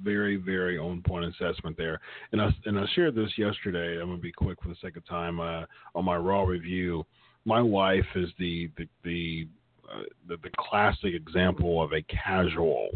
very, 0.03 0.35
very 0.37 0.77
on 0.77 1.01
point 1.01 1.25
assessment 1.25 1.77
there. 1.77 1.99
And 2.31 2.41
I, 2.41 2.49
and 2.65 2.79
I 2.79 2.85
shared 2.95 3.15
this 3.15 3.31
yesterday. 3.37 3.99
I'm 4.01 4.07
going 4.07 4.17
to 4.17 4.21
be 4.21 4.31
quick 4.31 4.61
for 4.61 4.69
the 4.69 4.75
sake 4.81 4.97
of 4.97 5.05
time. 5.05 5.39
Uh, 5.39 5.63
on 5.95 6.05
my 6.05 6.15
Raw 6.15 6.43
review, 6.43 7.05
my 7.45 7.61
wife 7.61 8.05
is 8.15 8.29
the, 8.37 8.69
the, 8.77 8.87
the, 9.03 9.47
uh, 9.91 10.03
the, 10.27 10.37
the 10.37 10.49
classic 10.57 11.13
example 11.13 11.81
of 11.81 11.93
a 11.93 12.01
casual 12.03 12.89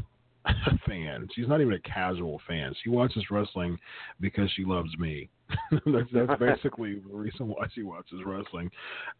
fan. 0.87 1.27
She's 1.35 1.47
not 1.47 1.61
even 1.61 1.73
a 1.73 1.79
casual 1.79 2.41
fan. 2.47 2.73
She 2.83 2.89
watches 2.89 3.25
wrestling 3.31 3.77
because 4.19 4.49
she 4.55 4.65
loves 4.65 4.95
me. 4.97 5.29
that's 5.85 6.09
that's 6.13 6.39
basically 6.39 6.95
the 6.95 7.15
reason 7.15 7.47
why 7.47 7.67
she 7.73 7.84
watches 7.84 8.19
wrestling. 8.25 8.69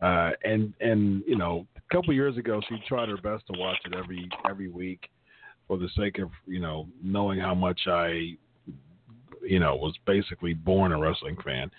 Uh, 0.02 0.32
and 0.44 0.74
and 0.80 1.24
you 1.28 1.38
know, 1.38 1.66
a 1.78 1.94
couple 1.94 2.14
years 2.14 2.38
ago, 2.38 2.62
she 2.68 2.76
tried 2.88 3.10
her 3.10 3.18
best 3.18 3.46
to 3.48 3.60
watch 3.60 3.78
it 3.86 3.94
every 3.96 4.30
every 4.50 4.70
week 4.70 5.10
for 5.68 5.78
the 5.78 5.90
sake 5.98 6.20
of 6.20 6.30
you 6.46 6.60
know 6.60 6.88
knowing 7.02 7.40
how 7.40 7.56
much 7.56 7.82
I 7.88 8.38
you 9.42 9.60
know 9.60 9.76
was 9.76 9.94
basically 10.06 10.54
born 10.54 10.92
a 10.92 11.00
wrestling 11.00 11.38
fan. 11.44 11.72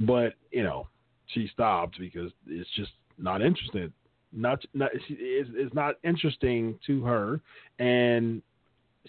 But 0.00 0.34
you 0.50 0.62
know, 0.62 0.88
she 1.28 1.48
stopped 1.52 1.98
because 1.98 2.30
it's 2.46 2.70
just 2.76 2.92
not 3.18 3.42
interested. 3.42 3.92
Not 4.32 4.62
not 4.74 4.90
it's, 4.92 5.04
it's 5.08 5.74
not 5.74 5.96
interesting 6.04 6.78
to 6.86 7.02
her, 7.04 7.40
and 7.78 8.42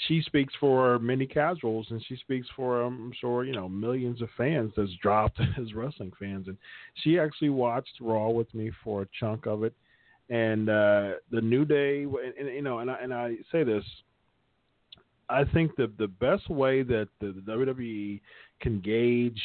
she 0.07 0.21
speaks 0.21 0.53
for 0.59 0.99
many 0.99 1.25
casuals 1.25 1.87
and 1.89 2.03
she 2.07 2.15
speaks 2.17 2.47
for 2.55 2.81
I'm 2.81 3.11
sure 3.19 3.43
you 3.43 3.53
know 3.53 3.67
millions 3.67 4.21
of 4.21 4.29
fans 4.37 4.73
that's 4.75 4.91
dropped 5.01 5.39
as 5.59 5.73
wrestling 5.73 6.11
fans. 6.19 6.47
And 6.47 6.57
she 7.03 7.19
actually 7.19 7.49
watched 7.49 7.93
Raw 7.99 8.29
with 8.29 8.53
me 8.53 8.71
for 8.83 9.03
a 9.03 9.07
chunk 9.19 9.45
of 9.47 9.63
it. 9.63 9.73
And 10.29 10.69
uh 10.69 11.13
the 11.31 11.41
New 11.41 11.65
Day 11.65 12.03
and, 12.03 12.33
and 12.37 12.47
you 12.49 12.61
know 12.61 12.79
and 12.79 12.91
I 12.91 12.97
and 13.01 13.13
I 13.13 13.35
say 13.51 13.63
this 13.63 13.83
I 15.29 15.43
think 15.43 15.75
the 15.75 15.91
the 15.97 16.07
best 16.07 16.49
way 16.49 16.83
that 16.83 17.07
the, 17.19 17.41
the 17.45 17.51
WWE 17.51 18.21
can 18.61 18.79
gauge 18.81 19.41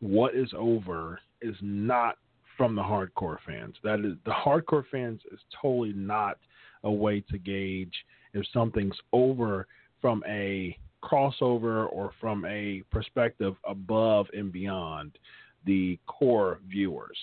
what 0.00 0.34
is 0.34 0.50
over 0.56 1.20
is 1.42 1.56
not 1.60 2.16
from 2.56 2.74
the 2.74 2.82
hardcore 2.82 3.38
fans. 3.46 3.74
That 3.82 4.00
is 4.00 4.16
the 4.24 4.32
hardcore 4.32 4.84
fans 4.90 5.20
is 5.32 5.40
totally 5.60 5.92
not 5.94 6.38
a 6.84 6.90
way 6.90 7.20
to 7.30 7.38
gauge 7.38 7.94
if 8.32 8.44
something's 8.52 8.96
over 9.12 9.66
from 10.00 10.22
a 10.26 10.76
crossover 11.02 11.86
or 11.92 12.12
from 12.20 12.44
a 12.44 12.82
perspective 12.90 13.54
above 13.66 14.26
and 14.32 14.52
beyond 14.52 15.18
the 15.66 15.98
core 16.06 16.60
viewers. 16.68 17.16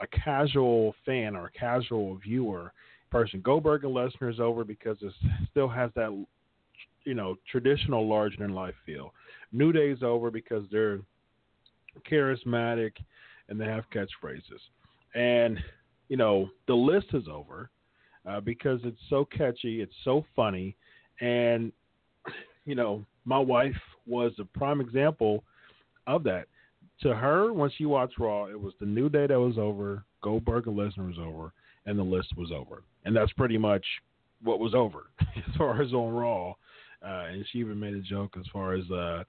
A 0.00 0.06
casual 0.06 0.94
fan 1.04 1.36
or 1.36 1.50
casual 1.50 2.16
viewer 2.16 2.72
person, 3.10 3.40
Goldberg 3.42 3.84
and 3.84 3.94
Lesnar 3.94 4.32
is 4.32 4.40
over 4.40 4.64
because 4.64 4.96
it 5.02 5.12
still 5.50 5.68
has 5.68 5.90
that, 5.94 6.10
you 7.04 7.14
know, 7.14 7.36
traditional 7.50 8.08
larger 8.08 8.36
than 8.38 8.54
life 8.54 8.74
feel. 8.86 9.12
New 9.52 9.72
Day's 9.72 10.02
over 10.02 10.30
because 10.30 10.64
they're 10.70 11.00
charismatic 12.10 12.92
and 13.48 13.60
they 13.60 13.66
have 13.66 13.84
catchphrases. 13.94 14.60
And, 15.14 15.58
you 16.08 16.16
know, 16.16 16.48
the 16.66 16.74
list 16.74 17.08
is 17.12 17.24
over 17.30 17.70
uh, 18.26 18.40
because 18.40 18.80
it's 18.84 19.00
so 19.10 19.26
catchy, 19.26 19.82
it's 19.82 19.94
so 20.04 20.24
funny, 20.34 20.74
and 21.20 21.70
you 22.64 22.74
know, 22.74 23.04
my 23.24 23.38
wife 23.38 23.76
was 24.06 24.32
a 24.38 24.44
prime 24.44 24.80
example 24.80 25.44
of 26.06 26.24
that. 26.24 26.46
To 27.02 27.14
her, 27.14 27.52
when 27.52 27.70
she 27.76 27.86
watched 27.86 28.18
Raw, 28.18 28.46
it 28.46 28.60
was 28.60 28.74
the 28.78 28.86
new 28.86 29.08
day 29.08 29.26
that 29.26 29.38
was 29.38 29.58
over, 29.58 30.04
Goldberg 30.22 30.66
and 30.66 30.76
Lesnar 30.76 31.08
was 31.08 31.18
over, 31.18 31.52
and 31.86 31.98
the 31.98 32.02
list 32.02 32.36
was 32.36 32.52
over. 32.52 32.82
And 33.04 33.16
that's 33.16 33.32
pretty 33.32 33.58
much 33.58 33.84
what 34.42 34.60
was 34.60 34.74
over 34.74 35.10
as 35.20 35.56
far 35.56 35.82
as 35.82 35.92
on 35.92 36.12
Raw. 36.12 36.54
Uh, 37.04 37.26
and 37.32 37.44
she 37.50 37.58
even 37.58 37.78
made 37.78 37.94
a 37.94 38.00
joke 38.00 38.36
as 38.38 38.46
far 38.52 38.74
as, 38.74 38.88
uh, 38.90 39.24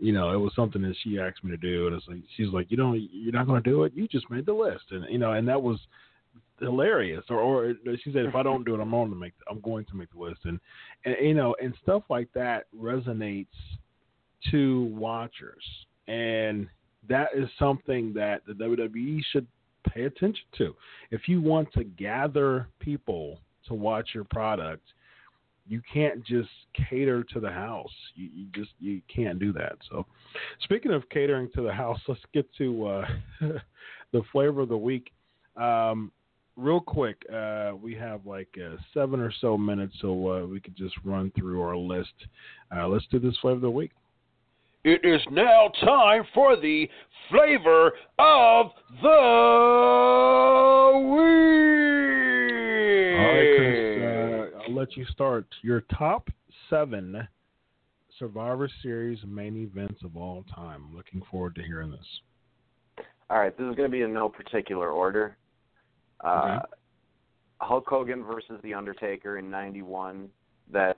you 0.00 0.12
know, 0.12 0.32
it 0.32 0.36
was 0.36 0.52
something 0.56 0.82
that 0.82 0.96
she 1.02 1.20
asked 1.20 1.44
me 1.44 1.50
to 1.52 1.56
do, 1.56 1.86
and 1.86 1.96
it's 1.96 2.08
like 2.08 2.18
she's 2.36 2.48
like, 2.48 2.68
you 2.70 2.76
know, 2.76 2.94
you're 2.94 3.32
not 3.32 3.46
going 3.46 3.62
to 3.62 3.70
do 3.70 3.84
it. 3.84 3.92
You 3.94 4.08
just 4.08 4.28
made 4.28 4.46
the 4.46 4.52
list, 4.52 4.84
and 4.90 5.04
you 5.08 5.18
know, 5.18 5.32
and 5.32 5.46
that 5.46 5.62
was 5.62 5.78
hilarious. 6.60 7.24
Or, 7.28 7.40
or 7.40 7.74
she 8.02 8.12
said, 8.12 8.26
if 8.26 8.34
I 8.34 8.42
don't 8.42 8.64
do 8.64 8.74
it, 8.74 8.80
I'm 8.80 8.94
on 8.94 9.10
to 9.10 9.16
make. 9.16 9.32
I'm 9.50 9.60
going 9.60 9.84
to 9.86 9.96
make 9.96 10.12
the 10.12 10.20
list, 10.20 10.40
and, 10.44 10.58
and 11.04 11.16
you 11.20 11.34
know, 11.34 11.54
and 11.62 11.74
stuff 11.82 12.02
like 12.08 12.28
that 12.34 12.64
resonates 12.78 13.46
to 14.50 14.84
watchers, 14.94 15.64
and 16.06 16.68
that 17.08 17.28
is 17.36 17.48
something 17.58 18.12
that 18.14 18.42
the 18.46 18.52
WWE 18.52 19.20
should 19.30 19.46
pay 19.88 20.04
attention 20.04 20.44
to. 20.58 20.74
If 21.10 21.28
you 21.28 21.40
want 21.40 21.72
to 21.74 21.84
gather 21.84 22.68
people 22.80 23.38
to 23.68 23.74
watch 23.74 24.10
your 24.14 24.24
product, 24.24 24.82
you 25.66 25.80
can't 25.92 26.24
just 26.26 26.50
cater 26.88 27.24
to 27.24 27.40
the 27.40 27.50
house. 27.50 27.92
You, 28.14 28.28
you, 28.34 28.46
just 28.54 28.70
you 28.80 29.00
can't 29.14 29.38
do 29.38 29.52
that. 29.54 29.76
So, 29.90 30.06
speaking 30.60 30.92
of 30.92 31.08
catering 31.08 31.50
to 31.54 31.62
the 31.62 31.72
house, 31.72 31.98
let's 32.08 32.20
get 32.32 32.46
to 32.58 32.86
uh, 32.86 33.06
the 34.12 34.22
flavor 34.32 34.62
of 34.62 34.68
the 34.68 34.76
week. 34.76 35.10
Um, 35.56 36.10
real 36.56 36.80
quick, 36.80 37.16
uh, 37.32 37.72
we 37.80 37.94
have 37.94 38.26
like 38.26 38.48
uh, 38.58 38.76
seven 38.92 39.20
or 39.20 39.32
so 39.40 39.56
minutes, 39.56 39.94
so 40.00 40.30
uh, 40.30 40.46
we 40.46 40.60
could 40.60 40.76
just 40.76 40.94
run 41.04 41.32
through 41.36 41.62
our 41.62 41.76
list. 41.76 42.14
Uh, 42.74 42.88
let's 42.88 43.06
do 43.10 43.18
this 43.18 43.36
flavor 43.40 43.56
of 43.56 43.62
the 43.62 43.70
week. 43.70 43.90
It 44.84 45.00
is 45.04 45.20
now 45.30 45.70
time 45.80 46.24
for 46.34 46.56
the 46.56 46.88
flavor 47.30 47.92
of 48.18 48.66
the 49.02 49.08
week. 51.10 51.54
All 53.18 53.26
right, 53.32 53.56
Chris, 53.56 54.02
uh, 54.02 54.68
I'll 54.68 54.74
let 54.74 54.96
you 54.96 55.06
start. 55.06 55.46
Your 55.62 55.80
top 55.96 56.28
seven 56.68 57.26
Survivor 58.18 58.68
Series 58.82 59.18
main 59.26 59.56
events 59.56 60.02
of 60.04 60.16
all 60.16 60.44
time. 60.54 60.94
Looking 60.94 61.22
forward 61.30 61.54
to 61.56 61.62
hearing 61.62 61.90
this. 61.90 62.20
All 63.30 63.38
right, 63.38 63.56
this 63.56 63.64
is 63.64 63.74
going 63.74 63.88
to 63.88 63.92
be 63.92 64.02
in 64.02 64.12
no 64.12 64.28
particular 64.28 64.90
order. 64.90 65.36
Uh, 66.24 66.60
Hulk 67.60 67.86
Hogan 67.86 68.24
versus 68.24 68.60
The 68.62 68.74
Undertaker 68.74 69.38
in 69.38 69.50
'91. 69.50 70.28
That 70.72 70.96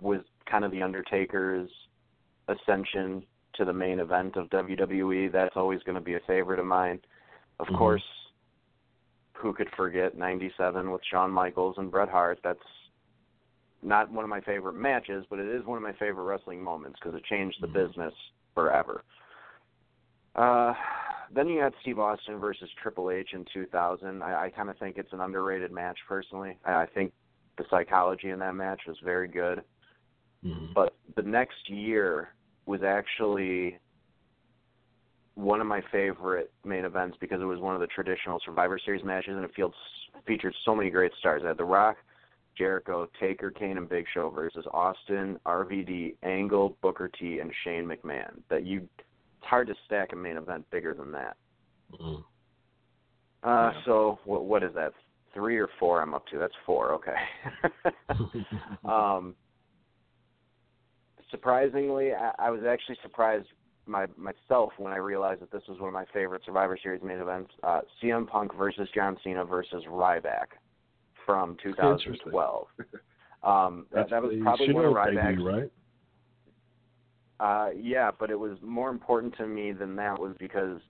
was 0.00 0.20
kind 0.46 0.64
of 0.64 0.70
The 0.70 0.82
Undertaker's 0.82 1.70
ascension 2.48 3.24
to 3.54 3.64
the 3.64 3.72
main 3.72 3.98
event 3.98 4.36
of 4.36 4.48
WWE. 4.50 5.30
That's 5.32 5.56
always 5.56 5.82
going 5.82 5.96
to 5.96 6.00
be 6.00 6.14
a 6.14 6.20
favorite 6.20 6.60
of 6.60 6.66
mine. 6.66 7.00
Of 7.58 7.66
Mhm. 7.66 7.76
course, 7.76 8.04
who 9.34 9.52
could 9.52 9.68
forget 9.70 10.16
'97 10.16 10.90
with 10.90 11.02
Shawn 11.04 11.30
Michaels 11.30 11.76
and 11.78 11.90
Bret 11.90 12.08
Hart? 12.08 12.38
That's 12.42 12.62
not 13.82 14.10
one 14.10 14.24
of 14.24 14.30
my 14.30 14.40
favorite 14.40 14.74
matches, 14.74 15.24
but 15.30 15.38
it 15.38 15.46
is 15.46 15.64
one 15.64 15.76
of 15.76 15.82
my 15.82 15.92
favorite 15.92 16.24
wrestling 16.24 16.62
moments 16.62 16.98
because 16.98 17.14
it 17.14 17.24
changed 17.24 17.60
the 17.60 17.68
Mhm. 17.68 17.72
business 17.72 18.14
forever. 18.54 19.02
Uh, 20.34 20.74
then 21.34 21.48
you 21.48 21.60
had 21.60 21.72
Steve 21.82 21.98
Austin 21.98 22.38
versus 22.38 22.68
Triple 22.82 23.10
H 23.10 23.30
in 23.32 23.44
2000. 23.52 24.22
I, 24.22 24.44
I 24.44 24.50
kind 24.50 24.70
of 24.70 24.78
think 24.78 24.96
it's 24.96 25.12
an 25.12 25.20
underrated 25.20 25.72
match 25.72 25.98
personally. 26.08 26.56
I, 26.64 26.82
I 26.82 26.86
think 26.86 27.12
the 27.56 27.64
psychology 27.70 28.30
in 28.30 28.38
that 28.38 28.54
match 28.54 28.80
was 28.86 28.96
very 29.04 29.28
good. 29.28 29.62
Mhm. 30.44 30.72
But 30.74 30.94
the 31.16 31.22
next 31.22 31.68
year 31.68 32.34
was 32.66 32.82
actually 32.82 33.78
one 35.34 35.60
of 35.60 35.66
my 35.66 35.80
favorite 35.92 36.52
main 36.64 36.84
events 36.84 37.16
because 37.20 37.40
it 37.40 37.44
was 37.44 37.60
one 37.60 37.74
of 37.74 37.80
the 37.80 37.86
traditional 37.86 38.40
Survivor 38.44 38.78
Series 38.84 39.04
matches, 39.04 39.36
and 39.36 39.44
it 39.44 39.54
feels, 39.54 39.74
featured 40.26 40.54
so 40.64 40.74
many 40.74 40.90
great 40.90 41.12
stars. 41.18 41.42
I 41.44 41.48
had 41.48 41.56
The 41.56 41.64
Rock, 41.64 41.96
Jericho, 42.56 43.08
Taker, 43.20 43.50
Kane, 43.50 43.78
and 43.78 43.88
Big 43.88 44.04
Show 44.12 44.30
versus 44.30 44.66
Austin, 44.72 45.38
RVD, 45.46 46.16
Angle, 46.24 46.76
Booker 46.82 47.08
T, 47.08 47.38
and 47.38 47.52
Shane 47.64 47.84
McMahon. 47.84 48.42
That 48.50 48.66
you, 48.66 48.88
it's 49.38 49.46
hard 49.46 49.68
to 49.68 49.74
stack 49.86 50.12
a 50.12 50.16
main 50.16 50.36
event 50.36 50.68
bigger 50.70 50.94
than 50.94 51.12
that. 51.12 51.36
Mhm. 51.92 52.24
Uh, 53.42 53.72
Yeah. 53.72 53.82
so 53.84 54.18
what, 54.24 54.44
what 54.44 54.62
is 54.62 54.74
that? 54.74 54.92
Three 55.32 55.58
or 55.58 55.68
four? 55.78 56.02
I'm 56.02 56.14
up 56.14 56.26
to. 56.28 56.38
That's 56.38 56.54
four. 56.66 56.92
Okay. 56.94 57.16
um, 58.84 59.36
surprisingly, 61.30 62.14
I, 62.14 62.32
I 62.38 62.50
was 62.50 62.64
actually 62.64 62.96
surprised 63.02 63.46
my 63.86 64.06
myself 64.16 64.72
when 64.78 64.92
I 64.92 64.96
realized 64.96 65.40
that 65.42 65.50
this 65.52 65.62
was 65.68 65.78
one 65.78 65.88
of 65.88 65.94
my 65.94 66.06
favorite 66.12 66.42
Survivor 66.44 66.76
Series 66.82 67.02
main 67.02 67.18
events. 67.18 67.52
Uh, 67.62 67.82
CM 68.02 68.26
Punk 68.26 68.54
versus 68.56 68.88
John 68.94 69.16
Cena 69.22 69.44
versus 69.44 69.84
Ryback 69.88 70.56
from 71.24 71.56
2012. 71.62 72.66
Um, 73.44 73.86
that, 73.92 74.10
that 74.10 74.20
was 74.20 74.34
probably 74.42 74.72
one 74.72 74.84
of 74.84 74.94
Ryback's 74.94 75.40
right? 75.40 75.70
Uh, 77.40 77.68
yeah, 77.76 78.10
but 78.18 78.30
it 78.30 78.38
was 78.38 78.58
more 78.62 78.90
important 78.90 79.36
to 79.36 79.46
me 79.46 79.72
than 79.72 79.94
that 79.96 80.18
was 80.18 80.34
because 80.38 80.80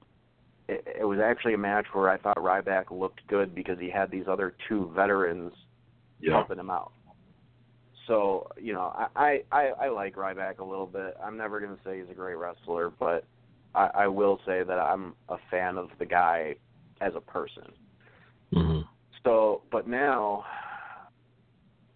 it, 0.68 0.86
it 1.00 1.04
was 1.04 1.18
actually 1.18 1.54
a 1.54 1.58
match 1.58 1.86
where 1.92 2.08
I 2.08 2.16
thought 2.18 2.36
Ryback 2.36 2.90
looked 2.90 3.26
good 3.28 3.54
because 3.54 3.78
he 3.78 3.90
had 3.90 4.10
these 4.10 4.26
other 4.28 4.54
two 4.68 4.90
veterans 4.94 5.52
Yeah. 6.20 6.34
helping 6.34 6.58
him 6.58 6.70
out. 6.70 6.92
So 8.06 8.48
you 8.56 8.72
know, 8.72 8.92
I, 8.96 9.08
I 9.14 9.42
I 9.52 9.86
I 9.86 9.88
like 9.90 10.16
Ryback 10.16 10.58
a 10.60 10.64
little 10.64 10.86
bit. 10.86 11.14
I'm 11.22 11.36
never 11.36 11.60
going 11.60 11.76
to 11.76 11.82
say 11.84 11.98
he's 12.00 12.10
a 12.10 12.14
great 12.14 12.36
wrestler, 12.36 12.90
but 12.98 13.24
I, 13.74 13.90
I 13.94 14.06
will 14.08 14.40
say 14.46 14.62
that 14.62 14.78
I'm 14.78 15.14
a 15.28 15.36
fan 15.50 15.76
of 15.76 15.90
the 15.98 16.06
guy 16.06 16.56
as 17.02 17.12
a 17.14 17.20
person. 17.20 17.70
hmm 18.52 18.80
So, 19.24 19.62
but 19.70 19.86
now 19.86 20.44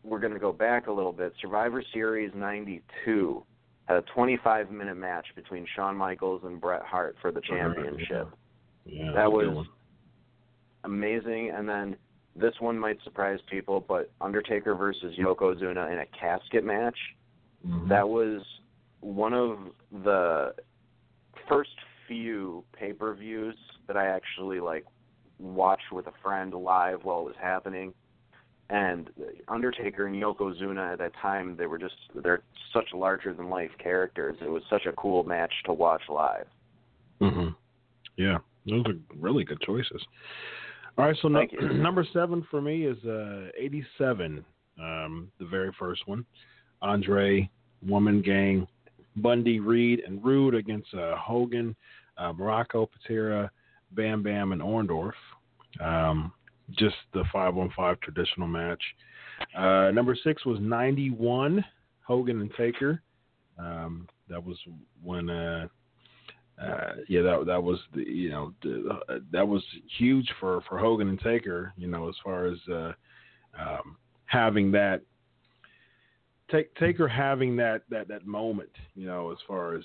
we're 0.05 0.21
going 0.21 0.35
to 0.35 0.39
go 0.39 0.53
back 0.53 0.87
a 0.87 0.93
little 0.93 1.13
bit. 1.13 1.33
Survivor 1.41 1.83
Series 1.93 2.31
92 2.35 3.45
had 3.45 3.52
a 3.99 4.03
25 4.15 4.71
minute 4.71 4.97
match 4.97 5.27
between 5.35 5.67
Shawn 5.75 5.97
Michaels 5.97 6.43
and 6.45 6.61
Bret 6.61 6.83
Hart 6.83 7.17
for 7.21 7.31
the 7.33 7.41
championship. 7.41 8.29
Yeah, 8.85 9.07
That 9.07 9.15
that's 9.15 9.29
a 9.29 9.31
good 9.31 9.55
was 9.55 9.67
amazing. 10.85 11.51
And 11.51 11.69
then 11.69 11.97
this 12.35 12.55
one 12.61 12.79
might 12.79 12.99
surprise 13.05 13.39
people, 13.51 13.85
but 13.87 14.11
Undertaker 14.21 14.75
versus 14.75 15.15
Yokozuna 15.19 15.93
in 15.93 15.99
a 15.99 16.07
casket 16.19 16.65
match. 16.65 16.99
Mhm. 17.67 17.89
That 17.89 18.09
was 18.09 18.43
one 19.01 19.35
of 19.35 19.59
the 19.91 20.55
first 21.49 21.77
few 22.07 22.65
pay 22.73 22.93
per 22.93 23.15
views 23.15 23.57
that 23.87 23.97
I 23.97 24.07
actually 24.07 24.61
like 24.61 24.85
watched 25.39 25.93
with 25.93 26.07
a 26.07 26.13
friend 26.23 26.55
live 26.55 27.05
while 27.05 27.21
it 27.21 27.25
was 27.25 27.37
happening. 27.37 27.95
And 28.73 29.11
Undertaker 29.49 30.07
and 30.07 30.17
Yokozuna 30.17 30.95
at 30.95 30.99
that 30.99 31.13
time, 31.21 31.57
they 31.59 31.67
were 31.67 31.77
just 31.77 31.95
they're 32.23 32.41
such 32.73 32.87
larger 32.95 33.35
than 33.35 33.51
life 33.51 33.71
characters. 33.79 34.35
It 34.41 34.49
was 34.49 34.63
such 34.71 34.87
a 34.87 34.93
cool 34.93 35.25
match 35.25 35.53
to 35.67 35.75
watch 35.75 36.01
live. 36.09 36.47
Mm-hmm. 37.21 37.49
Yeah, 38.17 38.39
those 38.67 38.83
are 38.87 38.95
really 39.21 39.45
good 39.45 39.61
choices. 39.61 40.03
All 40.97 41.05
right, 41.05 41.17
so 41.21 41.29
no, 41.29 41.45
number 41.61 42.07
seven 42.15 42.47
for 42.51 42.63
me 42.63 42.87
is 42.87 42.97
uh, 43.05 43.49
87, 43.59 44.43
um, 44.81 45.31
the 45.39 45.45
very 45.45 45.71
first 45.79 46.09
one. 46.09 46.25
Andre, 46.81 47.51
One 47.87 48.05
Man 48.05 48.23
Gang, 48.23 48.67
Bundy, 49.17 49.61
Reed, 49.61 50.01
and 50.07 50.25
Rude 50.25 50.55
against 50.55 50.95
uh, 50.95 51.15
Hogan, 51.17 51.77
uh, 52.17 52.33
Muraco, 52.33 52.89
Patera, 52.91 53.51
Bam 53.91 54.23
Bam, 54.23 54.53
and 54.53 54.63
Orndorff. 54.63 55.13
Um, 55.79 56.33
just 56.79 56.97
the 57.13 57.25
5 57.33 57.59
on 57.59 57.73
5 57.77 58.01
traditional 58.01 58.49
match. 58.49 58.83
Uh, 59.57 59.91
number 59.93 60.17
six 60.23 60.45
was 60.45 60.59
91, 60.61 61.65
Hogan 62.07 62.41
and 62.41 62.51
Taker. 62.57 63.03
Um, 63.59 64.09
that 64.29 64.45
was 64.45 64.57
when. 65.03 65.31
Uh, 65.31 65.69
uh, 66.63 66.93
yeah, 67.09 67.23
that 67.23 67.45
that 67.47 67.63
was 67.63 67.79
the 67.95 68.03
you 68.03 68.31
know 68.31 68.53
the, 68.63 69.01
uh, 69.09 69.19
that 69.33 69.47
was 69.47 69.63
huge 69.99 70.31
for 70.39 70.61
for 70.69 70.79
Hogan 70.79 71.09
and 71.09 71.19
Taker. 71.19 71.73
You 71.77 71.89
know, 71.89 72.09
as 72.09 72.15
far 72.23 72.47
as 72.47 72.59
uh, 72.71 72.93
um, 73.59 73.97
having 74.27 74.71
that 74.73 75.01
take 76.51 76.75
Taker 76.77 77.09
having 77.09 77.57
that 77.57 77.83
that 77.89 78.07
that 78.09 78.27
moment. 78.27 78.71
You 78.95 79.07
know, 79.07 79.33
as 79.33 79.39
far 79.49 79.75
as 79.75 79.85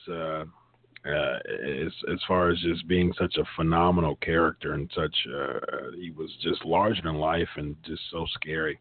uh, 1.05 1.37
as 1.85 1.91
as 2.11 2.19
far 2.27 2.49
as 2.49 2.59
just 2.59 2.87
being 2.87 3.13
such 3.17 3.35
a 3.37 3.43
phenomenal 3.55 4.15
character 4.17 4.73
and 4.73 4.89
such 4.95 5.15
uh, 5.33 5.91
he 5.95 6.11
was 6.11 6.29
just 6.41 6.65
larger 6.65 7.01
than 7.03 7.15
life 7.15 7.49
and 7.55 7.75
just 7.85 8.01
so 8.11 8.25
scary. 8.33 8.79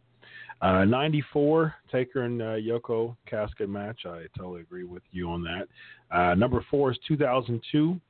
Uh, 0.63 0.87
94, 0.87 1.75
Taker 1.93 2.23
and 2.23 2.41
uh, 2.41 2.57
Yoko 2.57 3.15
casket 3.27 3.69
match. 3.69 4.07
I 4.07 4.25
totally 4.37 4.63
agree 4.63 4.85
with 4.85 5.03
you 5.13 5.29
on 5.29 5.43
that. 5.43 5.69
Uh, 6.11 6.35
number 6.35 6.65
four 6.71 6.93
is 6.93 6.99
2002, 7.07 8.01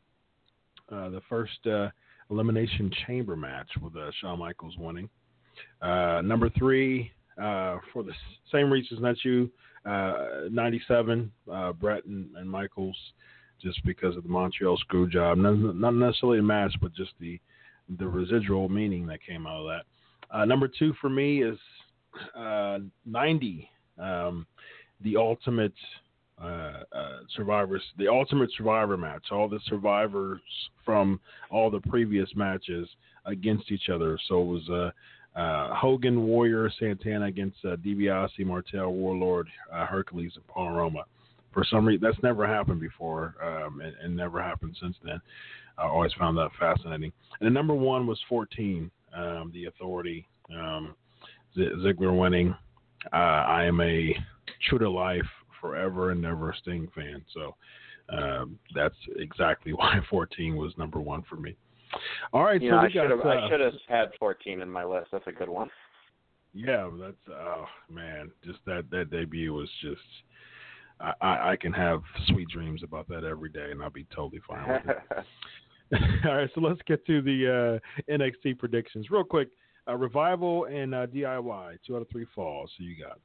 uh, 0.93 1.09
the 1.09 1.21
first 1.29 1.59
Elimination 2.31 2.91
Chamber 3.05 3.35
match 3.35 3.69
with 3.83 3.97
uh, 3.97 4.13
Shawn 4.21 4.39
Michaels 4.39 4.77
winning. 4.79 5.09
Number 5.83 6.49
three, 6.51 7.11
for 7.37 8.05
the 8.05 8.13
same 8.53 8.73
reasons 8.73 9.03
that 9.03 9.17
you, 9.25 9.51
uh, 9.87 10.49
97, 10.51 11.31
uh, 11.53 11.73
Bret 11.73 12.05
and, 12.07 12.35
and 12.37 12.51
Michaels, 12.51 12.97
just 13.63 13.85
because 13.85 14.17
of 14.17 14.23
the 14.23 14.29
Montreal 14.29 14.77
screw 14.79 15.09
job. 15.09 15.39
Not, 15.39 15.95
necessarily 15.95 16.39
a 16.39 16.43
match, 16.43 16.75
but 16.81 16.95
just 16.95 17.13
the 17.21 17.41
the 17.99 18.07
residual 18.07 18.69
meaning 18.69 19.07
that 19.07 19.25
came 19.25 19.47
out 19.47 19.61
of 19.61 19.67
that. 19.67 20.37
Uh, 20.37 20.45
number 20.45 20.67
two 20.69 20.93
for 21.01 21.09
me 21.09 21.43
is 21.43 21.57
uh, 22.37 22.79
90, 23.05 23.71
um, 23.99 24.45
the 25.03 25.17
ultimate 25.17 25.73
uh, 26.43 26.83
uh, 26.93 27.19
survivors, 27.35 27.83
the 27.97 28.09
ultimate 28.09 28.51
survivor 28.57 28.97
match. 28.97 29.27
All 29.31 29.49
the 29.49 29.61
survivors 29.69 30.41
from 30.85 31.21
all 31.51 31.71
the 31.71 31.81
previous 31.89 32.29
matches 32.35 32.89
against 33.25 33.71
each 33.71 33.89
other. 33.89 34.19
So 34.29 34.43
it 34.43 34.45
was 34.45 34.69
uh, 34.69 35.39
uh, 35.39 35.75
Hogan, 35.75 36.27
Warrior, 36.27 36.71
Santana 36.79 37.27
against 37.27 37.63
DiBiase, 37.65 38.45
Martel, 38.45 38.93
Warlord, 38.93 39.49
Hercules, 39.71 40.33
and 40.35 40.47
Paul 40.47 40.73
Roma. 40.73 41.05
For 41.57 41.65
some 41.71 41.87
reason, 41.87 42.03
that's 42.03 42.23
never 42.23 42.47
happened 42.47 42.81
before, 42.81 43.35
um, 43.43 43.81
and, 43.81 43.95
and 44.03 44.15
never 44.15 44.43
happened 44.43 44.77
since 44.79 44.95
then. 45.03 45.19
I 45.79 45.85
always 45.85 46.13
found 46.19 46.37
that 46.37 46.51
fascinating. 46.61 47.11
And 47.41 47.47
the 47.47 47.51
number 47.51 47.75
one 47.75 48.07
was 48.07 48.21
14, 48.29 48.91
um, 49.17 49.51
the 49.55 49.65
Authority. 49.65 50.29
Um, 50.55 50.95
Z- 51.55 51.71
Ziggler 51.79 52.15
winning. 52.15 52.55
Uh, 53.11 53.17
I 53.17 53.65
am 53.65 53.81
a 53.81 54.15
true 54.69 54.79
to 54.81 54.91
life, 54.91 55.25
forever 55.59 56.11
and 56.11 56.21
never 56.21 56.55
Sting 56.61 56.89
fan. 56.95 57.25
So 57.33 57.55
um, 58.11 58.59
that's 58.75 58.95
exactly 59.17 59.73
why 59.73 59.99
14 60.11 60.57
was 60.57 60.75
number 60.77 61.01
one 61.01 61.23
for 61.27 61.37
me. 61.37 61.57
All 62.35 62.45
right, 62.45 62.61
You 62.61 62.69
so 62.69 62.77
know, 62.77 62.83
I 62.83 62.91
should 62.91 63.11
have 63.11 63.21
I 63.21 63.37
uh, 63.37 63.49
should 63.49 63.61
have 63.61 63.73
had 63.89 64.09
14 64.19 64.61
in 64.61 64.71
my 64.71 64.85
list. 64.85 65.07
That's 65.11 65.27
a 65.27 65.33
good 65.33 65.49
one. 65.49 65.71
yeah, 66.53 66.91
that's 67.01 67.17
oh 67.31 67.65
man, 67.91 68.31
just 68.45 68.59
that 68.67 68.91
that 68.91 69.11
debut 69.11 69.55
was 69.55 69.71
just. 69.81 70.03
I, 71.01 71.13
I, 71.21 71.51
I 71.53 71.57
can 71.57 71.73
have 71.73 72.03
sweet 72.29 72.49
dreams 72.49 72.83
about 72.83 73.09
that 73.09 73.25
every 73.25 73.51
day, 73.51 73.71
and 73.71 73.83
I'll 73.83 73.91
be 73.91 74.07
totally 74.15 74.41
fine 74.49 74.69
with 74.69 74.97
it. 74.97 75.25
All 76.25 76.35
right, 76.35 76.51
so 76.55 76.61
let's 76.61 76.81
get 76.87 77.07
to 77.07 77.23
the 77.23 77.81
uh, 77.81 78.13
NXT 78.13 78.59
predictions 78.59 79.11
real 79.11 79.25
quick. 79.25 79.49
Uh, 79.89 79.95
revival 79.95 80.65
and 80.65 80.93
uh, 80.95 81.07
DIY, 81.07 81.79
two 81.87 81.95
out 81.95 82.03
of 82.03 82.09
three 82.11 82.27
falls. 82.35 82.71
So 82.77 82.83
you 82.83 82.97
got. 83.01 83.21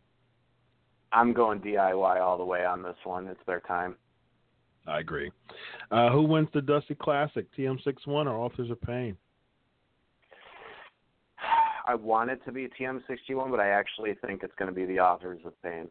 I'm 1.12 1.34
going 1.34 1.60
DIY 1.60 2.22
all 2.22 2.38
the 2.38 2.46
way 2.46 2.64
on 2.66 2.84
this 2.84 2.96
one. 3.04 3.28
It's 3.28 3.40
their 3.48 3.62
time. 3.62 3.96
I 4.88 5.00
agree. 5.00 5.32
Uh, 5.90 6.10
who 6.10 6.22
wins 6.22 6.50
the 6.54 6.62
Dusty 6.62 6.96
Classic, 6.96 7.46
TM61 7.58 8.08
or 8.08 8.38
Authors 8.38 8.70
of 8.70 8.80
Pain? 8.82 9.18
I 11.88 11.96
want 11.96 12.30
it 12.30 12.42
to 12.46 12.52
be 12.52 12.70
TM61, 12.80 13.50
but 13.50 13.60
I 13.60 13.70
actually 13.70 14.16
think 14.26 14.44
it's 14.44 14.54
going 14.58 14.70
to 14.70 14.76
be 14.76 14.86
the 14.86 15.00
Authors 15.00 15.42
of 15.46 15.60
Pain. 15.64 15.88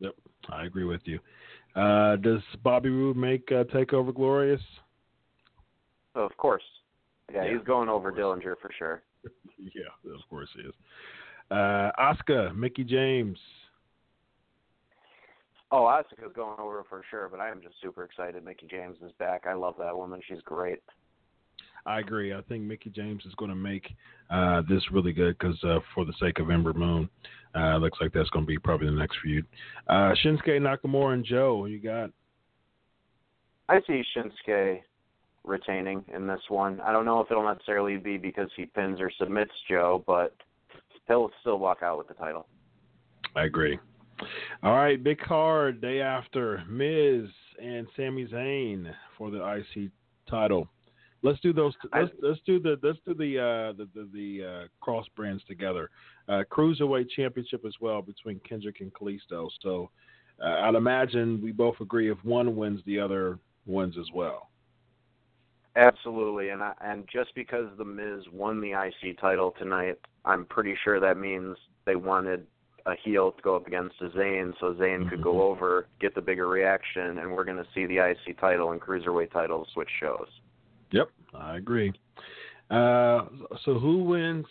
Yep, 0.00 0.14
I 0.50 0.64
agree 0.64 0.84
with 0.84 1.02
you. 1.04 1.18
Uh, 1.74 2.16
does 2.16 2.40
Bobby 2.62 2.90
Roode 2.90 3.16
make 3.16 3.50
uh, 3.50 3.64
Takeover 3.64 4.14
glorious? 4.14 4.60
So 6.14 6.20
of 6.20 6.36
course, 6.36 6.62
yeah, 7.32 7.44
Yeah, 7.44 7.52
he's 7.54 7.66
going 7.66 7.88
over. 7.88 8.12
Dillinger 8.12 8.54
for 8.60 8.70
sure. 8.78 9.02
yeah, 9.58 10.12
of 10.12 10.20
course 10.28 10.48
he 10.54 10.62
is. 10.62 10.74
Uh, 11.50 11.90
Asuka, 11.98 12.54
Mickie 12.54 12.84
James. 12.84 13.38
Oh, 15.70 15.84
Asuka's 15.84 16.34
going 16.34 16.60
over 16.60 16.84
for 16.88 17.02
sure, 17.10 17.28
but 17.30 17.40
I 17.40 17.48
am 17.48 17.62
just 17.62 17.76
super 17.82 18.04
excited. 18.04 18.44
Mickie 18.44 18.66
James 18.70 18.98
is 19.04 19.12
back. 19.18 19.44
I 19.48 19.54
love 19.54 19.74
that 19.78 19.96
woman. 19.96 20.20
She's 20.28 20.42
great. 20.44 20.80
I 21.86 21.98
agree. 22.00 22.32
I 22.34 22.42
think 22.42 22.62
Mickie 22.62 22.90
James 22.90 23.24
is 23.24 23.34
going 23.36 23.50
to 23.50 23.56
make 23.56 23.88
uh, 24.30 24.62
this 24.68 24.82
really 24.92 25.12
good 25.12 25.36
because 25.38 25.58
uh, 25.64 25.78
for 25.94 26.04
the 26.04 26.12
sake 26.20 26.38
of 26.38 26.50
Ember 26.50 26.72
Moon, 26.72 27.08
uh, 27.54 27.76
looks 27.76 27.98
like 28.00 28.12
that's 28.12 28.30
going 28.30 28.44
to 28.44 28.48
be 28.48 28.58
probably 28.58 28.86
the 28.86 28.92
next 28.92 29.16
feud. 29.22 29.46
Uh, 29.88 30.14
Shinsuke 30.24 30.60
Nakamura 30.60 31.14
and 31.14 31.24
Joe, 31.24 31.62
who 31.62 31.66
you 31.66 31.80
got? 31.80 32.10
I 33.68 33.80
see 33.86 34.02
Shinsuke 34.16 34.80
retaining 35.44 36.04
in 36.14 36.26
this 36.26 36.40
one. 36.48 36.80
I 36.80 36.92
don't 36.92 37.04
know 37.04 37.20
if 37.20 37.30
it'll 37.30 37.46
necessarily 37.46 37.96
be 37.96 38.16
because 38.16 38.48
he 38.56 38.66
pins 38.66 39.00
or 39.00 39.10
submits 39.18 39.52
Joe, 39.68 40.04
but 40.06 40.34
he'll 41.08 41.30
still 41.40 41.58
walk 41.58 41.78
out 41.82 41.98
with 41.98 42.08
the 42.08 42.14
title. 42.14 42.46
I 43.34 43.44
agree. 43.44 43.78
All 44.62 44.72
right, 44.76 45.02
big 45.02 45.18
card 45.20 45.80
day 45.80 46.00
after 46.00 46.62
Miz 46.68 47.28
and 47.60 47.86
Sami 47.96 48.26
Zayn 48.26 48.92
for 49.18 49.30
the 49.30 49.42
IC 49.44 49.90
title. 50.28 50.68
Let's 51.22 51.40
do 51.40 51.52
those. 51.52 51.74
Let's, 51.94 52.10
let's 52.20 52.40
do 52.44 52.58
the 52.58 52.78
let's 52.82 52.98
do 53.06 53.14
the 53.14 53.38
uh, 53.38 53.72
the 53.76 53.88
the, 53.94 54.08
the 54.12 54.46
uh, 54.46 54.68
cross 54.80 55.06
brands 55.16 55.42
together. 55.44 55.90
Uh, 56.28 56.42
Cruiserweight 56.50 57.08
Championship 57.10 57.64
as 57.64 57.74
well 57.80 58.02
between 58.02 58.40
Kendrick 58.40 58.80
and 58.80 58.92
Kalisto. 58.92 59.48
So 59.62 59.90
uh, 60.42 60.48
I'd 60.62 60.74
imagine 60.74 61.40
we 61.42 61.52
both 61.52 61.76
agree 61.80 62.10
if 62.10 62.22
one 62.24 62.56
wins, 62.56 62.80
the 62.86 62.98
other 62.98 63.38
wins 63.66 63.96
as 63.98 64.06
well. 64.12 64.48
Absolutely, 65.76 66.50
and 66.50 66.62
I, 66.62 66.74
and 66.82 67.08
just 67.10 67.34
because 67.34 67.66
the 67.78 67.84
Miz 67.84 68.24
won 68.30 68.60
the 68.60 68.72
IC 68.72 69.18
title 69.18 69.54
tonight, 69.58 69.98
I'm 70.24 70.44
pretty 70.44 70.74
sure 70.84 71.00
that 71.00 71.16
means 71.16 71.56
they 71.86 71.96
wanted 71.96 72.46
a 72.84 72.94
heel 73.02 73.32
to 73.32 73.42
go 73.42 73.56
up 73.56 73.66
against 73.66 73.94
a 74.00 74.08
Zayn, 74.10 74.52
so 74.60 74.74
Zayn 74.74 75.00
mm-hmm. 75.00 75.08
could 75.08 75.22
go 75.22 75.32
mm-hmm. 75.32 75.40
over, 75.40 75.86
get 76.00 76.14
the 76.14 76.20
bigger 76.20 76.46
reaction, 76.46 77.18
and 77.18 77.32
we're 77.32 77.44
going 77.44 77.56
to 77.56 77.66
see 77.74 77.86
the 77.86 77.98
IC 77.98 78.38
title 78.38 78.72
and 78.72 78.80
cruiserweight 78.80 79.32
title 79.32 79.66
switch 79.72 79.88
shows. 80.00 80.28
Yep, 80.92 81.08
I 81.34 81.56
agree. 81.56 81.92
Uh, 82.70 83.26
so 83.64 83.78
who 83.78 84.04
wins 84.04 84.46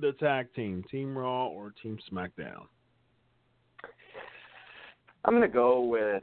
the 0.00 0.12
tag 0.12 0.52
team, 0.54 0.84
Team 0.90 1.16
Raw 1.16 1.46
or 1.46 1.72
Team 1.82 1.98
SmackDown? 2.10 2.66
I'm 5.24 5.34
going 5.34 5.42
to 5.42 5.48
go 5.48 5.82
with 5.82 6.22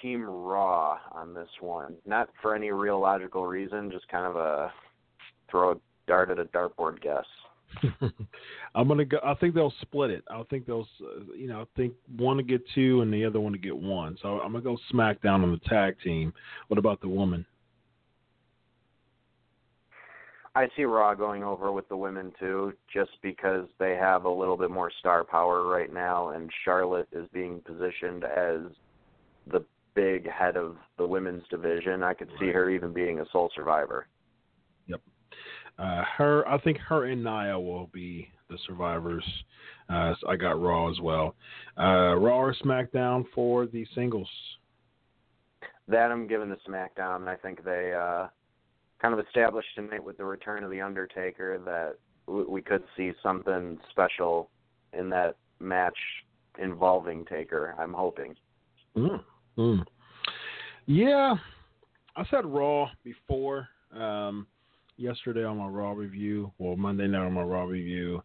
Team 0.00 0.24
Raw 0.24 0.98
on 1.12 1.34
this 1.34 1.48
one. 1.60 1.94
Not 2.06 2.28
for 2.40 2.54
any 2.54 2.70
real 2.70 3.00
logical 3.00 3.46
reason, 3.46 3.90
just 3.90 4.08
kind 4.08 4.26
of 4.26 4.36
a 4.36 4.72
throw 5.50 5.72
a 5.72 5.74
dart 6.06 6.30
at 6.30 6.38
a 6.38 6.44
dartboard 6.46 7.00
guess. 7.00 7.24
I'm 8.74 8.86
gonna 8.86 9.04
go. 9.04 9.18
I 9.24 9.32
think 9.34 9.54
they'll 9.54 9.72
split 9.80 10.10
it. 10.10 10.24
I 10.30 10.42
think 10.50 10.66
they'll, 10.66 10.86
uh, 11.02 11.32
you 11.34 11.48
know, 11.48 11.62
I 11.62 11.64
think 11.74 11.94
one 12.18 12.36
to 12.36 12.42
get 12.42 12.60
two 12.74 13.00
and 13.00 13.10
the 13.10 13.24
other 13.24 13.40
one 13.40 13.52
to 13.52 13.58
get 13.58 13.74
one. 13.74 14.18
So 14.20 14.40
I'm 14.40 14.52
gonna 14.52 14.62
go 14.62 14.76
SmackDown 14.92 15.42
on 15.42 15.52
the 15.52 15.68
tag 15.68 15.96
team. 16.04 16.34
What 16.68 16.76
about 16.76 17.00
the 17.00 17.08
woman? 17.08 17.46
I 20.54 20.68
see 20.76 20.84
Raw 20.84 21.14
going 21.14 21.42
over 21.42 21.72
with 21.72 21.88
the 21.88 21.96
women 21.96 22.32
too, 22.38 22.74
just 22.92 23.12
because 23.22 23.66
they 23.78 23.96
have 23.96 24.24
a 24.24 24.30
little 24.30 24.56
bit 24.56 24.70
more 24.70 24.90
star 24.98 25.24
power 25.24 25.66
right 25.66 25.92
now, 25.92 26.30
and 26.30 26.50
Charlotte 26.64 27.08
is 27.10 27.26
being 27.32 27.60
positioned 27.64 28.24
as 28.24 28.60
the 29.50 29.64
big 29.94 30.28
head 30.30 30.56
of 30.56 30.76
the 30.98 31.06
women's 31.06 31.42
division. 31.48 32.02
I 32.02 32.14
could 32.14 32.28
see 32.38 32.50
her 32.50 32.68
even 32.68 32.92
being 32.92 33.20
a 33.20 33.24
sole 33.32 33.50
survivor. 33.54 34.06
Yep. 34.88 35.00
Uh, 35.78 36.02
her, 36.16 36.46
I 36.46 36.58
think 36.58 36.78
her 36.78 37.06
and 37.06 37.24
Nia 37.24 37.58
will 37.58 37.88
be 37.92 38.28
the 38.50 38.58
survivors. 38.66 39.24
Uh, 39.88 40.14
so 40.20 40.28
I 40.28 40.36
got 40.36 40.60
Raw 40.60 40.90
as 40.90 41.00
well. 41.00 41.34
Uh, 41.78 42.14
Raw 42.16 42.38
or 42.38 42.54
SmackDown 42.54 43.24
for 43.34 43.66
the 43.66 43.86
singles. 43.94 44.28
That 45.88 46.10
I'm 46.10 46.26
giving 46.26 46.50
the 46.50 46.58
SmackDown. 46.68 47.16
And 47.16 47.28
I 47.28 47.36
think 47.36 47.64
they 47.64 47.92
uh, 47.94 48.28
kind 49.02 49.12
of 49.12 49.26
established 49.26 49.68
tonight 49.74 50.02
with 50.02 50.16
the 50.16 50.24
return 50.24 50.62
of 50.62 50.70
the 50.70 50.80
Undertaker 50.80 51.58
that 51.58 51.96
we 52.28 52.62
could 52.62 52.84
see 52.96 53.12
something 53.20 53.78
special 53.90 54.48
in 54.96 55.10
that 55.10 55.36
match 55.58 55.96
involving 56.62 57.24
Taker. 57.24 57.74
I'm 57.78 57.92
hoping. 57.92 58.36
Mm, 58.96 59.20
mm. 59.58 59.84
Yeah, 60.86 61.34
I 62.16 62.24
said 62.30 62.46
Raw 62.46 62.88
before. 63.02 63.68
Um, 63.92 64.46
yesterday 64.96 65.44
on 65.44 65.58
my 65.58 65.66
Raw 65.66 65.92
review, 65.92 66.52
well 66.58 66.76
Monday 66.76 67.08
night 67.08 67.26
on 67.26 67.32
my 67.32 67.42
Raw 67.42 67.64
review, 67.64 68.22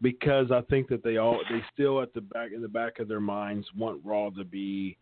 because 0.00 0.50
I 0.50 0.62
think 0.62 0.88
that 0.88 1.04
they 1.04 1.18
all 1.18 1.38
they 1.50 1.62
still 1.72 2.00
at 2.00 2.14
the 2.14 2.22
back 2.22 2.52
in 2.54 2.62
the 2.62 2.68
back 2.68 2.98
of 3.00 3.08
their 3.08 3.20
minds 3.20 3.66
want 3.76 4.00
Raw 4.02 4.30
to 4.30 4.44
be 4.44 4.96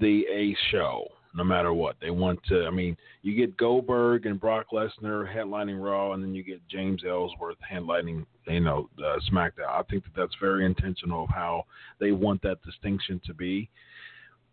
the 0.00 0.24
A 0.30 0.56
show 0.70 1.06
no 1.34 1.44
matter 1.44 1.72
what. 1.72 1.96
They 2.00 2.10
want 2.10 2.40
to. 2.44 2.64
I 2.64 2.70
mean, 2.70 2.96
you 3.22 3.34
get 3.34 3.56
Goldberg 3.56 4.26
and 4.26 4.40
Brock 4.40 4.66
Lesnar 4.72 5.32
headlining 5.32 5.82
Raw, 5.82 6.12
and 6.12 6.22
then 6.22 6.34
you 6.34 6.42
get 6.42 6.66
James 6.68 7.02
Ellsworth 7.06 7.56
headlining, 7.70 8.24
you 8.46 8.60
know, 8.60 8.88
uh, 8.98 9.18
SmackDown. 9.30 9.68
I 9.68 9.82
think 9.90 10.04
that 10.04 10.12
that's 10.16 10.34
very 10.40 10.64
intentional 10.64 11.24
of 11.24 11.30
how 11.30 11.64
they 11.98 12.12
want 12.12 12.42
that 12.42 12.62
distinction 12.62 13.20
to 13.26 13.34
be. 13.34 13.68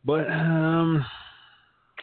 But 0.04 0.30
um, 0.32 1.06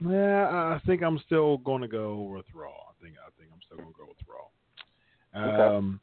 yeah, 0.00 0.48
I 0.48 0.80
think 0.86 1.02
I'm 1.02 1.20
still 1.26 1.58
going 1.58 1.82
to 1.82 1.88
go 1.88 2.22
with 2.22 2.46
Raw. 2.54 2.68
I 2.68 3.02
think 3.02 3.16
I 3.16 3.30
think 3.38 3.50
I'm 3.52 3.60
still 3.66 3.78
going 3.78 3.92
to 3.92 3.98
go 3.98 4.06
with 4.06 4.16
Raw. 4.28 5.76
Um, 5.76 6.00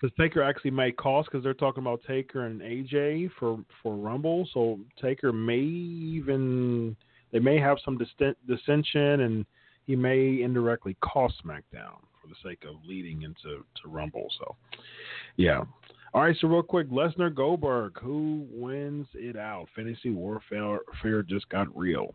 because 0.00 0.16
Taker 0.18 0.42
actually 0.42 0.70
may 0.72 0.92
cost 0.92 1.28
because 1.30 1.44
they're 1.44 1.54
talking 1.54 1.82
about 1.82 2.00
Taker 2.06 2.46
and 2.46 2.60
AJ 2.60 3.30
for 3.38 3.58
for 3.82 3.94
Rumble, 3.94 4.48
so 4.52 4.80
Taker 5.00 5.32
may 5.32 5.60
even 5.60 6.96
they 7.34 7.40
may 7.40 7.58
have 7.58 7.78
some 7.84 7.98
dissension, 8.46 9.20
and 9.20 9.44
he 9.86 9.96
may 9.96 10.40
indirectly 10.40 10.96
cost 11.02 11.34
SmackDown 11.44 11.98
for 12.22 12.28
the 12.28 12.36
sake 12.48 12.62
of 12.64 12.76
leading 12.86 13.22
into 13.22 13.64
to 13.82 13.88
Rumble. 13.88 14.28
So, 14.38 14.54
yeah. 15.36 15.64
All 16.14 16.22
right, 16.22 16.36
so 16.40 16.46
real 16.46 16.62
quick, 16.62 16.88
Lesnar 16.90 17.34
Goldberg, 17.34 17.98
who 18.00 18.46
wins 18.52 19.08
it 19.14 19.36
out? 19.36 19.66
Fantasy 19.74 20.10
warfare 20.10 20.78
just 21.28 21.48
got 21.48 21.76
real. 21.76 22.14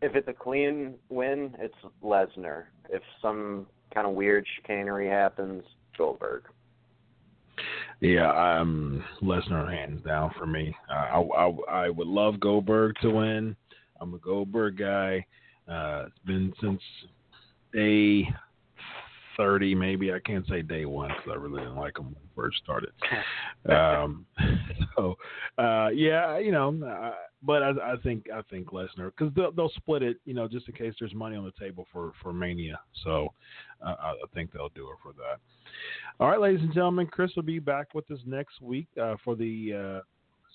If 0.00 0.16
it's 0.16 0.28
a 0.28 0.32
clean 0.32 0.94
win, 1.10 1.54
it's 1.58 1.74
Lesnar. 2.02 2.64
If 2.88 3.02
some 3.20 3.66
kind 3.92 4.06
of 4.06 4.14
weird 4.14 4.46
chicanery 4.56 5.08
happens, 5.08 5.62
Goldberg. 5.98 6.44
Yeah, 8.00 8.30
um, 8.30 9.02
Lesnar 9.22 9.70
hands 9.72 10.04
down 10.04 10.30
for 10.38 10.46
me. 10.46 10.74
Uh, 10.90 10.94
I, 10.94 11.20
I 11.20 11.84
I 11.86 11.90
would 11.90 12.06
love 12.06 12.40
Goldberg 12.40 12.94
to 13.02 13.10
win. 13.10 13.56
I'm 14.00 14.14
a 14.14 14.18
Goldberg 14.18 14.76
guy. 14.78 15.24
Uh, 15.68 16.04
it's 16.06 16.18
been 16.26 16.52
since 16.60 16.80
day 17.72 18.28
thirty, 19.36 19.74
maybe. 19.74 20.12
I 20.12 20.18
can't 20.18 20.46
say 20.48 20.62
day 20.62 20.84
one 20.84 21.08
because 21.08 21.32
I 21.32 21.36
really 21.36 21.62
didn't 21.62 21.76
like 21.76 21.94
them 21.94 22.06
when 22.06 22.14
he 22.14 22.28
first 22.34 22.58
started. 22.62 22.90
um, 23.68 24.26
so 24.96 25.16
uh, 25.58 25.88
yeah, 25.88 26.38
you 26.38 26.52
know, 26.52 26.74
uh, 26.84 27.14
but 27.42 27.62
I, 27.62 27.70
I 27.92 27.96
think 28.02 28.26
I 28.34 28.42
think 28.50 28.68
Lesnar 28.68 29.12
because 29.16 29.32
they'll, 29.34 29.52
they'll 29.52 29.72
split 29.76 30.02
it, 30.02 30.18
you 30.24 30.34
know, 30.34 30.48
just 30.48 30.68
in 30.68 30.74
case 30.74 30.94
there's 30.98 31.14
money 31.14 31.36
on 31.36 31.44
the 31.44 31.52
table 31.58 31.86
for 31.92 32.12
for 32.22 32.32
Mania. 32.32 32.80
So 33.04 33.28
uh, 33.84 33.94
I 34.00 34.14
think 34.34 34.52
they'll 34.52 34.70
do 34.70 34.88
it 34.90 34.96
for 35.02 35.12
that. 35.12 35.40
All 36.18 36.28
right, 36.28 36.40
ladies 36.40 36.60
and 36.60 36.72
gentlemen, 36.72 37.06
Chris 37.06 37.32
will 37.36 37.42
be 37.42 37.58
back 37.58 37.94
with 37.94 38.10
us 38.10 38.18
next 38.24 38.62
week 38.62 38.88
uh, 39.00 39.16
for 39.24 39.34
the 39.34 39.72
uh, 39.72 40.00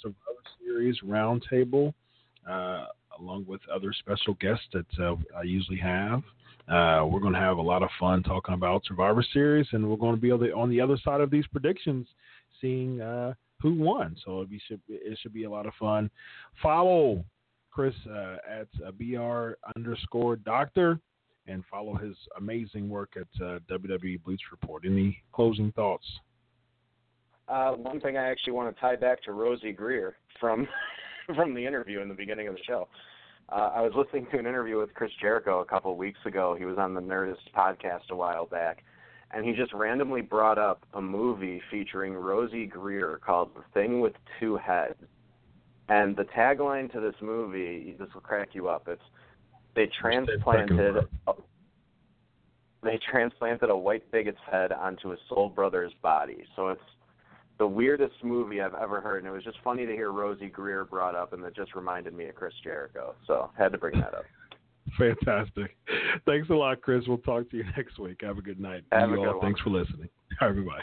Survivor 0.01 0.41
Series 0.59 0.97
Roundtable, 1.05 1.93
uh, 2.49 2.85
along 3.19 3.45
with 3.47 3.61
other 3.73 3.93
special 3.93 4.33
guests 4.35 4.65
that 4.73 4.85
uh, 4.99 5.15
I 5.37 5.43
usually 5.43 5.77
have. 5.77 6.23
Uh, 6.67 7.05
we're 7.05 7.19
going 7.19 7.33
to 7.33 7.39
have 7.39 7.57
a 7.57 7.61
lot 7.61 7.83
of 7.83 7.89
fun 7.99 8.23
talking 8.23 8.53
about 8.53 8.83
Survivor 8.85 9.23
Series, 9.33 9.67
and 9.71 9.89
we're 9.89 9.97
going 9.97 10.15
to 10.15 10.21
be 10.21 10.31
on 10.31 10.39
the, 10.39 10.53
on 10.53 10.69
the 10.69 10.79
other 10.79 10.97
side 11.03 11.21
of 11.21 11.29
these 11.29 11.45
predictions, 11.47 12.07
seeing 12.59 13.01
uh, 13.01 13.33
who 13.61 13.73
won. 13.73 14.15
So 14.23 14.45
be, 14.45 14.61
it 14.88 15.17
should 15.21 15.33
be 15.33 15.43
a 15.43 15.49
lot 15.49 15.65
of 15.65 15.73
fun. 15.79 16.09
Follow 16.61 17.23
Chris 17.71 17.95
at 18.49 18.67
br 18.97 19.51
underscore 19.75 20.35
doctor 20.38 20.99
and 21.47 21.63
follow 21.69 21.95
his 21.95 22.15
amazing 22.38 22.89
work 22.89 23.13
at 23.15 23.43
uh, 23.43 23.59
WWE 23.69 24.23
Bleacher 24.23 24.45
Report. 24.51 24.83
Any 24.85 25.21
closing 25.31 25.71
thoughts? 25.71 26.05
Uh, 27.47 27.71
one 27.71 27.99
thing 27.99 28.17
I 28.17 28.29
actually 28.29 28.53
want 28.53 28.73
to 28.73 28.79
tie 28.79 28.95
back 28.95 29.21
to 29.23 29.31
Rosey 29.31 29.75
Grier 29.75 30.15
from 30.39 30.67
from 31.35 31.53
the 31.53 31.65
interview 31.65 32.01
in 32.01 32.09
the 32.09 32.15
beginning 32.15 32.47
of 32.47 32.55
the 32.55 32.63
show. 32.63 32.88
Uh, 33.52 33.69
I 33.76 33.82
was 33.82 33.91
listening 33.95 34.28
to 34.32 34.40
an 34.40 34.45
interview 34.45 34.80
with 34.80 34.94
Chris 34.94 35.11
Jericho 35.19 35.60
a 35.60 35.65
couple 35.65 35.91
of 35.91 35.98
weeks 35.98 36.19
ago. 36.26 36.56
He 36.57 36.64
was 36.64 36.78
on 36.78 36.94
the 36.94 37.02
Nerdist 37.02 37.52
podcast 37.56 38.10
a 38.10 38.15
while 38.15 38.45
back, 38.45 38.84
and 39.32 39.45
he 39.45 39.52
just 39.52 39.73
randomly 39.73 40.22
brought 40.22 40.57
up 40.57 40.86
a 40.94 41.02
movie 41.02 41.61
featuring 41.69 42.14
Rosey 42.14 42.69
Grier 42.69 43.19
called 43.26 43.49
The 43.53 43.64
Thing 43.73 43.99
with 43.99 44.14
Two 44.40 44.56
Heads. 44.56 44.95
And 45.90 46.15
the 46.15 46.23
tagline 46.23 46.90
to 46.94 47.02
this 47.02 47.15
movie, 47.22 47.94
this 47.99 48.07
will 48.14 48.22
crack 48.22 48.49
you 48.53 48.69
up. 48.69 48.88
It's 48.88 49.02
they 49.76 49.90
transplanted 49.99 50.98
a, 51.28 51.34
they 52.84 52.99
transplanted 53.10 53.69
a 53.69 53.76
white 53.76 54.10
bigot's 54.11 54.38
head 54.49 54.72
onto 54.72 55.11
a 55.11 55.18
soul 55.28 55.49
brother's 55.49 55.94
body. 56.02 56.45
So 56.56 56.69
it's 56.69 56.82
the 57.61 57.67
weirdest 57.67 58.15
movie 58.23 58.59
I've 58.59 58.73
ever 58.73 58.99
heard, 58.99 59.19
and 59.19 59.27
it 59.27 59.31
was 59.31 59.43
just 59.43 59.59
funny 59.63 59.85
to 59.85 59.91
hear 59.91 60.11
Rosey 60.11 60.51
Grier 60.51 60.83
brought 60.83 61.13
up, 61.13 61.31
and 61.31 61.43
that 61.43 61.55
just 61.55 61.75
reminded 61.75 62.11
me 62.11 62.25
of 62.25 62.33
Chris 62.33 62.55
Jericho. 62.63 63.13
So 63.27 63.51
had 63.55 63.71
to 63.73 63.77
bring 63.77 63.99
that 63.99 64.15
up. 64.15 64.25
Fantastic. 64.97 65.77
Thanks 66.25 66.49
a 66.49 66.55
lot, 66.55 66.81
Chris. 66.81 67.03
We'll 67.07 67.19
talk 67.19 67.51
to 67.51 67.57
you 67.57 67.63
next 67.77 67.99
week. 67.99 68.21
Have 68.23 68.39
a 68.39 68.41
good 68.41 68.59
night. 68.59 68.83
Have 68.91 69.11
you 69.11 69.17
a 69.17 69.17
good 69.19 69.27
all, 69.27 69.33
one. 69.35 69.41
Thanks 69.41 69.61
for 69.61 69.69
listening. 69.69 70.09
Everybody. 70.41 70.81